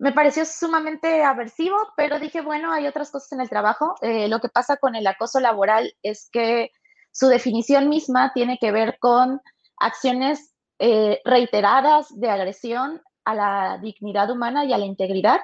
me 0.00 0.12
pareció 0.12 0.46
sumamente 0.46 1.22
aversivo, 1.22 1.76
pero 1.94 2.18
dije, 2.18 2.40
bueno, 2.40 2.72
hay 2.72 2.86
otras 2.86 3.10
cosas 3.10 3.32
en 3.32 3.42
el 3.42 3.50
trabajo. 3.50 3.96
Eh, 4.00 4.28
lo 4.28 4.40
que 4.40 4.48
pasa 4.48 4.78
con 4.78 4.94
el 4.94 5.06
acoso 5.06 5.40
laboral 5.40 5.92
es 6.02 6.30
que 6.32 6.70
su 7.12 7.28
definición 7.28 7.90
misma 7.90 8.32
tiene 8.32 8.56
que 8.58 8.72
ver 8.72 8.96
con 8.98 9.42
acciones 9.76 10.54
eh, 10.78 11.20
reiteradas 11.26 12.18
de 12.18 12.30
agresión 12.30 13.02
a 13.26 13.34
la 13.34 13.78
dignidad 13.82 14.30
humana 14.30 14.64
y 14.64 14.72
a 14.72 14.78
la 14.78 14.86
integridad, 14.86 15.40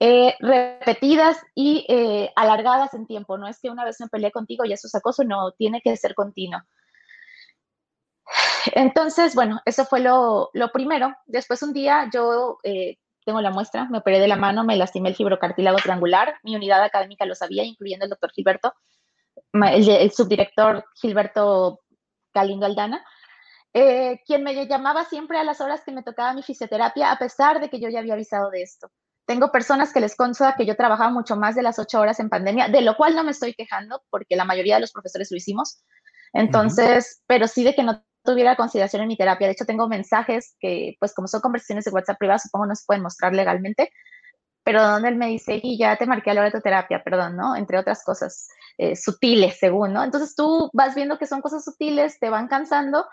eh, 0.00 0.34
repetidas 0.40 1.36
y 1.54 1.86
alargadas 2.34 2.94
en 2.94 3.06
tiempo. 3.06 3.36
No 3.36 3.46
es 3.46 3.60
que 3.60 3.68
una 3.68 3.84
vez 3.84 4.00
me 4.00 4.08
peleé 4.08 4.32
contigo 4.32 4.64
y 4.64 4.72
eso 4.72 4.86
es 4.86 4.94
acoso, 4.94 5.22
no, 5.22 5.52
tiene 5.52 5.82
que 5.82 5.94
ser 5.98 6.14
continuo. 6.14 6.62
Entonces, 8.72 9.34
bueno, 9.34 9.60
eso 9.66 9.84
fue 9.84 10.00
lo, 10.00 10.48
lo 10.54 10.72
primero. 10.72 11.14
Después 11.26 11.62
un 11.62 11.74
día 11.74 12.08
yo 12.10 12.56
tengo 13.26 13.40
la 13.40 13.50
muestra, 13.50 13.86
me 13.90 13.98
operé 13.98 14.20
de 14.20 14.28
la 14.28 14.36
mano, 14.36 14.64
me 14.64 14.76
lastimé 14.76 15.08
el 15.08 15.16
fibrocartílago 15.16 15.78
triangular, 15.78 16.36
mi 16.44 16.54
unidad 16.54 16.82
académica 16.82 17.26
lo 17.26 17.34
sabía, 17.34 17.64
incluyendo 17.64 18.04
el 18.04 18.10
doctor 18.10 18.30
Gilberto, 18.30 18.72
el, 19.52 20.12
subdirector 20.12 20.84
Gilberto 20.94 21.80
Galindo 22.32 22.66
Aldana, 22.66 23.04
eh, 23.74 24.20
quien 24.24 24.44
me 24.44 24.66
llamaba 24.66 25.04
siempre 25.04 25.38
a 25.38 25.44
las 25.44 25.60
horas 25.60 25.82
que 25.84 25.90
me 25.90 26.04
tocaba 26.04 26.34
mi 26.34 26.44
fisioterapia, 26.44 27.10
a 27.10 27.18
pesar 27.18 27.60
de 27.60 27.68
que 27.68 27.80
yo 27.80 27.88
ya 27.88 27.98
había 27.98 28.14
avisado 28.14 28.48
de 28.50 28.62
esto. 28.62 28.90
Tengo 29.26 29.50
personas 29.50 29.92
que 29.92 30.00
les 30.00 30.14
consta 30.14 30.54
que 30.56 30.64
yo 30.64 30.76
trabajaba 30.76 31.10
mucho 31.10 31.34
más 31.34 31.56
de 31.56 31.62
las 31.62 31.80
ocho 31.80 32.00
horas 32.00 32.20
en 32.20 32.30
pandemia, 32.30 32.68
de 32.68 32.80
lo 32.80 32.96
cual 32.96 33.16
no 33.16 33.24
me 33.24 33.32
estoy 33.32 33.54
quejando, 33.54 34.02
porque 34.08 34.36
la 34.36 34.44
mayoría 34.44 34.76
de 34.76 34.82
los 34.82 34.92
profesores 34.92 35.32
lo 35.32 35.36
hicimos. 35.36 35.82
Entonces, 36.32 37.22
pero 37.26 37.48
sí 37.48 37.64
de 37.64 37.74
que 37.74 37.82
no 37.82 38.04
tuviera 38.26 38.56
consideración 38.56 39.02
en 39.02 39.08
mi 39.08 39.16
terapia. 39.16 39.46
De 39.46 39.54
hecho, 39.54 39.64
tengo 39.64 39.88
mensajes 39.88 40.54
que, 40.60 40.96
pues 41.00 41.14
como 41.14 41.28
son 41.28 41.40
conversaciones 41.40 41.86
de 41.86 41.90
WhatsApp 41.90 42.18
privadas, 42.18 42.42
supongo 42.42 42.66
no 42.66 42.74
se 42.74 42.84
pueden 42.86 43.02
mostrar 43.02 43.34
legalmente, 43.34 43.90
pero 44.66 44.82
donde 44.82 45.08
él 45.08 45.16
me 45.16 45.28
dice, 45.28 45.60
y 45.62 45.78
ya 45.78 45.96
te 45.96 46.06
marqué 46.06 46.34
la 46.34 46.50
terapia, 46.50 47.02
perdón, 47.02 47.36
¿no? 47.36 47.56
Entre 47.56 47.78
otras 47.78 48.02
cosas 48.04 48.48
eh, 48.76 48.96
sutiles, 48.96 49.58
según, 49.58 49.92
¿no? 49.92 50.04
Entonces 50.04 50.34
tú 50.34 50.68
vas 50.74 50.94
viendo 50.94 51.18
que 51.18 51.26
son 51.26 51.40
cosas 51.40 51.64
sutiles, 51.64 52.18
te 52.18 52.28
van 52.28 52.48
cansando, 52.48 53.06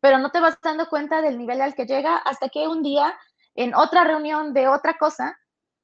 pero 0.00 0.18
no 0.18 0.30
te 0.30 0.40
vas 0.40 0.58
dando 0.62 0.88
cuenta 0.88 1.22
del 1.22 1.38
nivel 1.38 1.62
al 1.62 1.74
que 1.74 1.86
llega 1.86 2.18
hasta 2.18 2.50
que 2.50 2.68
un 2.68 2.82
día, 2.82 3.18
en 3.54 3.74
otra 3.74 4.04
reunión 4.04 4.52
de 4.52 4.68
otra 4.68 4.94
cosa, 4.98 5.36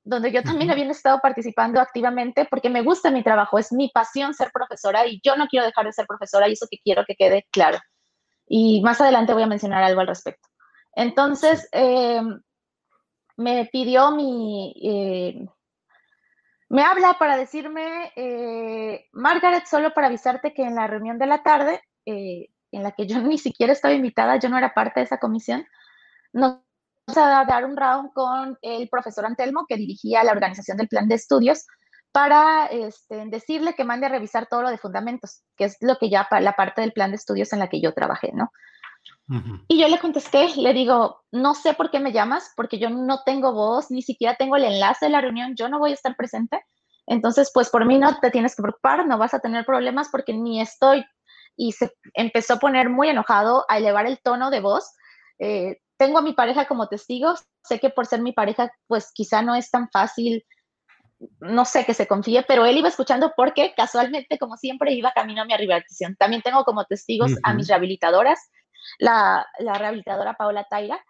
donde 0.06 0.30
yo 0.30 0.42
también 0.42 0.70
había 0.70 0.88
estado 0.90 1.18
participando 1.20 1.80
activamente 1.80 2.46
porque 2.48 2.70
me 2.70 2.82
gusta 2.82 3.10
mi 3.10 3.24
trabajo, 3.24 3.58
es 3.58 3.72
mi 3.72 3.88
pasión 3.88 4.34
ser 4.34 4.50
profesora 4.52 5.06
y 5.06 5.20
yo 5.24 5.34
no 5.36 5.48
quiero 5.48 5.66
dejar 5.66 5.84
de 5.84 5.92
ser 5.92 6.06
profesora 6.06 6.48
y 6.48 6.52
eso 6.52 6.66
que 6.70 6.78
quiero 6.78 7.04
que 7.06 7.16
quede 7.16 7.44
claro. 7.50 7.78
Y 8.46 8.80
más 8.82 9.00
adelante 9.00 9.32
voy 9.32 9.42
a 9.42 9.48
mencionar 9.48 9.82
algo 9.82 10.00
al 10.00 10.06
respecto. 10.06 10.48
Entonces, 10.94 11.68
eh, 11.72 12.20
me 13.36 13.68
pidió 13.72 14.10
mi... 14.12 14.74
Eh, 14.82 15.46
me 16.68 16.82
habla 16.82 17.14
para 17.18 17.36
decirme, 17.36 18.12
eh, 18.16 19.06
Margaret, 19.12 19.66
solo 19.66 19.94
para 19.94 20.08
avisarte 20.08 20.52
que 20.52 20.64
en 20.64 20.74
la 20.74 20.88
reunión 20.88 21.16
de 21.18 21.26
la 21.26 21.42
tarde, 21.44 21.80
en 22.04 22.82
la 22.82 22.92
que 22.92 23.06
yo 23.06 23.18
ni 23.22 23.38
siquiera 23.38 23.72
estaba 23.72 23.94
invitada, 23.94 24.36
yo 24.36 24.48
no 24.48 24.58
era 24.58 24.74
parte 24.74 25.00
de 25.00 25.04
esa 25.04 25.18
comisión, 25.18 25.66
nos 26.32 26.60
a 27.14 27.44
dar 27.44 27.64
un 27.64 27.76
round 27.76 28.12
con 28.12 28.58
el 28.62 28.88
profesor 28.88 29.26
Antelmo, 29.26 29.66
que 29.68 29.76
dirigía 29.76 30.24
la 30.24 30.32
organización 30.32 30.76
del 30.76 30.88
plan 30.88 31.06
de 31.08 31.14
estudios, 31.14 31.66
para 32.12 32.66
este, 32.66 33.26
decirle 33.26 33.74
que 33.74 33.84
mande 33.84 34.06
a 34.06 34.10
revisar 34.10 34.46
todo 34.46 34.62
lo 34.62 34.70
de 34.70 34.78
fundamentos, 34.78 35.42
que 35.56 35.64
es 35.64 35.76
lo 35.80 35.96
que 35.96 36.08
ya 36.08 36.26
la 36.40 36.54
parte 36.54 36.80
del 36.80 36.92
plan 36.92 37.10
de 37.10 37.16
estudios 37.16 37.52
en 37.52 37.58
la 37.58 37.68
que 37.68 37.80
yo 37.80 37.92
trabajé, 37.92 38.32
¿no? 38.32 38.50
Y 39.68 39.80
yo 39.80 39.88
le 39.88 39.98
contesté, 39.98 40.48
le 40.56 40.72
digo, 40.72 41.24
no 41.32 41.54
sé 41.54 41.74
por 41.74 41.90
qué 41.90 41.98
me 41.98 42.12
llamas, 42.12 42.52
porque 42.56 42.78
yo 42.78 42.90
no 42.90 43.22
tengo 43.24 43.52
voz, 43.52 43.90
ni 43.90 44.02
siquiera 44.02 44.36
tengo 44.36 44.56
el 44.56 44.64
enlace 44.64 45.06
de 45.06 45.10
la 45.10 45.20
reunión, 45.20 45.56
yo 45.56 45.68
no 45.68 45.80
voy 45.80 45.90
a 45.90 45.94
estar 45.94 46.14
presente. 46.16 46.64
Entonces, 47.06 47.50
pues 47.52 47.70
por 47.70 47.84
mí 47.86 47.98
no 47.98 48.18
te 48.18 48.30
tienes 48.30 48.54
que 48.54 48.62
preocupar, 48.62 49.06
no 49.06 49.18
vas 49.18 49.34
a 49.34 49.40
tener 49.40 49.64
problemas 49.64 50.08
porque 50.10 50.32
ni 50.32 50.60
estoy. 50.60 51.04
Y 51.56 51.72
se 51.72 51.92
empezó 52.14 52.54
a 52.54 52.58
poner 52.58 52.88
muy 52.88 53.08
enojado, 53.08 53.64
a 53.68 53.78
elevar 53.78 54.06
el 54.06 54.20
tono 54.20 54.50
de 54.50 54.60
voz. 54.60 54.92
Eh, 55.38 55.78
tengo 55.96 56.18
a 56.18 56.22
mi 56.22 56.32
pareja 56.32 56.66
como 56.66 56.88
testigo, 56.88 57.34
sé 57.64 57.80
que 57.80 57.90
por 57.90 58.06
ser 58.06 58.20
mi 58.20 58.32
pareja, 58.32 58.72
pues 58.86 59.10
quizá 59.12 59.42
no 59.42 59.54
es 59.54 59.70
tan 59.70 59.88
fácil, 59.90 60.44
no 61.40 61.64
sé 61.64 61.84
que 61.84 61.94
se 61.94 62.06
confíe, 62.06 62.44
pero 62.46 62.66
él 62.66 62.76
iba 62.76 62.88
escuchando 62.88 63.32
porque 63.36 63.72
casualmente, 63.76 64.38
como 64.38 64.56
siempre, 64.56 64.92
iba 64.92 65.12
camino 65.12 65.42
a 65.42 65.44
mi 65.44 65.54
rehabilitación. 65.54 66.16
También 66.16 66.42
tengo 66.42 66.64
como 66.64 66.84
testigos 66.84 67.32
a 67.42 67.54
mis 67.54 67.68
rehabilitadoras, 67.68 68.50
la, 68.98 69.46
rehabilitadora 69.58 70.34
Paola 70.34 70.66
Taira, 70.68 71.02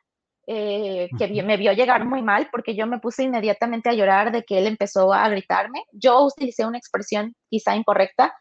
eh, 0.47 1.09
que 1.19 1.43
me 1.43 1.57
vio 1.57 1.73
llegar 1.73 2.05
muy 2.05 2.23
mal 2.23 2.49
porque 2.53 2.77
yo 2.77 2.87
me 2.87 3.01
puse 3.01 3.25
inmediatamente 3.25 3.89
a 3.89 3.95
llorar 3.95 4.31
de 4.31 4.45
que 4.45 4.59
él 4.59 4.67
empezó 4.67 5.13
a 5.13 5.29
gritarme. 5.29 5.85
Yo 5.93 6.25
utilicé 6.25 6.65
una 6.65 6.79
expresión 6.79 7.35
quizá 7.51 7.75
incorrecta. 7.75 8.33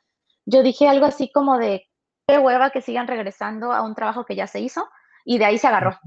Yo 0.45 0.61
dije 0.61 0.87
algo 0.87 1.07
así 1.07 1.31
como 1.31 1.57
de, 1.57 1.87
qué 2.27 2.37
hueva 2.37 2.69
que 2.69 2.81
sigan 2.81 3.07
regresando 3.07 3.71
a 3.71 3.81
un 3.81 3.95
trabajo 3.95 4.25
que 4.25 4.35
ya 4.35 4.47
se 4.47 4.59
hizo 4.59 4.87
y 5.23 5.39
de 5.39 5.45
ahí 5.45 5.57
se 5.57 5.67
agarró. 5.67 5.97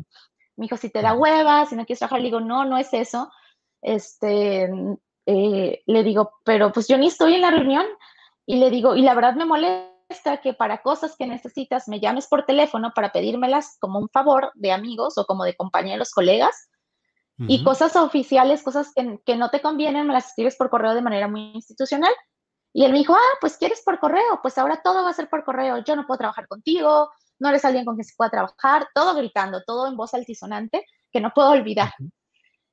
Me 0.56 0.64
dijo, 0.64 0.76
si 0.76 0.90
te 0.90 1.02
da 1.02 1.14
hueva, 1.14 1.66
si 1.66 1.76
no 1.76 1.85
quieres 1.85 1.98
trabajar, 1.98 2.20
le 2.20 2.26
digo, 2.26 2.40
no, 2.40 2.64
no 2.64 2.78
es 2.78 2.93
eso. 2.93 3.30
Este, 3.80 4.68
eh, 5.30 5.82
le 5.84 6.02
digo, 6.05 6.32
pero 6.42 6.72
pues 6.72 6.88
yo 6.88 6.96
ni 6.96 7.09
estoy 7.09 7.34
en 7.34 7.42
la 7.42 7.50
reunión. 7.50 7.84
Y 8.46 8.56
le 8.56 8.70
digo, 8.70 8.96
y 8.96 9.02
la 9.02 9.14
verdad 9.14 9.34
me 9.34 9.44
molesta 9.44 10.38
que 10.42 10.55
para 10.55 10.80
cosas 10.80 11.16
que 11.18 11.26
necesitas 11.26 11.86
me 11.86 12.00
llames 12.00 12.26
por 12.28 12.46
teléfono 12.46 12.92
para 12.94 13.12
pedírmelas 13.12 13.76
como 13.78 13.98
un 13.98 14.09
favor 14.09 14.50
de 14.55 14.72
amigos 14.72 15.18
o 15.18 15.26
como 15.26 15.44
de 15.44 15.55
compañeros, 15.55 16.12
colegas. 16.12 16.70
Y 17.46 17.62
cosas 17.62 17.94
oficiales, 17.94 18.64
cosas 18.64 18.90
que, 18.92 19.20
que, 19.24 19.36
no 19.36 19.48
te 19.48 19.60
convienen, 19.60 20.09
me 20.09 20.12
las 20.12 20.30
escribes 20.30 20.56
por 20.56 20.70
correo 20.70 20.94
de 20.94 21.02
manera 21.02 21.28
muy 21.28 21.52
institucional. 21.55 22.12
Y 22.72 22.84
él 22.84 22.90
me 22.90 22.98
dijo, 22.98 23.14
ah, 23.14 23.36
pues 23.40 23.59
quieres 23.59 23.80
por 23.84 24.00
correo, 24.00 24.40
pues 24.42 24.59
ahora 24.59 24.80
todo 24.82 25.05
va 25.05 25.10
a 25.10 25.12
ser 25.12 25.28
por 25.28 25.44
correo, 25.44 25.78
yo 25.84 25.94
no 25.94 26.05
puedo 26.05 26.18
trabajar 26.18 26.48
contigo, 26.48 27.12
no 27.38 27.48
eres 27.48 27.64
alguien 27.64 27.84
con 27.84 27.94
quien 27.94 28.05
se 28.05 28.16
pueda 28.16 28.30
trabajar, 28.30 28.88
todo 28.92 29.14
gritando, 29.14 29.62
todo 29.64 29.86
en 29.86 29.96
voz 29.96 30.14
altisonante, 30.14 30.84
que 31.12 31.20
no 31.20 31.30
puedo 31.32 31.50
olvidar. 31.50 31.92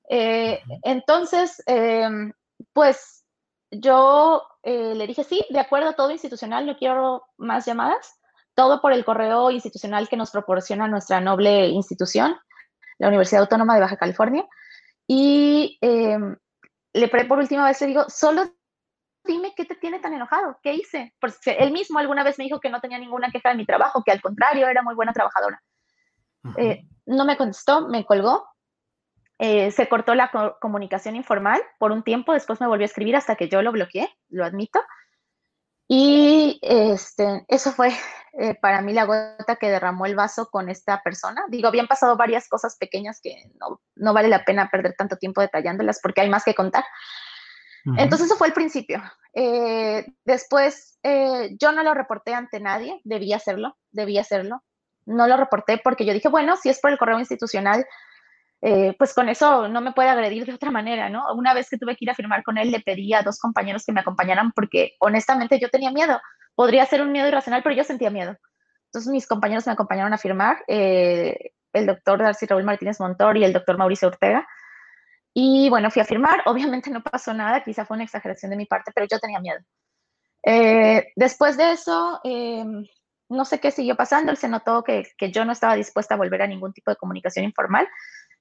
Eh, 0.10 0.62
entonces, 0.84 1.62
em, 1.68 2.32
pues 2.74 3.26
yo 3.72 4.44
eh, 4.64 4.96
le 4.96 5.08
dije, 5.08 5.24
sí, 5.24 5.46
de 5.50 5.60
acuerdo, 5.60 5.94
todo 5.94 6.12
institucional, 6.12 6.66
no 6.66 6.78
quiero 6.78 7.24
más 7.38 7.66
llamadas, 7.66 8.20
todo 8.54 8.82
por 8.82 8.94
el 8.94 9.04
correo 9.04 9.52
institucional 9.52 10.08
que 10.08 10.18
nos 10.18 10.32
proporciona 10.32 10.88
nuestra 10.88 11.20
noble 11.20 11.68
institución, 11.68 12.38
la 12.98 13.08
Universidad 13.10 13.42
Autónoma 13.42 13.76
de 13.76 13.82
Baja 13.82 13.98
California. 13.98 14.46
Y 15.08 15.78
em, 15.82 16.36
le 16.94 17.08
por 17.08 17.40
última 17.40 17.66
vez, 17.66 17.80
le 17.82 17.88
digo, 17.88 18.06
solo 18.08 18.46
dime 19.26 19.54
qué 19.56 19.66
te 19.66 19.76
tiene 19.76 20.00
tan 20.00 20.14
enojado, 20.14 20.58
qué 20.64 20.74
hice. 20.74 21.14
Porque 21.20 21.52
él 21.60 21.72
mismo 21.72 22.00
alguna 22.00 22.24
vez 22.24 22.38
me 22.38 22.46
dijo 22.46 22.60
que 22.60 22.70
no 22.70 22.80
tenía 22.80 22.98
ninguna 22.98 23.32
queja 23.32 23.50
de 23.50 23.56
mi 23.56 23.66
trabajo, 23.66 24.04
que 24.04 24.12
al 24.12 24.22
contrario 24.22 24.68
era 24.68 24.82
muy 24.82 24.96
buena 24.96 25.14
trabajadora. 25.14 25.62
Eh, 26.58 26.88
no 27.06 27.26
me 27.26 27.38
contestó, 27.38 27.88
me 27.88 28.06
colgó. 28.06 28.48
Eh, 29.38 29.72
se 29.72 29.90
cortó 29.90 30.16
la 30.16 30.32
comunicación 30.62 31.16
informal 31.16 31.62
por 31.78 31.92
un 31.92 32.04
tiempo, 32.04 32.34
después 32.34 32.62
me 32.62 32.68
volvió 32.68 32.86
a 32.86 32.88
escribir 32.88 33.18
hasta 33.18 33.36
que 33.36 33.50
yo 33.50 33.62
lo 33.62 33.72
bloqueé, 33.72 34.10
lo 34.30 34.46
admito. 34.46 34.82
Y 35.88 36.58
este, 36.64 37.46
eso 37.50 37.72
fue 37.72 37.94
eh, 38.40 38.56
para 38.56 38.82
mí 38.82 38.94
la 38.94 39.04
gota 39.04 39.58
que 39.58 39.70
derramó 39.70 40.06
el 40.06 40.16
vaso 40.16 40.50
con 40.50 40.70
esta 40.70 41.04
persona. 41.04 41.44
Digo, 41.50 41.68
habían 41.68 41.88
pasado 41.88 42.16
varias 42.16 42.48
cosas 42.48 42.78
pequeñas 42.78 43.20
que 43.22 43.52
no, 43.60 43.82
no 43.96 44.14
vale 44.14 44.30
la 44.30 44.46
pena 44.46 44.70
perder 44.72 44.96
tanto 44.98 45.18
tiempo 45.18 45.42
detallándolas 45.42 46.00
porque 46.02 46.22
hay 46.22 46.30
más 46.30 46.44
que 46.44 46.56
contar. 46.56 46.86
Entonces 47.98 48.26
eso 48.26 48.38
fue 48.38 48.48
el 48.48 48.54
principio. 48.54 49.00
Eh, 49.36 50.08
después 50.24 50.98
yo 51.60 51.72
no 51.72 51.84
lo 51.84 51.94
reporté 51.94 52.34
ante 52.34 52.60
nadie, 52.60 53.00
debía 53.04 53.36
hacerlo, 53.36 53.78
debía 53.92 54.22
hacerlo. 54.22 54.64
No 55.06 55.28
lo 55.28 55.38
reporté 55.38 55.78
porque 55.78 56.04
yo 56.04 56.14
dije, 56.14 56.30
bueno, 56.30 56.56
si 56.58 56.70
es 56.70 56.80
por 56.80 56.90
el 56.90 56.98
correo 56.98 57.20
institucional, 57.20 57.86
eh, 58.68 58.96
pues 58.98 59.14
con 59.14 59.30
eso 59.30 59.68
no 59.68 59.82
me 59.82 59.94
puede 59.94 60.10
agredir 60.10 60.46
de 60.46 60.54
otra 60.54 60.72
manera, 60.72 61.10
¿no? 61.10 61.34
Una 61.36 61.54
vez 61.54 61.70
que 61.70 61.78
tuve 61.78 61.96
que 61.96 62.06
ir 62.06 62.10
a 62.10 62.16
firmar 62.16 62.44
con 62.44 62.58
él, 62.58 62.72
le 62.72 62.80
pedí 62.80 63.14
a 63.14 63.22
dos 63.22 63.40
compañeros 63.40 63.86
que 63.86 63.92
me 63.92 64.02
acompañaran 64.02 64.52
porque 64.54 64.96
honestamente 65.00 65.60
yo 65.60 65.70
tenía 65.70 65.92
miedo. 65.92 66.20
Podría 66.56 66.86
ser 66.86 67.02
un 67.02 67.12
miedo 67.12 67.28
irracional, 67.28 67.62
pero 67.64 67.76
yo 67.76 67.84
sentía 67.84 68.10
miedo. 68.10 68.36
Entonces 68.86 69.12
mis 69.12 69.28
compañeros 69.28 69.68
me 69.68 69.74
acompañaron 69.74 70.14
a 70.14 70.18
firmar, 70.18 70.64
el 70.68 71.86
doctor 71.86 72.20
Darcy 72.20 72.46
Raúl 72.46 72.64
Martínez 72.64 73.00
Montor 73.00 73.38
y 73.38 73.44
el 73.44 73.54
doctor 73.54 73.78
Mauricio 73.78 74.08
Ortega. 74.08 74.48
Y 75.38 75.70
bueno, 75.70 75.92
fui 75.92 76.02
a 76.02 76.06
firmar, 76.06 76.42
obviamente 76.46 76.90
no 76.90 77.04
pasó 77.04 77.34
nada, 77.34 77.62
quizá 77.64 77.86
fue 77.86 77.96
una 77.96 78.06
exageración 78.06 78.50
de 78.50 78.58
mi 78.58 78.66
parte, 78.66 78.92
pero 78.96 79.06
yo 79.12 79.20
tenía 79.20 79.40
miedo. 79.40 79.60
Eh, 80.44 81.12
después 81.16 81.58
de 81.58 81.72
eso, 81.74 82.22
em, 82.24 82.86
no 83.30 83.46
sé 83.46 83.60
qué 83.60 83.72
siguió 83.72 83.96
pasando, 83.96 84.32
él 84.32 84.38
se 84.38 84.48
notó 84.48 84.84
que, 84.84 85.04
yo 85.34 85.44
no 85.44 85.52
estaba 85.52 85.76
dispuesta 85.76 86.14
a 86.14 86.18
volver 86.18 86.42
a 86.42 86.48
ningún 86.48 86.72
tipo 86.72 86.92
de 86.92 86.98
comunicación 86.98 87.46
informal. 87.46 87.88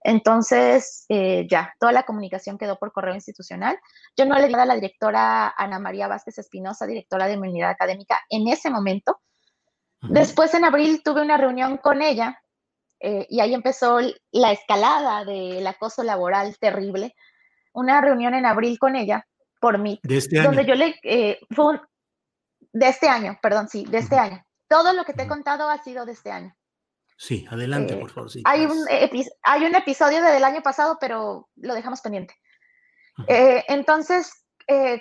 Entonces, 0.04 1.06
eh, 1.08 1.46
ya, 1.50 1.74
toda 1.80 1.90
la 1.90 2.02
comunicación 2.02 2.58
quedó 2.58 2.78
por 2.78 2.92
correo 2.92 3.14
institucional. 3.14 3.78
Yo 4.16 4.26
no 4.26 4.38
le 4.38 4.48
di 4.48 4.54
a 4.54 4.66
la 4.66 4.74
directora 4.74 5.54
Ana 5.56 5.78
María 5.78 6.08
Vázquez 6.08 6.38
Espinosa, 6.38 6.86
directora 6.86 7.26
de 7.26 7.38
mi 7.38 7.48
unidad 7.48 7.70
académica, 7.70 8.20
en 8.28 8.46
ese 8.46 8.68
momento. 8.70 9.20
Después, 10.02 10.52
en 10.52 10.66
abril, 10.66 11.00
tuve 11.02 11.22
una 11.22 11.38
reunión 11.38 11.78
con 11.78 12.02
ella 12.02 12.38
eh, 13.00 13.26
y 13.30 13.40
ahí 13.40 13.54
empezó 13.54 13.98
la 14.30 14.52
escalada 14.52 15.24
del 15.24 15.66
acoso 15.66 16.02
laboral 16.02 16.58
terrible. 16.58 17.14
Una 17.72 18.02
reunión 18.02 18.34
en 18.34 18.44
abril 18.44 18.78
con 18.78 18.96
ella, 18.96 19.26
por 19.58 19.78
mí, 19.78 19.98
de 20.02 20.18
este 20.18 20.42
donde 20.42 20.66
yo 20.66 20.74
le, 20.74 20.96
eh, 21.02 21.40
fue 21.50 21.80
de 22.72 22.88
este 22.88 23.08
año, 23.08 23.38
perdón, 23.40 23.68
sí, 23.68 23.86
de 23.86 23.98
este 23.98 24.16
año. 24.16 24.44
Todo 24.68 24.92
lo 24.92 25.04
que 25.04 25.14
te 25.14 25.22
he 25.22 25.28
contado 25.28 25.70
ha 25.70 25.82
sido 25.82 26.04
de 26.04 26.12
este 26.12 26.30
año. 26.30 26.54
Sí, 27.16 27.46
adelante, 27.50 27.94
eh, 27.94 27.96
por 27.96 28.10
favor. 28.10 28.30
hay, 28.44 28.66
un, 28.66 28.86
hay 29.42 29.64
un 29.64 29.74
episodio 29.74 30.22
del 30.22 30.44
año 30.44 30.62
pasado, 30.62 30.98
pero 31.00 31.48
lo 31.56 31.74
dejamos 31.74 32.00
pendiente. 32.00 32.34
entonces, 33.28 34.32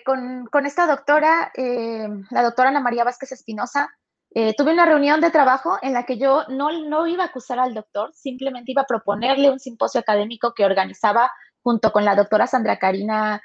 con, 0.06 0.46
con, 0.46 0.66
esta 0.66 0.86
doctora, 0.86 1.52
la 1.56 2.44
doctora 2.44 2.70
Ana 2.70 2.82
María 2.82 3.04
Vázquez 3.04 3.32
Espinosa, 3.32 3.90
eh, 4.36 4.56
tuve 4.58 4.74
una 4.74 4.86
reunión 4.86 5.22
de 5.22 5.30
trabajo 5.30 5.78
en 5.84 5.94
la 5.94 6.06
que 6.06 6.18
yo 6.18 6.44
no, 6.50 6.72
no 6.88 7.06
iba 7.06 7.24
a 7.24 7.28
acusar 7.28 7.60
al 7.60 7.76
doctor, 7.76 8.12
simplemente 8.16 8.72
iba 8.72 8.82
a 8.82 8.88
proponerle 8.88 9.52
un 9.52 9.60
simposio 9.60 10.00
académico 10.00 10.56
que 10.56 10.66
organizaba 10.66 11.32
junto 11.62 11.92
con 11.92 12.04
la 12.04 12.16
doctora 12.16 12.48
Sandra 12.48 12.80
Karina 12.80 13.44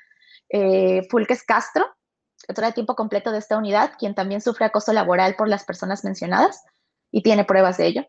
eh, 0.49 1.07
Fulques 1.11 1.43
Castro, 1.43 1.87
doctora 2.47 2.69
de 2.69 2.73
tiempo 2.73 2.95
completo 2.95 3.33
de 3.33 3.39
esta 3.39 3.59
unidad, 3.59 3.93
quien 3.99 4.15
también 4.15 4.41
sufre 4.41 4.65
acoso 4.65 4.95
laboral 4.95 5.37
por 5.37 5.49
las 5.49 5.65
personas 5.65 6.05
mencionadas 6.05 6.65
y 7.11 7.23
tiene 7.23 7.45
pruebas 7.45 7.77
de 7.77 7.87
ello. 7.87 8.07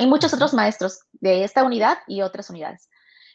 Y 0.00 0.06
muchos 0.06 0.32
otros 0.32 0.54
maestros 0.54 1.00
de 1.12 1.44
esta 1.44 1.62
unidad 1.62 1.98
y 2.08 2.22
otras 2.22 2.48
unidades. 2.48 2.88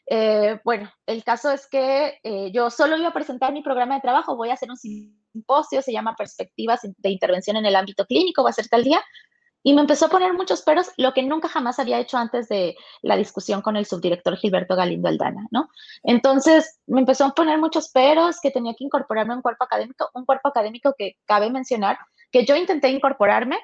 Eh, 0.08 0.60
bueno, 0.64 0.92
el 1.06 1.24
caso 1.24 1.52
es 1.52 1.68
que 1.68 2.20
eh, 2.24 2.52
yo 2.52 2.72
solo 2.72 2.98
iba 2.98 3.10
a 3.10 3.14
presentar 3.14 3.54
mi 3.54 3.62
programa 3.62 3.96
de 3.96 4.02
trabajo, 4.02 4.36
voy 4.36 4.50
a 4.50 4.54
hacer 4.54 4.72
un 4.72 4.78
simposio, 4.78 5.84
se 5.84 5.94
llama 5.94 6.16
Perspectivas 6.18 6.82
de 6.84 7.10
Intervención 7.10 7.56
en 7.58 7.68
el 7.68 7.76
Ámbito 7.76 8.08
Clínico, 8.08 8.44
va 8.44 8.50
a 8.50 8.54
ser 8.54 8.68
tal 8.68 8.84
día, 8.84 9.00
y 9.62 9.74
me 9.74 9.82
empezó 9.82 10.08
a 10.08 10.10
poner 10.10 10.34
muchos 10.34 10.64
peros, 10.64 10.90
lo 10.98 11.14
que 11.14 11.22
nunca 11.22 11.50
jamás 11.50 11.78
había 11.78 12.00
hecho 12.00 12.18
antes 12.18 12.48
de 12.50 12.76
la 13.04 13.16
discusión 13.16 13.62
con 13.62 13.76
el 13.76 13.86
subdirector 13.86 14.36
Gilberto 14.36 14.76
Galindo 14.76 15.08
Aldana, 15.08 15.46
¿no? 15.52 15.70
Entonces 16.04 16.80
me 16.88 17.02
empezó 17.02 17.26
a 17.26 17.34
poner 17.36 17.60
muchos 17.60 17.90
peros, 17.90 18.40
que 18.42 18.50
tenía 18.50 18.74
que 18.74 18.86
incorporarme 18.86 19.34
a 19.34 19.36
un 19.38 19.44
cuerpo 19.44 19.66
académico, 19.66 20.10
un 20.16 20.26
cuerpo 20.26 20.50
académico 20.50 20.96
que 20.98 21.18
cabe 21.26 21.52
mencionar, 21.52 22.00
que 22.32 22.44
yo 22.44 22.56
intenté 22.56 22.90
incorporarme, 22.90 23.60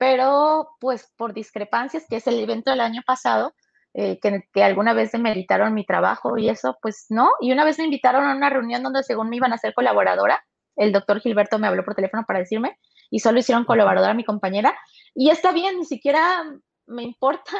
pero 0.00 0.76
pues 0.80 1.12
por 1.14 1.34
discrepancias, 1.34 2.06
que 2.08 2.16
es 2.16 2.26
el 2.26 2.40
evento 2.40 2.70
del 2.70 2.80
año 2.80 3.02
pasado, 3.06 3.52
eh, 3.92 4.18
que, 4.18 4.44
que, 4.50 4.64
alguna 4.64 4.94
vez 4.94 5.12
demeritaron 5.12 5.74
mi 5.74 5.84
trabajo 5.84 6.38
y 6.38 6.48
eso, 6.48 6.78
pues 6.80 7.04
no. 7.10 7.32
Y 7.38 7.52
una 7.52 7.66
vez 7.66 7.76
me 7.76 7.84
invitaron 7.84 8.24
a 8.24 8.34
una 8.34 8.48
reunión 8.48 8.82
donde 8.82 9.02
según 9.02 9.28
me 9.28 9.36
iban 9.36 9.52
a 9.52 9.58
ser 9.58 9.74
colaboradora, 9.74 10.42
el 10.76 10.90
doctor 10.90 11.20
Gilberto 11.20 11.58
me 11.58 11.66
habló 11.66 11.84
por 11.84 11.94
teléfono 11.94 12.24
para 12.26 12.38
decirme, 12.38 12.78
y 13.10 13.18
solo 13.18 13.40
hicieron 13.40 13.66
colaboradora 13.66 14.12
a 14.12 14.14
mi 14.14 14.24
compañera. 14.24 14.74
Y 15.14 15.28
está 15.28 15.52
bien, 15.52 15.76
ni 15.76 15.84
siquiera 15.84 16.44
me 16.86 17.02
importa 17.02 17.52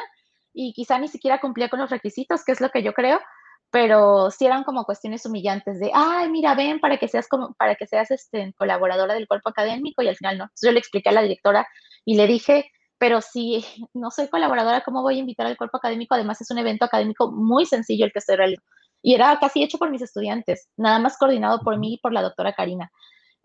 y 0.51 0.73
quizá 0.73 0.97
ni 0.97 1.09
siquiera 1.09 1.39
cumplía 1.39 1.69
con 1.69 1.79
los 1.79 1.91
requisitos, 1.91 2.43
que 2.43 2.53
es 2.53 2.59
lo 2.59 2.71
que 2.71 2.81
yo 2.81 2.93
creo, 2.93 3.21
pero 3.71 4.29
sí 4.31 4.45
eran 4.45 4.63
como 4.63 4.83
cuestiones 4.83 5.25
humillantes 5.25 5.79
de, 5.79 5.91
ay, 5.93 6.29
mira, 6.29 6.53
ven 6.55 6.79
para 6.79 6.97
que 6.97 7.07
seas 7.07 7.27
como, 7.27 7.53
para 7.53 7.75
que 7.75 7.87
seas 7.87 8.11
este, 8.11 8.53
colaboradora 8.57 9.13
del 9.13 9.27
cuerpo 9.27 9.49
académico 9.49 10.01
y 10.01 10.09
al 10.09 10.17
final 10.17 10.37
no. 10.37 10.43
Entonces 10.43 10.67
yo 10.67 10.73
le 10.73 10.79
expliqué 10.79 11.09
a 11.09 11.13
la 11.13 11.21
directora 11.21 11.65
y 12.03 12.15
le 12.17 12.27
dije, 12.27 12.69
pero 12.97 13.21
si 13.21 13.65
no 13.93 14.11
soy 14.11 14.27
colaboradora, 14.27 14.81
¿cómo 14.81 15.01
voy 15.01 15.15
a 15.15 15.19
invitar 15.19 15.47
al 15.47 15.57
cuerpo 15.57 15.77
académico? 15.77 16.15
Además 16.15 16.41
es 16.41 16.51
un 16.51 16.57
evento 16.57 16.85
académico 16.85 17.31
muy 17.31 17.65
sencillo 17.65 18.05
el 18.05 18.11
que 18.11 18.19
estoy 18.19 18.35
realizando. 18.35 18.67
Y 19.01 19.15
era 19.15 19.39
casi 19.39 19.63
hecho 19.63 19.79
por 19.79 19.89
mis 19.89 20.03
estudiantes, 20.03 20.69
nada 20.77 20.99
más 20.99 21.17
coordinado 21.17 21.61
por 21.61 21.79
mí 21.79 21.95
y 21.95 21.97
por 21.97 22.13
la 22.13 22.21
doctora 22.21 22.53
Karina. 22.53 22.91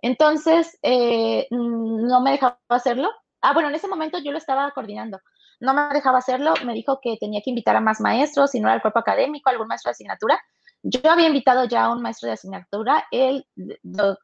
Entonces, 0.03 0.79
eh, 0.83 1.47
no 1.51 2.21
me 2.21 2.33
dejaba 2.33 2.59
hacerlo. 2.69 3.11
Ah, 3.41 3.55
bueno, 3.55 3.71
en 3.71 3.75
ese 3.75 3.89
momento 3.89 4.19
yo 4.19 4.33
lo 4.33 4.39
estaba 4.39 4.71
coordinando. 4.73 5.19
No 5.61 5.75
me 5.75 5.89
dejaba 5.93 6.19
hacerlo, 6.19 6.55
me 6.65 6.75
dijo 6.75 7.01
que 7.03 7.17
tenía 7.19 7.41
que 7.43 7.51
invitar 7.51 7.77
a 7.77 7.81
más 7.81 8.01
maestros, 8.01 8.51
si 8.51 8.61
no 8.61 8.69
era 8.69 8.77
el 8.77 8.83
cuerpo 8.83 8.99
académico, 8.99 9.51
algún 9.51 9.69
maestro 9.69 9.91
de 9.91 9.93
asignatura. 9.93 10.41
Yo 10.83 11.11
había 11.11 11.27
invitado 11.27 11.65
ya 11.65 11.85
a 11.85 11.93
un 11.93 12.03
maestro 12.03 12.29
de 12.29 12.35
asignatura, 12.35 13.07
el, 13.11 13.47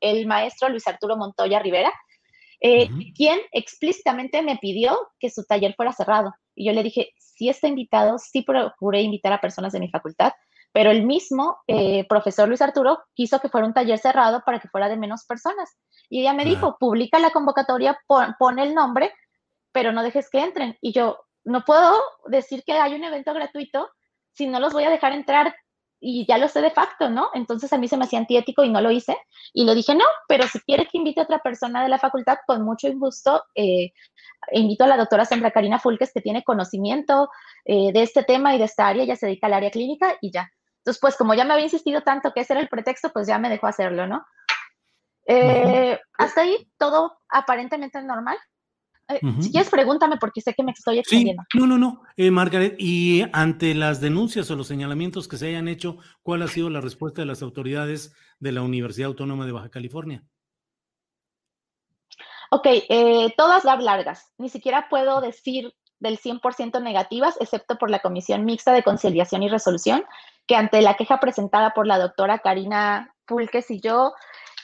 el 0.00 0.26
maestro 0.26 0.68
Luis 0.68 0.86
Arturo 0.86 1.16
Montoya 1.16 1.58
Rivera, 1.58 1.92
eh, 2.60 2.88
quien 3.16 3.40
explícitamente 3.50 4.40
me 4.42 4.56
pidió 4.56 4.96
que 5.18 5.30
su 5.30 5.44
taller 5.44 5.74
fuera 5.74 5.92
cerrado. 5.92 6.32
Y 6.54 6.66
yo 6.66 6.72
le 6.72 6.84
dije, 6.84 7.10
si 7.18 7.48
está 7.48 7.66
invitado, 7.66 8.18
sí 8.18 8.42
procuré 8.42 9.02
invitar 9.02 9.32
a 9.32 9.40
personas 9.40 9.72
de 9.72 9.80
mi 9.80 9.88
facultad, 9.88 10.32
pero 10.72 10.90
el 10.90 11.04
mismo 11.04 11.58
eh, 11.66 12.06
profesor 12.08 12.48
Luis 12.48 12.62
Arturo 12.62 13.00
quiso 13.14 13.40
que 13.40 13.48
fuera 13.48 13.66
un 13.66 13.74
taller 13.74 13.98
cerrado 13.98 14.42
para 14.46 14.60
que 14.60 14.68
fuera 14.68 14.88
de 14.88 14.96
menos 14.96 15.24
personas. 15.26 15.76
Y 16.08 16.20
ella 16.20 16.32
me 16.34 16.44
dijo, 16.44 16.76
publica 16.78 17.18
la 17.18 17.30
convocatoria, 17.30 17.98
pon, 18.06 18.58
el 18.58 18.74
nombre, 18.74 19.12
pero 19.72 19.92
no 19.92 20.02
dejes 20.02 20.30
que 20.30 20.40
entren. 20.40 20.76
Y 20.80 20.92
yo, 20.92 21.18
no 21.44 21.64
puedo 21.64 22.00
decir 22.26 22.62
que 22.64 22.72
hay 22.72 22.94
un 22.94 23.04
evento 23.04 23.34
gratuito 23.34 23.90
si 24.34 24.46
no 24.46 24.60
los 24.60 24.72
voy 24.72 24.84
a 24.84 24.90
dejar 24.90 25.12
entrar 25.12 25.54
y 26.04 26.26
ya 26.26 26.36
lo 26.36 26.48
sé 26.48 26.60
de 26.60 26.72
facto, 26.72 27.08
¿no? 27.10 27.30
Entonces 27.32 27.72
a 27.72 27.78
mí 27.78 27.86
se 27.86 27.96
me 27.96 28.04
hacía 28.04 28.18
antiético 28.18 28.64
y 28.64 28.70
no 28.70 28.80
lo 28.80 28.90
hice. 28.90 29.16
Y 29.52 29.64
le 29.64 29.74
dije, 29.74 29.94
no, 29.94 30.04
pero 30.26 30.48
si 30.48 30.58
quiere 30.60 30.86
que 30.86 30.98
invite 30.98 31.20
a 31.20 31.24
otra 31.24 31.38
persona 31.38 31.82
de 31.82 31.88
la 31.88 31.98
facultad, 31.98 32.38
con 32.44 32.62
mucho 32.62 32.92
gusto, 32.94 33.44
eh, 33.54 33.92
invito 34.50 34.82
a 34.82 34.88
la 34.88 34.96
doctora 34.96 35.24
Sandra 35.24 35.52
Karina 35.52 35.78
Fulques, 35.78 36.12
que 36.12 36.20
tiene 36.20 36.42
conocimiento 36.42 37.30
eh, 37.64 37.92
de 37.92 38.02
este 38.02 38.24
tema 38.24 38.52
y 38.52 38.58
de 38.58 38.64
esta 38.64 38.88
área, 38.88 39.04
ya 39.04 39.14
se 39.14 39.26
dedica 39.26 39.46
al 39.46 39.54
área 39.54 39.70
clínica 39.70 40.16
y 40.20 40.32
ya. 40.32 40.50
Entonces, 40.78 41.00
pues 41.00 41.16
como 41.16 41.34
ya 41.34 41.44
me 41.44 41.52
había 41.52 41.66
insistido 41.66 42.00
tanto 42.00 42.32
que 42.32 42.40
ese 42.40 42.54
era 42.54 42.62
el 42.62 42.68
pretexto, 42.68 43.12
pues 43.12 43.28
ya 43.28 43.38
me 43.38 43.48
dejó 43.48 43.68
hacerlo, 43.68 44.08
¿no? 44.08 44.26
Eh, 45.26 46.00
hasta 46.18 46.40
ahí 46.40 46.68
todo 46.78 47.20
aparentemente 47.28 48.02
normal. 48.02 48.36
Eh, 49.08 49.20
si 49.40 49.50
quieres, 49.50 49.68
pregúntame 49.68 50.16
porque 50.18 50.40
sé 50.40 50.54
que 50.54 50.62
me 50.62 50.72
estoy 50.72 50.98
extendiendo. 50.98 51.42
no, 51.54 51.66
no, 51.66 51.78
no. 51.78 52.02
Eh, 52.16 52.30
Margaret, 52.30 52.76
y 52.78 53.24
ante 53.32 53.74
las 53.74 54.00
denuncias 54.00 54.50
o 54.50 54.56
los 54.56 54.66
señalamientos 54.66 55.28
que 55.28 55.36
se 55.36 55.48
hayan 55.48 55.68
hecho, 55.68 55.98
¿cuál 56.22 56.42
ha 56.42 56.48
sido 56.48 56.70
la 56.70 56.80
respuesta 56.80 57.22
de 57.22 57.26
las 57.26 57.42
autoridades 57.42 58.14
de 58.38 58.52
la 58.52 58.62
Universidad 58.62 59.08
Autónoma 59.08 59.46
de 59.46 59.52
Baja 59.52 59.70
California? 59.70 60.24
Ok, 62.50 62.66
todas 63.36 63.64
las 63.64 63.82
largas. 63.82 64.32
Ni 64.36 64.50
siquiera 64.50 64.88
puedo 64.90 65.20
decir 65.20 65.72
del 66.02 66.18
100% 66.18 66.82
negativas, 66.82 67.36
excepto 67.40 67.78
por 67.78 67.88
la 67.88 68.00
Comisión 68.00 68.44
Mixta 68.44 68.72
de 68.72 68.82
Conciliación 68.82 69.42
y 69.42 69.48
Resolución, 69.48 70.04
que 70.46 70.56
ante 70.56 70.82
la 70.82 70.94
queja 70.94 71.20
presentada 71.20 71.74
por 71.74 71.86
la 71.86 71.98
doctora 71.98 72.40
Karina 72.40 73.14
Pulques 73.24 73.70
y 73.70 73.80
yo, 73.80 74.12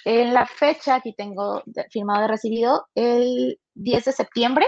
en 0.05 0.35
la 0.35 0.47
fecha, 0.47 0.97
aquí 0.97 1.15
tengo 1.15 1.63
firmado 1.91 2.23
de 2.23 2.29
recibido, 2.29 2.87
el 2.95 3.59
10 3.75 4.05
de 4.05 4.13
septiembre, 4.13 4.67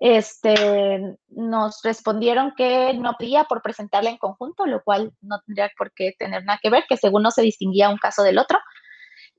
este, 0.00 1.16
nos 1.28 1.82
respondieron 1.82 2.54
que 2.56 2.94
no 2.94 3.14
pedía 3.18 3.44
por 3.44 3.60
presentarla 3.60 4.10
en 4.10 4.16
conjunto, 4.16 4.64
lo 4.66 4.82
cual 4.82 5.12
no 5.20 5.40
tendría 5.46 5.70
por 5.76 5.92
qué 5.92 6.14
tener 6.18 6.44
nada 6.44 6.58
que 6.62 6.70
ver, 6.70 6.84
que 6.88 6.96
según 6.96 7.22
no 7.22 7.30
se 7.30 7.42
distinguía 7.42 7.90
un 7.90 7.98
caso 7.98 8.22
del 8.22 8.38
otro. 8.38 8.58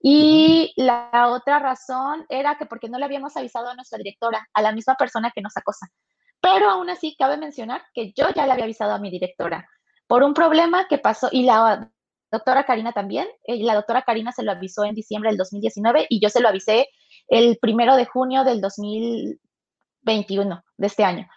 Y 0.03 0.73
la 0.77 1.29
otra 1.29 1.59
razón 1.59 2.25
era 2.29 2.57
que 2.57 2.65
porque 2.65 2.89
no 2.89 2.99
le 2.99 3.05
habíamos 3.05 3.35
avisado 3.37 3.69
a 3.69 3.75
nuestra 3.75 3.97
directora, 3.97 4.47
a 4.53 4.61
la 4.61 4.71
misma 4.71 4.95
persona 4.95 5.31
que 5.33 5.41
nos 5.41 5.57
acosa. 5.57 5.87
Pero 6.39 6.69
aún 6.69 6.89
así, 6.89 7.15
cabe 7.17 7.37
mencionar 7.37 7.83
que 7.93 8.13
yo 8.15 8.29
ya 8.35 8.45
le 8.45 8.53
había 8.53 8.65
avisado 8.65 8.93
a 8.93 8.99
mi 8.99 9.11
directora 9.11 9.67
por 10.07 10.23
un 10.23 10.33
problema 10.33 10.87
que 10.87 10.97
pasó, 10.97 11.29
y 11.31 11.43
la 11.43 11.89
doctora 12.31 12.65
Karina 12.65 12.93
también, 12.93 13.27
y 13.45 13.63
la 13.63 13.75
doctora 13.75 14.03
Karina 14.03 14.31
se 14.31 14.43
lo 14.43 14.51
avisó 14.51 14.85
en 14.85 14.95
diciembre 14.95 15.29
del 15.29 15.37
2019 15.37 16.07
y 16.09 16.21
yo 16.21 16.29
se 16.29 16.39
lo 16.39 16.47
avisé 16.47 16.87
el 17.27 17.57
primero 17.61 17.95
de 17.95 18.05
junio 18.05 18.43
del 18.43 18.61
2021, 18.61 20.63
de 20.77 20.87
este 20.87 21.03
año. 21.03 21.27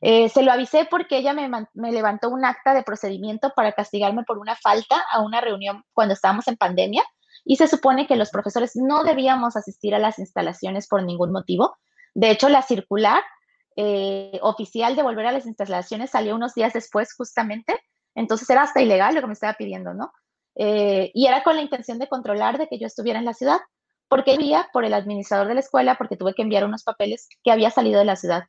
Eh, 0.00 0.30
se 0.30 0.42
lo 0.42 0.52
avisé 0.52 0.86
porque 0.90 1.18
ella 1.18 1.34
me, 1.34 1.50
me, 1.74 1.92
levantó 1.92 2.30
un 2.30 2.44
acta 2.44 2.72
de 2.72 2.82
procedimiento 2.82 3.52
para 3.54 3.72
castigarme 3.72 4.24
por 4.24 4.38
una 4.38 4.56
falta 4.56 5.04
a 5.10 5.20
una 5.20 5.42
reunión 5.42 5.84
cuando 5.92 6.14
estábamos 6.14 6.48
en 6.48 6.56
pandemia 6.56 7.04
y 7.44 7.56
se 7.56 7.68
supone 7.68 8.06
que 8.06 8.16
los 8.16 8.30
profesores 8.30 8.76
no 8.76 9.04
debíamos 9.04 9.56
asistir 9.56 9.94
a 9.94 9.98
las 9.98 10.18
instalaciones 10.18 10.88
por 10.88 11.02
ningún 11.02 11.32
motivo. 11.32 11.76
De 12.14 12.30
hecho, 12.30 12.48
la 12.48 12.62
circular 12.62 13.22
eh, 13.76 14.38
oficial 14.42 14.96
de 14.96 15.02
volver 15.02 15.26
a 15.26 15.32
las 15.32 15.46
instalaciones 15.46 16.10
salió 16.10 16.34
unos 16.34 16.54
días 16.54 16.72
después 16.72 17.12
justamente, 17.14 17.78
entonces 18.14 18.48
era 18.48 18.62
hasta 18.62 18.80
ilegal 18.80 19.14
lo 19.14 19.20
que 19.20 19.26
me 19.26 19.32
estaba 19.32 19.54
pidiendo, 19.54 19.92
¿no? 19.92 20.12
Eh, 20.56 21.10
y 21.14 21.26
era 21.26 21.42
con 21.42 21.56
la 21.56 21.62
intención 21.62 21.98
de 21.98 22.08
controlar 22.08 22.58
de 22.58 22.68
que 22.68 22.78
yo 22.78 22.86
estuviera 22.86 23.18
en 23.18 23.24
la 23.24 23.34
ciudad, 23.34 23.60
porque 24.08 24.34
había 24.34 24.68
por 24.72 24.84
el 24.84 24.94
administrador 24.94 25.48
de 25.48 25.54
la 25.54 25.60
escuela, 25.60 25.96
porque 25.96 26.16
tuve 26.16 26.34
que 26.34 26.42
enviar 26.42 26.64
unos 26.64 26.84
papeles 26.84 27.28
que 27.42 27.50
había 27.50 27.70
salido 27.70 27.98
de 27.98 28.04
la 28.04 28.16
ciudad. 28.16 28.44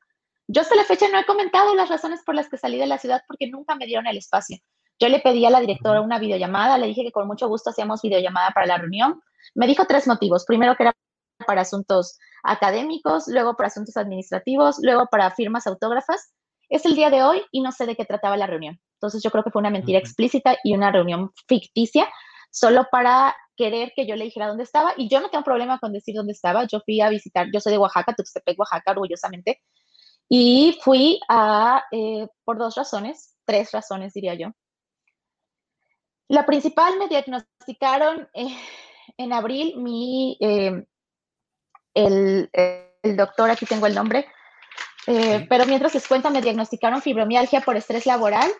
Yo 0.47 0.61
hasta 0.61 0.75
la 0.75 0.83
fecha 0.83 1.07
no 1.11 1.17
he 1.17 1.25
comentado 1.25 1.73
las 1.73 1.89
razones 1.89 2.21
por 2.23 2.35
las 2.35 2.49
que 2.49 2.57
salí 2.57 2.77
de 2.77 2.85
la 2.85 2.99
ciudad 2.99 3.23
porque 3.27 3.49
nunca 3.49 3.75
me 3.75 3.87
dieron 3.87 4.05
el 4.05 4.17
espacio. 4.17 4.57
Yo 4.99 5.09
le 5.09 5.19
pedí 5.19 5.45
a 5.45 5.49
la 5.49 5.59
directora 5.59 6.01
una 6.01 6.19
videollamada, 6.19 6.77
le 6.77 6.87
dije 6.87 7.03
que 7.03 7.11
con 7.11 7.27
mucho 7.27 7.47
gusto 7.47 7.71
hacíamos 7.71 8.01
videollamada 8.01 8.51
para 8.51 8.67
la 8.67 8.77
reunión. 8.77 9.21
Me 9.55 9.67
dijo 9.67 9.85
tres 9.85 10.07
motivos. 10.07 10.45
Primero 10.45 10.75
que 10.75 10.83
era 10.83 10.93
para 11.45 11.61
asuntos 11.61 12.17
académicos, 12.43 13.27
luego 13.27 13.55
para 13.55 13.67
asuntos 13.67 13.97
administrativos, 13.97 14.77
luego 14.81 15.07
para 15.11 15.31
firmas 15.31 15.67
autógrafas. 15.67 16.31
Es 16.69 16.85
el 16.85 16.95
día 16.95 17.09
de 17.09 17.23
hoy 17.23 17.41
y 17.51 17.61
no 17.61 17.71
sé 17.71 17.85
de 17.85 17.95
qué 17.95 18.05
trataba 18.05 18.37
la 18.37 18.47
reunión. 18.47 18.79
Entonces 18.95 19.21
yo 19.23 19.31
creo 19.31 19.43
que 19.43 19.51
fue 19.51 19.59
una 19.61 19.69
mentira 19.69 19.99
explícita 19.99 20.57
y 20.63 20.73
una 20.73 20.91
reunión 20.91 21.31
ficticia 21.47 22.07
solo 22.51 22.87
para 22.89 23.35
querer 23.57 23.91
que 23.95 24.07
yo 24.07 24.15
le 24.15 24.25
dijera 24.25 24.47
dónde 24.47 24.63
estaba. 24.63 24.93
Y 24.97 25.09
yo 25.09 25.19
no 25.19 25.29
tengo 25.29 25.43
problema 25.43 25.79
con 25.79 25.91
decir 25.91 26.15
dónde 26.15 26.33
estaba. 26.33 26.65
Yo 26.65 26.79
fui 26.81 27.01
a 27.01 27.09
visitar, 27.09 27.47
yo 27.53 27.59
soy 27.59 27.73
de 27.73 27.77
Oaxaca, 27.77 28.13
Tuxtepec, 28.13 28.57
Oaxaca, 28.59 28.91
orgullosamente. 28.91 29.61
Y 30.27 30.77
fui 30.81 31.19
a, 31.29 31.83
eh, 31.91 32.27
por 32.43 32.57
dos 32.57 32.75
razones, 32.75 33.35
tres 33.45 33.71
razones 33.71 34.13
diría 34.13 34.33
yo. 34.35 34.51
La 36.27 36.45
principal 36.45 36.97
me 36.97 37.07
diagnosticaron 37.07 38.27
eh, 38.33 38.57
en 39.17 39.33
abril 39.33 39.77
mi 39.77 40.37
eh, 40.39 40.83
el, 41.93 42.49
doctor, 43.15 43.51
aquí 43.51 43.65
tengo 43.65 43.85
el 43.85 43.93
nombre, 43.93 44.25
pero 45.05 45.65
mientras 45.67 45.93
les 45.93 46.07
cuento, 46.07 46.31
me 46.31 46.41
diagnosticaron 46.41 47.01
fibromialgia 47.01 47.61
por 47.61 47.77
estrés 47.77 48.07
laboral. 48.07 48.51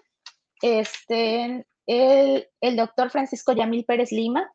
Este, 0.66 1.64
el, 1.86 2.48
el 2.60 2.76
doctor 2.76 3.12
Francisco 3.12 3.54
Yamil 3.54 3.86
Pérez 3.86 4.12
Lima 4.12 4.52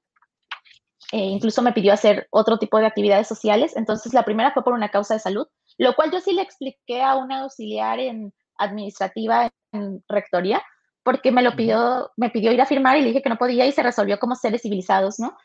e 1.12 1.18
incluso 1.18 1.62
me 1.62 1.72
pidió 1.72 1.92
hacer 1.92 2.26
otro 2.30 2.58
tipo 2.58 2.78
de 2.78 2.86
actividades 2.86 3.28
sociales. 3.28 3.76
Entonces, 3.76 4.12
la 4.12 4.24
primera 4.24 4.50
fue 4.52 4.64
por 4.64 4.72
una 4.72 4.88
causa 4.88 5.14
de 5.14 5.20
salud, 5.20 5.46
lo 5.78 5.94
cual 5.94 6.10
yo 6.10 6.20
sí 6.20 6.32
le 6.32 6.42
expliqué 6.42 7.00
a 7.00 7.14
una 7.14 7.42
auxiliar 7.42 8.00
en 8.00 8.32
administrativa 8.58 9.48
en 9.72 10.02
rectoría, 10.08 10.62
porque 11.04 11.30
me 11.30 11.42
lo 11.42 11.54
pidió, 11.54 12.10
me 12.16 12.30
pidió 12.30 12.50
ir 12.52 12.60
a 12.60 12.66
firmar 12.66 12.96
y 12.96 13.02
le 13.02 13.08
dije 13.08 13.22
que 13.22 13.28
no 13.28 13.38
podía 13.38 13.66
y 13.66 13.72
se 13.72 13.82
resolvió 13.82 14.18
como 14.18 14.34
seres 14.34 14.62
civilizados, 14.62 15.20
¿no? 15.20 15.36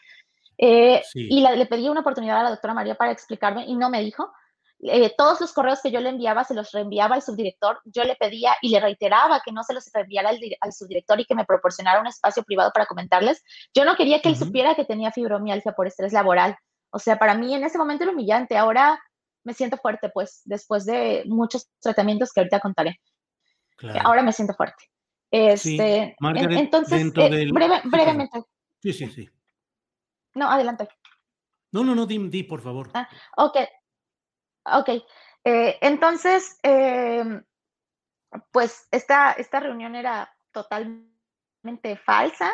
Eh, 0.58 1.02
y 1.14 1.42
le 1.42 1.66
pedí 1.68 1.90
una 1.90 2.02
oportunidad 2.02 2.40
a 2.40 2.44
la 2.44 2.50
doctora 2.50 2.74
María 2.74 2.96
para 2.96 3.12
explicarme 3.12 3.66
y 3.66 3.76
no 3.76 3.90
me 3.92 4.02
dijo. 4.02 4.32
Eh, 4.82 5.14
todos 5.18 5.40
los 5.40 5.54
correos 5.54 5.80
que 5.82 5.90
yo 5.90 6.00
le 6.00 6.10
enviaba 6.10 6.44
se 6.44 6.54
los 6.54 6.72
reenviaba 6.72 7.16
al 7.16 7.22
subdirector. 7.22 7.80
Yo 7.86 8.04
le 8.04 8.16
pedía 8.16 8.56
y 8.62 8.70
le 8.70 8.80
reiteraba 8.80 9.42
que 9.44 9.52
no 9.52 9.64
se 9.64 9.74
los 9.74 9.90
reenviara 9.94 10.30
al, 10.30 10.74
subdirector 10.74 11.20
y 11.20 11.26
que 11.26 11.36
me 11.36 11.46
proporcionara 11.46 12.02
un 12.02 12.08
espacio 12.08 12.44
privado 12.44 12.72
para 12.74 12.86
comentarles. 12.86 13.44
Yo 13.74 13.86
no 13.86 13.96
quería 13.96 14.22
que 14.22 14.30
él 14.30 14.38
supiera 14.38 14.76
que 14.76 14.86
tenía 14.86 15.12
fibromialgia 15.12 15.72
por 15.72 15.88
estrés 15.88 16.14
laboral. 16.14 16.58
O 16.92 17.00
sea, 17.00 17.18
para 17.18 17.36
mí 17.36 17.54
en 17.54 17.64
ese 17.64 17.78
momento 17.78 18.04
era 18.04 18.14
humillante. 18.14 18.58
Ahora 18.58 19.00
me 19.44 19.54
siento 19.54 19.78
fuerte, 19.78 20.10
pues, 20.10 20.42
después 20.46 20.86
de 20.86 21.24
muchos 21.28 21.68
tratamientos 21.80 22.32
que 22.34 22.42
ahorita 22.42 22.60
contaré. 22.60 23.00
Ahora 24.04 24.24
me 24.24 24.34
siento 24.34 24.54
fuerte. 24.54 24.84
Este, 25.32 26.16
entonces, 26.20 27.02
eh, 27.16 27.52
brevemente. 27.52 28.44
Sí, 28.82 28.94
sí, 28.94 29.08
sí. 29.08 29.30
No, 30.36 30.50
adelante. 30.50 30.88
No, 31.72 31.84
no, 31.84 31.96
no, 31.96 32.06
di, 32.06 32.18
di 32.30 32.44
por 32.44 32.62
favor. 32.62 32.90
Ah, 32.94 33.08
ok. 33.38 33.58
Ok. 34.66 34.90
Eh, 35.44 35.78
entonces, 35.82 36.58
em, 36.64 37.44
pues 38.52 38.88
esta, 38.92 39.32
esta 39.34 39.60
reunión 39.60 39.96
era 39.96 40.34
totalmente 40.52 41.98
falsa. 41.98 42.52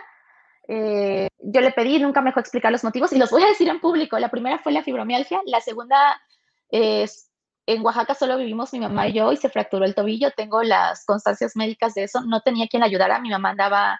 Eh, 0.67 1.27
yo 1.39 1.61
le 1.61 1.71
pedí, 1.71 1.99
nunca 1.99 2.21
me 2.21 2.29
dejó 2.29 2.39
explicar 2.39 2.71
los 2.71 2.83
motivos 2.83 3.11
y 3.13 3.17
los 3.17 3.31
voy 3.31 3.43
a 3.43 3.47
decir 3.47 3.67
en 3.69 3.79
público. 3.79 4.19
La 4.19 4.29
primera 4.29 4.59
fue 4.59 4.71
la 4.71 4.83
fibromialgia, 4.83 5.41
la 5.45 5.61
segunda 5.61 6.21
es 6.69 7.31
en 7.67 7.85
Oaxaca 7.85 8.15
solo 8.15 8.37
vivimos 8.37 8.73
mi 8.73 8.79
mamá 8.79 9.07
y 9.07 9.13
yo 9.13 9.31
y 9.31 9.37
se 9.37 9.49
fracturó 9.49 9.85
el 9.85 9.95
tobillo. 9.95 10.31
Tengo 10.31 10.63
las 10.63 11.05
constancias 11.05 11.55
médicas 11.55 11.93
de 11.93 12.03
eso. 12.03 12.21
No 12.21 12.41
tenía 12.41 12.67
quien 12.67 12.83
ayudara. 12.83 13.19
Mi 13.19 13.29
mamá 13.29 13.51
andaba 13.51 13.99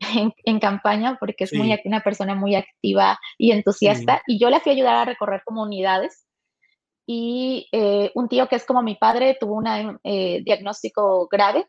en, 0.44 0.60
campaña 0.60 1.16
porque 1.18 1.44
es 1.44 1.54
muy, 1.54 1.76
una 1.84 2.00
persona 2.00 2.34
muy 2.34 2.54
activa 2.54 3.18
y 3.36 3.52
entusiasta. 3.52 4.22
Y 4.26 4.38
yo 4.38 4.50
la 4.50 4.60
fui 4.60 4.72
a 4.72 4.74
ayudar 4.74 4.96
a 4.96 5.04
recorrer 5.04 5.42
comunidades. 5.44 6.26
Y 7.10 7.66
eh, 7.72 8.12
un 8.14 8.28
tío 8.28 8.48
que 8.48 8.56
es 8.56 8.66
como 8.66 8.82
mi 8.82 8.94
padre 8.94 9.38
tuvo 9.40 9.54
un 9.54 9.98
eh, 10.04 10.42
diagnóstico 10.44 11.26
grave. 11.26 11.66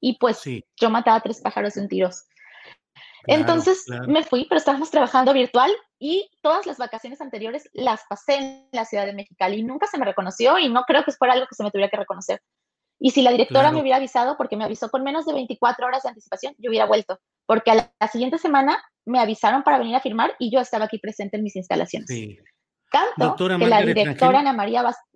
Y 0.00 0.16
pues 0.18 0.42
yo 0.80 0.88
mataba 0.88 1.18
a 1.18 1.20
tres 1.20 1.42
pájaros 1.42 1.74
de 1.74 1.82
un 1.82 1.88
tiro. 1.88 2.08
Entonces 3.26 3.84
me 4.08 4.24
fui, 4.24 4.46
pero 4.48 4.58
estábamos 4.58 4.90
trabajando 4.90 5.34
virtual 5.34 5.70
y 5.98 6.30
todas 6.40 6.66
las 6.66 6.78
vacaciones 6.78 7.20
anteriores 7.20 7.68
las 7.74 8.00
pasé 8.08 8.36
en 8.36 8.68
la 8.72 8.86
ciudad 8.86 9.04
de 9.04 9.12
Mexicali 9.12 9.58
y 9.58 9.62
nunca 9.62 9.86
se 9.86 9.98
me 9.98 10.06
reconoció 10.06 10.58
y 10.58 10.70
no 10.70 10.84
creo 10.84 11.04
que 11.04 11.12
fuera 11.12 11.34
algo 11.34 11.46
que 11.46 11.54
se 11.54 11.62
me 11.62 11.70
tuviera 11.70 11.90
que 11.90 11.98
reconocer. 11.98 12.40
Y 12.98 13.10
si 13.10 13.20
la 13.20 13.30
directora 13.30 13.72
me 13.72 13.80
hubiera 13.80 13.98
avisado, 13.98 14.36
porque 14.36 14.56
me 14.56 14.64
avisó 14.64 14.88
con 14.88 15.02
menos 15.02 15.26
de 15.26 15.34
24 15.34 15.86
horas 15.86 16.02
de 16.02 16.08
anticipación, 16.08 16.54
yo 16.58 16.70
hubiera 16.70 16.86
vuelto, 16.86 17.18
porque 17.46 17.72
a 17.72 17.74
la, 17.74 18.08
siguiente 18.08 18.38
semana 18.38 18.82
me 19.04 19.18
avisaron 19.18 19.62
para 19.64 19.78
venir 19.78 19.96
a 19.96 20.00
firmar 20.00 20.34
y 20.38 20.50
yo 20.50 20.60
estaba 20.60 20.86
aquí 20.86 20.98
presente 20.98 21.36
en 21.36 21.42
mis 21.42 21.56
instalaciones. 21.56 22.08
Sí. 22.08 22.38
Tanto 22.92 23.48
que 23.48 23.66
la 23.66 23.82
directora 23.82 24.40
Ana 24.40 24.52
María 24.52 24.82
Vázquez, 24.82 25.12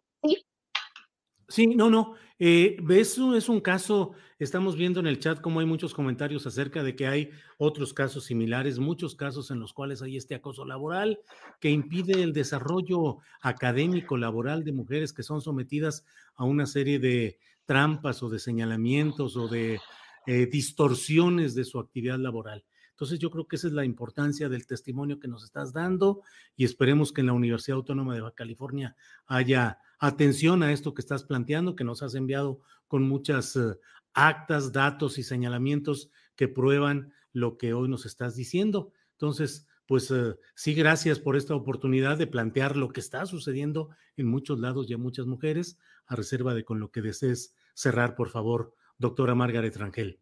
Sí, 1.48 1.68
no, 1.68 1.90
no. 1.90 2.14
Eh, 2.38 2.76
eso 2.90 3.34
es 3.36 3.48
un 3.48 3.60
caso, 3.60 4.12
estamos 4.38 4.76
viendo 4.76 5.00
en 5.00 5.06
el 5.06 5.20
chat 5.20 5.40
cómo 5.40 5.60
hay 5.60 5.66
muchos 5.66 5.94
comentarios 5.94 6.46
acerca 6.46 6.82
de 6.82 6.94
que 6.94 7.06
hay 7.06 7.30
otros 7.56 7.94
casos 7.94 8.24
similares, 8.24 8.78
muchos 8.78 9.14
casos 9.14 9.50
en 9.50 9.60
los 9.60 9.72
cuales 9.72 10.02
hay 10.02 10.16
este 10.16 10.34
acoso 10.34 10.66
laboral 10.66 11.18
que 11.60 11.70
impide 11.70 12.22
el 12.22 12.32
desarrollo 12.32 13.18
académico 13.40 14.16
laboral 14.18 14.64
de 14.64 14.72
mujeres 14.72 15.12
que 15.12 15.22
son 15.22 15.40
sometidas 15.40 16.04
a 16.34 16.44
una 16.44 16.66
serie 16.66 16.98
de 16.98 17.38
trampas 17.64 18.22
o 18.22 18.28
de 18.28 18.38
señalamientos 18.38 19.36
o 19.36 19.48
de 19.48 19.80
eh, 20.26 20.46
distorsiones 20.46 21.54
de 21.54 21.64
su 21.64 21.78
actividad 21.78 22.18
laboral. 22.18 22.64
Entonces 22.96 23.18
yo 23.18 23.30
creo 23.30 23.46
que 23.46 23.56
esa 23.56 23.66
es 23.66 23.74
la 23.74 23.84
importancia 23.84 24.48
del 24.48 24.66
testimonio 24.66 25.20
que 25.20 25.28
nos 25.28 25.44
estás 25.44 25.74
dando 25.74 26.22
y 26.56 26.64
esperemos 26.64 27.12
que 27.12 27.20
en 27.20 27.26
la 27.26 27.34
Universidad 27.34 27.76
Autónoma 27.76 28.14
de 28.14 28.22
California 28.34 28.96
haya 29.26 29.80
atención 29.98 30.62
a 30.62 30.72
esto 30.72 30.94
que 30.94 31.02
estás 31.02 31.22
planteando, 31.22 31.76
que 31.76 31.84
nos 31.84 32.02
has 32.02 32.14
enviado 32.14 32.62
con 32.88 33.02
muchas 33.02 33.54
eh, 33.56 33.78
actas, 34.14 34.72
datos 34.72 35.18
y 35.18 35.24
señalamientos 35.24 36.10
que 36.36 36.48
prueban 36.48 37.12
lo 37.34 37.58
que 37.58 37.74
hoy 37.74 37.86
nos 37.90 38.06
estás 38.06 38.34
diciendo. 38.34 38.92
Entonces, 39.12 39.68
pues 39.84 40.10
eh, 40.10 40.34
sí, 40.54 40.72
gracias 40.72 41.18
por 41.18 41.36
esta 41.36 41.54
oportunidad 41.54 42.16
de 42.16 42.26
plantear 42.26 42.78
lo 42.78 42.88
que 42.88 43.00
está 43.00 43.26
sucediendo 43.26 43.90
en 44.16 44.26
muchos 44.26 44.58
lados 44.58 44.88
y 44.88 44.94
a 44.94 44.98
muchas 44.98 45.26
mujeres, 45.26 45.78
a 46.06 46.16
reserva 46.16 46.54
de 46.54 46.64
con 46.64 46.80
lo 46.80 46.90
que 46.90 47.02
desees 47.02 47.54
cerrar, 47.74 48.14
por 48.14 48.30
favor, 48.30 48.74
doctora 48.96 49.34
Margaret 49.34 49.76
Rangel. 49.76 50.18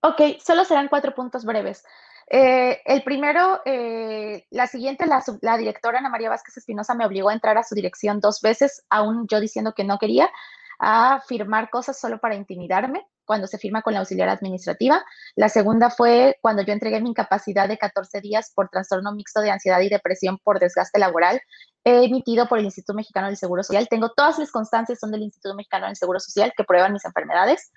Ok, 0.00 0.40
solo 0.44 0.64
serán 0.64 0.88
cuatro 0.88 1.14
puntos 1.14 1.44
breves. 1.44 1.84
Eh, 2.30 2.80
el 2.84 3.02
primero, 3.02 3.60
eh, 3.64 4.46
la 4.50 4.66
siguiente, 4.66 5.06
la, 5.06 5.56
directora 5.56 5.98
Ana 5.98 6.10
María 6.10 6.28
Vázquez 6.28 6.56
Espinosa 6.56 6.94
me 6.94 7.06
obligó 7.06 7.30
a 7.30 7.32
entrar 7.32 7.56
a 7.56 7.64
su 7.64 7.74
dirección 7.74 8.20
dos 8.20 8.40
veces, 8.40 8.84
aún 8.90 9.26
yo 9.28 9.40
diciendo 9.40 9.72
que 9.74 9.84
no 9.84 9.98
quería, 9.98 10.30
a 10.78 11.20
firmar 11.26 11.70
cosas 11.70 11.98
solo 11.98 12.18
para 12.20 12.36
intimidarme 12.36 13.06
cuando 13.24 13.46
se 13.46 13.58
firma 13.58 13.82
con 13.82 13.94
la 13.94 14.00
auxiliar 14.00 14.28
administrativa. 14.28 15.04
La 15.36 15.48
segunda 15.48 15.90
fue 15.90 16.38
cuando 16.40 16.62
yo 16.62 16.72
entregué 16.72 17.00
mi 17.00 17.10
incapacidad 17.10 17.68
de 17.68 17.76
14 17.76 18.20
días 18.20 18.52
por 18.54 18.68
trastorno 18.68 19.12
mixto 19.12 19.40
de 19.40 19.50
ansiedad 19.50 19.80
y 19.80 19.88
depresión 19.88 20.38
por 20.38 20.60
desgaste 20.60 20.98
laboral, 20.98 21.40
emitido 21.84 22.46
por 22.46 22.58
el 22.58 22.66
Instituto 22.66 22.94
Mexicano 22.94 23.26
del 23.26 23.36
Seguro 23.36 23.62
Social. 23.62 23.88
Tengo 23.88 24.12
todas 24.14 24.38
las 24.38 24.52
constancias, 24.52 24.98
son 25.00 25.10
del 25.10 25.22
Instituto 25.22 25.54
Mexicano 25.54 25.86
del 25.86 25.96
Seguro 25.96 26.20
Social, 26.20 26.52
que 26.56 26.64
prueban 26.64 26.92
mis 26.92 27.04
enfermedades. 27.04 27.72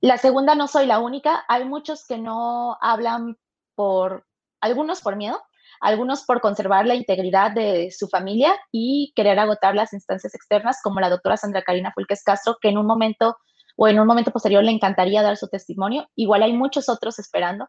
La 0.00 0.18
segunda 0.18 0.54
no 0.54 0.68
soy 0.68 0.86
la 0.86 1.00
única, 1.00 1.44
hay 1.48 1.64
muchos 1.64 2.06
que 2.06 2.18
no 2.18 2.76
hablan 2.80 3.36
por, 3.74 4.26
algunos 4.60 5.00
por 5.00 5.16
miedo, 5.16 5.40
algunos 5.80 6.24
por 6.24 6.40
conservar 6.40 6.86
la 6.86 6.94
integridad 6.94 7.50
de 7.50 7.90
su 7.90 8.08
familia 8.08 8.54
y 8.72 9.12
querer 9.16 9.38
agotar 9.38 9.74
las 9.74 9.92
instancias 9.92 10.34
externas, 10.34 10.80
como 10.82 11.00
la 11.00 11.10
doctora 11.10 11.36
Sandra 11.36 11.62
Karina 11.62 11.92
Fulques 11.92 12.22
Castro, 12.22 12.56
que 12.60 12.68
en 12.68 12.78
un 12.78 12.86
momento 12.86 13.36
o 13.76 13.86
en 13.86 14.00
un 14.00 14.06
momento 14.06 14.32
posterior 14.32 14.64
le 14.64 14.72
encantaría 14.72 15.22
dar 15.22 15.36
su 15.36 15.48
testimonio. 15.48 16.08
Igual 16.16 16.42
hay 16.42 16.52
muchos 16.52 16.88
otros 16.88 17.18
esperando 17.20 17.68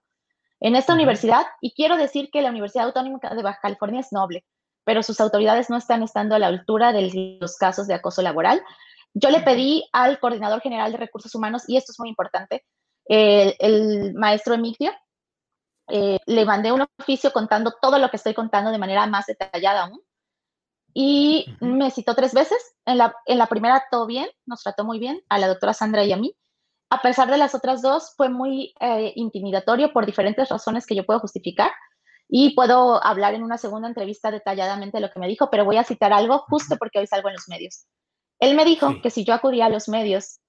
en 0.60 0.76
esta 0.76 0.94
universidad 0.94 1.46
y 1.62 1.74
quiero 1.74 1.98
decir 1.98 2.30
que 2.32 2.42
la 2.42 2.50
Universidad 2.50 2.88
Autónoma 2.88 3.20
de 3.20 3.44
Baja 3.44 3.60
California 3.62 4.02
es 4.02 4.12
noble, 4.12 4.44
pero 4.84 5.04
sus 5.04 5.22
autoridades 5.22 5.70
no 5.70 5.78
están 5.78 6.02
estando 6.04 6.36
a 6.36 6.40
la 6.40 6.48
altura 6.48 6.92
de 6.92 7.38
los 7.40 7.58
casos 7.58 7.88
de 7.88 7.94
acoso 7.94 8.22
laboral. 8.22 8.62
Yo 9.14 9.30
le 9.30 9.42
pedí 9.42 9.88
al 9.92 10.20
coordinador 10.20 10.62
general 10.62 10.92
de 10.92 10.98
recursos 10.98 11.34
humanos, 11.36 11.64
y 11.68 11.78
esto 11.78 11.92
es 11.92 12.00
muy 12.00 12.10
importante, 12.10 12.64
el, 13.10 14.14
maestro 14.14 14.54
Emilio, 14.54 14.92
eh, 15.90 16.20
le 16.28 16.46
mandé 16.46 16.72
un 16.72 16.86
oficio 17.00 17.32
contando 17.32 17.74
todo 17.82 17.98
lo 17.98 18.10
que 18.10 18.18
estoy 18.18 18.34
contando 18.34 18.72
de 18.72 18.78
manera 18.78 19.08
más 19.08 19.26
detallada 19.26 19.86
aún. 19.86 20.00
Y 20.94 21.46
me 21.60 21.92
citó 21.92 22.16
tres 22.16 22.34
veces. 22.34 22.58
En 22.86 22.98
la, 22.98 23.16
en 23.26 23.38
la 23.38 23.48
primera 23.48 23.84
todo 23.92 24.06
bien, 24.06 24.30
nos 24.46 24.62
trató 24.62 24.84
muy 24.86 25.00
bien, 25.00 25.22
a 25.30 25.40
la 25.40 25.48
doctora 25.48 25.74
Sandra 25.74 26.04
y 26.04 26.14
a 26.14 26.18
mí. 26.18 26.36
A 26.92 27.02
pesar 27.02 27.30
de 27.30 27.38
las 27.38 27.54
otras 27.54 27.82
dos, 27.82 28.14
fue 28.16 28.30
muy 28.30 28.74
eh, 28.80 29.14
intimidatorio 29.16 29.94
por 29.94 30.06
diferentes 30.06 30.50
razones 30.50 30.86
que 30.86 30.96
yo 30.96 31.06
puedo 31.06 31.20
justificar. 31.20 31.72
Y 32.28 32.54
puedo 32.56 33.04
hablar 33.04 33.34
en 33.34 33.44
una 33.44 33.58
segunda 33.58 33.88
entrevista 33.88 34.30
detalladamente 34.30 34.98
de 34.98 35.02
lo 35.02 35.12
que 35.12 35.20
me 35.20 35.28
dijo, 35.28 35.50
pero 35.50 35.66
voy 35.66 35.78
a 35.78 35.84
citar 35.84 36.14
algo 36.14 36.40
justo 36.48 36.78
porque 36.78 37.00
hoy 37.00 37.08
salgo 37.08 37.30
en 37.30 37.36
los 37.36 37.48
medios. 37.48 37.88
Él 38.40 38.56
me 38.56 38.66
dijo 38.66 39.02
que 39.02 39.10
si 39.10 39.24
yo 39.26 39.34
acudía 39.34 39.66
a 39.66 39.70
los 39.70 39.90
medios, 39.90 40.40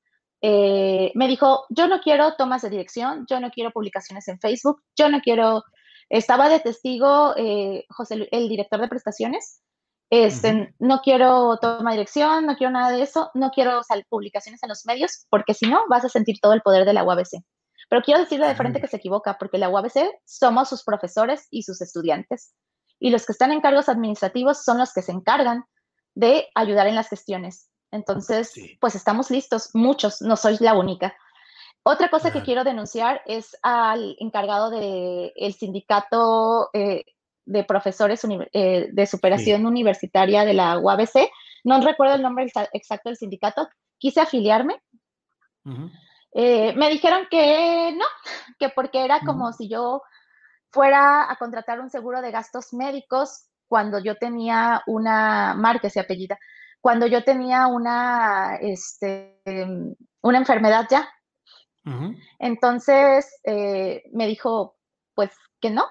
eh, 0.43 1.13
me 1.15 1.29
dijo, 1.29 1.67
yo 1.69 1.89
no 1.89 2.01
quiero 2.01 2.35
tomas 2.37 2.63
de 2.63 2.71
dirección, 2.71 3.27
yo 3.29 3.41
no 3.41 3.51
quiero 3.51 3.73
publicaciones 3.73 4.27
en 4.29 4.39
Facebook, 4.39 4.83
yo 4.97 5.09
no 5.09 5.21
quiero, 5.21 5.65
estaba 6.09 6.49
de 6.49 6.61
testigo 6.61 7.35
eh, 7.37 7.85
José, 7.91 8.29
el 8.31 8.49
director 8.49 8.81
de 8.81 8.89
prestaciones, 8.89 9.63
este, 10.11 10.75
no 10.81 11.01
quiero 11.03 11.57
toma 11.59 11.91
de 11.91 11.99
dirección, 11.99 12.45
no 12.45 12.57
quiero 12.57 12.73
nada 12.73 12.91
de 12.91 13.03
eso, 13.03 13.31
no 13.35 13.51
quiero 13.51 13.81
publicaciones 14.09 14.61
en 14.63 14.69
los 14.69 14.85
medios, 14.85 15.27
porque 15.31 15.55
si 15.55 15.69
no, 15.69 15.83
vas 15.89 16.05
a 16.05 16.09
sentir 16.09 16.41
todo 16.41 16.53
el 16.53 16.63
poder 16.63 16.85
de 16.85 16.95
la 16.95 17.05
UABC. 17.05 17.45
Pero 17.89 18.03
quiero 18.03 18.21
decirle 18.21 18.49
de 18.49 18.57
frente 18.57 18.81
que 18.81 18.89
se 18.89 18.97
equivoca, 18.97 19.39
porque 19.39 19.59
la 19.59 19.69
UABC 19.69 20.11
somos 20.25 20.69
sus 20.69 20.83
profesores 20.83 21.47
y 21.51 21.63
sus 21.63 21.81
estudiantes. 21.81 22.55
Y 22.99 23.11
los 23.11 23.25
que 23.25 23.33
están 23.33 23.53
en 23.53 23.61
cargos 23.61 23.89
administrativos 23.89 24.65
son 24.65 24.79
los 24.79 24.93
que 24.93 25.03
se 25.03 25.13
encargan 25.13 25.65
de 26.15 26.49
ayudar 26.57 26.89
en 26.89 26.97
las 26.97 27.09
gestiones. 27.09 27.70
Entonces, 27.91 28.53
pues 28.81 28.95
estamos 28.95 29.31
listos, 29.31 29.71
muchos, 29.75 30.23
no 30.23 30.37
soy 30.37 30.57
la 30.61 30.75
única. 30.75 31.15
Otra 31.83 32.09
cosa 32.11 32.31
que 32.31 32.43
quiero 32.43 32.63
denunciar 32.63 33.23
es 33.27 33.57
al 33.63 34.15
encargado 34.19 34.71
del 34.71 35.55
sindicato 35.55 36.69
eh, 36.75 37.05
de 37.47 37.65
profesores 37.65 38.21
eh, 38.53 38.89
de 38.93 39.07
superación 39.07 39.65
universitaria 39.67 40.45
de 40.45 40.55
la 40.55 40.79
UABC. 40.79 41.31
No 41.65 41.81
recuerdo 41.81 42.15
el 42.15 42.23
nombre 42.23 42.47
exacto 42.73 43.09
del 43.09 43.17
sindicato. 43.17 43.69
Quise 43.99 44.21
afiliarme. 44.21 44.81
Eh, 46.33 46.75
me 46.75 46.91
dijeron 46.91 47.27
que 47.31 47.93
no, 47.97 48.05
que 48.59 48.69
porque 48.69 49.05
era 49.05 49.21
como 49.21 49.53
si 49.53 49.69
yo 49.69 50.03
fuera 50.71 51.31
a 51.31 51.37
contratar 51.37 51.81
un 51.81 51.91
seguro 51.91 52.21
de 52.21 52.31
gastos 52.31 52.73
médicos 52.73 53.47
cuando 53.67 53.99
yo 53.99 54.17
tenía 54.17 54.83
una 54.87 55.55
marca, 55.55 55.89
ese 55.89 56.01
apellida, 56.01 56.39
cuando 56.81 57.07
yo 57.07 57.25
tenía 57.25 57.67
una, 57.67 58.57
este, 58.61 59.41
una 60.23 60.39
enfermedad 60.39 60.87
ya. 60.91 61.09
Entonces 62.39 63.41
eh, 63.45 64.03
me 64.13 64.27
dijo, 64.27 64.77
pues 65.15 65.31
que 65.61 65.71
no. 65.71 65.87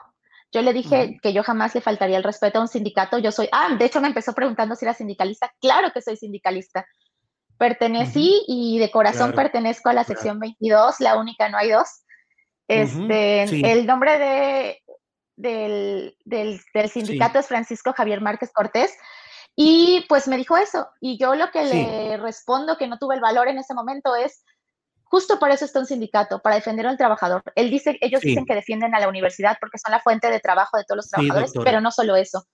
Yo 0.51 0.61
le 0.61 0.73
dije 0.73 1.19
que 1.21 1.33
yo 1.33 1.43
jamás 1.43 1.75
le 1.75 1.81
faltaría 1.81 2.17
el 2.17 2.23
respeto 2.23 2.57
a 2.57 2.61
un 2.61 2.67
sindicato. 2.67 3.19
Yo 3.19 3.31
soy, 3.31 3.49
ah, 3.51 3.75
de 3.77 3.85
hecho 3.85 4.01
me 4.01 4.07
empezó 4.07 4.33
preguntando 4.33 4.75
si 4.75 4.85
era 4.85 4.93
sindicalista. 4.93 5.51
Claro 5.59 5.91
que 5.93 6.01
soy 6.01 6.15
sindicalista. 6.15 6.87
Pertenecí 7.57 8.43
y 8.47 8.79
de 8.79 8.89
corazón 8.89 9.33
pertenezco 9.33 9.89
a 9.89 9.93
la 9.93 10.05
sección 10.05 10.39
22, 10.39 11.01
la 11.01 11.17
única, 11.17 11.49
no 11.49 11.57
hay 11.57 11.71
dos. 11.71 12.03
Este, 12.67 13.43
El 13.71 13.85
nombre 13.85 14.17
de, 14.17 14.79
del, 15.35 16.15
del, 16.23 16.89
sindicato 16.89 17.39
es 17.39 17.47
Francisco 17.47 17.93
Javier 17.93 18.21
Márquez 18.21 18.51
Cortés 18.53 18.93
Y 19.61 20.05
pues 20.07 20.29
me 20.29 20.37
dijo 20.37 20.55
eso. 20.55 20.87
Y 21.01 21.17
yo 21.17 21.35
lo 21.35 21.51
que 21.51 21.65
le 21.65 22.15
respondo, 22.15 22.77
que 22.77 22.87
no 22.87 22.97
tuve 22.97 23.15
el 23.15 23.21
valor 23.21 23.49
en 23.49 23.57
ese 23.57 23.73
momento, 23.73 24.15
es 24.15 24.45
justo 25.03 25.37
por 25.37 25.51
eso 25.51 25.65
está 25.65 25.79
un 25.79 25.85
sindicato, 25.85 26.39
para 26.39 26.55
defender 26.55 26.87
al 26.87 26.95
trabajador. 26.95 27.43
Él 27.55 27.69
dice, 27.69 27.97
ellos 27.99 28.21
dicen 28.21 28.45
que 28.45 28.55
defienden 28.55 28.95
a 28.95 29.01
la 29.01 29.09
universidad 29.09 29.57
porque 29.59 29.77
son 29.77 29.91
la 29.91 29.99
fuente 29.99 30.31
de 30.31 30.39
trabajo 30.39 30.77
de 30.77 30.85
todos 30.85 30.95
los 30.95 31.09
trabajadores, 31.09 31.51
pero 31.61 31.81
no 31.81 31.91
solo 31.91 32.15
eso. 32.15 32.45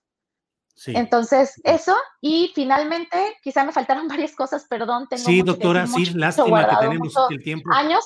Entonces, 0.86 1.60
eso, 1.62 1.96
y 2.20 2.50
finalmente, 2.56 3.36
quizá 3.40 3.62
me 3.62 3.70
faltaron 3.70 4.08
varias 4.08 4.34
cosas, 4.34 4.66
perdón. 4.68 5.06
Tengo 5.08 5.22
sí, 5.22 5.42
doctora, 5.42 5.86
sí, 5.86 6.06
lástima 6.06 6.68
que 6.68 6.76
tenemos 6.88 7.14
el 7.30 7.40
tiempo. 7.40 7.70
Años. 7.72 8.04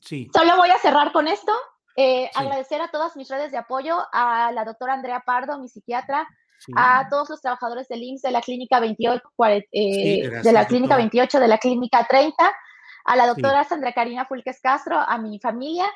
Sí. 0.00 0.28
Solo 0.34 0.56
voy 0.56 0.70
a 0.70 0.78
cerrar 0.78 1.12
con 1.12 1.28
esto. 1.28 1.52
Eh, 1.96 2.28
agradecer 2.34 2.80
a 2.80 2.90
todas 2.90 3.14
mis 3.14 3.28
redes 3.28 3.52
de 3.52 3.58
apoyo, 3.58 3.96
a 4.12 4.50
la 4.50 4.64
doctora 4.64 4.94
Andrea 4.94 5.22
Pardo, 5.24 5.56
mi 5.60 5.68
psiquiatra, 5.68 6.26
a 6.76 7.08
todos 7.08 7.30
los 7.30 7.40
trabajadores 7.40 7.88
del 7.88 8.02
IMSS 8.02 8.22
de 8.22 8.30
la 8.30 8.40
clínica 8.40 8.80
28, 8.80 9.22
eh, 9.72 10.30
de 10.42 10.52
la 10.52 10.66
clínica 10.66 10.96
28, 10.96 11.40
de 11.40 11.48
la 11.48 11.58
clínica 11.58 12.06
30, 12.08 12.34
a 13.04 13.16
la 13.16 13.26
doctora 13.26 13.64
Sandra 13.64 13.92
Karina 13.92 14.26
Fulques 14.26 14.60
Castro, 14.60 14.98
a 14.98 15.18
mi 15.18 15.38
familia. 15.40 15.86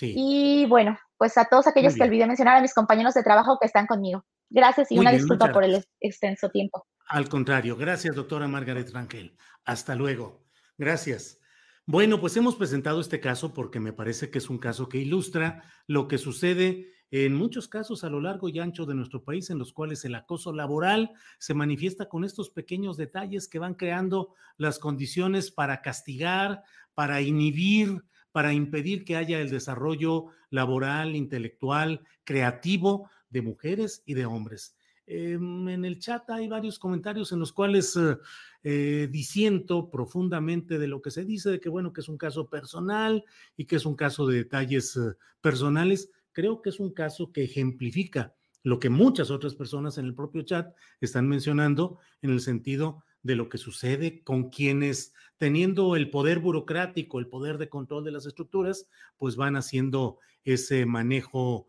Y 0.00 0.66
bueno, 0.66 0.98
pues 1.18 1.36
a 1.36 1.44
todos 1.44 1.66
aquellos 1.66 1.94
que 1.94 2.02
olvidé 2.02 2.26
mencionar, 2.26 2.56
a 2.56 2.62
mis 2.62 2.74
compañeros 2.74 3.14
de 3.14 3.22
trabajo 3.22 3.58
que 3.60 3.66
están 3.66 3.86
conmigo. 3.86 4.24
Gracias 4.48 4.90
y 4.90 4.98
una 4.98 5.12
disculpa 5.12 5.52
por 5.52 5.64
el 5.64 5.84
extenso 6.00 6.48
tiempo. 6.48 6.86
Al 7.08 7.28
contrario, 7.28 7.76
gracias, 7.76 8.16
doctora 8.16 8.48
Margaret 8.48 8.90
Rangel. 8.90 9.36
Hasta 9.64 9.94
luego. 9.94 10.44
Gracias. 10.78 11.38
Bueno, 11.84 12.20
pues 12.20 12.36
hemos 12.36 12.56
presentado 12.56 13.00
este 13.00 13.20
caso 13.20 13.52
porque 13.52 13.80
me 13.80 13.92
parece 13.92 14.30
que 14.30 14.38
es 14.38 14.48
un 14.48 14.58
caso 14.58 14.88
que 14.88 14.98
ilustra 14.98 15.64
lo 15.86 16.06
que 16.06 16.16
sucede 16.16 16.92
en 17.12 17.34
muchos 17.34 17.68
casos 17.68 18.04
a 18.04 18.08
lo 18.08 18.22
largo 18.22 18.48
y 18.48 18.58
ancho 18.58 18.86
de 18.86 18.94
nuestro 18.94 19.22
país 19.22 19.50
en 19.50 19.58
los 19.58 19.74
cuales 19.74 20.02
el 20.06 20.14
acoso 20.14 20.50
laboral 20.50 21.12
se 21.38 21.52
manifiesta 21.52 22.08
con 22.08 22.24
estos 22.24 22.48
pequeños 22.48 22.96
detalles 22.96 23.48
que 23.48 23.58
van 23.58 23.74
creando 23.74 24.34
las 24.56 24.78
condiciones 24.78 25.50
para 25.50 25.82
castigar, 25.82 26.62
para 26.94 27.20
inhibir, 27.20 28.02
para 28.32 28.54
impedir 28.54 29.04
que 29.04 29.16
haya 29.16 29.42
el 29.42 29.50
desarrollo 29.50 30.28
laboral, 30.48 31.14
intelectual, 31.14 32.00
creativo 32.24 33.10
de 33.28 33.42
mujeres 33.42 34.02
y 34.06 34.14
de 34.14 34.24
hombres. 34.24 34.74
Em, 35.04 35.68
en 35.68 35.84
el 35.84 35.98
chat 35.98 36.30
hay 36.30 36.48
varios 36.48 36.78
comentarios 36.78 37.30
en 37.32 37.40
los 37.40 37.52
cuales 37.52 37.94
eh, 37.96 38.16
eh, 38.62 39.08
disiento 39.10 39.90
profundamente 39.90 40.78
de 40.78 40.86
lo 40.86 41.02
que 41.02 41.10
se 41.10 41.26
dice, 41.26 41.50
de 41.50 41.60
que 41.60 41.68
bueno, 41.68 41.92
que 41.92 42.00
es 42.00 42.08
un 42.08 42.16
caso 42.16 42.48
personal 42.48 43.22
y 43.54 43.66
que 43.66 43.76
es 43.76 43.84
un 43.84 43.96
caso 43.96 44.26
de 44.26 44.36
detalles 44.36 44.96
eh, 44.96 45.14
personales. 45.42 46.10
Creo 46.32 46.62
que 46.62 46.70
es 46.70 46.80
un 46.80 46.92
caso 46.92 47.32
que 47.32 47.44
ejemplifica 47.44 48.34
lo 48.62 48.78
que 48.78 48.90
muchas 48.90 49.30
otras 49.30 49.54
personas 49.54 49.98
en 49.98 50.06
el 50.06 50.14
propio 50.14 50.42
chat 50.42 50.74
están 51.00 51.28
mencionando 51.28 51.98
en 52.20 52.30
el 52.30 52.40
sentido 52.40 53.02
de 53.22 53.36
lo 53.36 53.48
que 53.48 53.58
sucede 53.58 54.22
con 54.22 54.50
quienes 54.50 55.14
teniendo 55.36 55.96
el 55.96 56.10
poder 56.10 56.38
burocrático, 56.38 57.18
el 57.18 57.28
poder 57.28 57.58
de 57.58 57.68
control 57.68 58.04
de 58.04 58.12
las 58.12 58.26
estructuras, 58.26 58.88
pues 59.16 59.36
van 59.36 59.56
haciendo 59.56 60.18
ese 60.44 60.86
manejo 60.86 61.66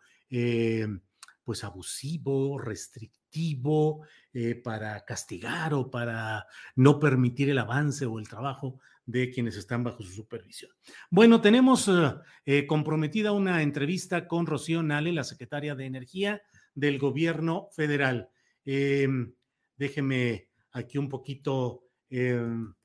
pues 1.44 1.64
abusivo, 1.64 2.58
restrictivo, 2.58 4.06
eh, 4.34 4.56
para 4.56 5.04
castigar 5.06 5.74
o 5.74 5.92
para 5.92 6.48
no 6.76 7.00
permitir 7.00 7.50
el 7.50 7.60
avance 7.60 8.06
o 8.06 8.18
el 8.18 8.28
trabajo 8.28 8.80
de 9.06 9.30
quienes 9.30 9.58
están 9.58 9.84
bajo 9.84 10.02
su 10.02 10.12
supervisión. 10.12 10.72
Bueno, 11.10 11.42
tenemos 11.42 11.88
eh, 11.88 12.14
eh, 12.46 12.66
comprometida 12.66 13.32
una 13.32 13.62
entrevista 13.62 14.28
con 14.28 14.46
Rocío 14.46 14.82
Nale, 14.82 15.12
la 15.12 15.24
secretaria 15.24 15.76
de 15.76 15.86
Energía 15.86 16.42
del 16.74 17.00
gobierno 17.00 17.70
federal. 17.74 18.30
Em, 18.66 19.34
déjeme 19.76 20.50
aquí 20.72 20.98
un 20.98 21.10
poquito 21.10 21.84
ver 22.10 22.76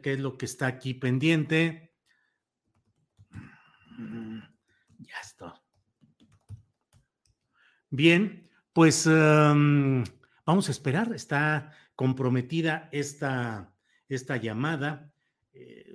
qué 0.00 0.12
es 0.12 0.20
lo 0.20 0.36
que 0.36 0.46
está 0.46 0.66
aquí 0.66 0.94
pendiente. 0.94 1.94
Ya 4.98 5.20
está. 5.22 5.62
Bien, 7.90 8.50
pues 8.72 9.06
vamos 9.06 10.68
a 10.68 10.70
esperar. 10.70 11.12
Está 11.14 11.72
comprometida 11.94 12.88
esta, 12.92 13.74
esta 14.08 14.36
llamada. 14.36 15.12
Eh, 15.52 15.86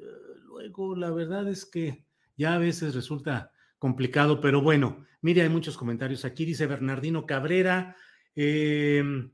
luego, 0.45 0.95
la 0.95 1.11
verdad 1.11 1.47
es 1.47 1.65
que 1.65 2.05
ya 2.37 2.53
a 2.53 2.57
veces 2.57 2.95
resulta 2.95 3.51
complicado, 3.77 4.41
pero 4.41 4.61
bueno, 4.61 5.05
mire, 5.21 5.41
hay 5.41 5.49
muchos 5.49 5.77
comentarios 5.77 6.25
aquí. 6.25 6.45
Dice 6.45 6.67
Bernardino 6.67 7.25
Cabrera. 7.25 7.95
Em, 8.35 9.31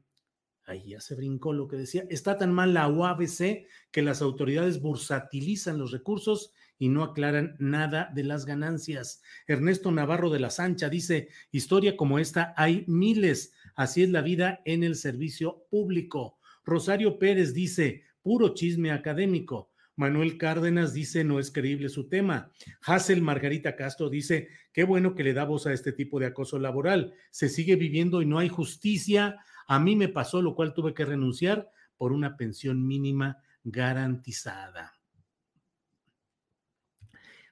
ahí 0.65 0.89
ya 0.89 1.01
se 1.01 1.15
brincó 1.15 1.53
lo 1.53 1.67
que 1.67 1.77
decía. 1.77 2.05
Está 2.09 2.37
tan 2.37 2.53
mal 2.53 2.73
la 2.73 2.87
UABC 2.87 3.67
que 3.91 4.01
las 4.01 4.21
autoridades 4.21 4.81
bursatilizan 4.81 5.77
los 5.77 5.91
recursos 5.91 6.53
y 6.77 6.89
no 6.89 7.03
aclaran 7.03 7.55
nada 7.59 8.11
de 8.13 8.23
las 8.23 8.45
ganancias. 8.45 9.21
Ernesto 9.47 9.91
Navarro 9.91 10.29
de 10.29 10.39
la 10.39 10.49
Sancha 10.49 10.89
dice, 10.89 11.29
historia 11.51 11.95
como 11.95 12.19
esta 12.19 12.53
hay 12.57 12.83
miles, 12.87 13.53
así 13.75 14.03
es 14.03 14.09
la 14.09 14.21
vida 14.21 14.61
en 14.65 14.83
el 14.83 14.95
servicio 14.95 15.65
público. 15.69 16.39
Rosario 16.65 17.19
Pérez 17.19 17.53
dice, 17.53 18.03
puro 18.21 18.53
chisme 18.53 18.91
académico. 18.91 19.71
Manuel 19.95 20.37
Cárdenas 20.37 20.93
dice, 20.93 21.23
no 21.23 21.39
es 21.39 21.51
creíble 21.51 21.87
su 21.87 22.09
tema. 22.09 22.51
Hazel 22.81 23.21
Margarita 23.21 23.75
Castro 23.75 24.09
dice, 24.09 24.49
qué 24.73 24.83
bueno 24.83 25.15
que 25.15 25.23
le 25.23 25.33
da 25.33 25.45
voz 25.45 25.67
a 25.67 25.73
este 25.73 25.93
tipo 25.93 26.19
de 26.19 26.25
acoso 26.25 26.59
laboral. 26.59 27.13
Se 27.31 27.47
sigue 27.47 27.75
viviendo 27.75 28.21
y 28.21 28.25
no 28.25 28.39
hay 28.39 28.49
justicia. 28.49 29.37
A 29.67 29.79
mí 29.79 29.95
me 29.95 30.09
pasó, 30.09 30.41
lo 30.41 30.55
cual 30.55 30.73
tuve 30.73 30.93
que 30.93 31.05
renunciar 31.05 31.69
por 31.95 32.11
una 32.11 32.35
pensión 32.35 32.85
mínima 32.85 33.37
garantizada. 33.63 34.95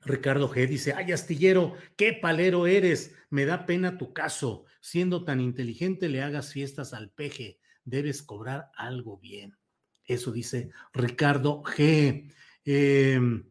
Ricardo 0.06 0.50
G. 0.50 0.68
dice, 0.68 0.94
ay, 0.94 1.12
astillero, 1.12 1.76
qué 1.96 2.14
palero 2.14 2.68
eres, 2.68 3.16
me 3.30 3.46
da 3.46 3.66
pena 3.66 3.98
tu 3.98 4.12
caso, 4.12 4.66
siendo 4.82 5.24
tan 5.24 5.40
inteligente 5.40 6.10
le 6.10 6.22
hagas 6.22 6.52
fiestas 6.52 6.94
al 6.94 7.10
peje, 7.10 7.60
debes 7.86 8.24
cobrar 8.24 8.72
algo 8.76 9.18
bien. 9.18 9.58
Eso 10.06 10.32
dice 10.32 10.72
Ricardo 10.94 11.64
G. 11.64 12.32
Em, 12.66 13.50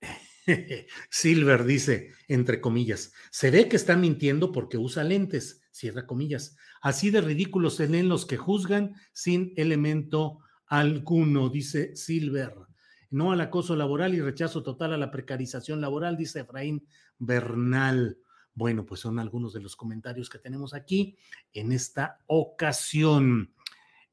Silver 1.10 1.64
dice, 1.64 2.12
entre 2.28 2.60
comillas, 2.60 3.12
se 3.30 3.50
ve 3.50 3.68
que 3.68 3.76
está 3.76 3.96
mintiendo 3.96 4.52
porque 4.52 4.78
usa 4.78 5.04
lentes, 5.04 5.62
cierra 5.70 6.06
comillas. 6.06 6.56
Así 6.80 7.10
de 7.10 7.20
ridículos 7.20 7.76
se 7.76 7.88
leen 7.88 8.08
los 8.08 8.26
que 8.26 8.36
juzgan 8.36 8.94
sin 9.12 9.52
elemento 9.56 10.40
alguno, 10.66 11.48
dice 11.48 11.96
Silver 11.96 12.68
no 13.10 13.32
al 13.32 13.40
acoso 13.40 13.76
laboral 13.76 14.14
y 14.14 14.20
rechazo 14.20 14.62
total 14.62 14.92
a 14.92 14.98
la 14.98 15.10
precarización 15.10 15.80
laboral, 15.80 16.16
dice 16.16 16.40
Efraín 16.40 16.86
Bernal. 17.18 18.18
Bueno, 18.58 18.84
pues 18.84 19.02
son 19.02 19.20
algunos 19.20 19.52
de 19.52 19.60
los 19.60 19.76
comentarios 19.76 20.28
que 20.28 20.40
tenemos 20.40 20.74
aquí 20.74 21.16
en 21.52 21.70
esta 21.70 22.18
ocasión. 22.26 23.54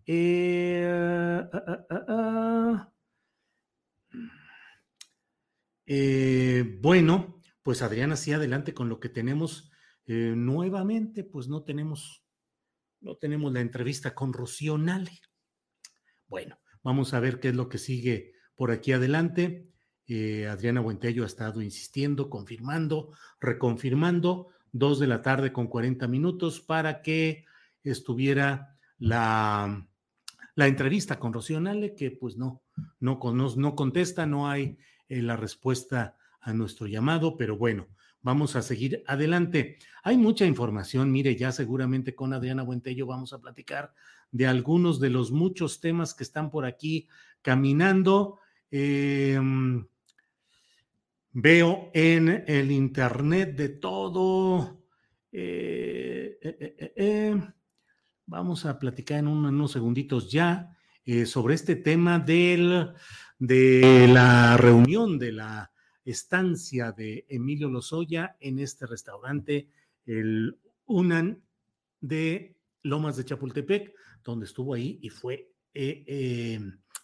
Eh, 0.06 0.86
ah, 1.52 1.86
ah, 1.90 2.06
ah, 2.08 2.94
eh, 5.88 6.78
bueno, 6.80 7.42
pues 7.64 7.82
Adriana, 7.82 8.16
sí, 8.16 8.34
adelante 8.34 8.76
con 8.76 8.88
lo 8.88 9.00
que 9.00 9.10
tenemos 9.10 9.72
eh, 10.06 10.36
nuevamente, 10.38 11.24
pues 11.24 11.48
no 11.48 11.64
tenemos, 11.64 12.24
no 13.02 13.18
tenemos 13.18 13.52
la 13.52 13.62
entrevista 13.62 14.14
con 14.14 14.32
Rocío. 14.32 14.78
Bueno, 16.28 16.60
vamos 16.84 17.16
a 17.16 17.20
ver 17.20 17.40
qué 17.40 17.50
es 17.50 17.56
lo 17.56 17.68
que 17.68 17.80
sigue 17.80 18.34
por 18.54 18.70
aquí 18.70 18.92
adelante. 18.92 19.72
Eh, 20.08 20.48
Adriana 20.48 20.82
Buentello 20.82 21.24
ha 21.24 21.28
estado 21.28 21.62
insistiendo, 21.62 22.30
confirmando, 22.30 23.12
reconfirmando, 23.40 24.50
dos 24.72 25.00
de 25.00 25.08
la 25.08 25.22
tarde 25.22 25.52
con 25.52 25.68
40 25.68 26.08
minutos 26.08 26.62
para 26.62 27.02
que 27.02 27.46
estuviera 27.84 28.78
la, 28.98 29.88
la 30.56 30.68
entrevista 30.68 31.20
con 31.20 31.34
Rocío 31.34 31.60
Nale, 31.60 31.96
que 31.96 32.12
pues 32.12 32.38
no, 32.38 32.62
no, 33.00 33.20
no 33.56 33.76
contesta, 33.76 34.26
no 34.26 34.50
hay 34.50 34.78
eh, 35.08 35.22
la 35.22 35.36
respuesta 35.38 36.18
a 36.42 36.54
nuestro 36.54 36.88
llamado, 36.88 37.38
pero 37.38 37.58
bueno, 37.58 37.88
vamos 38.22 38.56
a 38.56 38.62
seguir 38.62 39.04
adelante. 39.08 39.78
Hay 40.04 40.18
mucha 40.18 40.46
información, 40.46 41.12
mire, 41.12 41.36
ya 41.36 41.52
seguramente 41.52 42.16
con 42.16 42.34
Adriana 42.34 42.64
Buentello 42.64 43.06
vamos 43.06 43.34
a 43.34 43.40
platicar 43.40 43.94
de 44.32 44.48
algunos 44.48 45.00
de 45.00 45.10
los 45.10 45.32
muchos 45.32 45.80
temas 45.80 46.14
que 46.14 46.24
están 46.24 46.50
por 46.50 46.66
aquí 46.66 47.08
caminando. 47.42 48.40
Em, 48.72 49.86
veo 51.36 51.92
en 51.94 52.46
el 52.48 52.72
Internet 52.72 53.56
de 53.58 53.70
todo. 53.70 54.82
Eh, 55.34 56.38
eh, 56.42 56.94
eh, 56.96 57.42
vamos 58.26 58.66
a 58.66 58.80
platicar 58.80 59.20
en, 59.20 59.28
unos 59.28 59.74
segunditos 59.74 60.32
ya 60.32 60.72
sobre 61.26 61.54
este 61.54 61.76
tema 61.76 62.18
del, 62.18 62.94
de 63.38 64.08
la 64.12 64.58
reunión 64.58 65.20
de 65.20 65.34
la 65.34 65.72
estancia 66.04 66.94
de 66.94 67.26
Emilio 67.30 67.70
Lozoya 67.70 68.38
en 68.40 68.58
este 68.58 68.88
restaurante, 68.88 69.70
el 70.06 70.58
Unan 70.86 71.44
de 72.00 72.58
Lomas 72.82 73.18
de 73.18 73.26
Chapultepec, 73.26 73.94
donde 74.24 74.46
estuvo 74.46 74.74
ahí 74.74 75.00
y 75.04 75.10
fue 75.10 75.52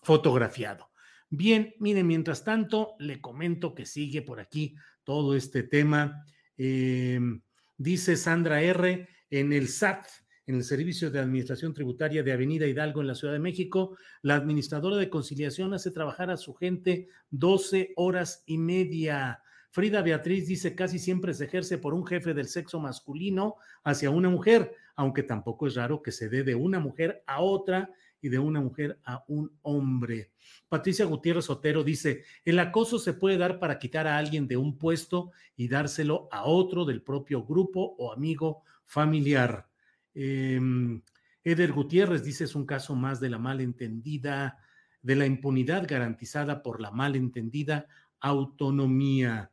fotografiado. 0.01 0.90
Bien, 1.33 1.73
miren, 1.79 2.07
mientras 2.07 2.43
tanto, 2.43 2.95
le 2.99 3.21
comento 3.21 3.73
que 3.73 3.85
sigue 3.85 4.21
por 4.21 4.41
aquí 4.41 4.75
todo 5.05 5.33
este 5.33 5.63
tema. 5.63 6.25
Em, 6.57 7.41
dice 7.77 8.17
Sandra 8.17 8.61
R. 8.61 9.07
en 9.29 9.53
el 9.53 9.69
SAT, 9.69 10.07
en 10.45 10.55
el 10.55 10.65
Servicio 10.65 11.09
de 11.09 11.19
Administración 11.19 11.73
Tributaria 11.73 12.21
de 12.21 12.33
Avenida 12.33 12.67
Hidalgo 12.67 12.99
en 12.99 13.07
la 13.07 13.15
Ciudad 13.15 13.33
de 13.33 13.39
México, 13.39 13.95
la 14.21 14.35
administradora 14.35 14.97
de 14.97 15.09
conciliación 15.09 15.73
hace 15.73 15.91
trabajar 15.91 16.29
a 16.31 16.35
su 16.35 16.53
gente 16.53 17.07
12 17.29 17.93
horas 17.95 18.43
y 18.45 18.57
media. 18.57 19.41
Frida 19.69 20.01
Beatriz 20.01 20.47
dice 20.47 20.75
casi 20.75 20.99
siempre 20.99 21.33
se 21.33 21.45
ejerce 21.45 21.77
por 21.77 21.93
un 21.93 22.05
jefe 22.05 22.33
del 22.33 22.49
sexo 22.49 22.81
masculino 22.81 23.55
hacia 23.85 24.09
una 24.09 24.27
mujer, 24.27 24.75
aunque 24.97 25.23
tampoco 25.23 25.65
es 25.65 25.75
raro 25.75 26.01
que 26.01 26.11
se 26.11 26.27
dé 26.27 26.43
de 26.43 26.55
una 26.55 26.81
mujer 26.81 27.23
a 27.25 27.39
otra 27.39 27.89
y 28.21 28.29
de 28.29 28.39
una 28.39 28.61
mujer 28.61 28.99
a 29.03 29.23
un 29.27 29.51
hombre. 29.63 30.31
Patricia 30.69 31.05
Gutiérrez 31.05 31.49
Otero 31.49 31.83
dice, 31.83 32.23
el 32.45 32.59
acoso 32.59 32.99
se 32.99 33.13
puede 33.13 33.37
dar 33.37 33.59
para 33.59 33.79
quitar 33.79 34.07
a 34.07 34.17
alguien 34.17 34.47
de 34.47 34.57
un 34.57 34.77
puesto 34.77 35.31
y 35.55 35.67
dárselo 35.67 36.29
a 36.31 36.45
otro 36.45 36.85
del 36.85 37.01
propio 37.01 37.43
grupo 37.43 37.95
o 37.97 38.13
amigo 38.13 38.63
familiar. 38.85 39.67
Em, 40.13 41.01
Eder 41.43 41.71
Gutiérrez 41.71 42.23
dice, 42.23 42.43
es 42.43 42.55
un 42.55 42.65
caso 42.65 42.95
más 42.95 43.19
de 43.19 43.29
la 43.29 43.39
malentendida, 43.39 44.57
de 45.01 45.15
la 45.15 45.25
impunidad 45.25 45.87
garantizada 45.87 46.61
por 46.61 46.79
la 46.79 46.91
malentendida 46.91 47.87
autonomía. 48.19 49.51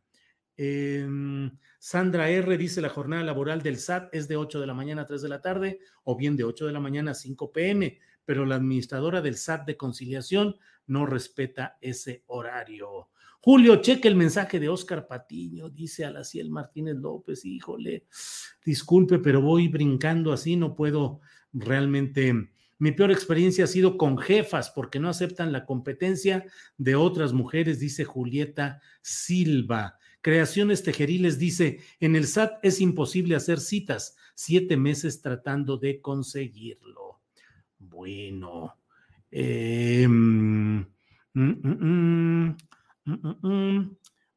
Em, 0.57 1.57
Sandra 1.79 2.29
R. 2.29 2.59
dice 2.59 2.81
la 2.81 2.89
jornada 2.89 3.23
laboral 3.23 3.63
del 3.63 3.79
SAT 3.79 4.13
es 4.13 4.27
de 4.27 4.37
8 4.37 4.61
de 4.61 4.67
la 4.67 4.75
mañana 4.75 5.03
a 5.03 5.07
3 5.07 5.23
de 5.23 5.29
la 5.29 5.41
tarde 5.41 5.79
o 6.03 6.17
bien 6.17 6.37
de 6.37 6.43
8 6.43 6.67
de 6.67 6.73
la 6.73 6.81
mañana 6.81 7.13
a 7.13 7.15
5 7.15 7.53
pm 7.53 7.97
pero 8.29 8.45
la 8.45 8.57
administradora 8.57 9.23
del 9.23 9.37
SAT 9.37 9.65
de 9.69 9.79
conciliación 9.79 10.57
no 10.87 11.07
respeta 11.07 11.79
ese 11.81 12.25
horario. 12.27 13.09
Julio, 13.41 13.77
cheque 13.77 14.07
el 14.07 14.17
mensaje 14.17 14.61
de 14.61 14.69
Oscar 14.69 15.07
Patiño, 15.07 15.71
dice 15.71 16.05
Alaciel 16.05 16.51
Martínez 16.51 16.97
López, 16.97 17.47
híjole, 17.47 18.05
disculpe, 18.67 19.19
pero 19.19 19.41
voy 19.41 19.69
brincando 19.69 20.31
así, 20.31 20.57
no 20.57 20.77
puedo 20.77 21.23
realmente... 21.55 22.51
Mi 22.77 22.93
peor 22.93 23.13
experiencia 23.13 23.65
ha 23.65 23.67
sido 23.67 23.97
con 23.97 24.19
jefas 24.19 24.69
porque 24.69 25.01
no 25.01 25.09
aceptan 25.09 25.51
la 25.51 25.65
competencia 25.65 26.45
de 26.77 26.97
otras 26.97 27.33
mujeres, 27.33 27.81
dice 27.81 28.05
Julieta 28.05 28.83
Silva. 29.01 29.99
Creaciones 30.21 30.83
Tejeriles 30.83 31.39
dice, 31.39 31.81
en 31.99 32.15
el 32.15 32.27
SAT 32.27 32.59
es 32.63 32.83
imposible 32.83 33.37
hacer 33.37 33.59
citas, 33.59 34.17
siete 34.35 34.77
meses 34.77 35.23
tratando 35.23 35.79
de 35.79 36.03
conseguirlo. 36.03 37.08
Bueno. 37.79 38.75
Mm, 39.33 40.83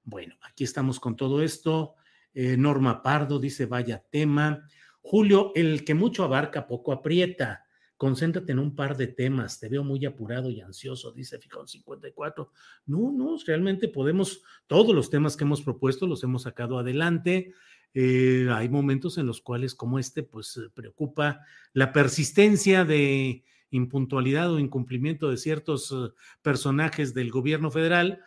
bueno, 0.03 0.35
aquí 0.41 0.63
estamos 0.63 0.99
con 0.99 1.15
todo 1.15 1.41
esto. 1.41 1.95
Eh, 2.33 2.55
Norma 2.57 3.01
Pardo 3.01 3.39
dice, 3.39 3.65
vaya 3.65 4.03
tema. 4.09 4.67
Julio, 5.01 5.51
el 5.55 5.83
que 5.83 5.93
mucho 5.93 6.23
abarca, 6.23 6.67
poco 6.67 6.91
aprieta. 6.91 7.65
Concéntrate 7.97 8.51
en 8.51 8.59
un 8.59 8.75
par 8.75 8.97
de 8.97 9.07
temas. 9.07 9.59
Te 9.59 9.69
veo 9.69 9.83
muy 9.83 10.03
apurado 10.05 10.49
y 10.49 10.59
ansioso, 10.61 11.11
dice 11.11 11.37
Fijón 11.37 11.67
54. 11.67 12.51
No, 12.87 13.11
no, 13.11 13.37
realmente 13.45 13.87
podemos, 13.89 14.41
todos 14.65 14.95
los 14.95 15.09
temas 15.09 15.37
que 15.37 15.43
hemos 15.43 15.61
propuesto 15.61 16.07
los 16.07 16.23
hemos 16.23 16.43
sacado 16.43 16.79
adelante. 16.79 17.53
Eh, 17.93 18.47
hay 18.51 18.69
momentos 18.69 19.17
en 19.17 19.25
los 19.25 19.41
cuales, 19.41 19.75
como 19.75 19.99
este, 19.99 20.23
pues 20.23 20.59
preocupa 20.73 21.41
la 21.73 21.91
persistencia 21.91 22.85
de 22.85 23.43
impuntualidad 23.69 24.51
o 24.51 24.59
incumplimiento 24.59 25.29
de 25.29 25.37
ciertos 25.37 25.91
eh, 25.91 26.13
personajes 26.41 27.13
del 27.13 27.31
gobierno 27.31 27.71
federal 27.71 28.19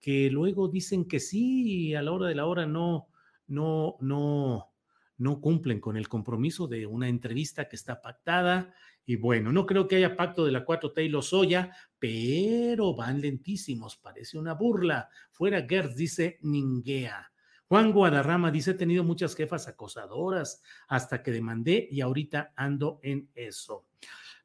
que 0.00 0.30
luego 0.30 0.68
dicen 0.68 1.06
que 1.06 1.20
sí 1.20 1.88
y 1.88 1.94
a 1.94 2.02
la 2.02 2.12
hora 2.12 2.26
de 2.26 2.34
la 2.34 2.46
hora 2.46 2.66
no, 2.66 3.08
no, 3.46 3.96
no, 4.00 4.72
no 5.16 5.40
cumplen 5.40 5.80
con 5.80 5.96
el 5.96 6.08
compromiso 6.08 6.66
de 6.66 6.86
una 6.86 7.08
entrevista 7.08 7.68
que 7.68 7.76
está 7.76 8.02
pactada. 8.02 8.74
Y 9.06 9.16
bueno, 9.16 9.52
no 9.52 9.66
creo 9.66 9.86
que 9.86 9.96
haya 9.96 10.16
pacto 10.16 10.44
de 10.44 10.52
la 10.52 10.64
4T 10.64 11.04
y 11.04 11.08
los 11.08 11.28
Soya, 11.28 11.72
pero 11.98 12.94
van 12.94 13.20
lentísimos, 13.20 13.96
parece 13.96 14.38
una 14.38 14.54
burla. 14.54 15.08
Fuera 15.30 15.64
Gertz, 15.68 15.96
dice 15.96 16.38
Ninguea. 16.42 17.31
Juan 17.72 17.92
Guadarrama 17.92 18.50
dice, 18.50 18.72
he 18.72 18.74
tenido 18.74 19.02
muchas 19.02 19.34
jefas 19.34 19.66
acosadoras 19.66 20.60
hasta 20.88 21.22
que 21.22 21.30
demandé 21.30 21.88
y 21.90 22.02
ahorita 22.02 22.52
ando 22.54 23.00
en 23.02 23.30
eso. 23.34 23.86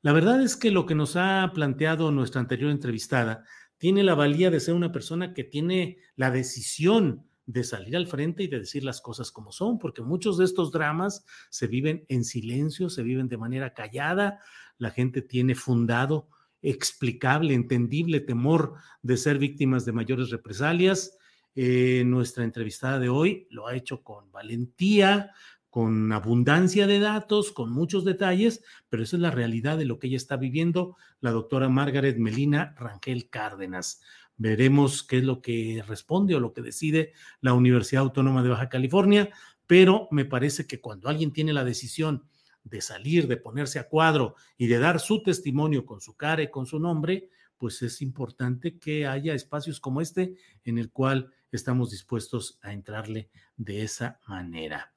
La 0.01 0.13
verdad 0.13 0.41
es 0.41 0.55
que 0.55 0.71
lo 0.71 0.85
que 0.85 0.95
nos 0.95 1.17
ha 1.17 1.51
planteado 1.53 2.09
nuestra 2.13 2.39
anterior 2.39 2.71
entrevistada 2.71 3.43
tiene 3.77 4.05
la 4.05 4.15
valía 4.15 4.49
de 4.49 4.61
ser 4.61 4.75
una 4.75 4.93
persona 4.93 5.33
que 5.33 5.43
tiene 5.43 5.97
la 6.15 6.31
decisión 6.31 7.27
de 7.45 7.65
salir 7.65 7.97
al 7.97 8.07
frente 8.07 8.43
y 8.43 8.47
de 8.47 8.59
decir 8.59 8.85
las 8.85 9.01
cosas 9.01 9.29
como 9.29 9.51
son, 9.51 9.77
porque 9.77 10.01
muchos 10.01 10.37
de 10.37 10.45
estos 10.45 10.71
dramas 10.71 11.25
se 11.49 11.67
viven 11.67 12.05
en 12.07 12.23
silencio, 12.23 12.89
se 12.89 13.03
viven 13.03 13.27
de 13.27 13.35
manera 13.35 13.73
callada, 13.73 14.39
la 14.77 14.91
gente 14.91 15.21
tiene 15.21 15.53
fundado, 15.53 16.29
explicable, 16.61 17.55
entendible 17.55 18.21
temor 18.21 18.75
de 19.01 19.17
ser 19.17 19.37
víctimas 19.37 19.83
de 19.83 19.91
mayores 19.91 20.29
represalias 20.29 21.16
eh, 21.59 22.03
nuestra 22.05 22.43
entrevistada 22.43 22.99
de 22.99 23.09
hoy 23.09 23.47
lo 23.49 23.65
ha 23.65 23.73
hecho 23.73 24.03
con 24.03 24.31
valentía, 24.31 25.31
con 25.71 26.11
abundancia 26.11 26.85
de 26.85 26.99
datos, 26.99 27.51
con 27.51 27.71
muchos 27.71 28.05
detalles, 28.05 28.63
pero 28.89 29.01
esa 29.01 29.15
es 29.15 29.23
la 29.23 29.31
realidad 29.31 29.75
de 29.75 29.85
lo 29.85 29.97
que 29.97 30.05
ella 30.05 30.17
está 30.17 30.37
viviendo, 30.37 30.97
la 31.19 31.31
doctora 31.31 31.67
Margaret 31.67 32.19
Melina 32.19 32.75
Rangel 32.77 33.31
Cárdenas. 33.31 34.01
Veremos 34.35 35.01
qué 35.01 35.17
es 35.17 35.23
lo 35.23 35.41
que 35.41 35.83
responde 35.87 36.35
o 36.35 36.39
lo 36.39 36.53
que 36.53 36.61
decide 36.61 37.13
la 37.41 37.55
Universidad 37.55 38.03
Autónoma 38.03 38.43
de 38.43 38.49
Baja 38.49 38.69
California, 38.69 39.31
pero 39.65 40.07
me 40.11 40.25
parece 40.25 40.67
que 40.67 40.79
cuando 40.79 41.09
alguien 41.09 41.33
tiene 41.33 41.53
la 41.53 41.63
decisión 41.63 42.27
de 42.65 42.81
salir, 42.81 43.27
de 43.27 43.37
ponerse 43.37 43.79
a 43.79 43.87
cuadro 43.87 44.35
y 44.59 44.67
de 44.67 44.77
dar 44.77 44.99
su 44.99 45.23
testimonio 45.23 45.87
con 45.87 46.01
su 46.01 46.15
cara 46.15 46.43
y 46.43 46.51
con 46.51 46.67
su 46.67 46.79
nombre, 46.79 47.31
pues 47.57 47.81
es 47.81 48.01
importante 48.01 48.77
que 48.77 49.07
haya 49.07 49.33
espacios 49.33 49.79
como 49.79 50.01
este 50.01 50.35
en 50.63 50.77
el 50.77 50.91
cual 50.91 51.31
estamos 51.51 51.91
dispuestos 51.91 52.59
a 52.61 52.73
entrarle 52.73 53.29
de 53.55 53.83
esa 53.83 54.19
manera. 54.27 54.93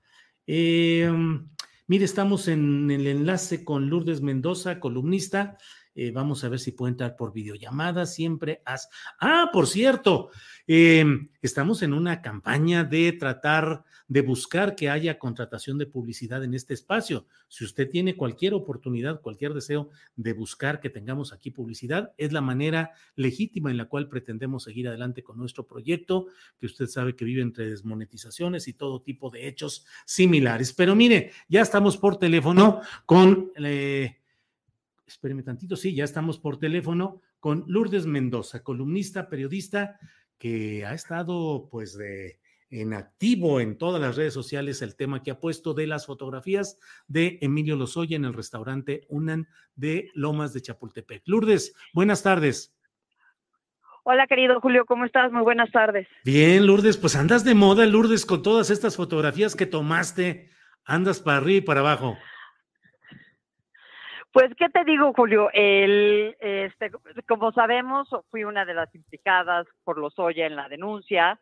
Em, 0.47 1.49
mire, 1.87 2.05
estamos 2.05 2.49
en 2.49 2.91
el 2.91 3.07
enlace 3.07 3.65
con 3.65 3.89
Lourdes 3.89 4.21
Mendoza, 4.21 4.81
columnista. 4.81 5.59
Eh, 6.03 6.13
vamos 6.13 6.45
a 6.45 6.49
ver 6.49 6.59
si 6.59 6.73
puede 6.73 6.93
entrar 6.93 7.15
por 7.15 7.31
videollamada. 7.31 8.07
Siempre 8.07 8.63
haz. 8.65 8.89
Ah, 9.21 9.51
por 9.53 9.67
cierto, 9.67 10.31
em, 10.67 11.29
estamos 11.43 11.83
en 11.83 11.93
una 11.93 12.23
campaña 12.23 12.85
de 12.85 13.13
tratar 13.13 13.85
de 14.09 14.23
buscar 14.23 14.77
que 14.77 14.89
haya 14.89 15.19
contratación 15.19 15.77
de 15.77 15.85
publicidad 15.85 16.43
en 16.43 16.55
este 16.55 16.73
espacio. 16.73 17.27
Si 17.49 17.67
usted 17.67 17.91
tiene 17.91 18.17
cualquier 18.17 18.55
oportunidad, 18.55 19.21
cualquier 19.21 19.53
deseo 19.53 19.91
de 20.17 20.33
buscar 20.33 20.81
que 20.81 20.89
tengamos 20.89 21.35
aquí 21.35 21.51
publicidad, 21.51 22.15
es 22.17 22.33
la 22.33 22.41
manera 22.41 22.93
legítima 23.15 23.71
en 23.71 23.77
la 23.77 23.85
cual 23.85 24.09
pretendemos 24.09 24.65
seguir 24.65 24.89
adelante 24.89 25.23
con 25.23 25.37
nuestro 25.37 25.67
proyecto, 25.67 26.29
que 26.59 26.65
usted 26.65 26.87
sabe 26.87 27.15
que 27.15 27.27
vive 27.27 27.43
entre 27.43 27.69
desmonetizaciones 27.69 28.69
y 28.69 28.73
todo 28.73 29.03
tipo 29.03 29.29
de 29.29 29.49
hechos 29.49 29.85
similares. 30.07 30.73
Pero 30.73 30.97
mire, 30.97 31.33
ya 31.47 31.61
estamos 31.61 31.99
por 31.99 32.17
teléfono 32.17 32.81
con... 33.05 33.53
Eh, 33.57 34.20
espéreme 35.11 35.43
tantito, 35.43 35.77
sí, 35.77 35.95
ya 35.95 36.05
estamos 36.05 36.39
por 36.39 36.59
teléfono 36.59 37.21
con 37.39 37.65
Lourdes 37.67 38.07
Mendoza, 38.07 38.63
columnista, 38.63 39.29
periodista, 39.29 39.99
que 40.39 40.85
ha 40.87 40.95
estado 40.95 41.69
pues 41.71 41.97
de 41.97 42.41
en 42.71 42.95
activo 42.95 43.61
en 43.61 43.77
todas 43.77 44.01
las 44.01 44.17
redes 44.17 44.33
sociales 44.33 44.81
el 44.81 44.95
tema 44.95 45.23
que 45.25 45.33
ha 45.33 45.41
puesto 45.41 45.75
de 45.75 45.89
las 45.89 46.07
fotografías 46.07 46.79
de 47.09 47.39
Emilio 47.41 47.75
Lozoya 47.75 48.17
en 48.17 48.25
el 48.25 48.33
restaurante 48.33 49.07
Unan 49.09 49.49
de 49.75 50.09
Lomas 50.15 50.53
de 50.53 50.63
Chapultepec. 50.63 51.23
Lourdes, 51.27 51.75
buenas 51.93 52.23
tardes. 52.23 52.73
Hola, 54.05 54.27
querido 54.29 54.61
Julio, 54.61 54.87
¿cómo 54.87 55.05
estás? 55.05 55.31
Muy 55.33 55.43
buenas 55.43 55.71
tardes. 55.73 56.07
Bien, 56.25 56.67
Lourdes, 56.67 56.97
pues 56.97 57.17
andas 57.17 57.45
de 57.45 57.55
moda, 57.55 57.85
Lourdes, 57.87 58.25
con 58.25 58.43
todas 58.43 58.71
estas 58.71 58.97
fotografías 58.97 59.57
que 59.57 59.67
tomaste. 59.67 60.51
Andas 60.85 61.21
para 61.21 61.39
arriba 61.39 61.59
y 61.59 61.61
para 61.61 61.81
abajo. 61.81 62.17
Pues, 64.33 64.55
¿qué 64.57 64.69
te 64.69 64.85
digo, 64.85 65.13
Julio? 65.13 65.51
El, 65.53 66.37
este, 66.39 66.93
como 67.27 67.51
sabemos, 67.51 68.09
fui 68.31 68.45
una 68.45 68.65
de 68.65 68.75
las 68.75 68.95
implicadas 68.95 69.67
por 69.83 69.99
los 69.99 70.17
Oya 70.19 70.47
en 70.47 70.57
la 70.57 70.69
denuncia. 70.69 71.39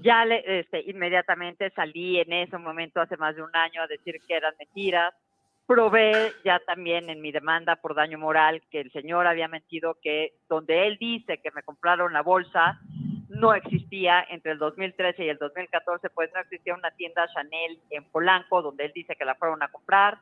Ya 0.00 0.24
le, 0.24 0.60
este, 0.60 0.82
inmediatamente 0.90 1.70
salí 1.70 2.18
en 2.18 2.32
ese 2.32 2.58
momento, 2.58 3.00
hace 3.00 3.16
más 3.16 3.36
de 3.36 3.42
un 3.42 3.54
año, 3.54 3.82
a 3.82 3.86
decir 3.86 4.16
que 4.26 4.34
eran 4.34 4.54
mentiras. 4.58 5.14
Probé 5.66 6.32
ya 6.44 6.58
también 6.66 7.08
en 7.10 7.20
mi 7.20 7.30
demanda 7.30 7.76
por 7.76 7.94
daño 7.94 8.18
moral 8.18 8.62
que 8.72 8.80
el 8.80 8.90
señor 8.90 9.28
había 9.28 9.46
mentido 9.46 9.98
que 10.02 10.32
donde 10.48 10.88
él 10.88 10.96
dice 10.98 11.38
que 11.38 11.52
me 11.52 11.62
compraron 11.62 12.12
la 12.12 12.22
bolsa, 12.22 12.80
no 13.28 13.54
existía 13.54 14.26
entre 14.30 14.52
el 14.52 14.58
2013 14.58 15.24
y 15.24 15.28
el 15.28 15.38
2014, 15.38 16.10
pues 16.10 16.30
no 16.34 16.40
existía 16.40 16.74
una 16.74 16.90
tienda 16.90 17.28
Chanel 17.32 17.78
en 17.90 18.02
Polanco 18.04 18.62
donde 18.62 18.86
él 18.86 18.92
dice 18.92 19.14
que 19.14 19.24
la 19.24 19.36
fueron 19.36 19.62
a 19.62 19.68
comprar 19.68 20.18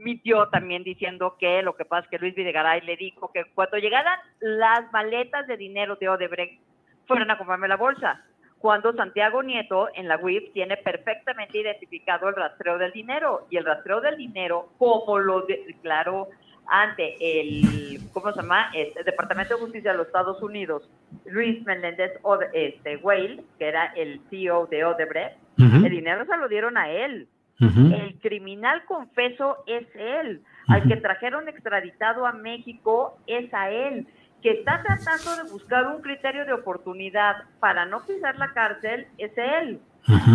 mintió 0.00 0.48
también 0.48 0.82
diciendo 0.82 1.36
que 1.38 1.62
lo 1.62 1.76
que 1.76 1.84
pasa 1.84 2.04
es 2.04 2.10
que 2.10 2.18
Luis 2.18 2.34
Videgaray 2.34 2.80
le 2.82 2.96
dijo 2.96 3.30
que 3.32 3.44
cuando 3.54 3.78
llegaran 3.78 4.18
las 4.40 4.90
maletas 4.92 5.46
de 5.46 5.56
dinero 5.56 5.96
de 5.96 6.08
Odebrecht 6.08 6.60
fueran 7.06 7.30
a 7.30 7.38
comprarme 7.38 7.68
la 7.68 7.76
bolsa. 7.76 8.24
Cuando 8.58 8.92
Santiago 8.92 9.42
Nieto 9.42 9.88
en 9.94 10.06
la 10.06 10.18
WIP 10.18 10.52
tiene 10.52 10.76
perfectamente 10.76 11.58
identificado 11.58 12.28
el 12.28 12.36
rastreo 12.36 12.76
del 12.76 12.92
dinero 12.92 13.46
y 13.48 13.56
el 13.56 13.64
rastreo 13.64 14.00
del 14.02 14.16
dinero, 14.16 14.68
como 14.78 15.18
lo 15.18 15.42
declaró 15.42 16.28
ante 16.66 17.16
el, 17.20 18.00
¿cómo 18.12 18.30
se 18.32 18.42
llama? 18.42 18.70
Este, 18.74 19.02
Departamento 19.02 19.54
de 19.54 19.60
Justicia 19.60 19.92
de 19.92 19.98
los 19.98 20.06
Estados 20.06 20.42
Unidos, 20.42 20.88
Luis 21.24 21.64
Meléndez 21.64 22.12
este, 22.52 22.96
Whale, 22.98 23.42
que 23.58 23.66
era 23.66 23.86
el 23.96 24.20
CEO 24.28 24.66
de 24.66 24.84
Odebrecht, 24.84 25.36
el 25.58 25.90
dinero 25.90 26.24
se 26.24 26.36
lo 26.36 26.48
dieron 26.48 26.78
a 26.78 26.90
él. 26.90 27.28
El 27.60 28.18
criminal 28.20 28.84
confeso 28.86 29.58
es 29.66 29.86
él. 29.94 30.42
Al 30.68 30.88
que 30.88 30.96
trajeron 30.96 31.48
extraditado 31.48 32.26
a 32.26 32.32
México 32.32 33.18
es 33.26 33.52
a 33.52 33.70
él. 33.70 34.06
Que 34.42 34.52
está 34.52 34.82
tratando 34.82 35.42
de 35.42 35.50
buscar 35.50 35.86
un 35.88 36.00
criterio 36.00 36.46
de 36.46 36.54
oportunidad 36.54 37.44
para 37.58 37.84
no 37.84 38.00
pisar 38.06 38.38
la 38.38 38.52
cárcel 38.52 39.06
es 39.18 39.32
él. 39.36 39.80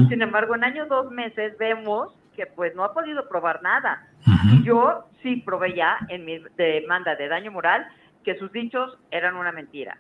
Sin 0.10 0.22
embargo, 0.22 0.56
en 0.56 0.64
años 0.64 0.88
dos 0.88 1.10
meses 1.12 1.58
vemos 1.58 2.14
que 2.36 2.46
pues 2.46 2.76
no 2.76 2.84
ha 2.84 2.94
podido 2.94 3.28
probar 3.28 3.64
nada. 3.64 4.08
Yo 4.64 5.06
sí 5.24 5.38
probé 5.38 5.74
ya 5.74 5.98
en 6.10 6.26
mi 6.26 6.40
demanda 6.58 7.16
de 7.16 7.28
daño 7.28 7.52
moral 7.52 7.88
que 8.24 8.38
sus 8.38 8.52
dichos 8.52 8.98
eran 9.10 9.36
una 9.36 9.52
mentira. 9.52 9.98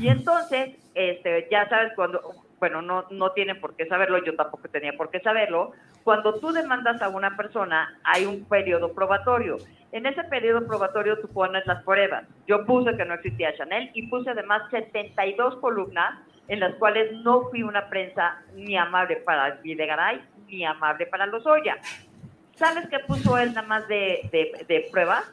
Y 0.00 0.08
entonces, 0.08 0.76
este, 0.94 1.46
ya 1.50 1.68
sabes, 1.68 1.92
cuando, 1.94 2.20
bueno, 2.58 2.82
no, 2.82 3.04
no 3.10 3.32
tienen 3.32 3.60
por 3.60 3.76
qué 3.76 3.86
saberlo, 3.86 4.24
yo 4.24 4.34
tampoco 4.34 4.68
tenía 4.68 4.92
por 4.96 5.10
qué 5.10 5.20
saberlo, 5.20 5.72
cuando 6.04 6.34
tú 6.38 6.52
demandas 6.52 7.02
a 7.02 7.08
una 7.08 7.36
persona 7.36 7.98
hay 8.04 8.24
un 8.24 8.44
periodo 8.44 8.92
probatorio. 8.92 9.58
En 9.92 10.06
ese 10.06 10.24
periodo 10.24 10.66
probatorio 10.66 11.18
tú 11.20 11.28
pones 11.28 11.66
las 11.66 11.82
pruebas. 11.84 12.24
Yo 12.46 12.64
puse 12.64 12.96
que 12.96 13.04
no 13.04 13.14
existía 13.14 13.56
Chanel 13.56 13.90
y 13.94 14.06
puse 14.08 14.30
además 14.30 14.62
72 14.70 15.56
columnas 15.56 16.18
en 16.48 16.60
las 16.60 16.74
cuales 16.74 17.12
no 17.24 17.48
fui 17.50 17.62
una 17.62 17.88
prensa 17.88 18.42
ni 18.54 18.76
amable 18.76 19.16
para 19.16 19.56
Videgaray 19.62 20.22
ni 20.48 20.64
amable 20.64 21.06
para 21.06 21.26
los 21.26 21.44
Lozoya. 21.44 21.78
¿Sabes 22.54 22.88
qué 22.88 23.00
puso 23.00 23.36
él 23.38 23.52
nada 23.52 23.66
más 23.66 23.88
de, 23.88 24.28
de, 24.32 24.64
de 24.66 24.88
prueba? 24.90 25.24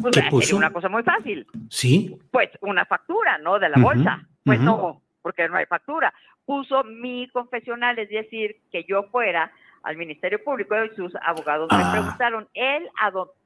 Pues 0.00 0.14
sería 0.14 0.56
una 0.56 0.70
cosa 0.70 0.88
muy 0.88 1.02
fácil. 1.02 1.46
Sí. 1.68 2.16
Pues 2.30 2.50
una 2.60 2.84
factura, 2.86 3.38
¿no? 3.38 3.58
De 3.58 3.68
la 3.68 3.78
bolsa. 3.78 4.22
Pues 4.44 4.60
no, 4.60 5.02
porque 5.22 5.48
no 5.48 5.56
hay 5.56 5.66
factura. 5.66 6.12
Puso 6.44 6.84
mi 6.84 7.28
confesional, 7.28 7.98
es 7.98 8.10
decir, 8.10 8.56
que 8.70 8.84
yo 8.84 9.04
fuera 9.04 9.52
al 9.82 9.96
Ministerio 9.96 10.42
Público 10.42 10.74
y 10.84 10.94
sus 10.94 11.14
abogados 11.22 11.68
me 11.70 11.82
ah. 11.82 11.92
preguntaron, 11.92 12.48
él 12.54 12.88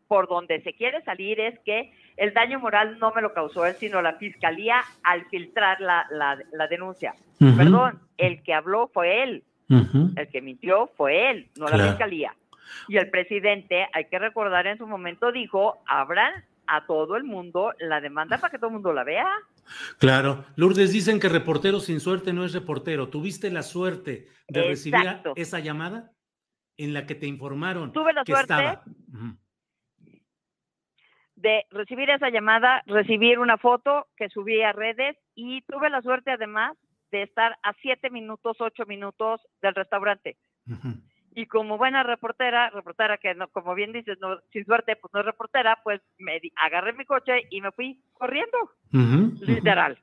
por 0.08 0.28
donde 0.28 0.60
se 0.62 0.72
quiere 0.74 1.02
salir 1.02 1.40
es 1.40 1.58
que 1.60 1.92
el 2.16 2.32
daño 2.32 2.60
moral 2.60 2.98
no 2.98 3.12
me 3.12 3.22
lo 3.22 3.32
causó 3.32 3.66
él, 3.66 3.74
sino 3.74 4.00
la 4.02 4.14
fiscalía 4.14 4.82
al 5.02 5.26
filtrar 5.26 5.80
la, 5.80 6.06
la, 6.10 6.66
denuncia. 6.68 7.14
Perdón, 7.38 8.00
el 8.16 8.42
que 8.42 8.54
habló 8.54 8.88
fue 8.92 9.22
él. 9.22 9.42
El 9.68 10.28
que 10.28 10.40
mintió 10.40 10.90
fue 10.96 11.30
él, 11.30 11.48
no 11.56 11.66
la 11.68 11.88
fiscalía. 11.88 12.34
Y 12.88 12.96
el 12.96 13.10
presidente, 13.10 13.88
hay 13.92 14.06
que 14.06 14.18
recordar, 14.18 14.66
en 14.66 14.78
su 14.78 14.86
momento 14.86 15.32
dijo, 15.32 15.78
abran 15.86 16.32
a 16.66 16.86
todo 16.86 17.16
el 17.16 17.24
mundo 17.24 17.72
la 17.78 18.00
demanda 18.00 18.38
para 18.38 18.50
que 18.50 18.58
todo 18.58 18.68
el 18.68 18.74
mundo 18.74 18.92
la 18.92 19.04
vea. 19.04 19.26
Claro. 19.98 20.44
Lourdes, 20.56 20.92
dicen 20.92 21.20
que 21.20 21.28
reportero 21.28 21.80
sin 21.80 22.00
suerte 22.00 22.32
no 22.32 22.44
es 22.44 22.52
reportero. 22.52 23.08
¿Tuviste 23.08 23.50
la 23.50 23.62
suerte 23.62 24.28
de 24.48 24.62
recibir 24.62 25.22
esa 25.36 25.60
llamada 25.60 26.12
en 26.76 26.94
la 26.94 27.06
que 27.06 27.14
te 27.14 27.26
informaron? 27.26 27.92
Tuve 27.92 28.12
la 28.12 28.24
suerte 28.24 28.78
de 31.36 31.66
recibir 31.70 32.10
esa 32.10 32.30
llamada, 32.30 32.82
recibir 32.86 33.38
una 33.38 33.58
foto 33.58 34.08
que 34.16 34.28
subí 34.30 34.62
a 34.62 34.72
redes 34.72 35.16
y 35.34 35.62
tuve 35.62 35.90
la 35.90 36.00
suerte 36.02 36.30
además 36.30 36.76
de 37.12 37.22
estar 37.22 37.58
a 37.62 37.72
siete 37.82 38.10
minutos, 38.10 38.56
ocho 38.58 38.84
minutos 38.86 39.40
del 39.62 39.74
restaurante. 39.74 40.36
Y 41.36 41.44
como 41.46 41.76
buena 41.76 42.02
reportera, 42.02 42.70
reportera 42.70 43.18
que 43.18 43.34
no, 43.34 43.48
como 43.48 43.74
bien 43.74 43.92
dices, 43.92 44.18
no, 44.22 44.40
sin 44.54 44.64
suerte, 44.64 44.96
pues 44.96 45.12
no 45.12 45.20
es 45.20 45.26
reportera, 45.26 45.78
pues 45.84 46.00
me 46.18 46.40
agarré 46.56 46.94
mi 46.94 47.04
coche 47.04 47.42
y 47.50 47.60
me 47.60 47.72
fui 47.72 48.00
corriendo, 48.14 48.56
literal. 49.42 49.98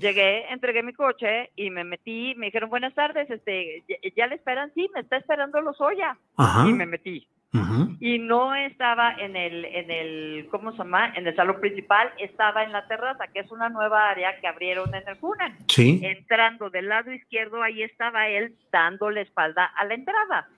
Llegué, 0.00 0.50
entregué 0.50 0.82
mi 0.82 0.94
coche 0.94 1.50
y 1.54 1.68
me 1.68 1.84
metí, 1.84 2.34
me 2.36 2.46
dijeron 2.46 2.70
buenas 2.70 2.94
tardes, 2.94 3.30
este, 3.30 3.84
ya, 4.16 4.26
le 4.26 4.36
esperan, 4.36 4.72
sí, 4.74 4.88
me 4.94 5.00
está 5.00 5.18
esperando 5.18 5.60
los 5.60 5.78
Oya. 5.82 6.16
Y 6.66 6.72
me 6.72 6.86
metí 6.86 7.28
y 8.00 8.18
no 8.18 8.54
estaba 8.54 9.14
en 9.14 9.36
el, 9.36 9.64
en 9.64 9.90
el, 9.90 10.48
¿cómo 10.50 10.72
se 10.72 10.78
llama? 10.78 11.12
En 11.14 11.26
el 11.26 11.36
salón 11.36 11.60
principal, 11.60 12.10
estaba 12.18 12.64
en 12.64 12.72
la 12.72 12.86
terraza, 12.88 13.28
que 13.28 13.40
es 13.40 13.50
una 13.52 13.68
nueva 13.68 14.10
área 14.10 14.40
que 14.40 14.48
abrieron 14.48 14.92
en 14.94 15.06
el 15.06 15.16
Funan. 15.16 15.56
Sí. 15.68 16.00
Entrando 16.02 16.70
del 16.70 16.88
lado 16.88 17.12
izquierdo, 17.12 17.62
ahí 17.62 17.82
estaba 17.82 18.28
él 18.28 18.54
dando 18.72 19.10
la 19.10 19.20
espalda 19.20 19.64
a 19.64 19.84
la 19.84 19.94
entrada. 19.94 20.48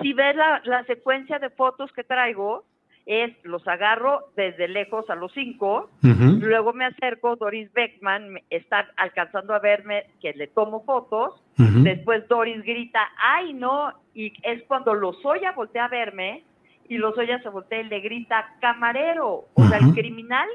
Si 0.00 0.12
ves 0.14 0.34
la, 0.34 0.62
la 0.64 0.84
secuencia 0.84 1.38
de 1.38 1.50
fotos 1.50 1.92
que 1.92 2.04
traigo, 2.04 2.64
es 3.06 3.32
los 3.44 3.66
agarro 3.68 4.32
desde 4.36 4.66
lejos 4.66 5.08
a 5.08 5.14
los 5.14 5.32
cinco, 5.32 5.88
luego 6.02 6.72
me 6.72 6.84
acerco, 6.84 7.36
Doris 7.36 7.72
Beckman 7.72 8.40
está 8.50 8.88
alcanzando 8.96 9.54
a 9.54 9.60
verme 9.60 10.06
que 10.20 10.32
le 10.32 10.48
tomo 10.48 10.84
fotos, 10.84 11.40
después 11.56 12.26
Doris 12.28 12.62
grita, 12.64 13.00
ay 13.16 13.54
no, 13.54 13.92
y 14.12 14.32
es 14.42 14.64
cuando 14.64 14.92
Lozoya 14.92 15.52
voltea 15.52 15.84
a 15.84 15.88
verme 15.88 16.42
y 16.88 16.98
Lozoya 16.98 17.40
se 17.42 17.48
voltea 17.48 17.80
y 17.80 17.88
le 17.88 18.00
grita, 18.00 18.56
camarero, 18.60 19.46
o 19.54 19.68
sea, 19.68 19.78
el 19.78 19.94
criminal 19.94 20.48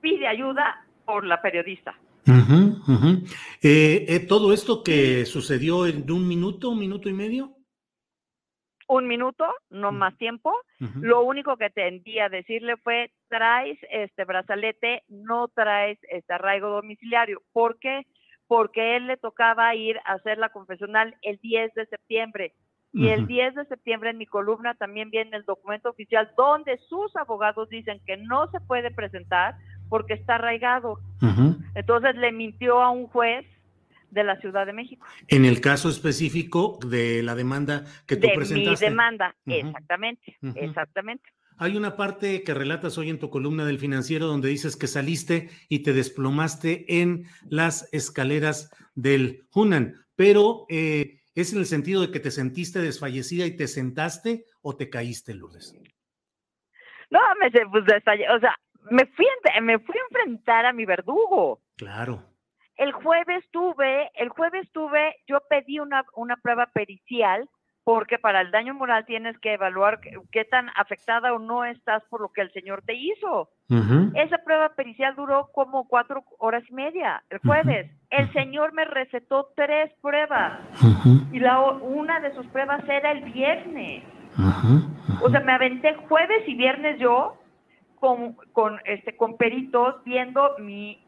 pide 0.00 0.26
ayuda 0.26 0.82
por 1.04 1.26
la 1.26 1.42
periodista. 1.42 1.94
Eh, 3.62 4.06
eh, 4.08 4.20
¿Todo 4.20 4.52
esto 4.52 4.82
que 4.82 5.26
sucedió 5.26 5.86
en 5.86 6.10
un 6.10 6.26
minuto, 6.26 6.70
un 6.70 6.78
minuto 6.78 7.08
y 7.08 7.12
medio? 7.12 7.52
Un 8.90 9.06
minuto, 9.06 9.46
no 9.70 9.92
más 9.92 10.16
tiempo. 10.18 10.52
Lo 11.00 11.22
único 11.22 11.56
que 11.56 11.70
tendía 11.70 12.24
a 12.24 12.28
decirle 12.28 12.76
fue, 12.76 13.12
traes 13.28 13.78
este 13.90 14.24
brazalete, 14.24 15.04
no 15.08 15.46
traes 15.46 15.98
este 16.10 16.32
arraigo 16.32 16.70
domiciliario. 16.70 17.40
¿Por 17.52 17.78
qué? 17.78 18.04
Porque 18.48 18.96
él 18.96 19.06
le 19.06 19.16
tocaba 19.16 19.72
ir 19.76 19.98
a 20.04 20.14
hacer 20.14 20.38
la 20.38 20.48
confesional 20.48 21.14
el 21.22 21.38
10 21.38 21.72
de 21.74 21.86
septiembre. 21.86 22.54
Y 22.92 23.10
el 23.10 23.28
10 23.28 23.54
de 23.54 23.64
septiembre 23.66 24.10
en 24.10 24.18
mi 24.18 24.26
columna 24.26 24.74
también 24.74 25.10
viene 25.10 25.36
el 25.36 25.44
documento 25.44 25.90
oficial 25.90 26.28
donde 26.36 26.76
sus 26.88 27.14
abogados 27.14 27.68
dicen 27.68 28.00
que 28.04 28.16
no 28.16 28.50
se 28.50 28.58
puede 28.58 28.90
presentar 28.90 29.54
porque 29.88 30.14
está 30.14 30.34
arraigado. 30.34 30.98
Entonces 31.76 32.16
le 32.16 32.32
mintió 32.32 32.82
a 32.82 32.90
un 32.90 33.06
juez 33.06 33.46
de 34.10 34.24
la 34.24 34.36
Ciudad 34.40 34.66
de 34.66 34.72
México. 34.72 35.06
En 35.28 35.44
el 35.44 35.60
caso 35.60 35.88
específico 35.88 36.78
de 36.86 37.22
la 37.22 37.34
demanda 37.34 37.84
que 38.06 38.16
tú 38.16 38.26
de 38.26 38.34
presentaste. 38.34 38.86
Mi 38.86 38.90
demanda, 38.90 39.36
exactamente, 39.46 40.38
exactamente. 40.54 41.30
Hay 41.58 41.76
una 41.76 41.94
parte 41.94 42.42
que 42.42 42.54
relatas 42.54 42.96
hoy 42.96 43.10
en 43.10 43.18
tu 43.18 43.28
columna 43.28 43.66
del 43.66 43.78
financiero 43.78 44.26
donde 44.26 44.48
dices 44.48 44.76
que 44.76 44.86
saliste 44.86 45.50
y 45.68 45.80
te 45.82 45.92
desplomaste 45.92 47.00
en 47.02 47.26
las 47.50 47.92
escaleras 47.92 48.70
del 48.94 49.46
Hunan, 49.54 49.94
pero 50.16 50.64
eh, 50.70 51.20
¿es 51.34 51.52
en 51.52 51.58
el 51.58 51.66
sentido 51.66 52.00
de 52.00 52.10
que 52.10 52.20
te 52.20 52.30
sentiste 52.30 52.80
desfallecida 52.80 53.44
y 53.44 53.56
te 53.56 53.68
sentaste 53.68 54.46
o 54.62 54.74
te 54.74 54.88
caíste, 54.88 55.34
Lourdes? 55.34 55.78
No, 57.10 57.20
me 57.38 57.50
pues, 57.50 57.84
o 57.84 58.40
sea, 58.40 58.58
me 58.90 59.04
fui, 59.06 59.26
me 59.60 59.78
fui 59.80 59.94
a 59.98 60.02
enfrentar 60.08 60.64
a 60.64 60.72
mi 60.72 60.86
verdugo. 60.86 61.60
Claro. 61.76 62.29
El 62.80 62.92
jueves 62.92 63.44
tuve, 63.50 64.10
el 64.14 64.30
jueves 64.30 64.66
tuve, 64.72 65.14
yo 65.26 65.40
pedí 65.50 65.80
una, 65.80 66.02
una 66.16 66.36
prueba 66.36 66.64
pericial 66.72 67.46
porque 67.84 68.18
para 68.18 68.40
el 68.40 68.50
daño 68.50 68.72
moral 68.72 69.04
tienes 69.04 69.38
que 69.40 69.52
evaluar 69.52 70.00
qué, 70.00 70.44
tan 70.46 70.70
afectada 70.76 71.34
o 71.34 71.38
no 71.38 71.66
estás 71.66 72.02
por 72.08 72.22
lo 72.22 72.30
que 72.32 72.40
el 72.40 72.50
señor 72.52 72.80
te 72.86 72.94
hizo. 72.94 73.50
Esa 74.14 74.38
prueba 74.38 74.70
pericial 74.70 75.14
duró 75.14 75.50
como 75.52 75.88
cuatro 75.88 76.24
horas 76.38 76.62
y 76.70 76.72
media 76.72 77.22
el 77.28 77.40
jueves. 77.40 77.90
El 78.08 78.32
señor 78.32 78.72
me 78.72 78.86
recetó 78.86 79.50
tres 79.54 79.92
pruebas 80.00 80.60
y 81.32 81.38
la, 81.38 81.60
una 81.60 82.20
de 82.20 82.34
sus 82.34 82.46
pruebas 82.46 82.82
era 82.88 83.12
el 83.12 83.24
viernes. 83.24 84.04
O 85.22 85.28
sea, 85.28 85.40
me 85.40 85.52
aventé 85.52 85.96
jueves 86.08 86.44
y 86.46 86.54
viernes 86.54 86.98
yo 86.98 87.36
con, 87.96 88.36
con, 88.52 88.80
este, 88.86 89.16
con 89.16 89.36
peritos 89.36 90.02
viendo 90.04 90.56
mi 90.58 90.98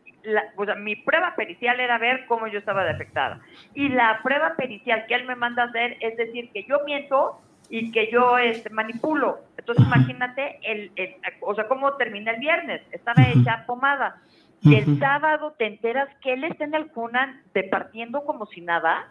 mi 0.78 0.96
prueba 0.96 1.34
pericial 1.36 1.80
era 1.80 1.98
ver 1.98 2.26
cómo 2.26 2.46
yo 2.46 2.58
estaba 2.58 2.84
defectada. 2.84 3.40
Y 3.74 3.88
la 3.88 4.20
prueba 4.22 4.54
pericial 4.56 5.04
que 5.06 5.14
él 5.14 5.26
me 5.26 5.36
manda 5.36 5.64
a 5.64 5.66
hacer 5.66 5.96
es 6.00 6.16
decir 6.16 6.50
que 6.52 6.64
yo 6.68 6.80
miento 6.84 7.40
y 7.68 7.90
que 7.90 8.10
yo 8.10 8.38
este, 8.38 8.70
manipulo. 8.70 9.40
Entonces 9.56 9.84
imagínate, 9.86 10.60
el, 10.62 10.92
o 11.40 11.54
sea, 11.54 11.68
cómo 11.68 11.94
termina 11.94 12.32
el 12.32 12.40
viernes. 12.40 12.82
Estaba 12.90 13.22
hecha 13.22 13.64
pomada. 13.66 14.20
Y 14.60 14.76
el 14.76 14.98
sábado 15.00 15.54
te 15.58 15.66
enteras 15.66 16.08
que 16.20 16.34
él 16.34 16.44
está 16.44 16.64
en 16.64 16.74
el 16.74 16.88
Funan 16.90 17.42
departiendo 17.52 18.24
como 18.24 18.46
si 18.46 18.60
nada. 18.60 19.08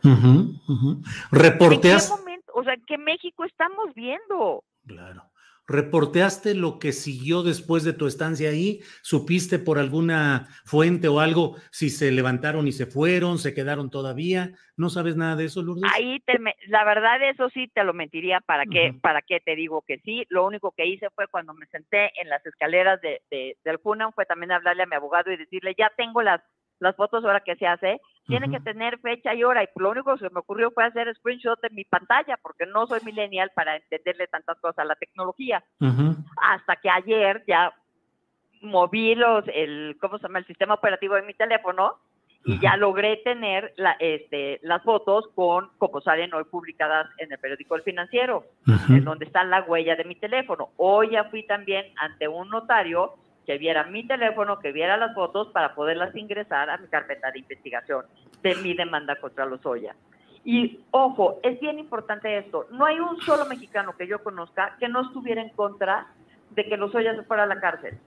Reporteas. 1.31 2.09
¿En 2.09 2.15
qué 2.15 2.21
momento? 2.21 2.51
O 2.55 2.63
sea, 2.63 2.75
¿qué 2.87 2.97
México 2.97 3.43
estamos 3.43 3.93
viendo? 3.93 4.63
Claro. 4.87 5.23
¿Reporteaste 5.67 6.55
lo 6.55 6.79
que 6.79 6.91
siguió 6.91 7.43
después 7.43 7.83
de 7.83 7.93
tu 7.93 8.07
estancia 8.07 8.49
ahí? 8.49 8.81
¿Supiste 9.01 9.59
por 9.59 9.79
alguna 9.79 10.47
fuente 10.65 11.07
o 11.07 11.19
algo 11.19 11.55
si 11.71 11.89
se 11.89 12.11
levantaron 12.11 12.67
y 12.67 12.71
se 12.71 12.85
fueron, 12.85 13.37
se 13.37 13.53
quedaron 13.53 13.89
todavía? 13.89 14.51
¿No 14.75 14.89
sabes 14.89 15.15
nada 15.15 15.35
de 15.35 15.45
eso, 15.45 15.61
Lourdes? 15.61 15.91
Ahí, 15.93 16.19
te, 16.25 16.39
la 16.67 16.83
verdad, 16.83 17.21
eso 17.29 17.49
sí 17.49 17.69
te 17.73 17.83
lo 17.83 17.93
mentiría. 17.93 18.41
¿Para 18.41 18.65
qué, 18.65 18.93
¿Para 19.01 19.21
qué 19.21 19.39
te 19.39 19.55
digo 19.55 19.83
que 19.87 19.99
sí? 19.99 20.25
Lo 20.29 20.45
único 20.45 20.71
que 20.71 20.87
hice 20.87 21.09
fue 21.11 21.27
cuando 21.27 21.53
me 21.53 21.67
senté 21.67 22.11
en 22.21 22.29
las 22.29 22.45
escaleras 22.45 22.99
de, 23.01 23.21
del 23.63 23.79
FUNAM, 23.79 24.11
fue 24.13 24.25
también 24.25 24.51
hablarle 24.51 24.83
a 24.83 24.87
mi 24.87 24.95
abogado 24.95 25.31
y 25.31 25.37
decirle, 25.37 25.75
ya 25.77 25.91
tengo 25.95 26.21
las 26.21 26.41
las 26.81 26.95
fotos 26.95 27.23
ahora 27.23 27.41
que 27.41 27.55
se 27.55 27.67
hace, 27.67 28.01
tienen 28.27 28.51
que 28.51 28.59
tener 28.59 28.99
fecha 28.99 29.33
y 29.33 29.43
hora. 29.43 29.63
Y 29.63 29.67
lo 29.75 29.91
único 29.91 30.13
que 30.13 30.27
se 30.27 30.33
me 30.33 30.39
ocurrió 30.39 30.71
fue 30.71 30.85
hacer 30.85 31.13
screenshot 31.15 31.59
de 31.61 31.69
mi 31.71 31.83
pantalla, 31.83 32.37
porque 32.41 32.65
no 32.65 32.87
soy 32.87 32.99
millennial 33.03 33.51
para 33.55 33.75
entenderle 33.75 34.27
tantas 34.27 34.59
cosas 34.59 34.79
a 34.79 34.85
la 34.85 34.95
tecnología. 34.95 35.63
Hasta 36.37 36.75
que 36.77 36.89
ayer 36.89 37.43
ya 37.47 37.73
moví 38.61 39.15
los, 39.15 39.45
el, 39.53 39.97
¿cómo 39.99 40.17
se 40.17 40.23
llama? 40.23 40.39
El 40.39 40.45
sistema 40.45 40.75
operativo 40.75 41.15
de 41.15 41.23
mi 41.23 41.33
teléfono 41.33 41.97
y 42.43 42.59
ya 42.59 42.75
logré 42.75 43.17
tener 43.17 43.73
la, 43.77 43.95
este, 43.99 44.59
las 44.63 44.81
fotos 44.83 45.25
con, 45.35 45.69
como 45.77 46.01
salen 46.01 46.33
hoy 46.33 46.43
publicadas 46.45 47.07
en 47.19 47.31
el 47.31 47.37
periódico 47.37 47.75
El 47.75 47.83
Financiero, 47.83 48.45
en 48.89 49.03
donde 49.03 49.25
está 49.25 49.43
la 49.43 49.61
huella 49.61 49.95
de 49.95 50.05
mi 50.05 50.15
teléfono. 50.15 50.69
Hoy 50.77 51.11
ya 51.11 51.25
fui 51.25 51.45
también 51.45 51.85
ante 51.97 52.27
un 52.27 52.49
notario 52.49 53.13
que 53.51 53.57
viera 53.57 53.83
mi 53.83 54.07
teléfono, 54.07 54.59
que 54.59 54.71
viera 54.71 54.95
las 54.95 55.13
fotos 55.13 55.49
para 55.49 55.75
poderlas 55.75 56.15
ingresar 56.15 56.69
a 56.69 56.77
mi 56.77 56.87
carpeta 56.87 57.31
de 57.31 57.39
investigación 57.39 58.05
de 58.41 58.55
mi 58.55 58.73
demanda 58.73 59.17
contra 59.17 59.45
los 59.45 59.65
Oya. 59.65 59.93
Y 60.45 60.79
ojo, 60.91 61.41
es 61.43 61.59
bien 61.59 61.77
importante 61.77 62.37
esto, 62.37 62.67
no 62.71 62.85
hay 62.85 62.97
un 63.01 63.19
solo 63.19 63.43
mexicano 63.43 63.97
que 63.97 64.07
yo 64.07 64.23
conozca 64.23 64.77
que 64.79 64.87
no 64.87 65.01
estuviera 65.01 65.41
en 65.41 65.49
contra 65.49 66.07
de 66.51 66.63
que 66.63 66.77
los 66.77 66.95
Oya 66.95 67.13
se 67.13 67.23
fuera 67.23 67.43
a 67.43 67.45
la 67.45 67.59
cárcel. 67.59 67.99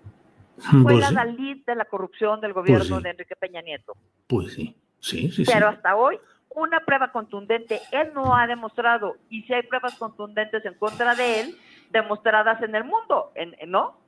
Fue 0.56 0.82
pues 0.82 1.00
la 1.00 1.12
Dalí 1.12 1.62
de 1.66 1.74
la 1.74 1.84
corrupción 1.84 2.40
del 2.40 2.54
pues 2.54 2.64
gobierno 2.64 3.02
de 3.02 3.10
Enrique 3.10 3.36
Peña 3.36 3.60
Nieto. 3.60 3.92
Pues 4.26 4.54
sí, 4.54 4.74
sí, 4.98 5.30
sí. 5.30 5.44
Pero 5.44 5.68
hasta 5.68 5.94
hoy, 5.94 6.18
una 6.54 6.80
prueba 6.80 7.12
contundente, 7.12 7.82
él 7.92 8.12
no 8.14 8.34
ha 8.34 8.46
demostrado, 8.46 9.16
y 9.28 9.42
si 9.42 9.52
hay 9.52 9.64
pruebas 9.64 9.94
contundentes 9.96 10.64
en 10.64 10.72
contra 10.72 11.14
de 11.14 11.40
él, 11.42 11.58
demostradas 11.90 12.62
en 12.62 12.74
el 12.74 12.84
mundo, 12.84 13.30
¿no? 13.66 14.03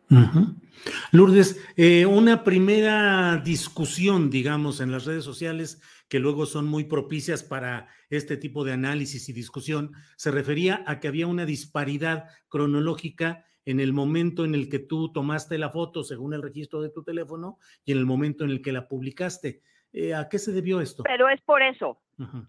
Lourdes, 1.12 1.60
eh, 1.76 2.06
una 2.06 2.44
primera 2.44 3.38
discusión, 3.38 4.30
digamos, 4.30 4.80
en 4.80 4.92
las 4.92 5.04
redes 5.04 5.24
sociales 5.24 5.80
que 6.08 6.20
luego 6.20 6.46
son 6.46 6.66
muy 6.66 6.84
propicias 6.84 7.42
para 7.42 7.88
este 8.10 8.36
tipo 8.36 8.64
de 8.64 8.72
análisis 8.72 9.28
y 9.28 9.32
discusión, 9.32 9.92
se 10.16 10.30
refería 10.30 10.84
a 10.86 11.00
que 11.00 11.08
había 11.08 11.26
una 11.26 11.44
disparidad 11.44 12.26
cronológica 12.48 13.44
en 13.64 13.80
el 13.80 13.92
momento 13.92 14.44
en 14.44 14.54
el 14.54 14.68
que 14.68 14.78
tú 14.78 15.12
tomaste 15.12 15.58
la 15.58 15.70
foto, 15.70 16.04
según 16.04 16.34
el 16.34 16.42
registro 16.42 16.80
de 16.80 16.90
tu 16.90 17.02
teléfono, 17.02 17.58
y 17.84 17.92
en 17.92 17.98
el 17.98 18.06
momento 18.06 18.44
en 18.44 18.50
el 18.50 18.62
que 18.62 18.72
la 18.72 18.86
publicaste. 18.86 19.60
Eh, 19.92 20.14
¿A 20.14 20.28
qué 20.28 20.38
se 20.38 20.52
debió 20.52 20.80
esto? 20.80 21.02
Pero 21.02 21.28
es 21.28 21.40
por 21.40 21.62
eso, 21.62 22.00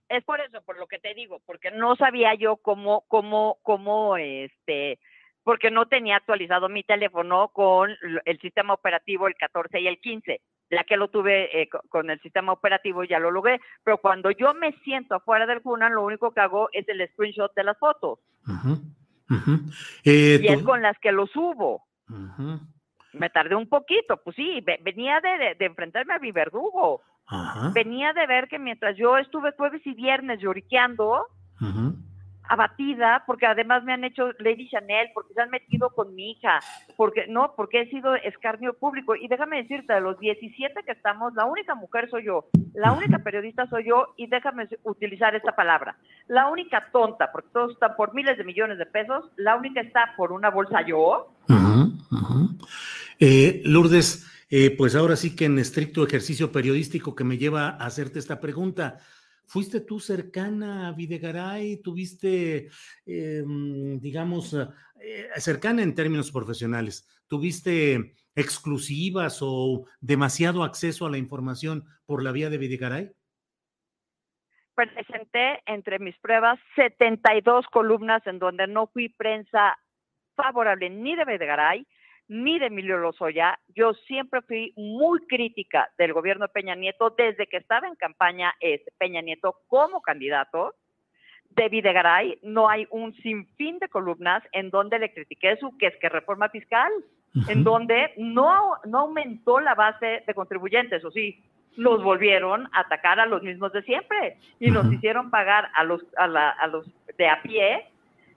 es 0.09 0.23
por 0.25 0.39
eso, 0.41 0.61
por 0.61 0.77
lo 0.77 0.85
que 0.85 0.99
te 0.99 1.13
digo, 1.15 1.41
porque 1.45 1.71
no 1.71 1.95
sabía 1.95 2.35
yo 2.35 2.57
cómo, 2.57 3.05
cómo, 3.07 3.57
cómo, 3.63 4.17
este, 4.17 4.99
porque 5.47 5.71
no 5.71 5.85
tenía 5.85 6.17
actualizado 6.17 6.67
mi 6.67 6.83
teléfono 6.83 7.47
con 7.53 7.89
el 8.25 8.39
sistema 8.41 8.73
operativo 8.73 9.29
el 9.29 9.35
14 9.35 9.79
y 9.79 9.87
el 9.87 9.97
15. 10.01 10.41
Ya 10.69 10.83
que 10.83 10.97
lo 10.97 11.07
tuve 11.07 11.61
eh, 11.61 11.69
con 11.87 12.09
el 12.09 12.19
sistema 12.19 12.51
operativo 12.51 13.05
ya 13.05 13.17
lo 13.17 13.31
logré, 13.31 13.61
pero 13.81 13.97
cuando 13.99 14.29
yo 14.31 14.53
me 14.53 14.73
siento 14.83 15.15
afuera 15.15 15.45
del 15.45 15.61
Funan, 15.61 15.95
lo 15.95 16.03
único 16.03 16.31
que 16.31 16.41
hago 16.41 16.67
es 16.73 16.85
el 16.89 17.07
screenshot 17.13 17.55
de 17.55 17.63
las 17.63 17.77
fotos. 17.77 18.19
Eh, 20.03 20.39
y 20.41 20.47
es 20.47 20.63
con 20.63 20.81
las 20.81 20.99
que 20.99 21.13
lo 21.13 21.27
subo. 21.27 21.83
Me 23.13 23.29
tardé 23.29 23.55
un 23.55 23.69
poquito, 23.69 24.21
pues 24.21 24.35
sí, 24.35 24.61
venía 24.81 25.21
de, 25.21 25.65
enfrentarme 25.65 26.13
a 26.13 26.19
mi 26.19 26.33
verdugo. 26.33 27.03
Venía 27.73 28.11
de 28.11 28.27
ver 28.27 28.49
que 28.49 28.59
mientras 28.59 28.97
yo 28.97 29.17
estuve 29.17 29.53
jueves 29.53 29.81
y 29.85 29.93
viernes 29.93 30.41
lloriqueando, 30.41 31.25
abatida 32.49 33.23
porque 33.25 33.45
además 33.45 33.83
me 33.83 33.93
han 33.93 34.03
hecho 34.03 34.31
Lady 34.39 34.69
Chanel, 34.69 35.09
porque 35.13 35.33
se 35.33 35.41
han 35.41 35.49
metido 35.49 35.89
con 35.89 36.15
mi 36.15 36.31
hija, 36.31 36.59
porque 36.95 37.27
no, 37.27 37.53
porque 37.55 37.81
he 37.81 37.89
sido 37.89 38.15
escarnio 38.15 38.73
público. 38.73 39.15
Y 39.15 39.27
déjame 39.27 39.63
decirte, 39.63 39.93
de 39.93 40.01
los 40.01 40.19
17 40.19 40.83
que 40.83 40.91
estamos, 40.91 41.33
la 41.35 41.45
única 41.45 41.75
mujer 41.75 42.09
soy 42.09 42.25
yo, 42.25 42.45
la 42.73 42.91
única 42.93 43.19
periodista 43.19 43.67
soy 43.67 43.85
yo, 43.87 44.13
y 44.17 44.27
déjame 44.27 44.67
utilizar 44.83 45.35
esta 45.35 45.55
palabra, 45.55 45.97
la 46.27 46.47
única 46.47 46.89
tonta, 46.91 47.31
porque 47.31 47.49
todos 47.53 47.73
están 47.73 47.95
por 47.95 48.13
miles 48.13 48.37
de 48.37 48.43
millones 48.43 48.77
de 48.77 48.85
pesos, 48.85 49.25
la 49.35 49.55
única 49.55 49.81
está 49.81 50.13
por 50.15 50.31
una 50.31 50.49
bolsa 50.49 50.81
yo. 50.85 51.33
Eh, 53.19 53.61
Lourdes, 53.65 54.27
eh, 54.49 54.73
pues 54.77 54.95
ahora 54.95 55.15
sí 55.15 55.35
que 55.35 55.45
en 55.45 55.59
estricto 55.59 56.05
ejercicio 56.05 56.51
periodístico 56.51 57.15
que 57.15 57.23
me 57.23 57.37
lleva 57.37 57.69
a 57.69 57.85
hacerte 57.85 58.19
esta 58.19 58.39
pregunta. 58.39 58.99
¿Fuiste 59.47 59.79
tú 59.79 59.99
cercana 60.01 60.89
a 60.89 60.91
Videgaray? 60.91 61.77
¿Tuviste, 61.77 62.67
em, 63.05 63.97
digamos, 63.99 64.53
eh, 64.53 65.29
cercana 65.37 65.81
en 65.83 65.95
términos 65.95 66.31
profesionales? 66.31 67.07
¿Tuviste 67.27 68.13
exclusivas 68.35 69.39
o 69.41 69.85
demasiado 70.01 70.63
acceso 70.63 71.05
a 71.05 71.09
la 71.09 71.17
información 71.17 71.85
por 72.05 72.23
la 72.23 72.33
vía 72.33 72.49
de 72.49 72.57
Videgaray? 72.57 73.11
Presenté 74.75 75.63
entre 75.65 75.97
mis 75.99 76.17
pruebas 76.19 76.59
72 76.75 77.65
columnas 77.67 78.21
en 78.27 78.39
donde 78.39 78.67
no 78.67 78.87
fui 78.87 79.07
prensa 79.09 79.77
favorable 80.35 80.89
ni 80.89 81.15
de 81.15 81.23
Videgaray 81.23 81.87
ni 82.27 82.59
de 82.59 82.67
Emilio 82.67 82.97
Lozoya. 82.97 83.59
Yo 83.75 83.93
siempre 83.93 84.41
fui 84.41 84.73
muy 84.75 85.25
crítica 85.27 85.89
del 85.97 86.13
gobierno 86.13 86.45
de 86.47 86.53
Peña 86.53 86.75
Nieto 86.75 87.11
desde 87.11 87.47
que 87.47 87.57
estaba 87.57 87.87
en 87.87 87.95
campaña 87.95 88.53
este, 88.59 88.91
Peña 88.97 89.21
Nieto 89.21 89.55
como 89.67 90.01
candidato. 90.01 90.75
De 91.49 91.69
Videgaray 91.69 92.37
no 92.43 92.69
hay 92.69 92.85
un 92.91 93.13
sinfín 93.15 93.79
de 93.79 93.89
columnas 93.89 94.43
en 94.51 94.69
donde 94.69 94.99
le 94.99 95.11
critiqué 95.11 95.57
su 95.57 95.75
que 95.77 95.87
es 95.87 95.95
que 95.97 96.09
reforma 96.09 96.49
fiscal, 96.49 96.91
en 97.47 97.63
donde 97.63 98.13
no, 98.17 98.77
no 98.85 98.99
aumentó 98.99 99.59
la 99.59 99.73
base 99.73 100.23
de 100.27 100.33
contribuyentes, 100.33 101.03
o 101.03 101.09
sí, 101.09 101.43
los 101.75 102.03
volvieron 102.03 102.67
a 102.73 102.81
atacar 102.81 103.19
a 103.19 103.25
los 103.25 103.41
mismos 103.41 103.71
de 103.71 103.81
siempre 103.83 104.37
y 104.59 104.69
nos 104.71 104.91
hicieron 104.91 105.29
pagar 105.29 105.69
a 105.75 105.83
los, 105.83 106.03
a, 106.17 106.25
a 106.25 106.67
los 106.67 106.85
de 107.17 107.27
a 107.27 107.41
pie 107.41 107.85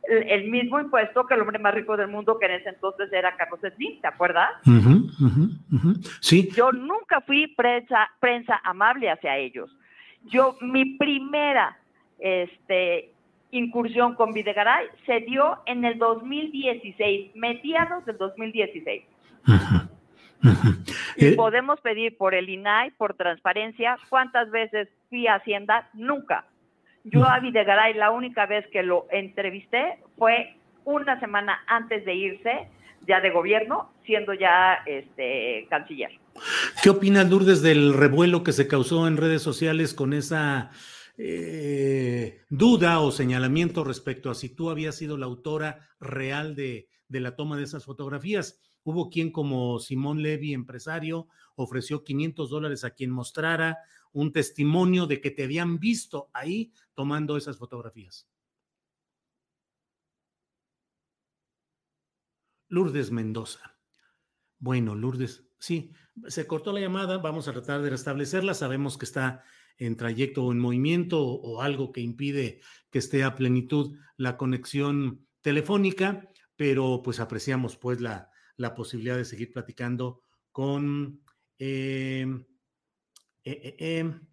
el, 0.03 0.51
mismo 0.51 0.81
impuesto 0.81 1.27
que 1.27 1.35
el 1.35 1.41
hombre 1.41 1.59
más 1.59 1.75
rico 1.75 1.97
del 1.97 2.09
mundo, 2.09 2.39
que 2.39 2.47
en 2.47 2.53
ese 2.53 2.71
entonces 2.71 3.13
era 3.13 3.37
Carlos 3.37 3.61
Slim, 3.61 4.01
¿te 4.01 4.09
acuerdas? 4.09 4.51
Sí. 6.21 6.49
Yo 6.55 6.73
nunca 6.73 7.21
fui 7.21 7.47
prensa, 7.49 8.11
prensa 8.19 8.61
amable 8.65 9.11
hacia 9.11 9.37
ellos. 9.37 9.71
Yo, 10.25 10.57
mi 10.61 10.97
primera 10.97 11.79
este, 12.19 13.13
incursión 13.51 14.15
con 14.15 14.33
Videgaray 14.33 14.87
se 15.07 15.21
dio 15.21 15.59
en 15.67 15.85
el 15.85 15.99
2016, 15.99 17.35
mediados 17.35 18.05
del 18.07 18.19
2016. 18.19 19.03
Y 21.17 21.27
eh, 21.27 21.33
podemos 21.33 21.81
pedir 21.81 22.17
por 22.17 22.35
el 22.35 22.49
INAI, 22.49 22.93
por 22.93 23.15
transparencia, 23.15 23.99
¿cuántas 24.09 24.51
veces 24.51 24.89
fui 25.09 25.27
a 25.27 25.35
Hacienda? 25.35 25.89
Nunca. 25.93 26.47
Yo 27.05 27.25
a 27.25 27.41
Videgaray 27.41 27.95
la 27.95 28.11
única 28.11 28.47
vez 28.47 28.67
que 28.73 28.83
lo 28.83 29.07
entrevisté 29.11 29.99
fue 30.19 30.57
una 30.85 31.19
semana 31.21 31.61
antes 31.67 32.05
de 32.05 32.15
irse 32.15 32.69
ya 33.07 33.21
de 33.21 33.31
gobierno, 33.31 33.91
siendo 34.05 34.35
ya 34.35 34.79
este 34.87 35.67
canciller. 35.71 36.11
¿Qué 36.83 36.91
opinas, 36.91 37.31
Lourdes, 37.31 37.63
del 37.63 37.95
revuelo 37.95 38.45
que 38.45 38.53
se 38.53 38.69
causó 38.69 39.09
en 39.09 39.17
redes 39.17 39.43
sociales 39.43 39.95
con 39.95 40.13
esa 40.13 40.71
eh, 41.17 42.43
duda 42.51 43.01
o 43.01 43.11
señalamiento 43.11 43.85
respecto 43.85 44.31
a 44.31 44.35
si 44.35 44.55
tú 44.55 44.71
habías 44.71 44.97
sido 44.97 45.17
la 45.17 45.27
autora 45.27 45.89
real 45.99 46.55
de, 46.55 46.89
de 47.09 47.21
la 47.21 47.37
toma 47.37 47.57
de 47.57 47.65
esas 47.65 47.85
fotografías? 47.85 48.61
Hubo 48.83 49.11
quien 49.11 49.31
como 49.31 49.79
Simón 49.79 50.23
Levy, 50.23 50.55
empresario, 50.55 51.29
ofreció 51.55 52.05
500 52.05 52.51
dólares 52.51 52.85
a 52.85 52.91
quien 52.91 53.11
mostrara 53.11 53.79
un 54.13 54.33
testimonio 54.33 55.07
de 55.07 55.21
que 55.21 55.31
te 55.31 55.45
habían 55.45 55.79
visto 55.79 56.31
ahí 56.33 56.73
tomando 56.95 57.37
esas 57.37 57.57
fotografías. 57.57 58.29
Lourdes 62.69 63.11
Mendoza. 63.11 63.79
Bueno, 64.59 64.95
Lourdes, 64.95 65.45
sí, 65.59 65.93
se 66.29 66.47
cortó 66.47 66.73
la 66.73 66.81
llamada, 66.81 67.19
vamos 67.19 67.49
a 67.49 67.53
tratar 67.53 67.83
de 67.83 67.91
restablecerla, 67.91 68.55
sabemos 68.55 68.97
que 68.97 69.07
está 69.07 69.43
en 69.79 69.97
trayecto 69.97 70.45
o 70.45 70.53
en 70.53 70.59
movimiento 70.59 71.23
o, 71.25 71.63
algo 71.63 71.91
que 71.91 72.03
impide 72.03 72.61
que 72.91 72.99
esté 72.99 73.25
a 73.25 73.35
plenitud 73.35 73.97
la 74.17 74.37
conexión 74.37 75.27
telefónica, 75.41 76.31
pero 76.57 77.01
pues 77.03 77.19
apreciamos 77.19 77.77
pues 77.77 78.01
la, 78.01 78.31
la 78.57 78.75
posibilidad 78.75 79.17
de 79.17 79.25
seguir 79.25 79.51
platicando 79.53 80.23
con 80.53 81.23
eh, 81.59 82.27
eh, 83.45 83.77
eh, 83.79 83.99
em, 83.99 84.27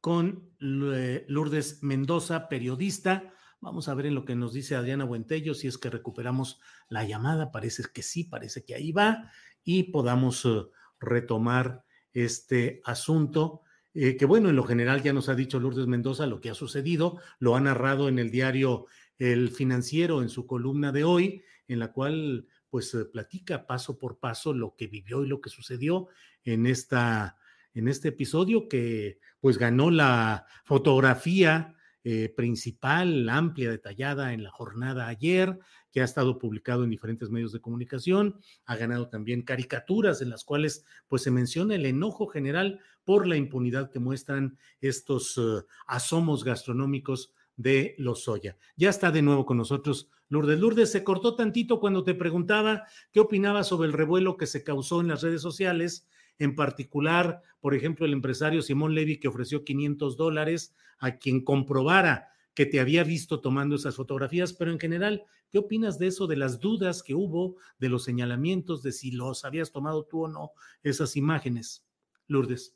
con 0.00 0.50
Lourdes 0.58 1.82
Mendoza, 1.82 2.48
periodista, 2.48 3.32
Vamos 3.60 3.88
a 3.88 3.94
ver 3.94 4.06
en 4.06 4.14
lo 4.14 4.24
que 4.24 4.36
nos 4.36 4.52
dice 4.52 4.76
Adriana 4.76 5.04
Buentello, 5.04 5.54
si 5.54 5.66
es 5.66 5.78
que 5.78 5.90
recuperamos 5.90 6.60
la 6.88 7.04
llamada. 7.04 7.50
Parece 7.50 7.84
que 7.92 8.02
sí, 8.02 8.24
parece 8.24 8.64
que 8.64 8.74
ahí 8.74 8.92
va 8.92 9.30
y 9.64 9.84
podamos 9.84 10.44
eh, 10.44 10.62
retomar 11.00 11.84
este 12.12 12.80
asunto. 12.84 13.62
Eh, 13.94 14.16
que 14.16 14.26
bueno, 14.26 14.50
en 14.50 14.56
lo 14.56 14.64
general 14.64 15.02
ya 15.02 15.12
nos 15.12 15.28
ha 15.28 15.34
dicho 15.34 15.58
Lourdes 15.58 15.86
Mendoza 15.86 16.26
lo 16.26 16.40
que 16.40 16.50
ha 16.50 16.54
sucedido, 16.54 17.18
lo 17.38 17.56
ha 17.56 17.60
narrado 17.60 18.08
en 18.08 18.18
el 18.18 18.30
diario 18.30 18.86
El 19.18 19.48
Financiero 19.50 20.22
en 20.22 20.28
su 20.28 20.46
columna 20.46 20.92
de 20.92 21.04
hoy, 21.04 21.42
en 21.66 21.78
la 21.78 21.92
cual 21.92 22.46
pues 22.68 22.92
eh, 22.94 23.06
platica 23.06 23.66
paso 23.66 23.98
por 23.98 24.18
paso 24.18 24.52
lo 24.52 24.76
que 24.76 24.86
vivió 24.86 25.24
y 25.24 25.28
lo 25.28 25.40
que 25.40 25.50
sucedió 25.50 26.08
en 26.44 26.66
esta 26.66 27.38
en 27.76 27.88
este 27.88 28.08
episodio 28.08 28.68
que 28.68 29.18
pues 29.38 29.58
ganó 29.58 29.90
la 29.90 30.46
fotografía 30.64 31.76
eh, 32.04 32.32
principal, 32.34 33.28
amplia, 33.28 33.70
detallada 33.70 34.32
en 34.32 34.42
la 34.42 34.50
jornada 34.50 35.08
ayer, 35.08 35.58
que 35.92 36.00
ha 36.00 36.04
estado 36.04 36.38
publicado 36.38 36.84
en 36.84 36.90
diferentes 36.90 37.30
medios 37.30 37.52
de 37.52 37.60
comunicación, 37.60 38.40
ha 38.64 38.76
ganado 38.76 39.08
también 39.08 39.42
caricaturas 39.42 40.22
en 40.22 40.30
las 40.30 40.44
cuales 40.44 40.84
pues 41.08 41.22
se 41.22 41.30
menciona 41.30 41.74
el 41.74 41.84
enojo 41.84 42.26
general 42.28 42.80
por 43.04 43.26
la 43.26 43.36
impunidad 43.36 43.90
que 43.90 43.98
muestran 43.98 44.58
estos 44.80 45.36
eh, 45.36 45.64
asomos 45.86 46.44
gastronómicos 46.44 47.34
de 47.56 47.94
Lozoya. 47.98 48.56
Ya 48.76 48.90
está 48.90 49.10
de 49.10 49.22
nuevo 49.22 49.44
con 49.44 49.56
nosotros 49.56 50.10
Lourdes. 50.28 50.58
Lourdes, 50.58 50.92
se 50.92 51.04
cortó 51.04 51.34
tantito 51.36 51.78
cuando 51.78 52.04
te 52.04 52.14
preguntaba 52.14 52.84
qué 53.12 53.20
opinaba 53.20 53.64
sobre 53.64 53.88
el 53.88 53.92
revuelo 53.92 54.36
que 54.36 54.46
se 54.46 54.64
causó 54.64 55.00
en 55.00 55.08
las 55.08 55.22
redes 55.22 55.42
sociales 55.42 56.08
en 56.38 56.54
particular, 56.54 57.42
por 57.60 57.74
ejemplo, 57.74 58.06
el 58.06 58.12
empresario 58.12 58.62
Simón 58.62 58.94
Levy 58.94 59.18
que 59.18 59.28
ofreció 59.28 59.64
500 59.64 60.16
dólares 60.16 60.74
a 60.98 61.16
quien 61.16 61.44
comprobara 61.44 62.28
que 62.54 62.66
te 62.66 62.80
había 62.80 63.04
visto 63.04 63.40
tomando 63.40 63.76
esas 63.76 63.96
fotografías, 63.96 64.54
pero 64.54 64.70
en 64.70 64.80
general, 64.80 65.24
¿qué 65.52 65.58
opinas 65.58 65.98
de 65.98 66.06
eso, 66.06 66.26
de 66.26 66.36
las 66.36 66.58
dudas 66.58 67.02
que 67.02 67.14
hubo, 67.14 67.56
de 67.78 67.90
los 67.90 68.04
señalamientos, 68.04 68.82
de 68.82 68.92
si 68.92 69.10
los 69.10 69.44
habías 69.44 69.72
tomado 69.72 70.04
tú 70.06 70.24
o 70.24 70.28
no, 70.28 70.52
esas 70.82 71.16
imágenes? 71.16 71.86
Lourdes. 72.28 72.74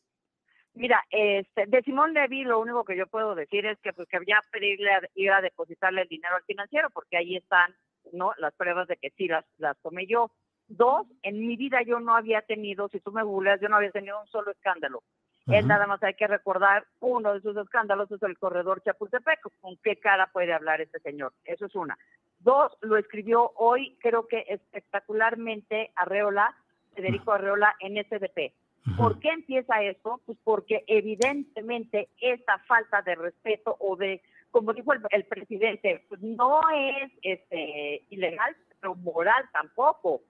Mira, 0.74 1.02
este, 1.10 1.66
de 1.66 1.82
Simón 1.82 2.12
Levy 2.12 2.44
lo 2.44 2.60
único 2.60 2.84
que 2.84 2.96
yo 2.96 3.06
puedo 3.06 3.34
decir 3.34 3.66
es 3.66 3.78
que 3.80 3.92
pues 3.92 4.08
que 4.08 4.18
había 4.18 4.40
pedirle 4.52 4.90
ir 5.14 5.32
a 5.32 5.40
depositarle 5.40 6.02
el 6.02 6.08
dinero 6.08 6.36
al 6.36 6.44
financiero, 6.44 6.90
porque 6.90 7.16
ahí 7.16 7.36
están 7.36 7.74
no 8.12 8.32
las 8.38 8.54
pruebas 8.54 8.88
de 8.88 8.96
que 8.96 9.10
sí 9.16 9.28
las, 9.28 9.44
las 9.58 9.76
tomé 9.82 10.06
yo. 10.06 10.30
Dos, 10.70 11.06
en 11.22 11.46
mi 11.46 11.56
vida 11.56 11.82
yo 11.82 11.98
no 11.98 12.16
había 12.16 12.42
tenido, 12.42 12.88
si 12.88 13.00
tú 13.00 13.10
me 13.10 13.24
googleas, 13.24 13.60
yo 13.60 13.68
no 13.68 13.76
había 13.76 13.90
tenido 13.90 14.20
un 14.20 14.26
solo 14.28 14.52
escándalo. 14.52 15.02
Es 15.46 15.66
nada 15.66 15.86
más 15.88 16.00
hay 16.04 16.14
que 16.14 16.28
recordar, 16.28 16.86
uno 17.00 17.34
de 17.34 17.40
sus 17.40 17.56
escándalos 17.56 18.10
es 18.12 18.22
el 18.22 18.38
corredor 18.38 18.82
Chapultepec. 18.82 19.40
¿Con 19.60 19.76
qué 19.78 19.96
cara 19.96 20.30
puede 20.32 20.52
hablar 20.52 20.80
este 20.80 21.00
señor? 21.00 21.32
Eso 21.44 21.66
es 21.66 21.74
una. 21.74 21.98
Dos, 22.38 22.72
lo 22.82 22.96
escribió 22.96 23.50
hoy, 23.56 23.96
creo 24.00 24.28
que 24.28 24.44
espectacularmente 24.48 25.90
Arreola, 25.96 26.54
Federico 26.94 27.32
Arreola, 27.32 27.74
en 27.80 27.96
SDP. 28.02 28.52
¿Por 28.96 29.18
qué 29.18 29.30
empieza 29.30 29.82
esto? 29.82 30.20
Pues 30.24 30.38
porque 30.44 30.84
evidentemente 30.86 32.08
esta 32.20 32.58
falta 32.60 33.02
de 33.02 33.16
respeto 33.16 33.76
o 33.80 33.96
de, 33.96 34.22
como 34.52 34.72
dijo 34.72 34.92
el, 34.92 35.24
presidente, 35.24 36.04
pues 36.08 36.20
no 36.22 36.60
es 36.70 37.12
este, 37.22 38.04
ilegal, 38.10 38.56
pero 38.80 38.94
moral 38.94 39.48
tampoco. 39.52 40.22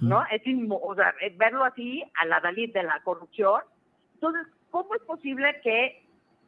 ¿No? 0.00 0.24
Es 0.30 0.42
o 0.68 0.94
sea, 0.94 1.14
verlo 1.36 1.64
así 1.64 2.02
a 2.20 2.26
la 2.26 2.40
Dalí 2.40 2.66
de 2.68 2.82
la 2.82 3.00
corrupción. 3.02 3.62
Entonces, 4.14 4.46
¿cómo 4.70 4.94
es 4.94 5.02
posible 5.02 5.60
que 5.62 6.04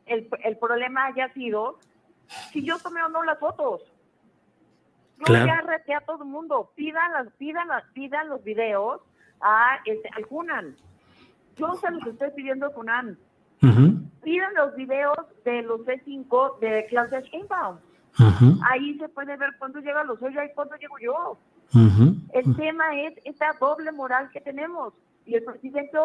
el, 0.07 0.28
el 0.43 0.57
problema 0.59 1.07
haya 1.07 1.32
sido 1.32 1.78
si 2.52 2.65
yo 2.65 2.78
tomé 2.78 3.02
o 3.02 3.09
no 3.09 3.23
las 3.23 3.39
fotos? 3.39 3.82
Yo 5.27 5.35
ya 5.35 5.61
reté 5.61 5.94
a 5.94 6.01
todo 6.01 6.23
el 6.23 6.31
mundo, 6.31 6.73
pidan 6.74 7.12
las, 7.12 7.28
pidan 7.35 7.69
las, 7.69 7.85
pidan 7.93 8.28
los 8.28 8.43
videos 8.43 9.02
a 9.40 9.78
este, 9.85 10.09
al 10.16 10.24
Junan. 10.24 10.77
Yo 11.57 11.74
se 11.74 11.90
los 11.90 12.07
estoy 12.07 12.31
pidiendo 12.31 12.66
a 12.66 12.73
Junan. 12.73 13.19
Pidan 14.23 14.55
los 14.55 14.74
videos 14.77 15.19
de 15.44 15.62
los 15.62 15.81
C5 15.82 16.59
de 16.61 16.86
Claudia 16.89 17.20
Sheinbaum. 17.20 17.77
Ahí 18.70 18.98
se 18.98 19.09
puede 19.11 19.36
ver 19.36 19.51
cuándo 19.59 19.81
llega 19.81 20.05
los 20.05 20.20
hoyos 20.23 20.43
y 20.44 20.55
cuándo 20.55 20.77
llego 20.77 20.98
yo. 20.98 21.39
El 21.74 22.56
tema 22.56 23.01
es 23.01 23.14
esta 23.24 23.52
doble 23.60 23.92
moral 23.92 24.30
que 24.32 24.40
tenemos. 24.40 24.92
Y 25.26 25.34
el 25.34 25.44
presidente 25.44 25.97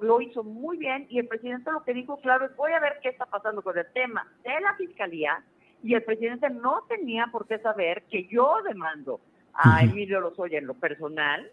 lo 0.00 0.20
hizo 0.20 0.42
muy 0.44 0.76
bien 0.76 1.06
y 1.08 1.18
el 1.18 1.28
presidente 1.28 1.70
lo 1.70 1.84
que 1.84 1.94
dijo 1.94 2.20
claro 2.20 2.44
es 2.44 2.56
voy 2.56 2.72
a 2.72 2.80
ver 2.80 2.94
qué 3.02 3.08
está 3.10 3.24
pasando 3.24 3.62
con 3.62 3.78
el 3.78 3.86
tema 3.94 4.26
de 4.42 4.60
la 4.60 4.74
fiscalía 4.76 5.42
y 5.82 5.94
el 5.94 6.02
presidente 6.02 6.50
no 6.50 6.82
tenía 6.88 7.28
por 7.30 7.46
qué 7.46 7.58
saber 7.58 8.02
que 8.10 8.26
yo 8.26 8.56
demando 8.66 9.20
a 9.54 9.84
Emilio 9.84 10.20
Lozoya 10.20 10.58
en 10.58 10.66
lo 10.66 10.74
personal 10.74 11.50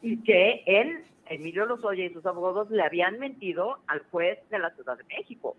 y 0.00 0.22
que 0.22 0.62
él, 0.66 1.02
Emilio 1.26 1.66
Lozoya 1.66 2.04
y 2.04 2.12
sus 2.12 2.24
abogados 2.24 2.70
le 2.70 2.82
habían 2.82 3.18
mentido 3.18 3.78
al 3.86 4.00
juez 4.10 4.38
de 4.50 4.58
la 4.58 4.70
Ciudad 4.70 4.96
de 4.96 5.04
México. 5.04 5.56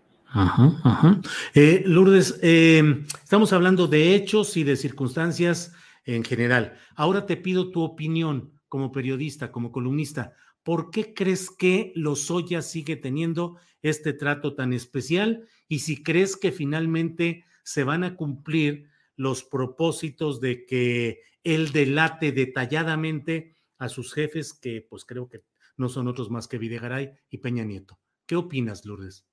Eh, 1.54 1.82
Lourdes, 1.84 2.38
eh, 2.42 3.04
estamos 3.22 3.52
hablando 3.52 3.88
de 3.88 4.14
hechos 4.14 4.56
y 4.56 4.62
de 4.62 4.76
circunstancias 4.76 5.74
en 6.14 6.24
general. 6.24 6.76
Ahora 6.94 7.26
te 7.26 7.36
pido 7.36 7.70
tu 7.70 7.82
opinión 7.82 8.52
como 8.68 8.92
periodista, 8.92 9.52
como 9.52 9.72
columnista. 9.72 10.34
¿Por 10.62 10.90
qué 10.90 11.14
crees 11.14 11.50
que 11.50 11.92
Lozoya 11.94 12.62
sigue 12.62 12.96
teniendo 12.96 13.56
este 13.82 14.12
trato 14.12 14.54
tan 14.54 14.72
especial? 14.72 15.46
Y 15.68 15.80
si 15.80 16.02
crees 16.02 16.36
que 16.36 16.52
finalmente 16.52 17.44
se 17.64 17.84
van 17.84 18.04
a 18.04 18.16
cumplir 18.16 18.88
los 19.16 19.42
propósitos 19.42 20.40
de 20.40 20.66
que 20.66 21.20
él 21.44 21.72
delate 21.72 22.32
detalladamente 22.32 23.56
a 23.78 23.88
sus 23.88 24.12
jefes, 24.12 24.52
que 24.52 24.86
pues 24.88 25.04
creo 25.04 25.28
que 25.28 25.42
no 25.76 25.88
son 25.88 26.08
otros 26.08 26.30
más 26.30 26.48
que 26.48 26.58
Videgaray 26.58 27.12
y 27.30 27.38
Peña 27.38 27.64
Nieto. 27.64 27.98
¿Qué 28.26 28.36
opinas, 28.36 28.84
Lourdes? 28.84 29.29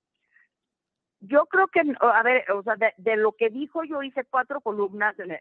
Yo 1.20 1.46
creo 1.48 1.68
que, 1.68 1.82
a 2.00 2.24
ver, 2.24 2.50
o 2.52 2.62
sea, 2.64 2.76
de, 2.76 3.18
lo 3.18 3.32
que 3.32 3.50
dijo, 3.50 3.84
yo 3.84 4.04
hice 4.04 4.24
cuatro 4.26 4.62
columnas 4.62 5.18
en, 5.20 5.32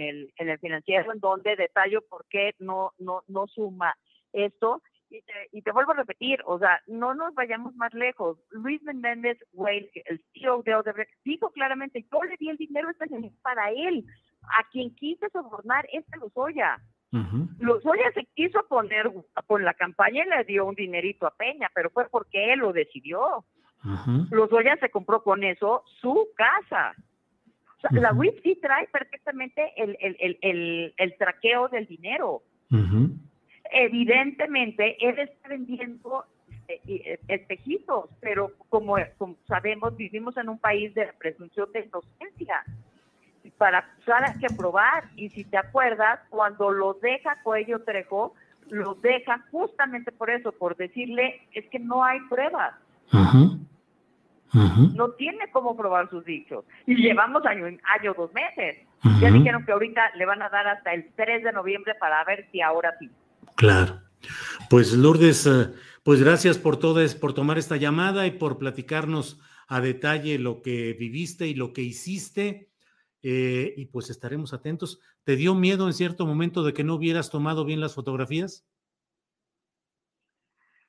el, 0.00 0.32
en 0.36 0.48
el 0.48 0.58
financiero 0.58 1.12
en 1.12 1.20
donde 1.20 1.56
detallo 1.56 2.02
por 2.02 2.24
qué 2.28 2.54
no, 2.58 2.92
no, 2.98 3.22
no 3.26 3.46
suma 3.48 3.94
esto. 4.32 4.82
Y 5.10 5.22
te, 5.22 5.32
y 5.52 5.62
te 5.62 5.70
vuelvo 5.70 5.92
a 5.92 5.96
repetir, 5.96 6.40
o 6.44 6.58
sea, 6.58 6.80
no 6.86 7.14
nos 7.14 7.34
vayamos 7.34 7.74
más 7.76 7.92
lejos. 7.94 8.38
Luis 8.50 8.82
Menéndez 8.82 9.38
Whale, 9.52 9.90
el 10.06 10.20
CEO 10.32 10.62
de 10.62 10.74
Odebrecht, 10.74 11.12
dijo 11.24 11.50
claramente, 11.50 12.04
yo 12.10 12.22
le 12.24 12.36
di 12.36 12.48
el 12.48 12.56
dinero 12.56 12.90
este 12.90 13.06
para 13.42 13.70
él. 13.70 14.04
A 14.42 14.68
quien 14.70 14.94
quise 14.94 15.28
sobornar, 15.30 15.86
este 15.92 16.16
Lozoya. 16.18 16.78
Uh 17.12 17.46
Lozoya 17.58 18.10
se 18.12 18.24
quiso 18.34 18.66
poner 18.66 19.10
con 19.46 19.64
la 19.64 19.74
campaña 19.74 20.24
y 20.24 20.28
le 20.28 20.44
dio 20.44 20.64
un 20.64 20.74
dinerito 20.74 21.26
a 21.26 21.34
Peña, 21.36 21.70
pero 21.74 21.90
fue 21.90 22.08
porque 22.08 22.52
él 22.52 22.60
lo 22.60 22.72
decidió. 22.72 23.44
Los 23.84 24.30
Lozoya 24.30 24.76
se 24.78 24.90
compró 24.90 25.22
con 25.22 25.44
eso 25.44 25.84
su 26.00 26.28
casa. 26.36 26.94
La 27.90 28.12
WIP 28.12 28.42
sí 28.42 28.58
trae 28.62 28.88
perfectamente 28.88 29.72
el, 29.76 29.96
el, 30.00 30.38
el, 30.40 30.94
el, 30.96 31.16
traqueo 31.18 31.68
del 31.68 31.86
dinero. 31.86 32.42
Evidentemente, 33.70 34.96
él 35.06 35.18
está 35.18 35.48
vendiendo 35.48 36.24
eh, 36.68 36.80
eh, 36.86 37.20
espejitos, 37.28 38.08
pero 38.20 38.52
como, 38.70 38.96
como, 39.18 39.36
sabemos, 39.46 39.94
vivimos 39.96 40.36
en 40.38 40.48
un 40.48 40.58
país 40.58 40.94
de 40.94 41.12
presunción 41.18 41.70
de 41.72 41.80
inocencia. 41.80 42.64
Para 43.58 43.78
acusar 43.78 44.24
hay 44.24 44.38
que 44.38 44.54
probar. 44.54 45.04
Y 45.16 45.28
si 45.28 45.44
te 45.44 45.58
acuerdas, 45.58 46.20
cuando 46.30 46.70
lo 46.70 46.94
deja 46.94 47.42
Cuello 47.42 47.82
Trejo, 47.82 48.34
lo 48.70 48.94
deja 48.94 49.44
justamente 49.50 50.10
por 50.10 50.30
eso, 50.30 50.52
por 50.52 50.76
decirle, 50.76 51.42
es 51.52 51.66
que 51.68 51.78
no 51.78 52.02
hay 52.02 52.18
pruebas. 52.30 52.74
No 54.54 55.10
tiene 55.12 55.50
cómo 55.50 55.76
probar 55.76 56.08
sus 56.10 56.24
dichos. 56.24 56.64
Y 56.86 56.94
llevamos 56.94 57.44
año, 57.44 57.66
año 57.66 58.14
dos 58.16 58.32
meses. 58.32 58.86
Ya 59.20 59.30
dijeron 59.30 59.66
que 59.66 59.72
ahorita 59.72 60.12
le 60.16 60.24
van 60.24 60.40
a 60.42 60.48
dar 60.48 60.66
hasta 60.66 60.94
el 60.94 61.12
3 61.14 61.44
de 61.44 61.52
noviembre 61.52 61.94
para 61.98 62.24
ver 62.24 62.48
si 62.50 62.60
ahora 62.62 62.94
sí. 62.98 63.10
Claro. 63.56 64.00
Pues 64.70 64.92
Lourdes, 64.92 65.46
eh, 65.46 65.74
pues 66.02 66.22
gracias 66.22 66.56
por 66.56 66.78
todo, 66.78 67.00
por 67.20 67.34
tomar 67.34 67.58
esta 67.58 67.76
llamada 67.76 68.26
y 68.26 68.32
por 68.32 68.58
platicarnos 68.58 69.40
a 69.68 69.80
detalle 69.80 70.38
lo 70.38 70.62
que 70.62 70.94
viviste 70.94 71.46
y 71.48 71.54
lo 71.54 71.72
que 71.72 71.82
hiciste. 71.82 72.70
Eh, 73.22 73.74
y 73.76 73.86
pues 73.86 74.10
estaremos 74.10 74.52
atentos. 74.52 75.00
¿Te 75.24 75.36
dio 75.36 75.54
miedo 75.54 75.86
en 75.86 75.94
cierto 75.94 76.26
momento 76.26 76.62
de 76.62 76.74
que 76.74 76.84
no 76.84 76.94
hubieras 76.94 77.30
tomado 77.30 77.64
bien 77.64 77.80
las 77.80 77.94
fotografías? 77.94 78.66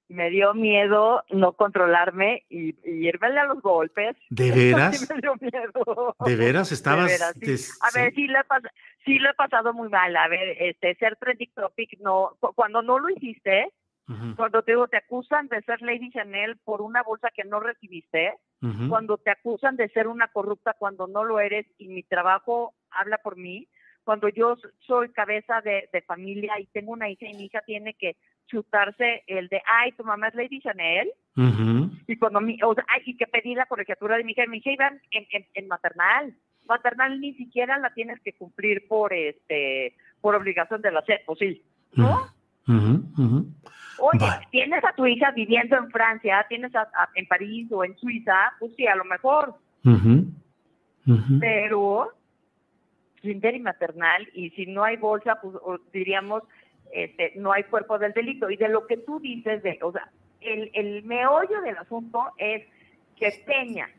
Me 0.07 0.29
dio 0.29 0.53
miedo 0.53 1.23
no 1.31 1.53
controlarme 1.53 2.45
y, 2.49 2.75
irme 2.83 3.27
a 3.39 3.45
los 3.45 3.61
golpes. 3.61 4.15
¿De 4.29 4.51
veras? 4.55 5.09
me 5.09 5.21
dio 5.21 5.35
miedo. 5.39 6.15
¿De 6.25 6.35
veras? 6.35 6.71
¿Estabas? 6.71 7.21
A 7.21 7.33
ver, 7.97 8.13
sí, 8.13 8.27
le 8.27 8.39
sí 9.03 9.19
lo 9.19 9.29
he 9.29 9.33
pasado 9.33 9.73
muy 9.73 9.89
mal. 9.89 10.15
A 10.15 10.27
ver, 10.27 10.61
este, 10.61 10.95
ser 10.95 11.15
trending 11.17 11.51
topic, 11.53 11.99
no, 11.99 12.37
cuando 12.55 12.81
no 12.81 12.99
lo 12.99 13.09
hiciste, 13.09 13.71
cuando 14.35 14.61
te, 14.61 14.75
te 14.91 14.97
acusan 14.97 15.47
de 15.47 15.63
ser 15.63 15.81
Lady 15.81 16.11
Chanel 16.11 16.57
por 16.57 16.83
una 16.83 17.01
bolsa 17.01 17.29
que 17.33 17.43
no 17.43 17.59
recibiste, 17.59 18.35
cuando 18.87 19.17
te 19.17 19.31
acusan 19.31 19.75
de 19.75 19.89
ser 19.89 20.07
una 20.07 20.27
corrupta 20.27 20.75
cuando 20.77 21.07
no 21.07 21.23
lo 21.23 21.39
eres 21.39 21.65
y 21.77 21.87
mi 21.87 22.03
trabajo 22.03 22.73
habla 22.89 23.17
por 23.19 23.35
mí, 23.35 23.67
cuando 24.03 24.29
yo 24.29 24.55
soy 24.85 25.09
cabeza 25.09 25.61
de, 25.61 25.89
familia 26.05 26.59
y 26.59 26.67
tengo 26.67 26.91
una 26.91 27.09
hija 27.09 27.25
y 27.25 27.33
mi 27.33 27.45
hija 27.45 27.61
tiene 27.65 27.95
que 27.95 28.15
chutarse 28.47 29.23
el 29.27 29.47
de, 29.49 29.61
ay, 29.65 29.91
tu 29.93 30.03
mamá 30.03 30.27
es 30.27 30.35
Lady 30.35 30.59
Chanel, 30.61 31.11
y 32.07 32.15
cuando 32.17 32.39
mi, 32.39 32.57
o 32.63 32.73
sea, 32.73 32.85
ay, 32.87 33.01
y 33.05 33.17
que 33.17 33.27
pedí 33.27 33.55
la 33.55 33.65
colegiatura 33.65 34.15
de 34.17 34.23
mi 34.23 34.31
hija, 34.31 34.45
mi 34.47 34.59
hija 34.59 34.71
iba 34.71 34.91
en, 35.11 35.45
en, 35.53 35.67
maternal, 35.67 36.33
maternal 36.67 37.19
ni 37.19 37.33
siquiera 37.33 37.77
la 37.77 37.93
tienes 37.93 38.21
que 38.21 38.33
cumplir 38.33 38.87
por 38.87 39.13
este, 39.13 39.95
por 40.21 40.35
obligación 40.35 40.81
de 40.81 40.91
la 40.91 41.01
SED, 41.01 41.21
pues 41.25 41.39
sí, 41.39 41.61
¿no? 41.93 42.27
Oye, 43.99 44.27
tienes 44.51 44.83
a 44.83 44.93
tu 44.93 45.05
hija 45.05 45.31
viviendo 45.31 45.77
en 45.77 45.89
Francia, 45.91 46.45
tienes 46.49 46.71
en 47.15 47.27
París 47.27 47.69
o 47.71 47.83
en 47.83 47.97
Suiza, 47.97 48.53
pues 48.59 48.73
sí, 48.75 48.87
a 48.87 48.95
lo 48.95 49.05
mejor. 49.05 49.55
Pero 51.39 52.11
kinder 53.21 53.55
y 53.55 53.59
maternal, 53.59 54.27
y 54.33 54.51
si 54.51 54.67
no 54.67 54.83
hay 54.83 54.97
bolsa, 54.97 55.39
pues 55.41 55.55
diríamos, 55.91 56.43
este, 56.95 57.33
no 57.35 57.51
hay 57.51 57.63
cuerpo 57.63 57.99
del 57.99 58.13
delito. 58.13 58.49
Y 58.49 58.55
de 58.57 58.69
lo 58.69 58.87
que 58.87 58.97
tú 58.97 59.19
dices, 59.19 59.61
de, 59.63 59.77
o 59.81 59.91
sea, 59.91 60.09
el, 60.41 60.71
el 60.73 61.03
meollo 61.03 61.61
del 61.61 61.77
asunto 61.77 62.31
es 62.37 62.63
que 63.17 63.31
Peña, 63.45 63.89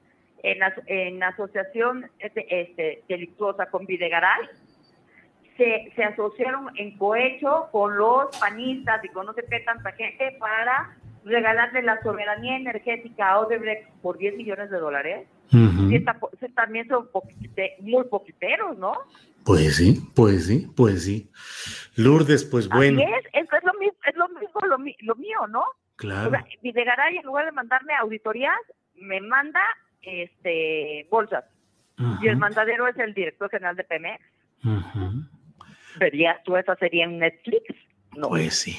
en, 0.42 0.58
en 0.86 1.22
asociación 1.22 2.10
este, 2.18 2.60
este, 2.60 3.02
delictuosa 3.08 3.66
con 3.66 3.84
Videgaray, 3.86 4.46
se, 5.56 5.92
se 5.94 6.04
asociaron 6.04 6.70
en 6.76 6.96
cohecho 6.98 7.68
con 7.70 7.96
los 7.96 8.36
panistas 8.38 9.04
y 9.04 9.08
con 9.08 9.26
no 9.26 9.32
sé 9.32 9.44
qué 9.50 9.60
tanta 9.60 9.92
gente 9.92 10.36
para 10.38 10.96
regalarle 11.24 11.82
la 11.82 12.00
soberanía 12.02 12.56
energética 12.56 13.30
a 13.30 13.40
Odebrecht 13.40 13.90
por 14.00 14.16
10 14.16 14.36
millones 14.36 14.70
de 14.70 14.78
dólares. 14.78 15.28
también 16.54 16.88
son 16.88 17.08
muy 17.80 18.04
poquiteros, 18.04 18.78
¿no? 18.78 18.92
Pues 19.46 19.76
sí, 19.76 20.02
pues 20.16 20.46
sí, 20.46 20.66
pues 20.76 21.04
sí. 21.04 21.30
Lourdes, 21.94 22.44
pues 22.44 22.68
bueno. 22.68 23.00
es, 23.00 23.24
es, 23.32 23.46
lo 23.64 23.72
mismo, 23.78 23.96
es 24.04 24.16
lo, 24.16 24.28
mismo 24.28 24.60
lo, 25.02 25.14
mío, 25.14 25.46
¿no? 25.48 25.62
Claro. 25.94 26.28
O 26.28 26.30
sea, 26.32 26.44
Videgaray, 26.62 27.18
en 27.18 27.24
lugar 27.24 27.46
de 27.46 27.52
mandarme 27.52 27.94
auditorías, 27.94 28.58
me 28.96 29.20
manda 29.20 29.60
este 30.02 31.06
bolsas. 31.10 31.44
Y 32.20 32.26
el 32.26 32.36
mandadero 32.36 32.88
es 32.88 32.98
el 32.98 33.14
director 33.14 33.48
general 33.48 33.76
de 33.76 33.84
Pemex. 33.84 34.22
¿Verías 35.98 36.42
tú 36.42 36.56
esa 36.56 36.74
sería 36.76 37.04
en 37.04 37.20
Netflix? 37.20 37.62
No. 38.16 38.28
Pues 38.28 38.58
sí. 38.58 38.76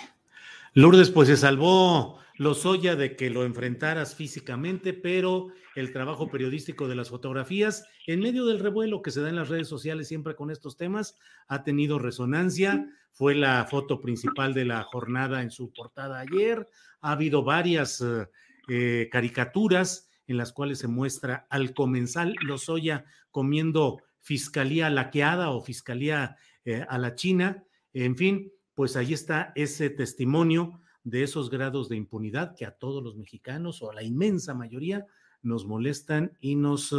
Lourdes, 0.73 1.10
pues 1.10 1.30
se 1.30 1.38
salvó 1.38 2.19
Lozoya 2.35 2.95
de 2.98 3.15
que 3.15 3.30
lo 3.30 3.45
enfrentaras 3.45 4.15
físicamente, 4.15 4.94
pero 4.94 5.48
el 5.78 5.94
trabajo 5.94 6.28
periodístico 6.32 6.88
de 6.88 6.95
las 6.95 7.10
fotografías, 7.10 7.86
en 8.08 8.20
medio 8.20 8.48
del 8.48 8.60
revuelo 8.60 9.04
que 9.04 9.12
se 9.12 9.22
da 9.22 9.30
en 9.30 9.36
las 9.36 9.49
redes 9.49 9.68
sociales 9.68 10.08
siempre 10.08 10.36
con 10.36 10.49
estos 10.49 10.76
temas, 10.76 11.20
ha 11.48 11.64
tenido 11.64 11.99
resonancia. 11.99 12.90
Fue 13.12 13.36
la 13.36 13.64
foto 13.66 14.02
principal 14.02 14.56
de 14.56 14.66
la 14.66 14.82
jornada 14.82 15.44
en 15.44 15.52
su 15.52 15.72
portada 15.72 16.20
ayer. 16.20 16.68
Ha 17.02 17.12
habido 17.12 17.44
varias 17.44 18.02
eh, 18.02 18.28
eh, 18.70 19.08
caricaturas 19.12 20.10
en 20.26 20.38
las 20.38 20.52
cuales 20.52 20.80
se 20.80 20.88
muestra 20.88 21.45
al 21.52 21.76
comensal 21.76 22.36
Lozoya 22.41 23.06
comiendo 23.30 24.02
fiscalía 24.20 24.90
laqueada 24.90 25.52
o 25.52 25.62
fiscalía 25.62 26.38
eh, 26.66 26.84
a 26.90 26.98
la 26.98 27.14
China. 27.14 27.64
En 27.94 28.18
fin, 28.18 28.52
pues 28.74 28.95
ahí 28.95 29.14
está 29.14 29.52
ese 29.54 29.91
testimonio 29.91 30.82
de 31.04 31.22
esos 31.22 31.52
grados 31.52 31.88
de 31.88 31.98
impunidad 31.98 32.56
que 32.56 32.66
a 32.66 32.72
todos 32.72 33.04
los 33.04 33.16
mexicanos 33.16 33.84
o 33.84 33.91
a 33.91 33.94
la 33.94 34.02
inmensa 34.02 34.56
mayoría 34.56 35.06
nos 35.41 35.65
molestan 35.65 36.34
y 36.39 36.55
nos 36.55 36.93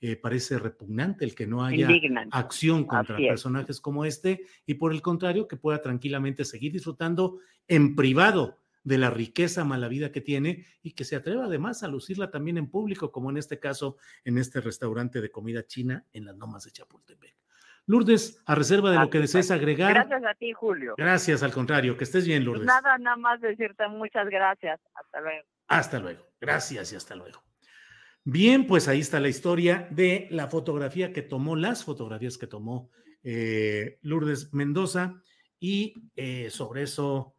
eh, 0.00 0.16
parece 0.16 0.58
repugnante 0.58 1.24
el 1.24 1.34
que 1.34 1.46
no 1.46 1.64
haya 1.64 1.88
acción 2.30 2.84
contra 2.84 3.16
personajes 3.16 3.80
como 3.80 4.04
este 4.04 4.44
y 4.66 4.74
por 4.74 4.92
el 4.92 5.00
contrario 5.00 5.48
que 5.48 5.56
pueda 5.56 5.80
tranquilamente 5.80 6.44
seguir 6.44 6.72
disfrutando 6.72 7.38
en 7.66 7.96
privado 7.96 8.58
de 8.84 8.98
la 8.98 9.10
riqueza 9.10 9.64
mala 9.64 9.88
vida 9.88 10.12
que 10.12 10.20
tiene 10.20 10.64
y 10.82 10.92
que 10.92 11.04
se 11.04 11.16
atreva 11.16 11.46
además 11.46 11.82
a 11.82 11.88
lucirla 11.88 12.30
también 12.30 12.56
en 12.56 12.70
público, 12.70 13.10
como 13.10 13.30
en 13.30 13.36
este 13.36 13.58
caso 13.58 13.96
en 14.24 14.38
este 14.38 14.60
restaurante 14.60 15.20
de 15.20 15.30
comida 15.30 15.66
china 15.66 16.04
en 16.12 16.24
las 16.24 16.36
Lomas 16.36 16.64
de 16.64 16.70
Chapultepec. 16.70 17.34
Lourdes, 17.86 18.42
a 18.46 18.54
reserva 18.54 18.90
de 18.90 18.98
lo 18.98 19.10
que 19.10 19.20
desees 19.20 19.50
agregar. 19.50 19.94
Gracias 19.94 20.24
a 20.24 20.34
ti, 20.34 20.52
Julio. 20.52 20.94
Gracias, 20.98 21.42
al 21.42 21.52
contrario, 21.52 21.96
que 21.96 22.04
estés 22.04 22.26
bien, 22.26 22.44
Lourdes. 22.44 22.66
Nada, 22.66 22.98
nada 22.98 23.16
más 23.16 23.40
decirte 23.40 23.88
muchas 23.88 24.28
gracias. 24.28 24.80
Hasta 24.94 25.20
luego. 25.20 25.48
Hasta 25.68 25.98
luego. 25.98 26.22
Gracias 26.40 26.92
y 26.92 26.96
hasta 26.96 27.16
luego. 27.16 27.45
Bien, 28.28 28.66
pues 28.66 28.88
ahí 28.88 28.98
está 28.98 29.20
la 29.20 29.28
historia 29.28 29.86
de 29.92 30.26
la 30.32 30.48
fotografía 30.48 31.12
que 31.12 31.22
tomó, 31.22 31.54
las 31.54 31.84
fotografías 31.84 32.36
que 32.36 32.48
tomó 32.48 32.90
eh, 33.22 34.00
Lourdes 34.02 34.52
Mendoza 34.52 35.22
y 35.60 35.94
eh, 36.16 36.50
sobre 36.50 36.82
eso... 36.82 37.36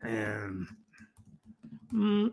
Em, 0.00 0.68
mm, 1.90 2.28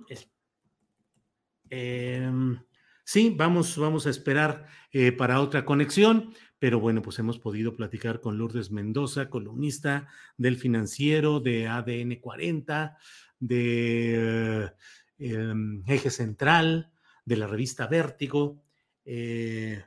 em, 1.72 2.60
sí, 3.04 3.34
vamos, 3.36 3.76
vamos 3.80 4.06
a 4.06 4.12
esperar 4.12 4.68
eh, 4.92 5.12
para 5.12 5.42
otra 5.42 5.66
conexión 5.66 6.36
pero 6.60 6.80
bueno, 6.80 7.02
pues 7.02 7.18
hemos 7.18 7.40
podido 7.40 7.76
platicar 7.76 8.22
con 8.22 8.38
Lourdes 8.38 8.70
Mendoza, 8.70 9.28
columnista 9.30 10.08
del 10.38 10.58
financiero, 10.58 11.40
de 11.40 11.68
ADN 11.68 12.20
40, 12.22 12.96
de 13.40 14.72
em, 15.18 15.84
Eje 15.88 16.10
Central, 16.12 16.92
de 17.26 17.38
la 17.38 17.48
revista 17.48 17.88
Vértigo. 17.88 18.62
Eh, 19.04 19.84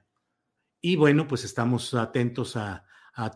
y 0.80 0.96
bueno, 0.96 1.26
pues 1.26 1.44
estamos 1.44 1.94
atentos 1.94 2.56
a, 2.56 2.84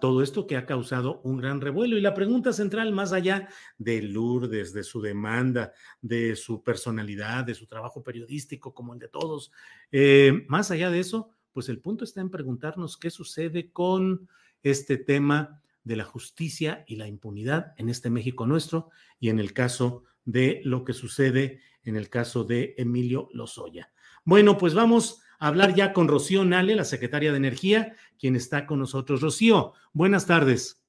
todo 0.01 0.23
esto 0.23 0.47
que 0.47 0.57
ha 0.57 0.65
causado 0.65 1.21
un 1.25 1.39
gran 1.39 1.61
revuelo. 1.61 1.99
Y 1.99 2.01
la 2.01 2.15
pregunta 2.15 2.53
central, 2.53 2.93
más 2.93 3.13
allá 3.13 3.49
de 3.79 4.01
Lourdes, 4.01 4.73
de 4.73 4.85
su 4.85 5.01
demanda, 5.01 5.73
de 6.01 6.37
su 6.37 6.63
personalidad, 6.63 7.43
de 7.43 7.57
su 7.57 7.67
trabajo 7.67 8.01
periodístico 8.01 8.73
como 8.73 8.93
el 8.93 9.01
de 9.01 9.09
todos, 9.09 9.51
eh, 9.91 10.45
más 10.47 10.71
allá 10.71 10.89
de 10.89 11.01
eso, 11.01 11.31
pues 11.53 11.69
el 11.69 11.81
punto 11.81 12.05
está 12.05 12.21
en 12.21 12.31
preguntarnos 12.31 12.97
qué 12.97 13.11
sucede 13.11 13.73
con 13.73 14.29
este 14.63 14.99
tema 14.99 15.61
de 15.83 15.97
la 15.97 16.05
justicia 16.05 16.85
y 16.87 16.95
la 16.95 17.09
impunidad 17.09 17.75
en 17.77 17.89
este 17.89 18.09
México 18.09 18.47
nuestro 18.47 18.91
y 19.19 19.31
en 19.31 19.41
el 19.41 19.53
caso 19.53 20.05
de 20.25 20.61
lo 20.65 20.85
que 20.85 20.93
sucede 20.93 21.61
en 21.85 21.97
el 21.97 22.09
caso 22.09 22.45
de 22.45 22.75
Emilio 22.79 23.29
Lozoya. 23.33 23.91
Bueno, 24.25 24.59
pues 24.59 24.75
vamos 24.75 25.23
a 25.39 25.49
hablar 25.49 25.75
ya 25.75 25.93
con 25.93 26.09
Rocío 26.09 26.45
Nale, 26.45 26.77
la 26.77 26.85
secretaria 26.85 27.33
de 27.33 27.39
Energía, 27.39 27.95
quien 28.19 28.37
está 28.37 28.67
con 28.67 28.79
nosotros. 28.79 29.21
Rocío, 29.21 29.73
buenas 29.93 30.27
tardes. 30.27 30.83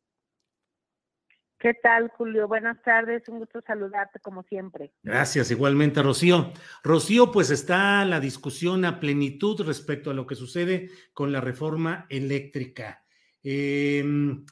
¿Qué 1.63 1.73
tal, 1.73 2.09
Julio? 2.09 2.45
Buenas 2.45 2.81
tardes, 2.83 3.23
un 3.29 3.39
gusto 3.39 3.61
saludarte 3.65 4.19
como 4.19 4.43
siempre. 4.43 4.91
Gracias, 5.01 5.49
igualmente, 5.49 6.03
Rocío. 6.03 6.51
Rocío, 6.83 7.31
pues 7.31 7.51
está 7.51 8.03
la 8.03 8.19
discusión 8.19 8.83
a 8.83 8.99
plenitud 8.99 9.61
respecto 9.61 10.11
a 10.11 10.13
lo 10.13 10.27
que 10.27 10.35
sucede 10.35 10.89
con 11.13 11.31
la 11.31 11.39
reforma 11.39 12.05
eléctrica. 12.09 13.05
Em, 13.41 14.45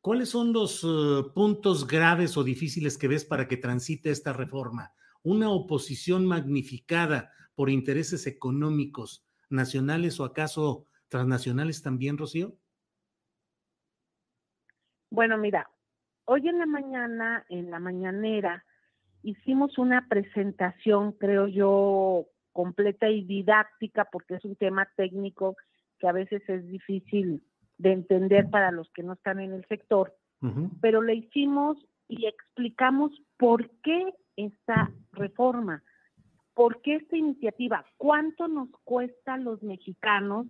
¿Cuáles 0.00 0.28
son 0.28 0.52
los 0.52 0.84
eh, 0.84 1.24
puntos 1.34 1.84
graves 1.84 2.36
o 2.36 2.44
difíciles 2.44 2.96
que 2.96 3.08
ves 3.08 3.24
para 3.24 3.48
que 3.48 3.56
transite 3.56 4.10
esta 4.12 4.32
reforma? 4.32 4.92
¿Una 5.26 5.50
oposición 5.50 6.24
magnificada 6.24 7.32
por 7.56 7.68
intereses 7.68 8.28
económicos 8.28 9.26
nacionales 9.50 10.20
o 10.20 10.24
acaso 10.24 10.86
transnacionales 11.08 11.82
también, 11.82 12.16
Rocío? 12.16 12.54
Bueno, 15.10 15.36
mira, 15.36 15.68
hoy 16.26 16.46
en 16.46 16.60
la 16.60 16.66
mañana, 16.66 17.44
en 17.48 17.72
la 17.72 17.80
mañanera, 17.80 18.64
hicimos 19.24 19.78
una 19.78 20.06
presentación, 20.06 21.10
creo 21.10 21.48
yo, 21.48 22.28
completa 22.52 23.10
y 23.10 23.24
didáctica, 23.24 24.04
porque 24.04 24.36
es 24.36 24.44
un 24.44 24.54
tema 24.54 24.88
técnico 24.94 25.56
que 25.98 26.06
a 26.06 26.12
veces 26.12 26.48
es 26.48 26.68
difícil 26.68 27.42
de 27.78 27.90
entender 27.90 28.48
para 28.48 28.70
los 28.70 28.88
que 28.92 29.02
no 29.02 29.14
están 29.14 29.40
en 29.40 29.54
el 29.54 29.66
sector, 29.66 30.16
pero 30.80 31.02
le 31.02 31.16
hicimos 31.16 31.78
y 32.06 32.26
explicamos 32.26 33.10
por 33.36 33.68
qué 33.82 34.14
esta 34.36 34.90
reforma, 35.12 35.82
por 36.54 36.80
qué 36.82 36.96
esta 36.96 37.16
iniciativa, 37.16 37.84
cuánto 37.96 38.48
nos 38.48 38.68
cuesta 38.84 39.34
a 39.34 39.38
los 39.38 39.62
mexicanos 39.62 40.46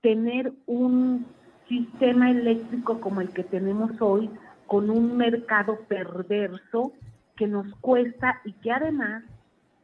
tener 0.00 0.52
un 0.66 1.26
sistema 1.68 2.30
eléctrico 2.30 3.00
como 3.00 3.20
el 3.20 3.30
que 3.30 3.44
tenemos 3.44 4.00
hoy, 4.00 4.30
con 4.66 4.90
un 4.90 5.16
mercado 5.16 5.78
perverso 5.88 6.92
que 7.36 7.46
nos 7.46 7.74
cuesta 7.76 8.40
y 8.44 8.52
que 8.54 8.72
además 8.72 9.24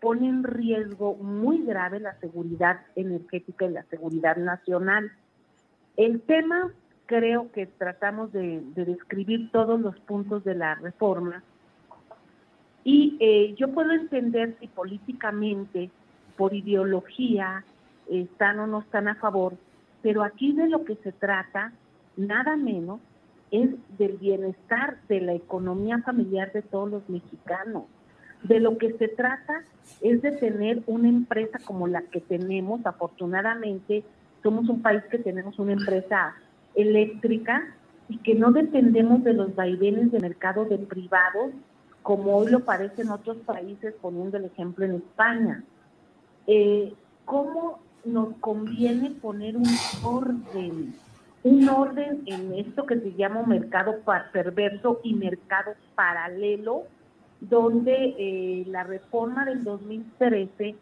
pone 0.00 0.28
en 0.28 0.44
riesgo 0.44 1.14
muy 1.16 1.64
grave 1.64 2.00
la 2.00 2.18
seguridad 2.20 2.80
energética 2.94 3.66
y 3.66 3.72
la 3.72 3.82
seguridad 3.84 4.36
nacional. 4.36 5.10
El 5.96 6.20
tema, 6.22 6.72
creo 7.06 7.50
que 7.52 7.66
tratamos 7.66 8.32
de, 8.32 8.62
describir 8.74 9.50
todos 9.50 9.80
los 9.80 9.98
puntos 10.00 10.44
de 10.44 10.54
la 10.54 10.76
reforma 10.76 11.42
y 12.90 13.18
eh, 13.20 13.54
yo 13.58 13.68
puedo 13.68 13.92
entender 13.92 14.56
si 14.60 14.66
políticamente 14.66 15.90
por 16.38 16.54
ideología 16.54 17.62
están 18.08 18.60
o 18.60 18.66
no 18.66 18.80
están 18.80 19.08
a 19.08 19.14
favor, 19.16 19.58
pero 20.00 20.22
aquí 20.22 20.54
de 20.54 20.70
lo 20.70 20.86
que 20.86 20.96
se 20.96 21.12
trata, 21.12 21.74
nada 22.16 22.56
menos, 22.56 23.00
es 23.50 23.72
del 23.98 24.16
bienestar 24.16 24.96
de 25.06 25.20
la 25.20 25.34
economía 25.34 25.98
familiar 25.98 26.50
de 26.52 26.62
todos 26.62 26.90
los 26.90 27.10
mexicanos. 27.10 27.84
De 28.42 28.58
lo 28.58 28.78
que 28.78 28.94
se 28.94 29.08
trata 29.08 29.64
es 30.00 30.22
de 30.22 30.32
tener 30.32 30.82
una 30.86 31.10
empresa 31.10 31.58
como 31.66 31.88
la 31.88 32.00
que 32.00 32.22
tenemos, 32.22 32.86
afortunadamente, 32.86 34.02
somos 34.42 34.66
un 34.70 34.80
país 34.80 35.02
que 35.10 35.18
tenemos 35.18 35.58
una 35.58 35.74
empresa 35.74 36.36
eléctrica 36.74 37.68
y 38.08 38.16
que 38.16 38.34
no 38.34 38.50
dependemos 38.50 39.24
de 39.24 39.34
los 39.34 39.54
vaivenes 39.54 40.10
de 40.10 40.20
mercado 40.20 40.64
de 40.64 40.78
privados, 40.78 41.50
como 42.08 42.38
hoy 42.38 42.50
lo 42.50 42.60
parece 42.60 43.02
en 43.02 43.10
otros 43.10 43.36
países, 43.44 43.94
poniendo 44.00 44.38
el 44.38 44.46
ejemplo 44.46 44.86
en 44.86 44.94
España. 44.94 45.62
Eh, 46.46 46.94
¿Cómo 47.26 47.80
nos 48.02 48.34
conviene 48.38 49.10
poner 49.10 49.58
un 49.58 49.68
orden? 50.02 50.94
Un 51.42 51.68
orden 51.68 52.22
en 52.24 52.54
esto 52.54 52.86
que 52.86 52.98
se 52.98 53.12
llama 53.12 53.42
mercado 53.42 53.96
perverso 54.32 55.00
y 55.04 55.12
mercado 55.12 55.74
paralelo, 55.94 56.84
donde 57.42 58.14
eh, 58.16 58.64
la 58.68 58.84
reforma 58.84 59.44
del 59.44 59.62
2013, 59.62 60.76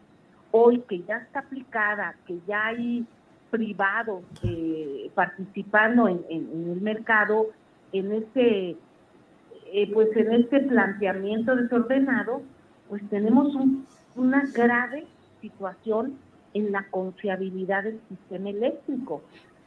hoy 0.51 0.79
que 0.87 1.01
ya 1.03 1.17
está 1.17 1.39
aplicada, 1.39 2.15
que 2.25 2.39
ya 2.47 2.67
hay 2.67 3.05
privados 3.51 4.23
eh, 4.43 5.11
participando 5.13 6.07
en, 6.07 6.23
el 6.29 6.79
mercado, 6.79 7.47
en 7.91 8.13
este, 8.13 8.77
eh, 9.73 9.91
pues 9.93 10.15
en 10.15 10.33
este 10.33 10.59
planteamiento 10.61 11.55
desordenado, 11.55 12.41
pues 12.89 13.01
tenemos 13.09 13.55
una 14.15 14.43
grave 14.53 15.05
situación 15.41 16.17
en 16.53 16.71
la 16.71 16.87
confiabilidad 16.89 17.83
del 17.83 17.99
sistema 18.09 18.49
eléctrico. 18.49 19.21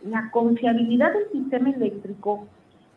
La 0.05 0.31
confiabilidad 0.31 1.13
del 1.13 1.31
sistema 1.31 1.71
eléctrico 1.71 2.49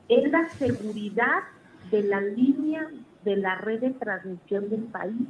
es 0.08 0.32
la 0.32 0.50
seguridad 0.50 1.44
de 1.92 2.04
la 2.04 2.22
línea 2.22 2.88
de 3.24 3.38
la 3.38 3.56
red 3.56 3.82
de 3.82 3.92
transmisión 3.92 4.70
del 4.70 4.84
país. 4.84 5.28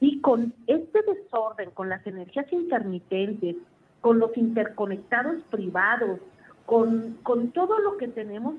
Y 0.00 0.20
con 0.20 0.52
este 0.66 1.00
desorden, 1.02 1.70
con 1.70 1.88
las 1.88 2.06
energías 2.06 2.52
intermitentes, 2.52 3.56
con 4.02 4.18
los 4.18 4.36
interconectados 4.36 5.42
privados, 5.50 6.20
con, 6.66 7.16
con 7.22 7.50
todo 7.52 7.78
lo 7.78 7.96
que 7.96 8.08
tenemos, 8.08 8.56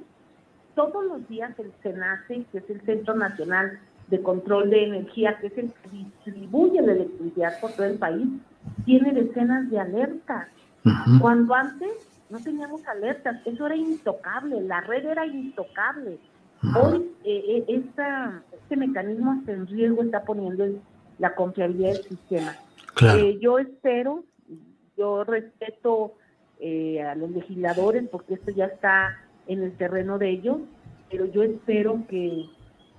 todos 0.80 1.04
los 1.04 1.28
días 1.28 1.52
el 1.60 1.74
SENACE, 1.84 2.46
que 2.54 2.60
es 2.60 2.70
el 2.70 2.80
Centro 2.82 3.14
Nacional 3.14 3.80
de 4.08 4.22
Control 4.22 4.70
de 4.70 4.86
Energía, 4.86 5.38
que 5.42 5.48
es 5.48 5.58
el 5.58 5.74
que 5.74 5.90
distribuye 5.90 6.82
la 6.82 6.94
electricidad 6.94 7.60
por 7.60 7.74
todo 7.74 7.86
el 7.86 7.98
país, 7.98 8.26
tiene 8.86 9.12
decenas 9.12 9.70
de 9.70 9.78
alertas. 9.78 10.48
Cuando 11.20 11.54
antes 11.54 11.90
no 12.30 12.40
teníamos 12.40 12.88
alertas, 12.88 13.42
eso 13.46 13.66
era 13.66 13.76
intocable, 13.76 14.62
la 14.62 14.80
red 14.80 15.06
era 15.06 15.26
intocable. 15.26 16.18
Hoy 16.82 17.12
eh, 17.26 17.66
eh 17.68 17.84
este 18.54 18.78
mecanismo 18.78 19.34
hasta 19.34 19.52
en 19.52 19.68
riesgo 19.68 20.02
está 20.02 20.24
poniendo 20.24 20.66
la 21.18 21.36
confiabilidad 21.36 21.92
del 21.92 22.04
sistema. 22.04 22.56
Eh, 23.02 23.38
yo 23.42 23.60
espero 23.60 24.24
yo 24.98 25.24
respeto 25.26 26.14
eh, 26.60 27.02
a 27.02 27.16
los 27.16 27.32
legisladores 27.32 28.08
porque 28.10 28.36
esto 28.36 28.52
ya 28.52 28.66
está 28.66 29.18
en 29.50 29.64
el 29.64 29.74
terreno 29.74 30.18
de 30.18 30.30
ellos, 30.30 30.58
pero 31.12 31.26
yo 31.26 31.44
espero 31.44 32.06
que 32.08 32.46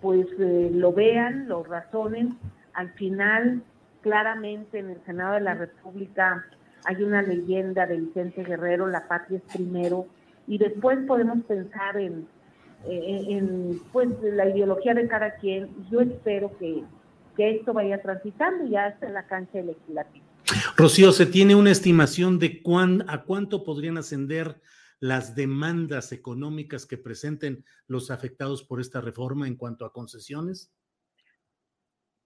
pues 0.02 0.26
eh, 0.38 0.70
lo 0.72 0.92
vean, 0.92 1.48
lo 1.48 1.62
razonen. 1.62 2.36
Al 2.74 2.90
final, 2.94 3.62
claramente 4.02 4.78
en 4.78 4.90
el 4.90 5.00
Senado 5.06 5.34
de 5.34 5.40
la 5.40 5.54
República 5.54 6.44
hay 6.84 7.02
una 7.02 7.22
leyenda 7.22 7.86
de 7.86 8.00
Vicente 8.00 8.42
Guerrero, 8.42 8.86
la 8.88 9.06
patria 9.06 9.38
es 9.38 9.54
primero, 9.54 10.06
y 10.46 10.58
después 10.58 10.98
podemos 11.06 11.44
pensar 11.44 11.96
en, 11.98 12.26
eh, 12.88 13.26
en, 13.28 13.80
pues 13.92 14.08
la 14.22 14.48
ideología 14.48 14.94
de 14.94 15.06
cada 15.06 15.36
quien. 15.36 15.68
Yo 15.90 16.00
espero 16.00 16.50
que, 16.58 16.82
que 17.36 17.56
esto 17.56 17.72
vaya 17.72 18.02
transitando 18.02 18.66
ya 18.66 18.86
hasta 18.86 19.08
la 19.08 19.24
cancha 19.26 19.60
legislativa. 19.60 20.24
Rocío, 20.76 21.12
¿se 21.12 21.26
tiene 21.26 21.54
una 21.54 21.70
estimación 21.70 22.38
de 22.40 22.60
cuán, 22.62 23.04
a 23.06 23.22
cuánto 23.22 23.62
podrían 23.62 23.98
ascender 23.98 24.56
las 25.00 25.34
demandas 25.34 26.12
económicas 26.12 26.86
que 26.86 26.98
presenten 26.98 27.64
los 27.86 28.10
afectados 28.10 28.62
por 28.62 28.80
esta 28.80 29.00
reforma 29.00 29.48
en 29.48 29.56
cuanto 29.56 29.84
a 29.84 29.92
concesiones? 29.92 30.72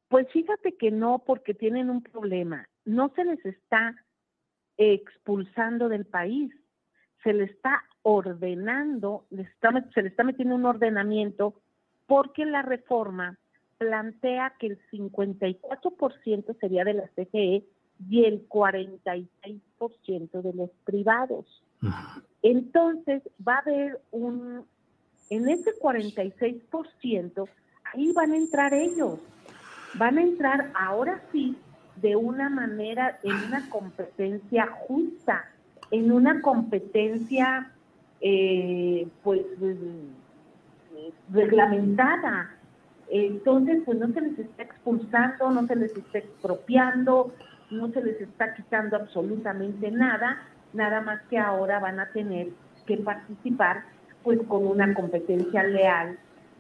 Pues 0.09 0.31
fíjate 0.33 0.77
que 0.77 0.91
no, 0.91 1.23
porque 1.25 1.55
tienen 1.55 1.89
un 1.89 2.03
problema. 2.03 2.69
No 2.85 3.13
se 3.17 3.25
les 3.25 3.45
está 3.47 3.97
expulsando 4.77 5.89
del 5.89 6.05
país, 6.05 6.53
se 7.23 7.33
les 7.33 7.51
está 7.51 7.85
ordenando, 8.03 9.27
se 9.31 10.03
le 10.03 10.09
está 10.09 10.25
metiendo 10.25 10.57
un 10.57 10.67
ordenamiento 10.67 11.61
porque 12.07 12.45
la 12.45 12.63
reforma 12.63 13.39
plantea 13.79 14.55
que 14.59 14.67
el 14.67 14.79
54% 14.91 16.59
sería 16.61 16.85
de 16.85 16.95
la 16.95 17.09
CGE 17.09 17.65
y 18.09 18.25
el 18.25 18.49
46% 18.49 20.43
de 20.43 20.53
los 20.53 20.71
privados. 20.85 21.47
Entonces 22.45 23.23
va 23.47 23.55
a 23.55 23.59
haber 23.61 24.01
un, 24.11 24.67
en 25.31 25.49
ese 25.49 25.73
46%, 25.81 27.49
ahí 27.93 28.13
van 28.13 28.33
a 28.33 28.37
entrar 28.37 28.75
ellos, 28.75 29.19
van 29.95 30.19
a 30.19 30.23
entrar 30.23 30.71
ahora 30.75 31.23
sí 31.33 31.57
de 31.97 32.17
una 32.17 32.51
manera, 32.51 33.19
en 33.23 33.35
una 33.35 33.67
competencia 33.71 34.67
justa, 34.67 35.47
en 35.91 36.13
una 36.13 36.43
competencia 36.43 37.73
eh, 38.21 39.09
pues 39.23 39.47
reglamentada. 41.33 42.51
Entonces, 43.09 43.83
pues 43.87 43.99
no 43.99 44.13
se 44.13 44.21
les 44.21 44.39
está 44.39 44.65
expulsando, 44.65 45.51
no 45.51 45.67
se 45.67 45.77
les 45.77 45.97
está 45.97 46.19
expropiando, 46.19 47.33
no 47.71 47.91
se 47.91 48.03
les 48.03 48.21
está 48.21 48.53
quitando 48.55 48.97
absolutamente 48.97 49.91
nada, 49.91 50.43
nada 50.75 51.01
más 51.01 51.23
que 51.31 51.39
ahora 51.39 51.79
van 51.79 52.01
a 52.01 52.11
tener 52.11 52.49
que 52.87 52.99
participar 52.99 53.85
pues 54.23 54.41
con 54.49 54.67
una 54.67 54.93
competencia 54.95 55.63
leal 55.63 56.19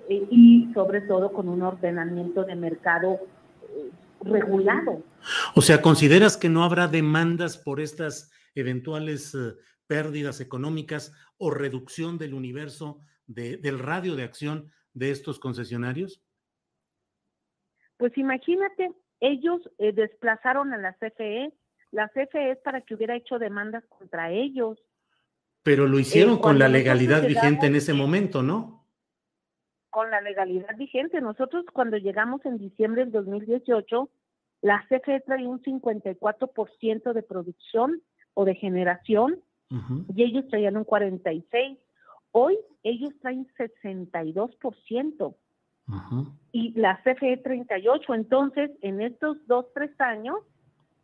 eh, 0.09 0.27
y 0.31 0.71
sobre 0.75 1.01
todo 1.03 1.33
con 1.33 1.49
un 1.49 1.63
ordenamiento 1.63 2.45
de 2.45 2.55
mercado 2.55 3.21
eh, 3.63 3.91
regulado. 4.23 5.03
O 5.55 5.63
sea, 5.63 5.83
¿consideras 5.83 6.37
que 6.37 6.49
no 6.49 6.63
habrá 6.63 6.89
demandas 6.89 7.57
por 7.59 7.81
estas 7.81 8.31
eventuales 8.55 9.35
eh, 9.35 9.55
pérdidas 9.87 10.41
económicas 10.41 11.13
o 11.39 11.51
reducción 11.51 12.19
del 12.19 12.35
universo 12.35 13.01
del 13.27 13.79
radio 13.79 14.17
de 14.17 14.23
acción 14.23 14.71
de 14.93 15.11
estos 15.11 15.39
concesionarios? 15.39 16.23
Pues 17.97 18.17
imagínate, 18.19 18.93
ellos 19.21 19.63
desplazaron 19.79 20.75
a 20.75 20.77
la 20.77 20.93
CFE, 20.95 21.55
la 21.95 22.09
CFE 22.09 22.51
es 22.51 22.59
para 22.59 22.81
que 22.81 22.95
hubiera 22.95 23.15
hecho 23.15 23.39
demandas 23.39 23.85
contra 23.87 24.31
ellos. 24.31 24.79
Pero 25.63 25.87
lo 25.87 25.99
hicieron 25.99 26.39
con 26.39 26.59
la 26.59 26.69
legalidad 26.69 27.27
vigente 27.27 27.67
en 27.67 27.77
ese 27.77 27.95
momento, 27.95 28.43
¿no? 28.43 28.85
Con 29.91 30.11
la 30.11 30.21
legalidad 30.21 30.77
vigente. 30.77 31.21
Nosotros 31.21 31.65
cuando 31.73 31.97
llegamos 31.97 32.45
en 32.45 32.59
diciembre 32.59 33.05
del 33.05 33.13
2018, 33.13 34.11
la 34.63 34.85
CFE 34.89 35.21
traía 35.21 35.49
un 35.49 35.63
54% 35.63 37.13
de 37.13 37.23
producción 37.23 38.03
o 38.35 38.45
de 38.45 38.57
generación 38.57 39.41
y 40.15 40.23
ellos 40.23 40.47
traían 40.49 40.77
un 40.77 40.85
46%. 40.85 41.79
Hoy 42.33 42.59
ellos 42.83 43.13
traen 43.21 43.47
62% 43.57 45.37
y 46.51 46.73
la 46.73 47.01
CFE 47.05 47.37
38. 47.37 48.15
Entonces, 48.15 48.73
en 48.83 49.01
estos 49.01 49.39
dos, 49.47 49.67
tres 49.75 49.93
años, 50.01 50.39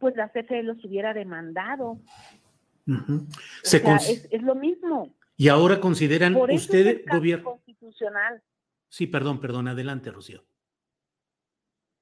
pues 0.01 0.17
la 0.17 0.31
CFE 0.31 0.65
los 0.65 0.85
hubiera 0.85 1.15
demandado. 1.15 2.01
es, 2.87 4.43
lo 4.43 4.55
mismo. 4.57 5.15
Y 5.37 5.49
ahora 5.49 5.79
consideran 5.79 6.35
ustedes 6.35 7.05
gobierno 7.07 7.53
constitucional. 7.53 8.43
Sí, 8.89 9.07
perdón, 9.07 9.41
perdón, 9.41 9.69
adelante, 9.69 10.11
Rocío. 10.11 10.43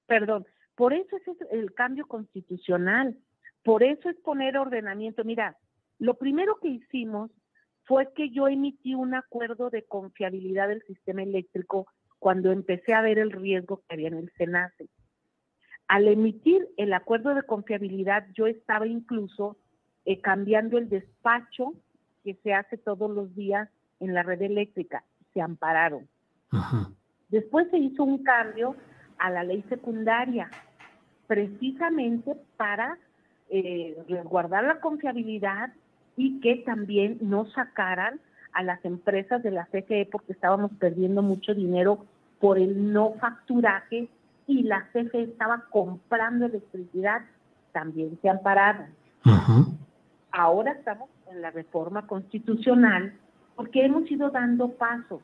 Perdón, 0.07 0.47
por 0.75 0.95
eso 0.95 1.17
es 1.17 1.25
el 1.51 1.75
cambio 1.75 2.07
constitucional, 2.07 3.19
por 3.63 3.83
eso 3.83 4.09
es 4.09 4.17
poner 4.21 4.57
ordenamiento. 4.57 5.25
Mira, 5.25 5.59
lo 5.99 6.15
primero 6.15 6.59
que 6.63 6.69
hicimos 6.69 7.31
fue 7.85 8.13
que 8.15 8.31
yo 8.31 8.49
emití 8.49 8.95
un 8.95 9.15
acuerdo 9.15 9.71
de 9.71 9.85
confiabilidad 9.85 10.69
del 10.69 10.83
sistema 10.87 11.23
eléctrico 11.23 11.89
cuando 12.19 12.53
empecé 12.53 12.95
a 12.95 13.03
ver 13.03 13.19
el 13.19 13.33
riesgo 13.33 13.79
que 13.79 13.95
había 13.95 14.09
en 14.09 14.19
el 14.19 14.33
SENACE. 14.37 14.89
Al 15.89 16.07
emitir 16.07 16.69
el 16.77 16.93
acuerdo 16.93 17.35
de 17.35 17.43
confiabilidad, 17.43 18.27
yo 18.35 18.47
estaba 18.47 18.87
incluso 18.87 19.57
eh, 20.05 20.21
cambiando 20.21 20.77
el 20.77 20.89
despacho 20.89 21.73
que 22.23 22.35
se 22.43 22.53
hace 22.53 22.77
todos 22.77 23.11
los 23.11 23.35
días 23.35 23.71
en 24.01 24.13
la 24.13 24.23
red 24.23 24.43
eléctrica. 24.43 25.03
Se 25.33 25.41
ampararon. 25.41 26.07
Después 27.31 27.69
se 27.71 27.79
hizo 27.79 28.05
un 28.05 28.23
cambio 28.23 28.77
a 29.19 29.31
la 29.31 29.45
ley 29.45 29.65
secundaria, 29.69 30.51
precisamente 31.27 32.37
para 32.57 32.99
eh, 33.51 33.97
resguardar 34.09 34.65
la 34.65 34.81
confiabilidad 34.81 35.73
y 36.17 36.41
que 36.41 36.57
también 36.67 37.19
no 37.23 37.47
sacaran 37.47 38.21
a 38.53 38.63
las 38.63 38.85
empresas 38.85 39.43
de 39.43 39.51
la 39.51 39.67
CFE 39.67 40.09
porque 40.11 40.33
estábamos 40.33 40.73
perdiendo 40.79 41.23
mucho 41.23 41.55
dinero 41.55 42.05
por 42.41 42.59
el 42.59 42.93
no 42.93 43.15
facturaje 43.15 44.09
y 44.49 44.63
la 44.63 44.89
CFE 44.93 45.23
estaba 45.23 45.67
comprando 45.71 46.47
electricidad, 46.47 47.21
también 47.71 48.19
se 48.21 48.31
ampararon. 48.31 48.87
Ahora 50.33 50.73
estamos 50.73 51.09
en 51.31 51.43
la 51.43 51.51
reforma 51.51 52.07
constitucional 52.07 53.13
porque 53.55 53.85
hemos 53.85 54.11
ido 54.11 54.31
dando 54.31 54.71
pasos. 54.71 55.23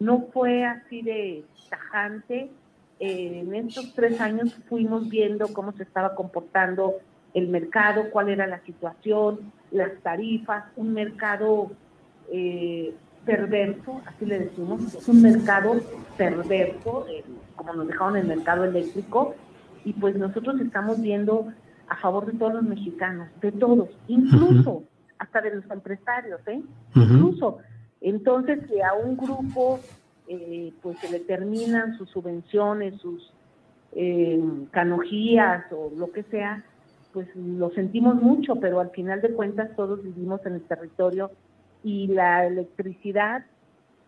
No 0.00 0.26
fue 0.32 0.64
así 0.64 1.02
de 1.02 1.44
tajante. 1.70 2.50
Eh, 2.98 3.44
en 3.46 3.54
estos 3.54 3.94
tres 3.94 4.20
años 4.20 4.54
fuimos 4.68 5.08
viendo 5.08 5.52
cómo 5.52 5.72
se 5.72 5.84
estaba 5.84 6.16
comportando 6.16 6.94
el 7.32 7.48
mercado, 7.48 8.10
cuál 8.10 8.28
era 8.28 8.46
la 8.46 8.60
situación, 8.60 9.52
las 9.70 9.92
tarifas, 10.02 10.64
un 10.76 10.94
mercado 10.94 11.70
eh, 12.32 12.92
perverso, 13.24 14.00
así 14.06 14.26
le 14.26 14.38
decimos, 14.40 14.94
es 14.94 15.08
un 15.08 15.22
mercado 15.22 15.80
perverso, 16.16 17.06
eh, 17.08 17.24
como 17.56 17.74
nos 17.74 17.88
dejaron 17.88 18.16
el 18.16 18.26
mercado 18.26 18.64
eléctrico, 18.64 19.34
y 19.84 19.92
pues 19.92 20.16
nosotros 20.16 20.60
estamos 20.60 21.00
viendo 21.00 21.48
a 21.88 21.96
favor 21.96 22.26
de 22.26 22.38
todos 22.38 22.54
los 22.54 22.62
mexicanos, 22.62 23.28
de 23.40 23.52
todos, 23.52 23.88
incluso 24.08 24.84
hasta 25.18 25.40
de 25.40 25.56
los 25.56 25.70
empresarios, 25.70 26.40
¿eh? 26.46 26.62
Incluso. 26.94 27.58
Entonces, 28.00 28.66
que 28.66 28.82
a 28.82 28.94
un 28.94 29.16
grupo 29.16 29.80
eh, 30.28 30.72
pues 30.82 30.98
se 30.98 31.10
le 31.10 31.20
terminan 31.20 31.96
sus 31.98 32.10
subvenciones, 32.10 33.00
sus 33.00 33.32
eh, 33.92 34.42
canojías 34.70 35.64
o 35.70 35.92
lo 35.96 36.10
que 36.12 36.22
sea, 36.24 36.64
pues 37.12 37.28
lo 37.36 37.70
sentimos 37.70 38.16
mucho, 38.16 38.56
pero 38.56 38.80
al 38.80 38.90
final 38.90 39.20
de 39.20 39.30
cuentas 39.30 39.70
todos 39.76 40.02
vivimos 40.02 40.44
en 40.46 40.54
el 40.54 40.62
territorio 40.62 41.30
y 41.84 42.08
la 42.08 42.46
electricidad 42.46 43.46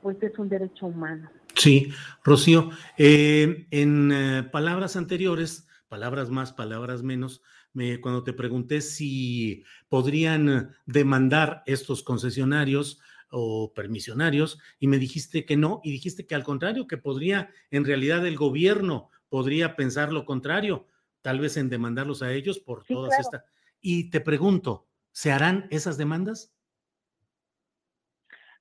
pues 0.03 0.21
es 0.23 0.37
un 0.39 0.49
derecho 0.49 0.87
humano. 0.87 1.31
Sí, 1.55 1.91
Rocío, 2.25 2.71
eh, 2.99 3.67
en 3.71 4.13
eh, 4.13 4.43
palabras 4.45 4.97
anteriores, 4.97 5.69
palabras 5.89 6.31
más, 6.31 6.53
palabras 6.53 7.03
menos, 7.03 7.43
me, 7.73 8.01
cuando 8.01 8.25
te 8.25 8.33
pregunté 8.33 8.81
si 8.81 9.65
podrían 9.89 10.75
demandar 10.87 11.63
estos 11.67 12.03
concesionarios 12.03 13.01
o 13.31 13.73
permisionarios, 13.75 14.59
y 14.79 14.87
me 14.87 14.99
dijiste 14.99 15.45
que 15.45 15.57
no, 15.57 15.81
y 15.83 15.93
dijiste 15.93 16.27
que 16.27 16.35
al 16.35 16.45
contrario, 16.45 16.87
que 16.87 16.97
podría, 16.97 17.51
en 17.71 17.85
realidad 17.85 18.27
el 18.27 18.37
gobierno 18.37 19.11
podría 19.29 19.77
pensar 19.77 20.13
lo 20.13 20.25
contrario, 20.25 20.87
tal 21.21 21.41
vez 21.41 21.57
en 21.57 21.69
demandarlos 21.69 22.23
a 22.23 22.33
ellos 22.33 22.59
por 22.59 22.85
todas 22.85 23.19
estas. 23.19 23.43
Y 23.81 24.11
te 24.11 24.21
pregunto, 24.21 24.87
¿se 25.13 25.33
harán 25.33 25.67
esas 25.71 25.99
demandas? 25.99 26.56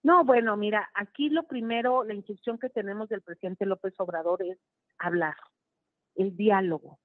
No, 0.06 0.24
bueno, 0.24 0.56
mira, 0.56 0.92
aquí 0.94 1.30
lo 1.30 1.48
primero, 1.48 2.04
la 2.04 2.14
instrucción 2.14 2.60
que 2.60 2.70
tenemos 2.70 3.10
del 3.10 3.24
presidente 3.24 3.66
López 3.66 3.96
Obrador 3.98 4.44
es 4.44 4.60
hablar, 5.00 5.34
el 6.14 6.38
diálogo. 6.38 7.00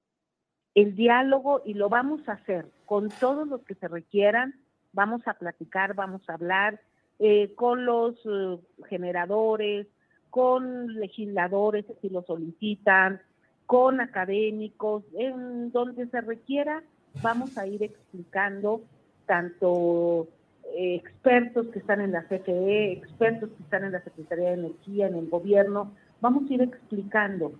El 0.75 0.95
diálogo 0.95 1.63
y 1.65 1.73
lo 1.73 1.89
vamos 1.89 2.29
a 2.29 2.33
hacer 2.33 2.67
con 2.85 3.09
todos 3.09 3.47
los 3.47 3.63
que 3.63 3.73
se 3.73 3.87
requieran, 3.87 4.53
vamos 4.93 5.27
a 5.27 5.33
platicar, 5.33 5.95
vamos 5.95 6.21
a 6.29 6.35
hablar 6.35 6.79
eh, 7.17 7.55
con 7.55 7.85
los 7.85 8.17
eh, 8.23 8.59
generadores, 8.87 9.87
con 10.29 10.99
legisladores 10.99 11.87
si 12.01 12.09
lo 12.09 12.21
solicitan, 12.21 13.19
con 13.65 13.99
académicos, 13.99 15.05
en 15.15 15.71
donde 15.71 16.05
se 16.05 16.21
requiera, 16.21 16.83
vamos 17.23 17.57
a 17.57 17.65
ir 17.65 17.81
explicando 17.81 18.83
tanto 19.25 20.27
expertos 20.75 21.67
que 21.67 21.79
están 21.79 22.01
en 22.01 22.11
la 22.11 22.23
CFE, 22.23 22.93
expertos 22.93 23.49
que 23.49 23.63
están 23.63 23.83
en 23.83 23.91
la 23.91 24.03
Secretaría 24.03 24.49
de 24.49 24.53
Energía, 24.53 25.07
en 25.07 25.15
el 25.15 25.29
gobierno, 25.29 25.93
vamos 26.21 26.49
a 26.49 26.53
ir 26.53 26.61
explicando. 26.61 27.53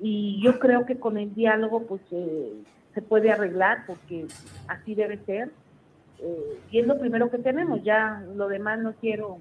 Y 0.00 0.40
yo 0.42 0.58
creo 0.58 0.86
que 0.86 0.98
con 0.98 1.18
el 1.18 1.34
diálogo 1.34 1.86
pues 1.86 2.00
eh, 2.10 2.52
se 2.94 3.02
puede 3.02 3.30
arreglar 3.30 3.84
porque 3.86 4.26
así 4.66 4.94
debe 4.94 5.18
ser. 5.24 5.50
Eh, 6.20 6.58
y 6.70 6.80
es 6.80 6.86
lo 6.86 6.98
primero 6.98 7.30
que 7.30 7.38
tenemos, 7.38 7.82
ya 7.84 8.24
lo 8.34 8.48
demás 8.48 8.80
no 8.80 8.92
quiero, 8.94 9.38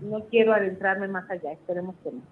no 0.00 0.24
quiero 0.26 0.52
adentrarme 0.52 1.08
más 1.08 1.28
allá, 1.30 1.52
esperemos 1.52 1.96
que 2.02 2.12
no. 2.12 2.22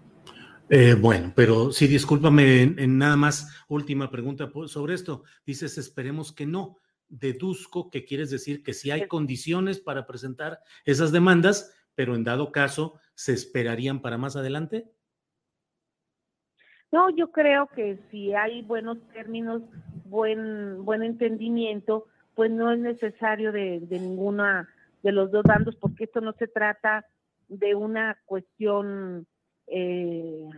Eh, 0.69 0.95
bueno, 0.95 1.33
pero 1.35 1.71
sí, 1.71 1.87
discúlpame, 1.87 2.63
en, 2.63 2.99
nada 2.99 3.17
más, 3.17 3.65
última 3.69 4.11
pregunta 4.11 4.51
sobre 4.67 4.95
esto. 4.95 5.23
Dices, 5.47 5.79
esperemos 5.79 6.33
que 6.33 6.47
no 6.47 6.79
deduzco 7.09 7.91
que 7.91 8.05
quieres 8.05 8.31
decir 8.31 8.63
que 8.63 8.75
si 8.75 8.91
hay 8.91 9.07
condiciones 9.07 9.81
para 9.81 10.07
presentar 10.07 10.61
esas 10.85 11.13
demandas, 11.13 11.75
pero 11.95 12.15
en 12.15 12.25
dado 12.25 12.53
caso, 12.53 12.99
¿se 13.15 13.33
esperarían 13.33 14.01
para 14.01 14.19
más 14.19 14.37
adelante? 14.37 14.91
No, 16.93 17.11
yo 17.11 17.31
creo 17.33 17.69
que 17.69 17.99
si 18.11 18.33
hay 18.35 18.63
buenos 18.63 18.99
términos, 19.13 19.63
buen, 20.05 20.85
buen 20.85 21.03
entendimiento, 21.03 22.07
pues 22.35 22.51
no 22.51 22.71
es 22.71 22.79
necesario 22.79 23.51
de, 23.53 23.81
de 23.81 23.99
ninguna 23.99 24.69
de 25.03 25.13
los 25.13 25.31
dos 25.31 25.43
bandos, 25.43 25.77
porque 25.77 26.05
esto 26.05 26.21
no 26.21 26.33
se 26.33 26.49
trata 26.49 27.07
de 27.49 27.75
una 27.75 28.19
cuestión 28.25 29.27
eh, 29.67 30.49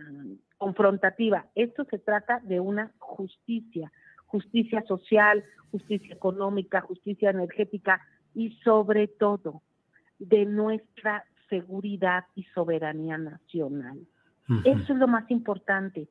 confrontativa, 0.57 1.47
esto 1.55 1.85
se 1.89 1.99
trata 1.99 2.39
de 2.43 2.59
una 2.59 2.91
justicia, 2.99 3.91
justicia 4.29 4.83
social, 4.87 5.43
justicia 5.71 6.13
económica, 6.13 6.81
justicia 6.81 7.31
energética 7.31 8.01
y 8.33 8.51
sobre 8.63 9.07
todo 9.07 9.61
de 10.19 10.45
nuestra 10.45 11.25
seguridad 11.49 12.25
y 12.35 12.43
soberanía 12.55 13.17
nacional. 13.17 13.99
Eso 14.65 14.93
es 14.93 14.99
lo 14.99 15.07
más 15.07 15.29
importante, 15.29 16.07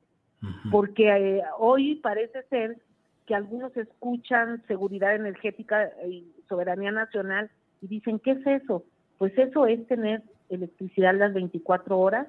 porque 0.70 1.08
eh, 1.08 1.42
hoy 1.58 1.96
parece 1.96 2.44
ser 2.44 2.78
que 3.26 3.34
algunos 3.34 3.76
escuchan 3.76 4.62
seguridad 4.68 5.14
energética 5.14 5.90
y 6.08 6.24
soberanía 6.48 6.92
nacional 6.92 7.50
y 7.82 7.88
dicen, 7.88 8.20
¿qué 8.20 8.32
es 8.32 8.46
eso? 8.46 8.84
Pues 9.18 9.36
eso 9.36 9.66
es 9.66 9.84
tener 9.88 10.22
electricidad 10.48 11.14
las 11.16 11.34
24 11.34 11.98
horas 11.98 12.28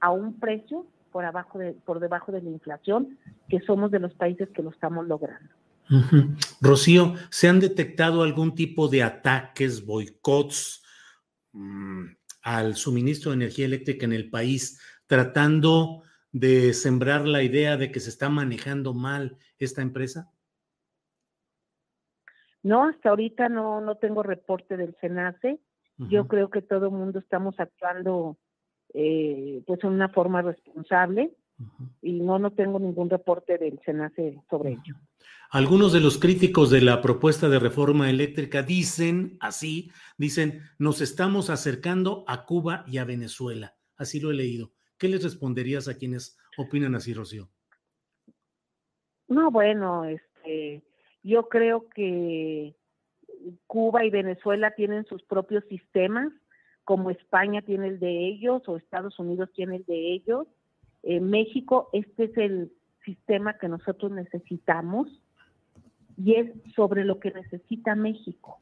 a 0.00 0.10
un 0.10 0.40
precio 0.40 0.86
por 1.10 1.24
abajo 1.24 1.58
de, 1.58 1.72
por 1.72 2.00
debajo 2.00 2.32
de 2.32 2.42
la 2.42 2.50
inflación, 2.50 3.18
que 3.48 3.60
somos 3.60 3.90
de 3.90 4.00
los 4.00 4.14
países 4.14 4.48
que 4.50 4.62
lo 4.62 4.70
estamos 4.70 5.06
logrando. 5.06 5.50
Rocío, 6.60 7.14
¿se 7.30 7.48
han 7.48 7.58
detectado 7.58 8.22
algún 8.22 8.54
tipo 8.54 8.88
de 8.88 9.02
ataques, 9.02 9.84
boicots 9.84 10.84
mm, 11.52 12.04
al 12.42 12.76
suministro 12.76 13.30
de 13.30 13.36
energía 13.36 13.66
eléctrica 13.66 14.06
en 14.06 14.12
el 14.12 14.30
país, 14.30 14.80
tratando 15.06 16.02
de 16.32 16.72
sembrar 16.74 17.26
la 17.26 17.42
idea 17.42 17.76
de 17.76 17.90
que 17.90 17.98
se 17.98 18.10
está 18.10 18.28
manejando 18.28 18.94
mal 18.94 19.36
esta 19.58 19.82
empresa? 19.82 20.30
No, 22.62 22.84
hasta 22.84 23.10
ahorita 23.10 23.48
no, 23.48 23.80
no 23.80 23.96
tengo 23.96 24.22
reporte 24.22 24.76
del 24.76 24.96
SENACE. 25.00 25.60
Yo 26.08 26.28
creo 26.28 26.48
que 26.48 26.62
todo 26.62 26.86
el 26.86 26.92
mundo 26.92 27.18
estamos 27.18 27.60
actuando 27.60 28.38
eh, 28.94 29.62
pues 29.66 29.82
en 29.84 29.90
una 29.90 30.08
forma 30.08 30.42
responsable 30.42 31.34
y 32.02 32.20
no, 32.20 32.38
no 32.38 32.52
tengo 32.52 32.78
ningún 32.78 33.10
reporte 33.10 33.58
del 33.58 33.78
SENACE 33.84 34.40
sobre 34.48 34.72
ello. 34.72 34.96
Algunos 35.50 35.92
de 35.92 36.00
los 36.00 36.18
críticos 36.18 36.70
de 36.70 36.80
la 36.80 37.02
propuesta 37.02 37.48
de 37.48 37.58
reforma 37.58 38.08
eléctrica 38.08 38.62
dicen 38.62 39.36
así, 39.40 39.90
dicen, 40.16 40.62
nos 40.78 41.00
estamos 41.00 41.50
acercando 41.50 42.24
a 42.28 42.44
Cuba 42.44 42.84
y 42.86 42.98
a 42.98 43.04
Venezuela. 43.04 43.74
Así 43.96 44.20
lo 44.20 44.30
he 44.30 44.34
leído. 44.34 44.72
¿Qué 44.96 45.08
les 45.08 45.24
responderías 45.24 45.88
a 45.88 45.96
quienes 45.96 46.38
opinan 46.56 46.94
así, 46.94 47.14
Rocío? 47.14 47.48
No, 49.26 49.50
bueno, 49.50 50.04
este, 50.04 50.82
yo 51.22 51.48
creo 51.48 51.88
que 51.88 52.76
Cuba 53.66 54.04
y 54.04 54.10
Venezuela 54.10 54.72
tienen 54.74 55.04
sus 55.06 55.22
propios 55.22 55.64
sistemas, 55.68 56.32
como 56.84 57.10
España 57.10 57.62
tiene 57.62 57.88
el 57.88 58.00
de 58.00 58.26
ellos 58.26 58.62
o 58.66 58.76
Estados 58.76 59.18
Unidos 59.18 59.50
tiene 59.54 59.76
el 59.76 59.84
de 59.84 60.12
ellos. 60.12 60.46
En 61.02 61.30
México, 61.30 61.88
este 61.92 62.24
es 62.24 62.36
el 62.36 62.72
sistema 63.04 63.58
que 63.58 63.68
nosotros 63.68 64.12
necesitamos 64.12 65.08
y 66.16 66.34
es 66.34 66.50
sobre 66.74 67.04
lo 67.04 67.18
que 67.18 67.30
necesita 67.30 67.94
México. 67.94 68.58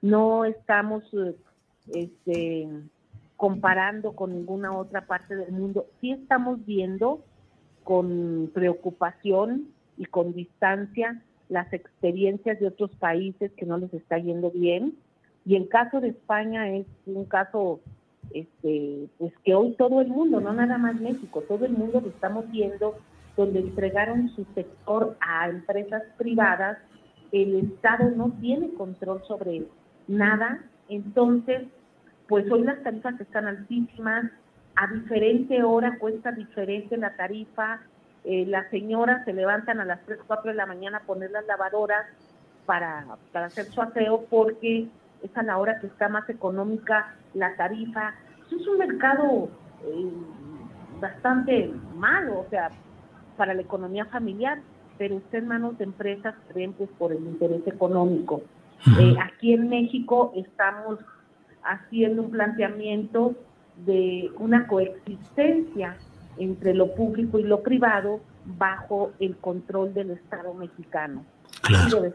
No 0.00 0.44
estamos 0.44 1.02
eh, 1.14 1.36
este, 1.94 2.68
comparando 3.36 4.14
con 4.14 4.32
ninguna 4.32 4.76
otra 4.76 5.06
parte 5.06 5.34
del 5.34 5.52
mundo. 5.52 5.86
Sí 6.00 6.12
estamos 6.12 6.64
viendo 6.64 7.24
con 7.82 8.50
preocupación 8.54 9.68
y 9.96 10.04
con 10.04 10.32
distancia 10.32 11.22
las 11.48 11.72
experiencias 11.72 12.58
de 12.60 12.68
otros 12.68 12.94
países 12.96 13.52
que 13.52 13.66
no 13.66 13.78
les 13.78 13.92
está 13.94 14.18
yendo 14.18 14.50
bien. 14.50 14.96
Y 15.44 15.56
el 15.56 15.68
caso 15.68 16.00
de 16.00 16.08
España 16.08 16.68
es 16.68 16.86
un 17.06 17.24
caso 17.24 17.80
este, 18.32 19.08
pues 19.18 19.32
que 19.44 19.54
hoy 19.54 19.74
todo 19.76 20.00
el 20.00 20.08
mundo, 20.08 20.40
no 20.40 20.52
nada 20.52 20.78
más 20.78 21.00
México, 21.00 21.42
todo 21.48 21.66
el 21.66 21.72
mundo 21.72 22.00
lo 22.00 22.08
estamos 22.08 22.50
viendo, 22.50 22.96
donde 23.36 23.60
entregaron 23.60 24.28
su 24.30 24.44
sector 24.54 25.16
a 25.20 25.48
empresas 25.48 26.02
privadas 26.18 26.78
el 27.32 27.56
Estado 27.56 28.10
no 28.10 28.30
tiene 28.40 28.74
control 28.74 29.22
sobre 29.26 29.66
nada, 30.06 30.62
entonces, 30.88 31.62
pues 32.28 32.50
hoy 32.50 32.62
las 32.62 32.82
tarifas 32.82 33.18
están 33.20 33.46
altísimas, 33.46 34.30
a 34.76 34.86
diferente 34.92 35.62
hora 35.62 35.98
cuesta 35.98 36.32
diferente 36.32 36.96
la 36.98 37.16
tarifa, 37.16 37.80
eh, 38.24 38.44
las 38.46 38.70
señoras 38.70 39.24
se 39.24 39.32
levantan 39.32 39.80
a 39.80 39.84
las 39.84 40.04
3, 40.04 40.20
4 40.26 40.50
de 40.50 40.56
la 40.56 40.66
mañana 40.66 40.98
a 40.98 41.06
poner 41.06 41.30
las 41.30 41.46
lavadoras 41.46 42.06
para, 42.66 43.06
para 43.32 43.46
hacer 43.46 43.64
su 43.66 43.80
aseo 43.80 44.26
porque 44.30 44.86
es 45.22 45.36
a 45.36 45.42
la 45.42 45.58
hora 45.58 45.78
que 45.80 45.86
está 45.86 46.08
más 46.08 46.28
económica 46.28 47.14
la 47.34 47.54
tarifa. 47.56 48.14
es 48.50 48.66
un 48.66 48.78
mercado 48.78 49.48
eh, 49.84 50.12
bastante 51.00 51.72
malo, 51.96 52.40
o 52.40 52.46
sea, 52.50 52.70
para 53.36 53.54
la 53.54 53.62
economía 53.62 54.04
familiar, 54.06 54.60
pero 54.98 55.16
usted 55.16 55.38
en 55.38 55.48
manos 55.48 55.78
de 55.78 55.84
empresas 55.84 56.34
creen 56.48 56.72
pues 56.74 56.90
por 56.98 57.12
el 57.12 57.24
interés 57.24 57.66
económico. 57.66 58.42
Eh, 58.98 59.14
aquí 59.22 59.52
en 59.54 59.68
México 59.68 60.32
estamos 60.34 60.98
haciendo 61.62 62.22
un 62.22 62.30
planteamiento 62.30 63.34
de 63.86 64.30
una 64.38 64.66
coexistencia 64.66 65.96
entre 66.36 66.74
lo 66.74 66.94
público 66.94 67.38
y 67.38 67.44
lo 67.44 67.62
privado 67.62 68.20
bajo 68.44 69.12
el 69.20 69.36
control 69.36 69.94
del 69.94 70.10
Estado 70.10 70.52
mexicano. 70.54 71.24
Claro. 71.62 72.12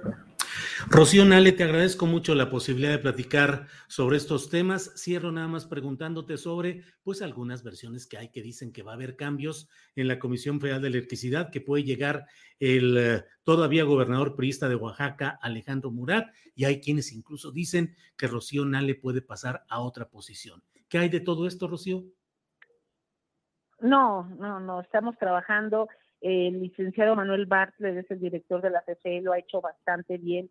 Rocío 0.86 1.26
Nale, 1.26 1.54
te 1.54 1.64
agradezco 1.64 2.06
mucho 2.06 2.36
la 2.36 2.50
posibilidad 2.50 2.92
de 2.92 3.00
platicar 3.00 3.66
sobre 3.88 4.18
estos 4.18 4.50
temas. 4.50 4.94
Cierro 4.96 5.32
nada 5.32 5.48
más 5.48 5.66
preguntándote 5.66 6.38
sobre, 6.38 6.84
pues, 7.04 7.22
algunas 7.22 7.64
versiones 7.64 8.06
que 8.06 8.18
hay 8.18 8.30
que 8.30 8.44
dicen 8.44 8.72
que 8.72 8.84
va 8.84 8.92
a 8.92 8.96
haber 8.96 9.16
cambios 9.16 9.70
en 9.96 10.08
la 10.08 10.20
Comisión 10.20 10.62
Federal 10.62 10.82
de 10.82 10.90
Electricidad, 10.90 11.50
que 11.50 11.62
puede 11.62 11.84
llegar 11.84 12.26
el 12.60 12.98
eh, 12.98 13.24
todavía 13.44 13.84
gobernador 13.86 14.36
priista 14.36 14.70
de 14.70 14.76
Oaxaca, 14.76 15.40
Alejandro 15.42 15.90
Murat, 15.90 16.28
y 16.54 16.66
hay 16.66 16.80
quienes 16.80 17.12
incluso 17.12 17.52
dicen 17.52 17.96
que 18.16 18.28
Rocío 18.28 18.64
Nale 18.64 18.96
puede 18.96 19.22
pasar 19.22 19.64
a 19.70 19.80
otra 19.80 20.08
posición. 20.08 20.62
¿Qué 20.88 21.00
hay 21.00 21.10
de 21.10 21.22
todo 21.22 21.48
esto, 21.48 21.68
Rocío? 21.68 22.04
No, 23.80 24.30
no, 24.38 24.60
no, 24.60 24.82
estamos 24.82 25.18
trabajando. 25.18 25.88
El 26.22 26.62
licenciado 26.62 27.16
Manuel 27.16 27.46
Bartlett 27.46 27.98
es 27.98 28.12
el 28.12 28.20
director 28.20 28.62
de 28.62 28.72
la 28.72 28.82
CFE, 28.82 29.22
lo 29.22 29.34
ha 29.34 29.40
hecho 29.40 29.62
bastante 29.62 30.18
bien 30.18 30.50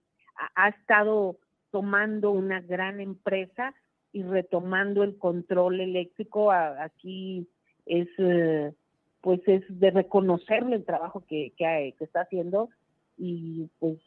ha 0.55 0.69
estado 0.69 1.37
tomando 1.71 2.31
una 2.31 2.61
gran 2.61 3.01
empresa 3.01 3.75
y 4.13 4.23
retomando 4.23 5.03
el 5.03 5.19
control 5.19 5.81
eléctrico. 5.81 6.51
Aquí 6.51 7.47
es, 7.85 8.09
eh, 8.19 8.73
pues 9.21 9.41
es 9.47 9.63
de 9.69 9.91
reconocerle 9.91 10.77
el 10.77 10.85
trabajo 10.85 11.25
que, 11.29 11.53
que, 11.57 11.95
está 12.01 12.23
haciendo 12.23 12.71
y 13.19 13.69
pues 13.79 13.99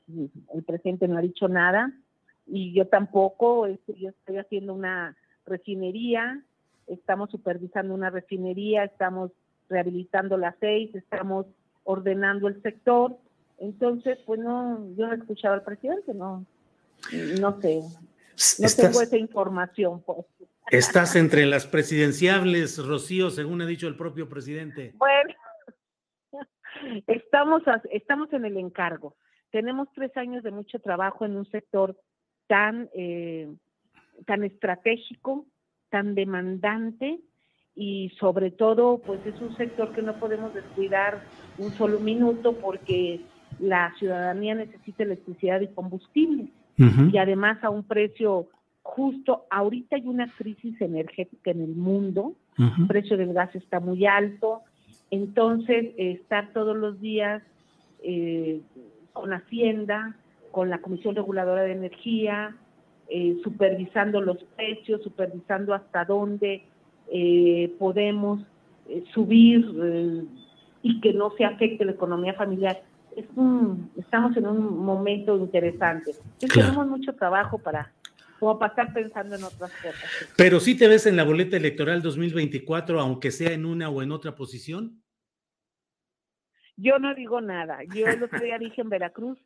el 0.54 0.64
presidente 0.64 1.08
no 1.08 1.18
ha 1.18 1.22
dicho 1.22 1.48
nada 1.48 1.94
y 2.48 2.74
yo 2.74 2.88
tampoco, 2.88 3.68
este, 3.68 3.94
yo 4.00 4.10
estoy 4.10 4.38
haciendo 4.38 4.74
una 4.74 5.16
refinería, 5.46 6.44
estamos 6.88 7.30
supervisando 7.30 7.94
una 7.94 8.10
refinería, 8.10 8.86
estamos 8.86 9.32
rehabilitando 9.70 10.38
las 10.38 10.56
seis, 10.60 10.94
estamos 10.96 11.46
ordenando 11.84 12.48
el 12.48 12.62
sector 12.64 13.18
entonces, 13.60 14.18
pues 14.26 14.40
no, 14.40 14.80
yo 14.96 15.08
no 15.08 15.14
he 15.14 15.18
escuchado 15.18 15.54
al 15.54 15.64
presidente, 15.64 16.14
no, 16.14 16.46
no 17.40 17.62
sé, 17.62 17.82
no 18.60 18.68
tengo 18.76 19.02
esa 19.02 19.18
información. 19.18 20.02
Pues. 20.02 20.26
Estás 20.72 21.16
entre 21.16 21.46
las 21.46 21.66
presidenciables, 21.66 22.86
Rocío, 22.86 23.30
según 23.30 23.62
ha 23.62 23.66
dicho 23.66 23.88
el 23.88 23.96
propio 23.96 24.30
presidente. 24.30 24.94
Bueno, 24.98 25.34
estamos, 27.08 27.64
estamos 27.92 28.32
en 28.34 28.46
el 28.46 28.58
encargo. 28.58 29.16
Tenemos 29.52 29.88
tres 29.96 30.16
años 30.16 30.44
de 30.44 30.52
mucho 30.52 30.80
trabajo 30.80 31.26
en 31.26 31.36
un 31.36 31.50
sector 31.50 32.00
tan, 32.48 32.90
eh, 32.94 33.52
tan 34.26 34.44
estratégico, 34.44 35.46
tan 35.90 36.14
demandante 36.14 37.20
y 37.76 38.10
sobre 38.20 38.52
todo, 38.52 39.00
pues 39.00 39.26
es 39.26 39.40
un 39.42 39.56
sector 39.58 39.94
que 39.94 40.02
no 40.02 40.20
podemos 40.20 40.54
descuidar 40.54 41.24
un 41.58 41.72
solo 41.72 42.00
minuto 42.00 42.54
porque 42.54 43.22
la 43.60 43.94
ciudadanía 43.98 44.56
necesita 44.56 45.04
electricidad 45.04 45.62
y 45.62 45.68
combustible. 45.68 46.48
Y 47.12 47.18
además 47.18 47.62
a 47.62 47.70
un 47.70 47.84
precio 47.84 48.48
justo. 48.90 49.46
Ahorita 49.50 49.96
hay 49.96 50.06
una 50.06 50.32
crisis 50.34 50.80
energética 50.82 51.52
en 51.52 51.62
el 51.62 51.76
mundo, 51.76 52.34
el 52.58 52.88
precio 52.88 53.18
del 53.18 53.34
gas 53.34 53.54
está 53.56 53.80
muy 53.80 54.06
alto, 54.06 54.62
entonces 55.12 55.94
estar 55.98 56.52
todos 56.54 56.76
los 56.76 57.00
días 57.00 57.42
eh, 58.04 58.62
con 59.14 59.32
Hacienda, 59.34 60.16
con 60.52 60.70
la 60.70 60.80
Comisión 60.80 61.16
Reguladora 61.16 61.64
de 61.64 61.74
Energía, 61.74 62.56
eh, 63.10 63.38
supervisando 63.44 64.22
los 64.22 64.44
precios, 64.56 65.02
supervisando 65.04 65.74
hasta 65.74 66.06
dónde 66.06 66.64
eh, 67.12 67.74
podemos 67.80 68.42
subir 69.14 70.28
y 70.82 71.00
que 71.00 71.14
no 71.14 71.32
se 71.38 71.46
afecte 71.46 71.86
la 71.86 71.92
economía 71.92 72.34
familiar 72.34 72.82
estamos 73.98 74.38
en 74.38 74.48
un 74.48 74.86
momento 74.86 75.38
interesante. 75.38 76.12
Tenemos 76.40 76.88
mucho 76.88 77.14
trabajo 77.14 77.58
para 77.58 77.92
como 78.40 78.58
para 78.58 78.70
estar 78.70 78.94
pensando 78.94 79.36
en 79.36 79.44
otras 79.44 79.72
cosas. 79.72 80.10
Pero 80.38 80.60
sí 80.60 80.78
te 80.78 80.88
ves 80.88 81.06
en 81.06 81.18
la 81.18 81.26
boleta 81.26 81.58
electoral 81.58 82.02
2024, 82.02 83.00
aunque 83.00 83.32
sea 83.32 83.52
en 83.52 83.66
una 83.66 83.90
o 83.90 84.02
en 84.02 84.12
otra 84.12 84.34
posición. 84.34 85.04
Yo 86.78 86.98
no 87.00 87.14
digo 87.14 87.42
nada. 87.42 87.80
Yo 87.94 88.08
el 88.08 88.24
otro 88.24 88.40
día 88.40 88.58
dije 88.58 88.82
en 88.82 88.90
Veracruz 88.90 89.38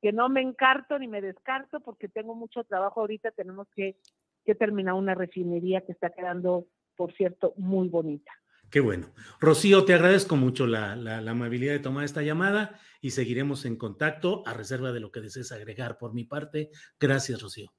que 0.00 0.12
no 0.12 0.28
me 0.28 0.40
encarto 0.40 0.98
ni 0.98 1.08
me 1.08 1.20
descarto 1.20 1.80
porque 1.80 2.08
tengo 2.08 2.34
mucho 2.34 2.64
trabajo 2.64 3.00
ahorita. 3.00 3.30
Tenemos 3.32 3.68
que, 3.74 3.98
que 4.44 4.54
terminar 4.54 4.94
una 4.94 5.14
refinería 5.14 5.82
que 5.82 5.92
está 5.92 6.10
quedando, 6.10 6.66
por 6.96 7.12
cierto, 7.12 7.52
muy 7.58 7.88
bonita. 7.88 8.32
Qué 8.70 8.80
bueno. 8.80 9.12
Rocío, 9.40 9.84
te 9.84 9.94
agradezco 9.94 10.36
mucho 10.36 10.66
la, 10.66 10.92
amabilidad 11.26 11.72
de 11.72 11.78
tomar 11.78 12.04
esta 12.04 12.22
llamada 12.22 12.78
y 13.00 13.10
seguiremos 13.10 13.64
en 13.64 13.76
contacto 13.76 14.42
a 14.46 14.52
reserva 14.52 14.92
de 14.92 15.00
lo 15.00 15.10
que 15.10 15.20
desees 15.20 15.52
agregar 15.52 15.96
por 15.96 16.12
mi 16.12 16.24
parte. 16.24 16.70
Gracias, 17.00 17.40
Rocío. 17.40 17.72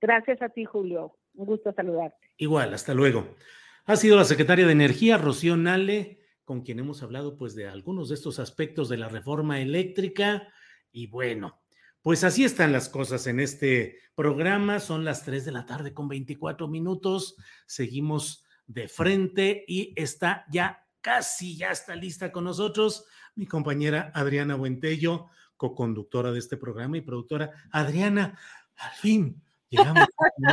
Gracias 0.00 0.42
a 0.42 0.48
ti, 0.48 0.64
Julio. 0.64 1.16
Un 1.34 1.46
gusto 1.46 1.72
saludarte. 1.72 2.32
Igual, 2.36 2.74
hasta 2.74 2.92
luego. 2.92 3.36
Ha 3.84 3.96
sido 3.96 4.16
la 4.16 4.24
secretaria 4.24 4.66
de 4.66 4.72
Energía, 4.72 5.16
Rocío 5.16 5.56
Nale, 5.56 6.20
con 6.44 6.62
quien 6.62 6.80
hemos 6.80 7.02
hablado 7.02 7.36
pues 7.36 7.54
de 7.54 7.68
algunos 7.68 8.08
de 8.08 8.16
estos 8.16 8.38
aspectos 8.40 8.88
de 8.88 8.96
la 8.96 9.08
reforma 9.08 9.60
eléctrica. 9.60 10.48
Y 10.90 11.06
bueno, 11.06 11.60
pues 12.02 12.24
así 12.24 12.44
están 12.44 12.72
las 12.72 12.88
cosas 12.88 13.28
en 13.28 13.38
este 13.38 13.98
programa. 14.16 14.80
Son 14.80 15.04
las 15.04 15.24
3 15.24 15.44
de 15.44 15.52
la 15.52 15.66
tarde 15.66 15.94
con 15.94 16.08
24 16.08 16.66
minutos. 16.66 17.36
Seguimos 17.66 18.44
de 18.68 18.86
frente 18.86 19.64
y 19.66 19.92
está 19.96 20.44
ya 20.50 20.86
casi, 21.00 21.56
ya 21.56 21.72
está 21.72 21.96
lista 21.96 22.30
con 22.30 22.44
nosotros 22.44 23.04
mi 23.38 23.46
compañera 23.46 24.10
Adriana 24.14 24.56
Buentello, 24.56 25.28
co-conductora 25.56 26.32
de 26.32 26.40
este 26.40 26.56
programa 26.56 26.98
y 26.98 27.02
productora. 27.02 27.52
Adriana, 27.70 28.36
al 28.76 28.90
fin. 28.96 29.40
Llegamos. 29.70 30.08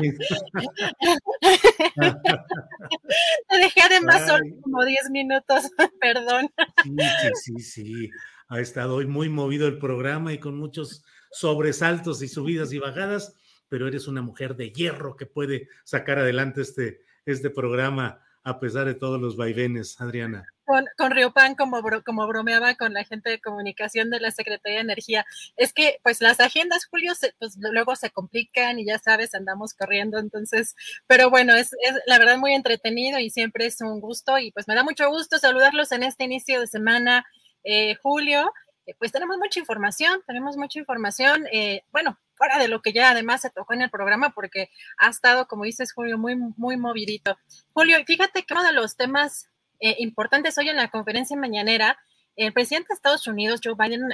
Te 3.49 3.57
dejé 3.57 3.81
además 3.81 4.27
solo 4.27 4.43
como 4.61 4.85
10 4.85 5.09
minutos, 5.09 5.63
perdón. 6.01 6.51
Sí, 6.83 6.95
sí, 7.41 7.59
sí, 7.59 8.09
Ha 8.49 8.59
estado 8.59 8.95
hoy 8.95 9.07
muy 9.07 9.29
movido 9.29 9.67
el 9.67 9.79
programa 9.79 10.31
y 10.31 10.37
con 10.37 10.55
muchos 10.55 11.03
sobresaltos 11.31 12.21
y 12.21 12.27
subidas 12.27 12.71
y 12.71 12.77
bajadas, 12.77 13.35
pero 13.67 13.87
eres 13.87 14.07
una 14.07 14.21
mujer 14.21 14.55
de 14.55 14.71
hierro 14.71 15.15
que 15.15 15.25
puede 15.25 15.69
sacar 15.85 16.19
adelante 16.19 16.61
este, 16.61 16.99
este 17.25 17.49
programa 17.49 18.21
a 18.45 18.59
pesar 18.59 18.85
de 18.85 18.93
todos 18.93 19.19
los 19.19 19.35
vaivenes, 19.35 19.99
Adriana. 19.99 20.45
Con, 20.65 20.85
con 20.97 21.09
Riopan, 21.09 21.55
como, 21.55 21.81
como 22.05 22.27
bromeaba 22.27 22.75
con 22.75 22.93
la 22.93 23.03
gente 23.03 23.31
de 23.31 23.41
comunicación 23.41 24.11
de 24.11 24.19
la 24.19 24.29
Secretaría 24.29 24.77
de 24.77 24.83
Energía, 24.83 25.25
es 25.57 25.73
que 25.73 25.99
pues 26.03 26.21
las 26.21 26.39
agendas, 26.39 26.85
Julio, 26.85 27.13
pues 27.39 27.57
luego 27.57 27.95
se 27.95 28.11
complican 28.11 28.77
y 28.77 28.85
ya 28.85 28.99
sabes, 28.99 29.33
andamos 29.33 29.73
corriendo, 29.73 30.19
entonces, 30.19 30.75
pero 31.07 31.31
bueno, 31.31 31.55
es, 31.55 31.73
es, 31.73 31.93
la 32.05 32.19
verdad 32.19 32.37
muy 32.37 32.53
entretenido 32.53 33.17
y 33.17 33.31
siempre 33.31 33.65
es 33.65 33.81
un 33.81 33.99
gusto 33.99 34.37
y 34.37 34.51
pues 34.51 34.67
me 34.67 34.75
da 34.75 34.83
mucho 34.83 35.09
gusto 35.09 35.39
saludarlos 35.39 35.91
en 35.91 36.03
este 36.03 36.23
inicio 36.23 36.59
de 36.61 36.67
semana, 36.67 37.25
eh, 37.63 37.95
Julio. 37.95 38.53
Eh, 38.85 38.93
pues 38.99 39.11
tenemos 39.11 39.37
mucha 39.39 39.59
información, 39.59 40.21
tenemos 40.27 40.55
mucha 40.55 40.77
información, 40.77 41.47
eh, 41.51 41.81
bueno, 41.91 42.19
fuera 42.35 42.57
de 42.59 42.67
lo 42.67 42.81
que 42.81 42.93
ya 42.93 43.11
además 43.11 43.41
se 43.41 43.49
tocó 43.49 43.73
en 43.73 43.81
el 43.81 43.89
programa, 43.89 44.31
porque 44.31 44.69
ha 44.97 45.09
estado, 45.09 45.47
como 45.47 45.63
dices, 45.63 45.93
Julio, 45.93 46.17
muy, 46.17 46.35
muy 46.35 46.77
movidito. 46.77 47.37
Julio, 47.73 47.97
fíjate 48.05 48.43
que 48.43 48.53
uno 48.53 48.63
de 48.63 48.73
los 48.73 48.95
temas 48.95 49.47
eh, 49.79 49.95
importantes 49.99 50.57
hoy 50.57 50.69
en 50.69 50.77
la 50.77 50.89
conferencia 50.89 51.37
mañanera, 51.37 51.97
el 52.35 52.53
presidente 52.53 52.89
de 52.89 52.95
Estados 52.95 53.27
Unidos, 53.27 53.61
Joe 53.63 53.75
Biden, 53.77 54.09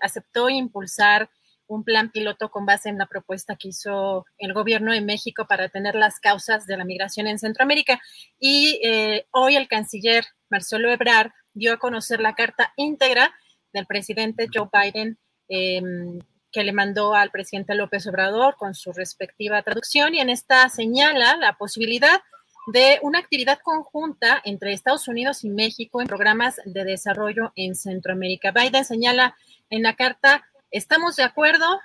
aceptó 0.00 0.48
impulsar 0.48 1.30
un 1.68 1.84
plan 1.84 2.10
piloto 2.10 2.50
con 2.50 2.66
base 2.66 2.88
en 2.88 2.98
la 2.98 3.06
propuesta 3.06 3.54
que 3.54 3.68
hizo 3.68 4.26
el 4.38 4.52
gobierno 4.52 4.92
de 4.92 5.00
México 5.00 5.46
para 5.48 5.68
tener 5.68 5.94
las 5.94 6.18
causas 6.18 6.66
de 6.66 6.76
la 6.76 6.84
migración 6.84 7.28
en 7.28 7.38
Centroamérica. 7.38 8.00
Y 8.40 8.80
hoy 9.30 9.54
el 9.54 9.68
canciller 9.68 10.24
Marcelo 10.50 10.90
Ebrard 10.90 11.30
dio 11.54 11.72
a 11.72 11.78
conocer 11.78 12.20
la 12.20 12.34
carta 12.34 12.72
íntegra 12.76 13.32
del 13.72 13.86
presidente 13.86 14.48
Joe 14.52 14.68
Biden 14.72 15.18
em, 15.48 16.18
que 16.52 16.64
le 16.64 16.72
mandó 16.72 17.14
al 17.14 17.30
presidente 17.30 17.74
López 17.74 18.06
Obrador 18.06 18.56
con 18.56 18.74
su 18.74 18.92
respectiva 18.92 19.62
traducción 19.62 20.14
y 20.14 20.20
en 20.20 20.30
esta 20.30 20.68
señala 20.68 21.36
la 21.36 21.56
posibilidad 21.56 22.20
de 22.66 22.98
una 23.02 23.18
actividad 23.18 23.58
conjunta 23.62 24.40
entre 24.44 24.72
Estados 24.72 25.08
Unidos 25.08 25.44
y 25.44 25.50
México 25.50 26.00
en 26.00 26.08
programas 26.08 26.60
de 26.64 26.84
desarrollo 26.84 27.52
en 27.56 27.74
Centroamérica. 27.74 28.52
Biden 28.52 28.84
señala 28.84 29.36
en 29.70 29.82
la 29.82 29.96
carta, 29.96 30.44
estamos 30.70 31.16
de 31.16 31.22
acuerdo 31.22 31.80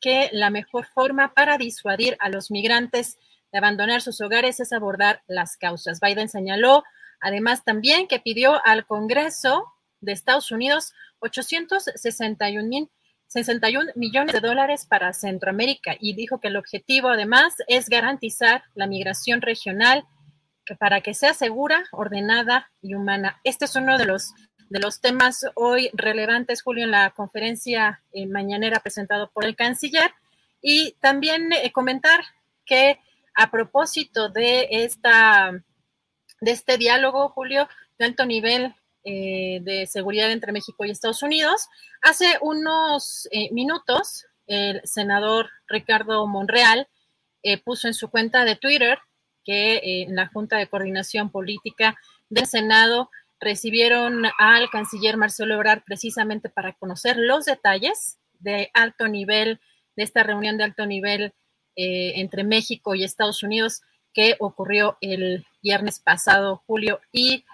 que 0.00 0.30
la 0.32 0.50
mejor 0.50 0.86
forma 0.86 1.34
para 1.34 1.58
disuadir 1.58 2.16
a 2.20 2.28
los 2.28 2.50
migrantes 2.50 3.18
de 3.52 3.58
abandonar 3.58 4.02
sus 4.02 4.20
hogares 4.20 4.60
es 4.60 4.72
abordar 4.72 5.22
las 5.26 5.56
causas. 5.56 6.00
Biden 6.00 6.28
señaló 6.28 6.84
además 7.20 7.64
también 7.64 8.06
que 8.08 8.20
pidió 8.20 8.64
al 8.64 8.86
Congreso 8.86 9.72
de 10.00 10.12
Estados 10.12 10.50
Unidos 10.50 10.92
861 11.20 12.88
61 13.36 13.92
millones 13.96 14.32
de 14.32 14.40
dólares 14.40 14.86
para 14.88 15.12
Centroamérica 15.12 15.94
y 16.00 16.14
dijo 16.14 16.40
que 16.40 16.48
el 16.48 16.56
objetivo 16.56 17.08
además 17.08 17.54
es 17.68 17.90
garantizar 17.90 18.64
la 18.74 18.86
migración 18.86 19.42
regional 19.42 20.04
para 20.78 21.02
que 21.02 21.12
sea 21.12 21.34
segura, 21.34 21.84
ordenada 21.92 22.70
y 22.80 22.94
humana. 22.94 23.38
Este 23.44 23.66
es 23.66 23.76
uno 23.76 23.98
de 23.98 24.06
los 24.06 24.32
de 24.68 24.80
los 24.80 25.00
temas 25.00 25.44
hoy 25.54 25.90
relevantes, 25.92 26.62
Julio, 26.62 26.84
en 26.84 26.90
la 26.90 27.10
conferencia 27.10 28.02
eh, 28.12 28.26
mañanera 28.26 28.80
presentado 28.80 29.30
por 29.30 29.44
el 29.44 29.54
canciller. 29.54 30.12
Y 30.60 30.96
también 31.00 31.52
eh, 31.52 31.70
comentar 31.72 32.20
que 32.64 32.98
a 33.34 33.50
propósito 33.50 34.28
de, 34.30 34.66
esta, 34.70 35.52
de 36.40 36.50
este 36.50 36.78
diálogo, 36.78 37.28
Julio, 37.28 37.68
de 37.98 38.06
alto 38.06 38.24
nivel 38.24 38.74
eh, 39.06 39.60
de 39.62 39.86
seguridad 39.86 40.30
entre 40.30 40.52
México 40.52 40.84
y 40.84 40.90
Estados 40.90 41.22
Unidos, 41.22 41.68
hace 42.02 42.36
unos 42.42 43.26
minutos 43.52 44.26
el 44.46 44.82
senador 44.84 45.48
Ricardo 45.66 46.26
Monreal 46.26 46.88
puso 47.64 47.86
en 47.86 47.94
su 47.94 48.10
cuenta 48.10 48.44
de 48.44 48.56
Twitter 48.56 48.98
que 49.44 50.02
en 50.02 50.16
la 50.16 50.26
Junta 50.26 50.58
de 50.58 50.66
Coordinación 50.66 51.30
Política 51.30 51.96
del 52.28 52.46
Senado 52.46 53.10
recibieron 53.40 54.24
al 54.38 54.70
canciller 54.70 55.16
Marcelo 55.16 55.54
Ebrard 55.54 55.82
precisamente 55.84 56.48
para 56.48 56.72
conocer 56.74 57.16
los 57.16 57.44
detalles 57.44 58.18
de 58.38 58.70
alto 58.74 59.08
nivel, 59.08 59.60
de 59.96 60.02
esta 60.04 60.22
reunión 60.22 60.56
de 60.58 60.64
alto 60.64 60.86
nivel 60.86 61.34
eh, 61.76 62.14
entre 62.16 62.44
México 62.44 62.94
y 62.94 63.04
Estados 63.04 63.42
Unidos 63.42 63.82
que 64.12 64.36
ocurrió 64.38 64.96
el 65.02 65.44
viernes 65.62 66.00
pasado, 66.00 66.62
Julio. 66.66 67.00
Y 67.12 67.44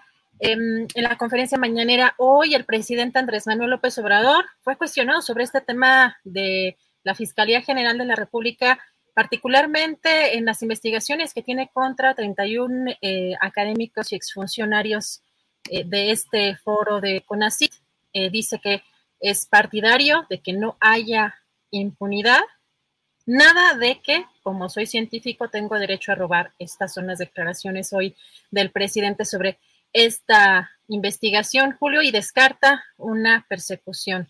en 0.44 0.88
la 0.96 1.16
conferencia 1.16 1.56
mañanera 1.56 2.14
hoy, 2.18 2.54
el 2.54 2.64
presidente 2.64 3.18
Andrés 3.18 3.46
Manuel 3.46 3.70
López 3.70 3.96
Obrador 3.98 4.44
fue 4.62 4.76
cuestionado 4.76 5.22
sobre 5.22 5.44
este 5.44 5.60
tema 5.60 6.18
de 6.24 6.76
la 7.04 7.14
Fiscalía 7.14 7.62
General 7.62 7.96
de 7.96 8.04
la 8.04 8.16
República, 8.16 8.80
particularmente 9.14 10.36
en 10.36 10.44
las 10.44 10.62
investigaciones 10.62 11.32
que 11.32 11.42
tiene 11.42 11.70
contra 11.72 12.14
31 12.14 12.92
eh, 13.00 13.34
académicos 13.40 14.12
y 14.12 14.16
exfuncionarios 14.16 15.22
eh, 15.70 15.84
de 15.84 16.10
este 16.10 16.56
foro 16.56 17.00
de 17.00 17.22
CONACYT 17.24 17.72
eh, 18.12 18.30
dice 18.30 18.58
que 18.58 18.82
es 19.20 19.46
partidario 19.46 20.26
de 20.28 20.40
que 20.40 20.52
no 20.52 20.76
haya 20.80 21.36
impunidad, 21.70 22.40
nada 23.26 23.74
de 23.74 24.00
que, 24.00 24.24
como 24.42 24.68
soy 24.68 24.86
científico, 24.86 25.48
tengo 25.48 25.78
derecho 25.78 26.10
a 26.10 26.16
robar. 26.16 26.52
Estas 26.58 26.92
son 26.92 27.06
las 27.06 27.18
declaraciones 27.18 27.92
hoy 27.92 28.16
del 28.50 28.72
presidente 28.72 29.24
sobre 29.24 29.58
esta 29.92 30.70
investigación, 30.88 31.76
Julio, 31.78 32.02
y 32.02 32.10
descarta 32.10 32.84
una 32.96 33.46
persecución. 33.48 34.28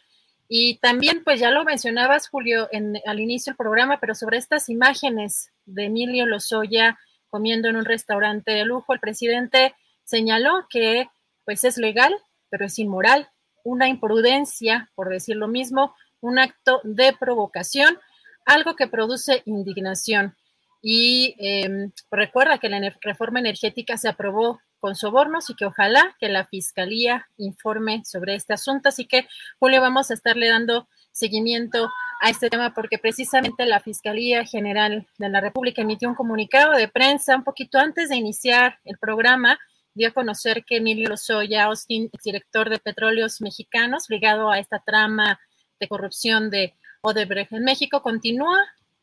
Y 0.48 0.78
también, 0.78 1.24
pues 1.24 1.40
ya 1.40 1.50
lo 1.50 1.64
mencionabas, 1.64 2.28
Julio, 2.28 2.68
al 3.06 3.20
inicio 3.20 3.52
del 3.52 3.56
programa, 3.56 3.98
pero 4.00 4.14
sobre 4.14 4.38
estas 4.38 4.68
imágenes 4.68 5.50
de 5.64 5.86
Emilio 5.86 6.26
Lozoya 6.26 6.98
comiendo 7.30 7.68
en 7.68 7.76
un 7.76 7.86
restaurante 7.86 8.52
de 8.52 8.66
lujo, 8.66 8.92
el 8.92 9.00
presidente 9.00 9.74
señaló 10.04 10.66
que 10.68 11.08
pues 11.46 11.64
es 11.64 11.78
legal, 11.78 12.14
pero 12.50 12.66
es 12.66 12.78
inmoral, 12.78 13.30
una 13.64 13.88
imprudencia, 13.88 14.90
por 14.94 15.08
decir 15.08 15.36
lo 15.36 15.48
mismo, 15.48 15.94
un 16.20 16.38
acto 16.38 16.80
de 16.84 17.14
provocación, 17.18 17.98
algo 18.44 18.76
que 18.76 18.88
produce 18.88 19.42
indignación. 19.46 20.36
Y 20.82 21.34
em, 21.38 21.92
recuerda 22.10 22.58
que 22.58 22.68
la 22.68 22.80
reforma 23.00 23.38
energética 23.38 23.96
se 23.96 24.08
aprobó 24.08 24.60
con 24.82 24.96
sobornos 24.96 25.48
y 25.48 25.54
que 25.54 25.64
ojalá 25.64 26.16
que 26.18 26.28
la 26.28 26.44
Fiscalía 26.44 27.28
informe 27.36 28.02
sobre 28.04 28.34
este 28.34 28.52
asunto. 28.52 28.88
Así 28.88 29.06
que, 29.06 29.28
Julio, 29.60 29.80
vamos 29.80 30.10
a 30.10 30.14
estarle 30.14 30.48
dando 30.48 30.88
seguimiento 31.12 31.88
a 32.20 32.30
este 32.30 32.50
tema 32.50 32.74
porque 32.74 32.98
precisamente 32.98 33.64
la 33.64 33.78
Fiscalía 33.78 34.44
General 34.44 35.06
de 35.18 35.28
la 35.28 35.40
República 35.40 35.82
emitió 35.82 36.08
un 36.08 36.16
comunicado 36.16 36.72
de 36.72 36.88
prensa 36.88 37.36
un 37.36 37.44
poquito 37.44 37.78
antes 37.78 38.08
de 38.08 38.16
iniciar 38.16 38.80
el 38.84 38.98
programa 38.98 39.56
dio 39.94 40.08
a 40.08 40.12
conocer 40.12 40.64
que 40.64 40.78
Emilio 40.78 41.08
Lozoya 41.08 41.64
Austin, 41.64 42.10
director 42.24 42.70
de 42.70 42.78
Petróleos 42.78 43.40
Mexicanos, 43.40 44.06
ligado 44.08 44.50
a 44.50 44.58
esta 44.58 44.80
trama 44.80 45.38
de 45.78 45.88
corrupción 45.88 46.50
de 46.50 46.74
Odebrecht 47.02 47.52
en 47.52 47.64
México, 47.64 48.02
continúa 48.02 48.58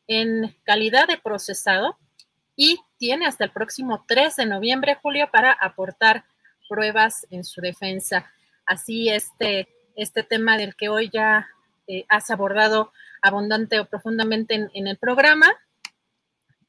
en 0.06 0.54
calidad 0.64 1.06
de 1.06 1.18
procesado 1.18 1.96
y 2.56 2.80
tiene 3.00 3.26
hasta 3.26 3.44
el 3.44 3.50
próximo 3.50 4.04
3 4.06 4.36
de 4.36 4.46
noviembre, 4.46 4.98
Julio, 5.00 5.30
para 5.32 5.52
aportar 5.52 6.24
pruebas 6.68 7.26
en 7.30 7.44
su 7.44 7.62
defensa. 7.62 8.30
Así 8.66 9.08
este, 9.08 9.68
este 9.96 10.22
tema 10.22 10.58
del 10.58 10.76
que 10.76 10.90
hoy 10.90 11.08
ya 11.10 11.48
eh, 11.86 12.04
has 12.10 12.30
abordado 12.30 12.92
abundante 13.22 13.80
o 13.80 13.86
profundamente 13.86 14.68
en, 14.74 14.86
el 14.86 14.98
programa. 14.98 15.50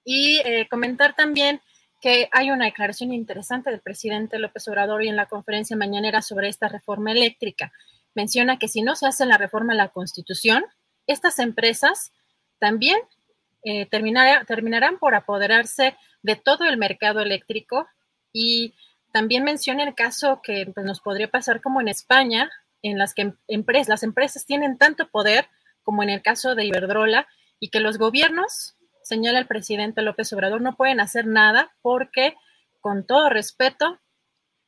Y 0.06 0.40
eh, 0.46 0.70
comentar 0.70 1.16
también 1.18 1.60
que 2.00 2.30
hay 2.32 2.50
una 2.50 2.64
declaración 2.64 3.12
interesante 3.12 3.70
del 3.70 3.82
presidente 3.82 4.40
López 4.40 4.66
Obrador 4.70 5.04
y 5.04 5.10
en 5.10 5.18
la 5.18 5.26
conferencia 5.26 5.76
mañanera 5.76 6.22
sobre 6.22 6.48
esta 6.48 6.70
reforma 6.70 7.12
eléctrica. 7.12 7.74
Menciona 8.16 8.58
que 8.58 8.70
si 8.70 8.82
no 8.82 8.96
se 8.96 9.06
hace 9.06 9.26
la 9.26 9.38
reforma 9.38 9.74
a 9.74 9.76
la 9.76 9.90
Constitución, 9.90 10.64
estas 11.08 11.40
empresas 11.40 12.14
también 12.58 12.98
eh, 13.64 13.86
terminarán 13.86 14.98
por 14.98 15.14
apoderarse 15.14 15.98
de 16.24 16.36
todo 16.36 16.66
el 16.66 16.78
mercado 16.78 17.20
eléctrico. 17.20 17.88
Y 18.34 18.74
también 19.12 19.44
menciona 19.44 19.84
el 19.84 19.96
caso 19.96 20.42
que 20.42 20.72
pues, 20.74 20.86
nos 20.86 21.02
podría 21.02 21.30
pasar 21.30 21.62
como 21.62 21.82
en 21.82 21.88
España, 21.88 22.50
en 22.82 22.98
las 22.98 23.14
que 23.14 23.34
las 23.88 24.04
empresas 24.04 24.46
tienen 24.46 24.78
tanto 24.78 25.10
poder 25.10 25.48
como 25.84 26.04
en 26.04 26.10
el 26.10 26.22
caso 26.22 26.56
de 26.56 26.66
Iberdrola 26.66 27.28
y 27.60 27.70
que 27.70 27.80
los 27.80 27.98
gobiernos 27.98 28.76
señala 29.04 29.40
el 29.40 29.48
presidente 29.48 30.02
López 30.02 30.32
Obrador, 30.34 30.62
no 30.62 30.76
pueden 30.76 31.00
hacer 31.00 31.26
nada 31.28 31.74
porque, 31.82 32.36
con 32.80 33.06
todo 33.06 33.30
respeto, 33.30 34.00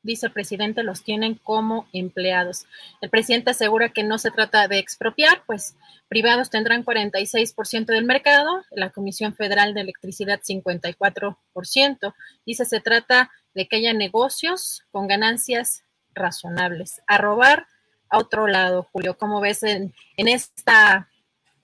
dice 0.04 0.28
el 0.28 0.32
presidente, 0.32 0.84
los 0.84 1.04
tienen 1.04 1.36
como 1.36 1.88
empleados. 1.94 2.66
El 3.02 3.10
presidente 3.10 3.52
asegura 3.52 3.90
que 3.90 4.04
no 4.04 4.18
se 4.18 4.32
trata 4.32 4.68
de 4.68 4.78
expropiar, 4.78 5.44
pues 5.46 5.76
privados 6.08 6.50
tendrán 6.50 6.86
46% 6.86 7.86
del 7.86 8.06
mercado, 8.06 8.64
la 8.72 8.92
Comisión 8.92 9.34
Federal 9.34 9.74
de 9.74 9.82
Electricidad 9.82 10.40
54%. 10.42 12.14
Dice 12.46 12.66
se 12.66 12.80
trata 12.80 13.32
de 13.56 13.68
que 13.68 13.78
haya 13.78 13.94
negocios 13.94 14.84
con 14.92 15.08
ganancias 15.08 15.84
razonables. 16.14 17.02
A 17.08 17.18
robar 17.18 17.68
a 18.10 18.20
otro 18.20 18.46
lado, 18.48 18.88
Julio, 18.92 19.18
¿cómo 19.18 19.42
ves 19.42 19.64
en, 19.64 19.94
en 20.18 20.28
esta 20.28 21.10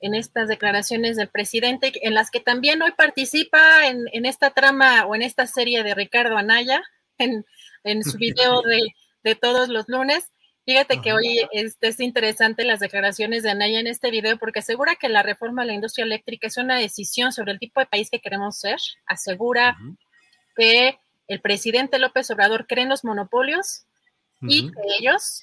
en 0.01 0.15
estas 0.15 0.47
declaraciones 0.47 1.17
del 1.17 1.27
presidente, 1.27 1.91
en 2.01 2.13
las 2.13 2.31
que 2.31 2.39
también 2.39 2.81
hoy 2.81 2.91
participa 2.91 3.87
en, 3.87 4.25
esta 4.25 4.51
trama 4.51 5.05
o 5.05 5.15
en 5.15 5.21
esta 5.21 5.45
serie 5.45 5.83
de 5.83 5.93
Ricardo 5.93 6.37
Anaya, 6.37 6.81
en, 7.19 8.03
su 8.03 8.17
video 8.17 8.61
de, 9.23 9.35
todos 9.35 9.69
los 9.69 9.87
lunes. 9.87 10.31
Fíjate 10.65 11.01
que 11.01 11.13
hoy 11.13 11.47
este, 11.51 11.87
es 11.87 11.99
interesante 11.99 12.63
las 12.63 12.79
declaraciones 12.79 13.43
de 13.43 13.51
Anaya 13.51 13.79
en 13.79 13.87
este 13.87 14.11
video 14.11 14.37
porque 14.37 14.59
asegura 14.59 14.95
que 14.95 15.09
la 15.09 15.23
reforma 15.23 15.63
a 15.63 15.65
la 15.65 15.73
industria 15.73 16.05
eléctrica 16.05 16.47
es 16.47 16.57
una 16.57 16.77
decisión 16.77 17.31
sobre 17.31 17.51
el 17.51 17.59
tipo 17.59 17.79
de 17.79 17.87
país 17.87 18.09
que 18.09 18.19
queremos 18.19 18.59
ser. 18.59 18.77
Asegura 19.05 19.77
que 20.55 20.99
el 21.27 21.41
presidente 21.41 21.99
López 21.99 22.29
Obrador 22.31 22.67
cree 22.67 22.83
en 22.83 22.89
los 22.89 23.03
monopolios 23.03 23.85
y 24.41 24.71
que 24.71 24.81
ellos, 24.99 25.41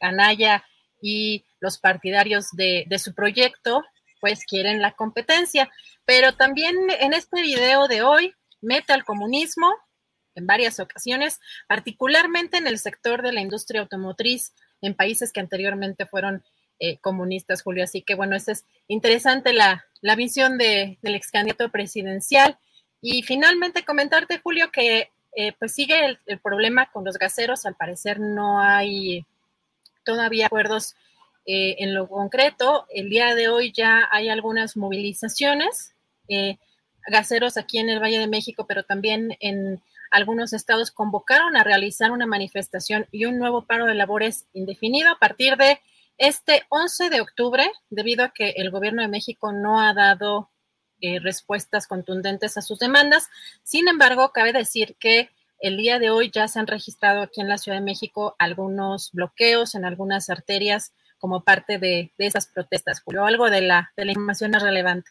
Anaya 0.00 0.64
y 1.00 1.44
los 1.60 1.78
partidarios 1.78 2.50
de, 2.52 2.86
su 2.98 3.14
proyecto 3.14 3.84
pues 4.20 4.44
quieren 4.44 4.80
la 4.80 4.92
competencia. 4.92 5.70
Pero 6.04 6.34
también 6.34 6.76
en 7.00 7.12
este 7.12 7.42
video 7.42 7.88
de 7.88 8.02
hoy 8.02 8.34
mete 8.60 8.92
al 8.92 9.04
comunismo 9.04 9.66
en 10.36 10.46
varias 10.46 10.78
ocasiones, 10.78 11.40
particularmente 11.66 12.58
en 12.58 12.68
el 12.68 12.78
sector 12.78 13.22
de 13.22 13.32
la 13.32 13.40
industria 13.40 13.80
automotriz 13.80 14.52
en 14.80 14.94
países 14.94 15.32
que 15.32 15.40
anteriormente 15.40 16.06
fueron 16.06 16.44
eh, 16.78 16.98
comunistas, 16.98 17.62
Julio. 17.62 17.82
Así 17.82 18.02
que 18.02 18.14
bueno, 18.14 18.36
esa 18.36 18.52
es 18.52 18.64
interesante 18.86 19.52
la, 19.52 19.84
visión 20.16 20.58
del 20.58 20.98
ex 21.02 21.32
candidato 21.32 21.70
presidencial. 21.70 22.58
Y 23.00 23.22
finalmente 23.22 23.84
comentarte, 23.84 24.40
Julio, 24.42 24.70
que 24.70 25.10
eh, 25.36 25.52
pues 25.58 25.74
sigue 25.74 26.04
el, 26.04 26.18
el, 26.26 26.38
problema 26.38 26.90
con 26.92 27.04
los 27.04 27.18
gaseros. 27.18 27.66
Al 27.66 27.74
parecer 27.74 28.20
no 28.20 28.60
hay 28.60 29.26
todavía 30.04 30.46
acuerdos 30.46 30.94
eh, 31.48 31.76
en 31.78 31.94
lo 31.94 32.08
concreto, 32.08 32.86
el 32.92 33.08
día 33.08 33.36
de 33.36 33.48
hoy 33.48 33.70
ya 33.70 34.08
hay 34.10 34.28
algunas 34.28 34.76
movilizaciones, 34.76 35.94
eh, 36.28 36.58
gaseros 37.06 37.56
aquí 37.56 37.78
en 37.78 37.88
el 37.88 38.00
Valle 38.00 38.18
de 38.18 38.26
México, 38.26 38.66
pero 38.66 38.82
también 38.82 39.36
en 39.38 39.80
algunos 40.10 40.52
estados 40.52 40.90
convocaron 40.90 41.56
a 41.56 41.64
realizar 41.64 42.10
una 42.10 42.26
manifestación 42.26 43.06
y 43.10 43.24
un 43.24 43.38
nuevo 43.38 43.66
paro 43.66 43.86
de 43.86 43.94
labores 43.94 44.46
indefinido 44.52 45.10
a 45.10 45.18
partir 45.18 45.56
de 45.56 45.80
este 46.18 46.62
11 46.70 47.10
de 47.10 47.20
octubre, 47.20 47.70
debido 47.90 48.24
a 48.24 48.30
que 48.30 48.50
el 48.56 48.70
gobierno 48.70 49.02
de 49.02 49.08
México 49.08 49.52
no 49.52 49.80
ha 49.80 49.92
dado 49.92 50.50
eh, 51.00 51.20
respuestas 51.20 51.86
contundentes 51.86 52.56
a 52.56 52.62
sus 52.62 52.78
demandas. 52.78 53.28
Sin 53.62 53.86
embargo, 53.88 54.32
cabe 54.32 54.52
decir 54.52 54.96
que 54.98 55.30
el 55.58 55.76
día 55.76 55.98
de 55.98 56.10
hoy 56.10 56.30
ya 56.30 56.48
se 56.48 56.58
han 56.58 56.66
registrado 56.66 57.20
aquí 57.20 57.40
en 57.40 57.48
la 57.48 57.58
Ciudad 57.58 57.78
de 57.78 57.84
México 57.84 58.34
algunos 58.38 59.10
bloqueos 59.12 59.74
en 59.74 59.84
algunas 59.84 60.30
arterias 60.30 60.92
como 61.18 61.44
parte 61.44 61.78
de, 61.78 62.12
esas 62.18 62.46
protestas, 62.46 63.00
Julio. 63.00 63.24
Algo 63.24 63.50
de 63.50 63.62
la, 63.62 63.92
de 63.96 64.04
la 64.04 64.12
información 64.12 64.50
más 64.50 64.62
relevante. 64.62 65.10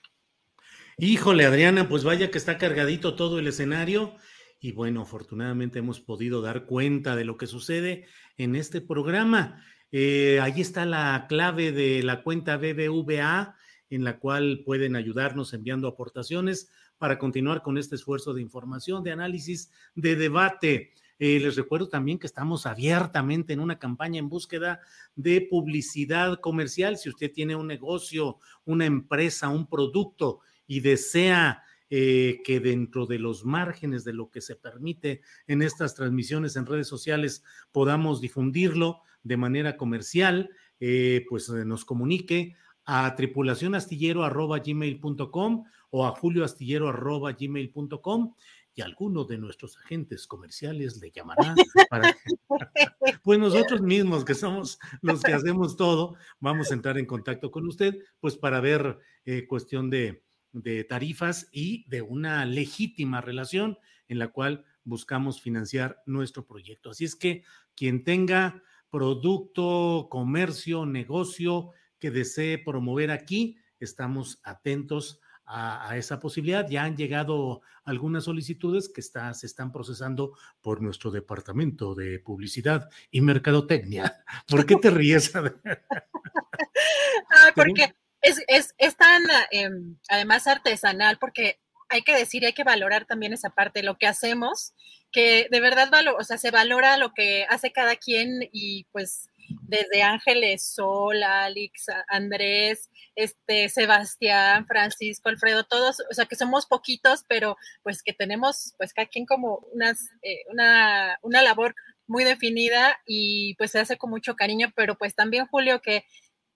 Híjole, 0.97 1.45
Adriana, 1.45 1.89
pues 1.89 2.03
vaya 2.03 2.31
que 2.31 2.37
está 2.37 2.57
cargadito 2.57 3.15
todo 3.15 3.39
el 3.39 3.47
escenario 3.47 4.15
y 4.59 4.71
bueno, 4.71 5.01
afortunadamente 5.01 5.79
hemos 5.79 5.99
podido 5.99 6.41
dar 6.41 6.65
cuenta 6.65 7.15
de 7.15 7.25
lo 7.25 7.37
que 7.37 7.47
sucede 7.47 8.05
en 8.37 8.55
este 8.55 8.81
programa. 8.81 9.61
Eh, 9.91 10.39
ahí 10.41 10.61
está 10.61 10.85
la 10.85 11.25
clave 11.29 11.71
de 11.71 12.03
la 12.03 12.23
cuenta 12.23 12.57
BBVA 12.57 13.55
en 13.89 14.03
la 14.03 14.19
cual 14.19 14.61
pueden 14.65 14.95
ayudarnos 14.95 15.53
enviando 15.53 15.87
aportaciones 15.87 16.69
para 16.97 17.19
continuar 17.19 17.61
con 17.61 17.77
este 17.77 17.95
esfuerzo 17.95 18.33
de 18.33 18.41
información, 18.41 19.03
de 19.03 19.11
análisis, 19.11 19.71
de 19.93 20.15
debate. 20.15 20.93
Eh, 21.19 21.39
les 21.39 21.55
recuerdo 21.55 21.87
también 21.87 22.19
que 22.19 22.27
estamos 22.27 22.65
abiertamente 22.65 23.53
en 23.53 23.59
una 23.59 23.79
campaña 23.79 24.19
en 24.19 24.29
búsqueda 24.29 24.81
de 25.15 25.41
publicidad 25.41 26.39
comercial. 26.39 26.97
Si 26.97 27.09
usted 27.09 27.31
tiene 27.31 27.55
un 27.55 27.67
negocio, 27.67 28.39
una 28.65 28.85
empresa, 28.85 29.49
un 29.49 29.67
producto 29.67 30.39
y 30.67 30.79
desea 30.81 31.63
eh, 31.89 32.41
que 32.43 32.59
dentro 32.59 33.05
de 33.05 33.19
los 33.19 33.45
márgenes 33.45 34.03
de 34.03 34.13
lo 34.13 34.31
que 34.31 34.41
se 34.41 34.55
permite 34.55 35.21
en 35.47 35.61
estas 35.61 35.93
transmisiones 35.95 36.55
en 36.55 36.65
redes 36.65 36.87
sociales 36.87 37.43
podamos 37.71 38.21
difundirlo 38.21 39.01
de 39.23 39.37
manera 39.37 39.77
comercial, 39.77 40.49
eh, 40.79 41.25
pues 41.29 41.49
nos 41.49 41.85
comunique 41.85 42.55
a 42.85 43.15
tripulacionastillero.gmail.com 43.15 45.65
o 45.91 46.05
a 46.05 46.11
julioastillero.gmail.com 46.11 48.33
y 48.75 48.81
alguno 48.81 49.23
de 49.23 49.37
nuestros 49.37 49.77
agentes 49.77 50.27
comerciales 50.27 50.97
le 50.97 51.09
llamará 51.09 51.55
para 51.89 52.15
pues 53.23 53.39
nosotros 53.39 53.81
mismos 53.81 54.25
que 54.25 54.35
somos 54.35 54.77
los 55.01 55.21
que 55.21 55.33
hacemos 55.33 55.77
todo, 55.77 56.15
vamos 56.39 56.69
a 56.69 56.73
entrar 56.73 56.97
en 56.97 57.05
contacto 57.05 57.51
con 57.51 57.65
usted, 57.67 57.97
pues 58.19 58.35
para 58.35 58.59
ver 58.59 58.99
eh, 59.25 59.47
cuestión 59.47 59.89
de, 59.89 60.23
de 60.55 60.85
tarifas 60.85 61.49
y 61.51 61.85
de 61.89 62.01
una 62.01 62.45
legítima 62.45 63.19
relación 63.19 63.77
en 64.07 64.19
la 64.19 64.29
cual 64.29 64.63
buscamos 64.85 65.41
financiar 65.41 66.01
nuestro 66.05 66.47
proyecto. 66.47 66.91
Así 66.91 67.03
es 67.05 67.15
que 67.15 67.43
quien 67.75 68.03
tenga 68.03 68.63
producto, 68.89 70.07
comercio, 70.09 70.85
negocio 70.85 71.71
que 71.99 72.09
desee 72.09 72.57
promover 72.57 73.11
aquí, 73.11 73.57
estamos 73.79 74.39
atentos 74.43 75.19
a, 75.45 75.97
esa 75.97 76.19
posibilidad. 76.19 76.67
Ya 76.69 76.85
han 76.85 76.95
llegado 76.95 77.61
algunas 77.83 78.23
solicitudes 78.23 78.87
que 78.87 79.01
está, 79.01 79.33
se 79.33 79.47
están 79.47 79.73
procesando 79.73 80.37
por 80.61 80.81
nuestro 80.81 81.11
departamento 81.11 81.95
de 81.95 82.19
publicidad 82.19 82.89
y 83.11 83.19
mercadotecnia. 83.21 84.23
¿Por 84.47 84.65
qué 84.65 84.77
te 84.77 84.89
ríes? 84.89 85.35
ah, 85.35 85.43
porque 87.55 87.93
es, 88.25 88.43
es, 88.47 88.73
es 88.77 88.97
tan, 88.97 89.23
em, 89.51 89.97
además, 90.09 90.47
artesanal, 90.47 91.17
porque 91.19 91.59
hay 91.89 92.01
que 92.01 92.15
decir, 92.15 92.45
hay 92.45 92.53
que 92.53 92.63
valorar 92.63 93.05
también 93.05 93.33
esa 93.33 93.51
parte, 93.51 93.83
lo 93.83 93.97
que 93.97 94.07
hacemos, 94.07 94.73
que 95.11 95.47
de 95.51 95.59
verdad, 95.59 95.89
o 96.17 96.23
sea, 96.23 96.37
se 96.37 96.51
valora 96.51 96.97
lo 96.97 97.13
que 97.13 97.45
hace 97.49 97.71
cada 97.71 97.95
quien 97.95 98.49
y 98.51 98.85
pues 98.91 99.29
desde 99.61 100.01
Ángeles, 100.01 100.63
Sol, 100.63 101.21
Alex, 101.21 101.85
Andrés, 102.07 102.89
este, 103.15 103.69
Sebastián, 103.69 104.65
Francisco, 104.65 105.29
Alfredo, 105.29 105.63
todos, 105.63 106.01
o 106.09 106.13
sea, 106.13 106.25
que 106.25 106.35
somos 106.35 106.65
poquitos, 106.65 107.23
pero 107.27 107.55
pues 107.83 108.01
que 108.01 108.13
tenemos, 108.13 108.73
pues 108.77 108.91
cada 108.93 109.07
quien 109.07 109.27
como 109.27 109.59
unas, 109.71 110.09
eh, 110.23 110.43
una, 110.51 111.19
una 111.21 111.43
labor 111.43 111.75
muy 112.07 112.23
definida 112.23 112.99
y 113.05 113.55
pues 113.55 113.71
se 113.71 113.79
hace 113.79 113.97
con 113.97 114.09
mucho 114.09 114.35
cariño, 114.35 114.71
pero 114.75 114.95
pues 114.95 115.15
también, 115.15 115.45
Julio, 115.47 115.81
que 115.81 116.05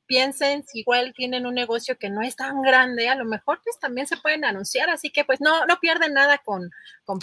piensen 0.09 0.65
si 0.67 0.79
igual 0.79 1.13
tienen 1.15 1.45
un 1.45 1.53
negocio 1.53 1.95
que 1.99 2.09
no 2.09 2.23
es 2.23 2.35
tan 2.35 2.63
grande, 2.63 3.07
a 3.07 3.15
lo 3.15 3.25
mejor 3.25 3.61
pues 3.63 3.77
también 3.79 4.07
se 4.07 4.17
pueden 4.17 4.43
anunciar, 4.43 4.89
así 4.89 5.11
que 5.11 5.23
pues 5.23 5.39
no, 5.39 5.67
no 5.67 5.79
pierden 5.79 6.13
nada 6.13 6.39
con, 6.39 6.71
con 7.05 7.19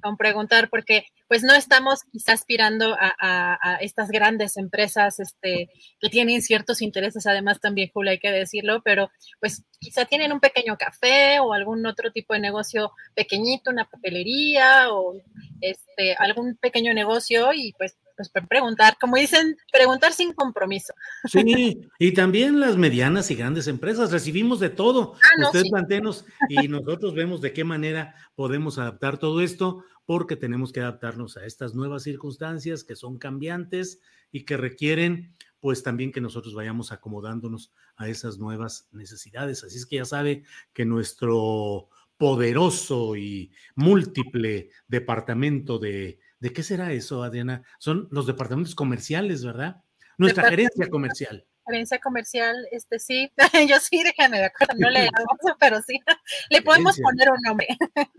con 0.00 0.16
preguntar, 0.16 0.68
porque 0.70 1.04
pues 1.28 1.42
no 1.42 1.54
estamos 1.54 2.04
quizás 2.10 2.40
aspirando 2.40 2.96
a, 2.98 3.78
estas 3.82 4.08
grandes 4.10 4.56
empresas 4.56 5.20
este, 5.20 5.68
que 6.00 6.08
tienen 6.08 6.42
ciertos 6.42 6.82
intereses, 6.82 7.26
además 7.26 7.60
también, 7.60 7.90
Julia, 7.92 8.12
hay 8.12 8.18
que 8.18 8.30
decirlo, 8.30 8.80
pero 8.82 9.10
pues 9.38 9.62
quizá 9.78 10.06
tienen 10.06 10.32
un 10.32 10.40
pequeño 10.40 10.76
café 10.78 11.38
o 11.40 11.52
algún 11.52 11.84
otro 11.86 12.10
tipo 12.10 12.34
de 12.34 12.40
negocio 12.40 12.92
pequeñito, 13.14 13.70
una 13.70 13.88
papelería 13.88 14.92
o 14.92 15.14
este, 15.60 16.14
algún 16.18 16.56
pequeño 16.56 16.94
negocio 16.94 17.52
y 17.52 17.74
pues 17.74 17.96
pues 18.28 18.46
preguntar, 18.46 18.96
como 19.00 19.16
dicen, 19.16 19.56
preguntar 19.72 20.12
sin 20.12 20.32
compromiso. 20.32 20.92
Sí, 21.24 21.88
y 21.98 22.12
también 22.12 22.60
las 22.60 22.76
medianas 22.76 23.30
y 23.30 23.36
grandes 23.36 23.66
empresas, 23.66 24.12
recibimos 24.12 24.60
de 24.60 24.70
todo. 24.70 25.14
Ah, 25.22 25.46
Usted 25.46 25.62
plantenos 25.70 26.24
y 26.48 26.56
nosotros 26.68 27.14
vemos 27.14 27.40
de 27.40 27.52
qué 27.52 27.64
manera 27.64 28.14
podemos 28.34 28.78
adaptar 28.78 29.18
todo 29.18 29.40
esto, 29.40 29.84
porque 30.04 30.36
tenemos 30.36 30.72
que 30.72 30.80
adaptarnos 30.80 31.36
a 31.36 31.46
estas 31.46 31.74
nuevas 31.74 32.02
circunstancias 32.02 32.84
que 32.84 32.96
son 32.96 33.18
cambiantes 33.18 34.00
y 34.32 34.44
que 34.44 34.56
requieren 34.56 35.34
pues 35.60 35.82
también 35.82 36.10
que 36.10 36.20
nosotros 36.20 36.54
vayamos 36.54 36.90
acomodándonos 36.90 37.72
a 37.96 38.08
esas 38.08 38.38
nuevas 38.38 38.88
necesidades. 38.92 39.62
Así 39.62 39.76
es 39.76 39.86
que 39.86 39.96
ya 39.96 40.04
sabe 40.04 40.44
que 40.72 40.84
nuestro 40.86 41.90
poderoso 42.16 43.16
y 43.16 43.52
múltiple 43.74 44.70
departamento 44.88 45.78
de 45.78 46.18
¿De 46.40 46.52
qué 46.52 46.62
será 46.62 46.92
eso, 46.92 47.22
Adriana? 47.22 47.62
Son 47.78 48.08
los 48.10 48.26
departamentos 48.26 48.74
comerciales, 48.74 49.44
¿verdad? 49.44 49.84
Nuestra 50.16 50.48
gerencia 50.48 50.88
comercial. 50.88 51.46
Gerencia 51.66 52.00
comercial, 52.00 52.56
este 52.72 52.98
sí, 52.98 53.30
yo 53.68 53.78
sí, 53.78 54.02
déjame 54.02 54.38
de 54.38 54.46
acuerdo, 54.46 54.74
no 54.78 54.90
le 54.90 55.00
damos, 55.12 55.56
pero 55.60 55.80
sí, 55.82 56.00
le 56.50 56.62
podemos 56.62 56.98
poner 56.98 57.30
un 57.30 57.40
nombre. 57.42 57.68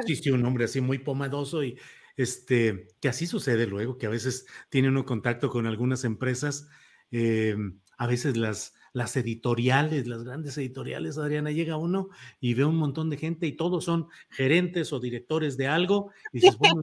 Sí, 0.06 0.16
sí, 0.16 0.30
un 0.30 0.42
nombre 0.42 0.66
así 0.66 0.82
muy 0.82 1.00
pomadoso 1.00 1.64
y 1.64 1.78
este, 2.16 2.88
que 3.02 3.10
así 3.10 3.26
sucede 3.26 3.66
luego, 3.66 3.98
que 3.98 4.06
a 4.06 4.10
veces 4.10 4.46
tiene 4.70 4.90
uno 4.90 5.06
contacto 5.06 5.50
con 5.50 5.66
algunas 5.66 6.04
empresas, 6.04 6.70
eh, 7.10 7.56
a 7.98 8.08
veces 8.08 8.38
las, 8.38 8.74
las 8.94 9.16
editoriales, 9.16 10.08
las 10.08 10.24
grandes 10.24 10.58
editoriales, 10.58 11.18
Adriana, 11.18 11.52
llega 11.52 11.78
uno 11.78 12.10
y 12.40 12.54
ve 12.54 12.66
un 12.66 12.76
montón 12.76 13.10
de 13.10 13.18
gente 13.18 13.48
y 13.48 13.54
todos 13.54 13.86
son 13.86 14.08
gerentes 14.30 14.92
o 14.94 15.00
directores 15.00 15.58
de 15.58 15.68
algo. 15.68 16.12
Y 16.34 16.40
dices, 16.40 16.58
bueno, 16.58 16.82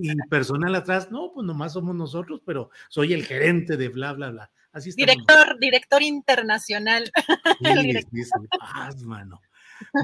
y 0.00 0.14
personal 0.28 0.74
atrás, 0.74 1.10
no, 1.10 1.32
pues 1.32 1.46
nomás 1.46 1.74
somos 1.74 1.94
nosotros, 1.94 2.40
pero 2.44 2.70
soy 2.88 3.12
el 3.12 3.24
gerente 3.24 3.76
de 3.76 3.88
bla, 3.88 4.12
bla, 4.12 4.30
bla. 4.30 4.50
Así 4.72 4.92
director, 4.92 5.58
director 5.58 6.02
internacional. 6.02 7.10
Sí, 8.96 9.04
mano. 9.04 9.40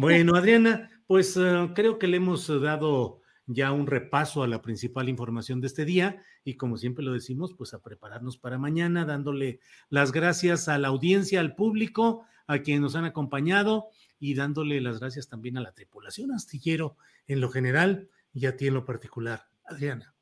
Bueno, 0.00 0.34
Adriana, 0.34 0.90
pues 1.06 1.36
eh, 1.36 1.70
creo 1.74 1.98
que 1.98 2.06
le 2.06 2.16
hemos 2.16 2.48
dado 2.60 3.22
ya 3.46 3.72
un 3.72 3.86
repaso 3.86 4.42
a 4.42 4.48
la 4.48 4.62
principal 4.62 5.08
información 5.08 5.60
de 5.60 5.66
este 5.66 5.84
día 5.84 6.22
y 6.44 6.54
como 6.54 6.76
siempre 6.76 7.04
lo 7.04 7.12
decimos, 7.12 7.54
pues 7.54 7.74
a 7.74 7.82
prepararnos 7.82 8.38
para 8.38 8.58
mañana, 8.58 9.04
dándole 9.04 9.60
las 9.90 10.12
gracias 10.12 10.68
a 10.68 10.78
la 10.78 10.88
audiencia, 10.88 11.40
al 11.40 11.54
público, 11.54 12.26
a 12.46 12.58
quienes 12.58 12.82
nos 12.82 12.96
han 12.96 13.04
acompañado 13.04 13.88
y 14.18 14.34
dándole 14.34 14.80
las 14.80 15.00
gracias 15.00 15.28
también 15.28 15.58
a 15.58 15.60
la 15.60 15.72
tripulación 15.72 16.32
astillero 16.32 16.96
en 17.26 17.40
lo 17.40 17.50
general 17.50 18.08
y 18.32 18.46
a 18.46 18.56
ti 18.56 18.66
en 18.66 18.74
lo 18.74 18.84
particular. 18.84 19.46
Adriana. 19.64 20.14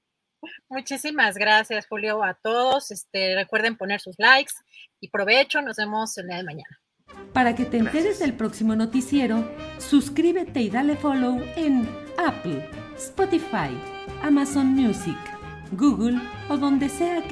Muchísimas 0.68 1.36
gracias, 1.36 1.86
Julio, 1.86 2.22
a 2.24 2.34
todos. 2.34 2.90
Este, 2.90 3.36
recuerden 3.36 3.76
poner 3.76 4.00
sus 4.00 4.18
likes 4.18 4.52
y 5.00 5.08
provecho. 5.08 5.62
Nos 5.62 5.76
vemos 5.76 6.16
el 6.18 6.26
día 6.26 6.38
de 6.38 6.44
mañana. 6.44 6.80
Para 7.32 7.54
que 7.54 7.64
te 7.64 7.78
enteres 7.78 8.18
del 8.18 8.34
próximo 8.34 8.74
noticiero, 8.74 9.48
suscríbete 9.78 10.60
y 10.60 10.70
dale 10.70 10.96
follow 10.96 11.40
en 11.56 11.88
Apple 12.18 12.68
Spotify, 13.02 13.70
Amazon 14.22 14.66
Music, 14.76 15.16
Google 15.72 16.20
o 16.48 16.56
donde 16.56 16.88
sea 16.88 17.20
que 17.20 17.31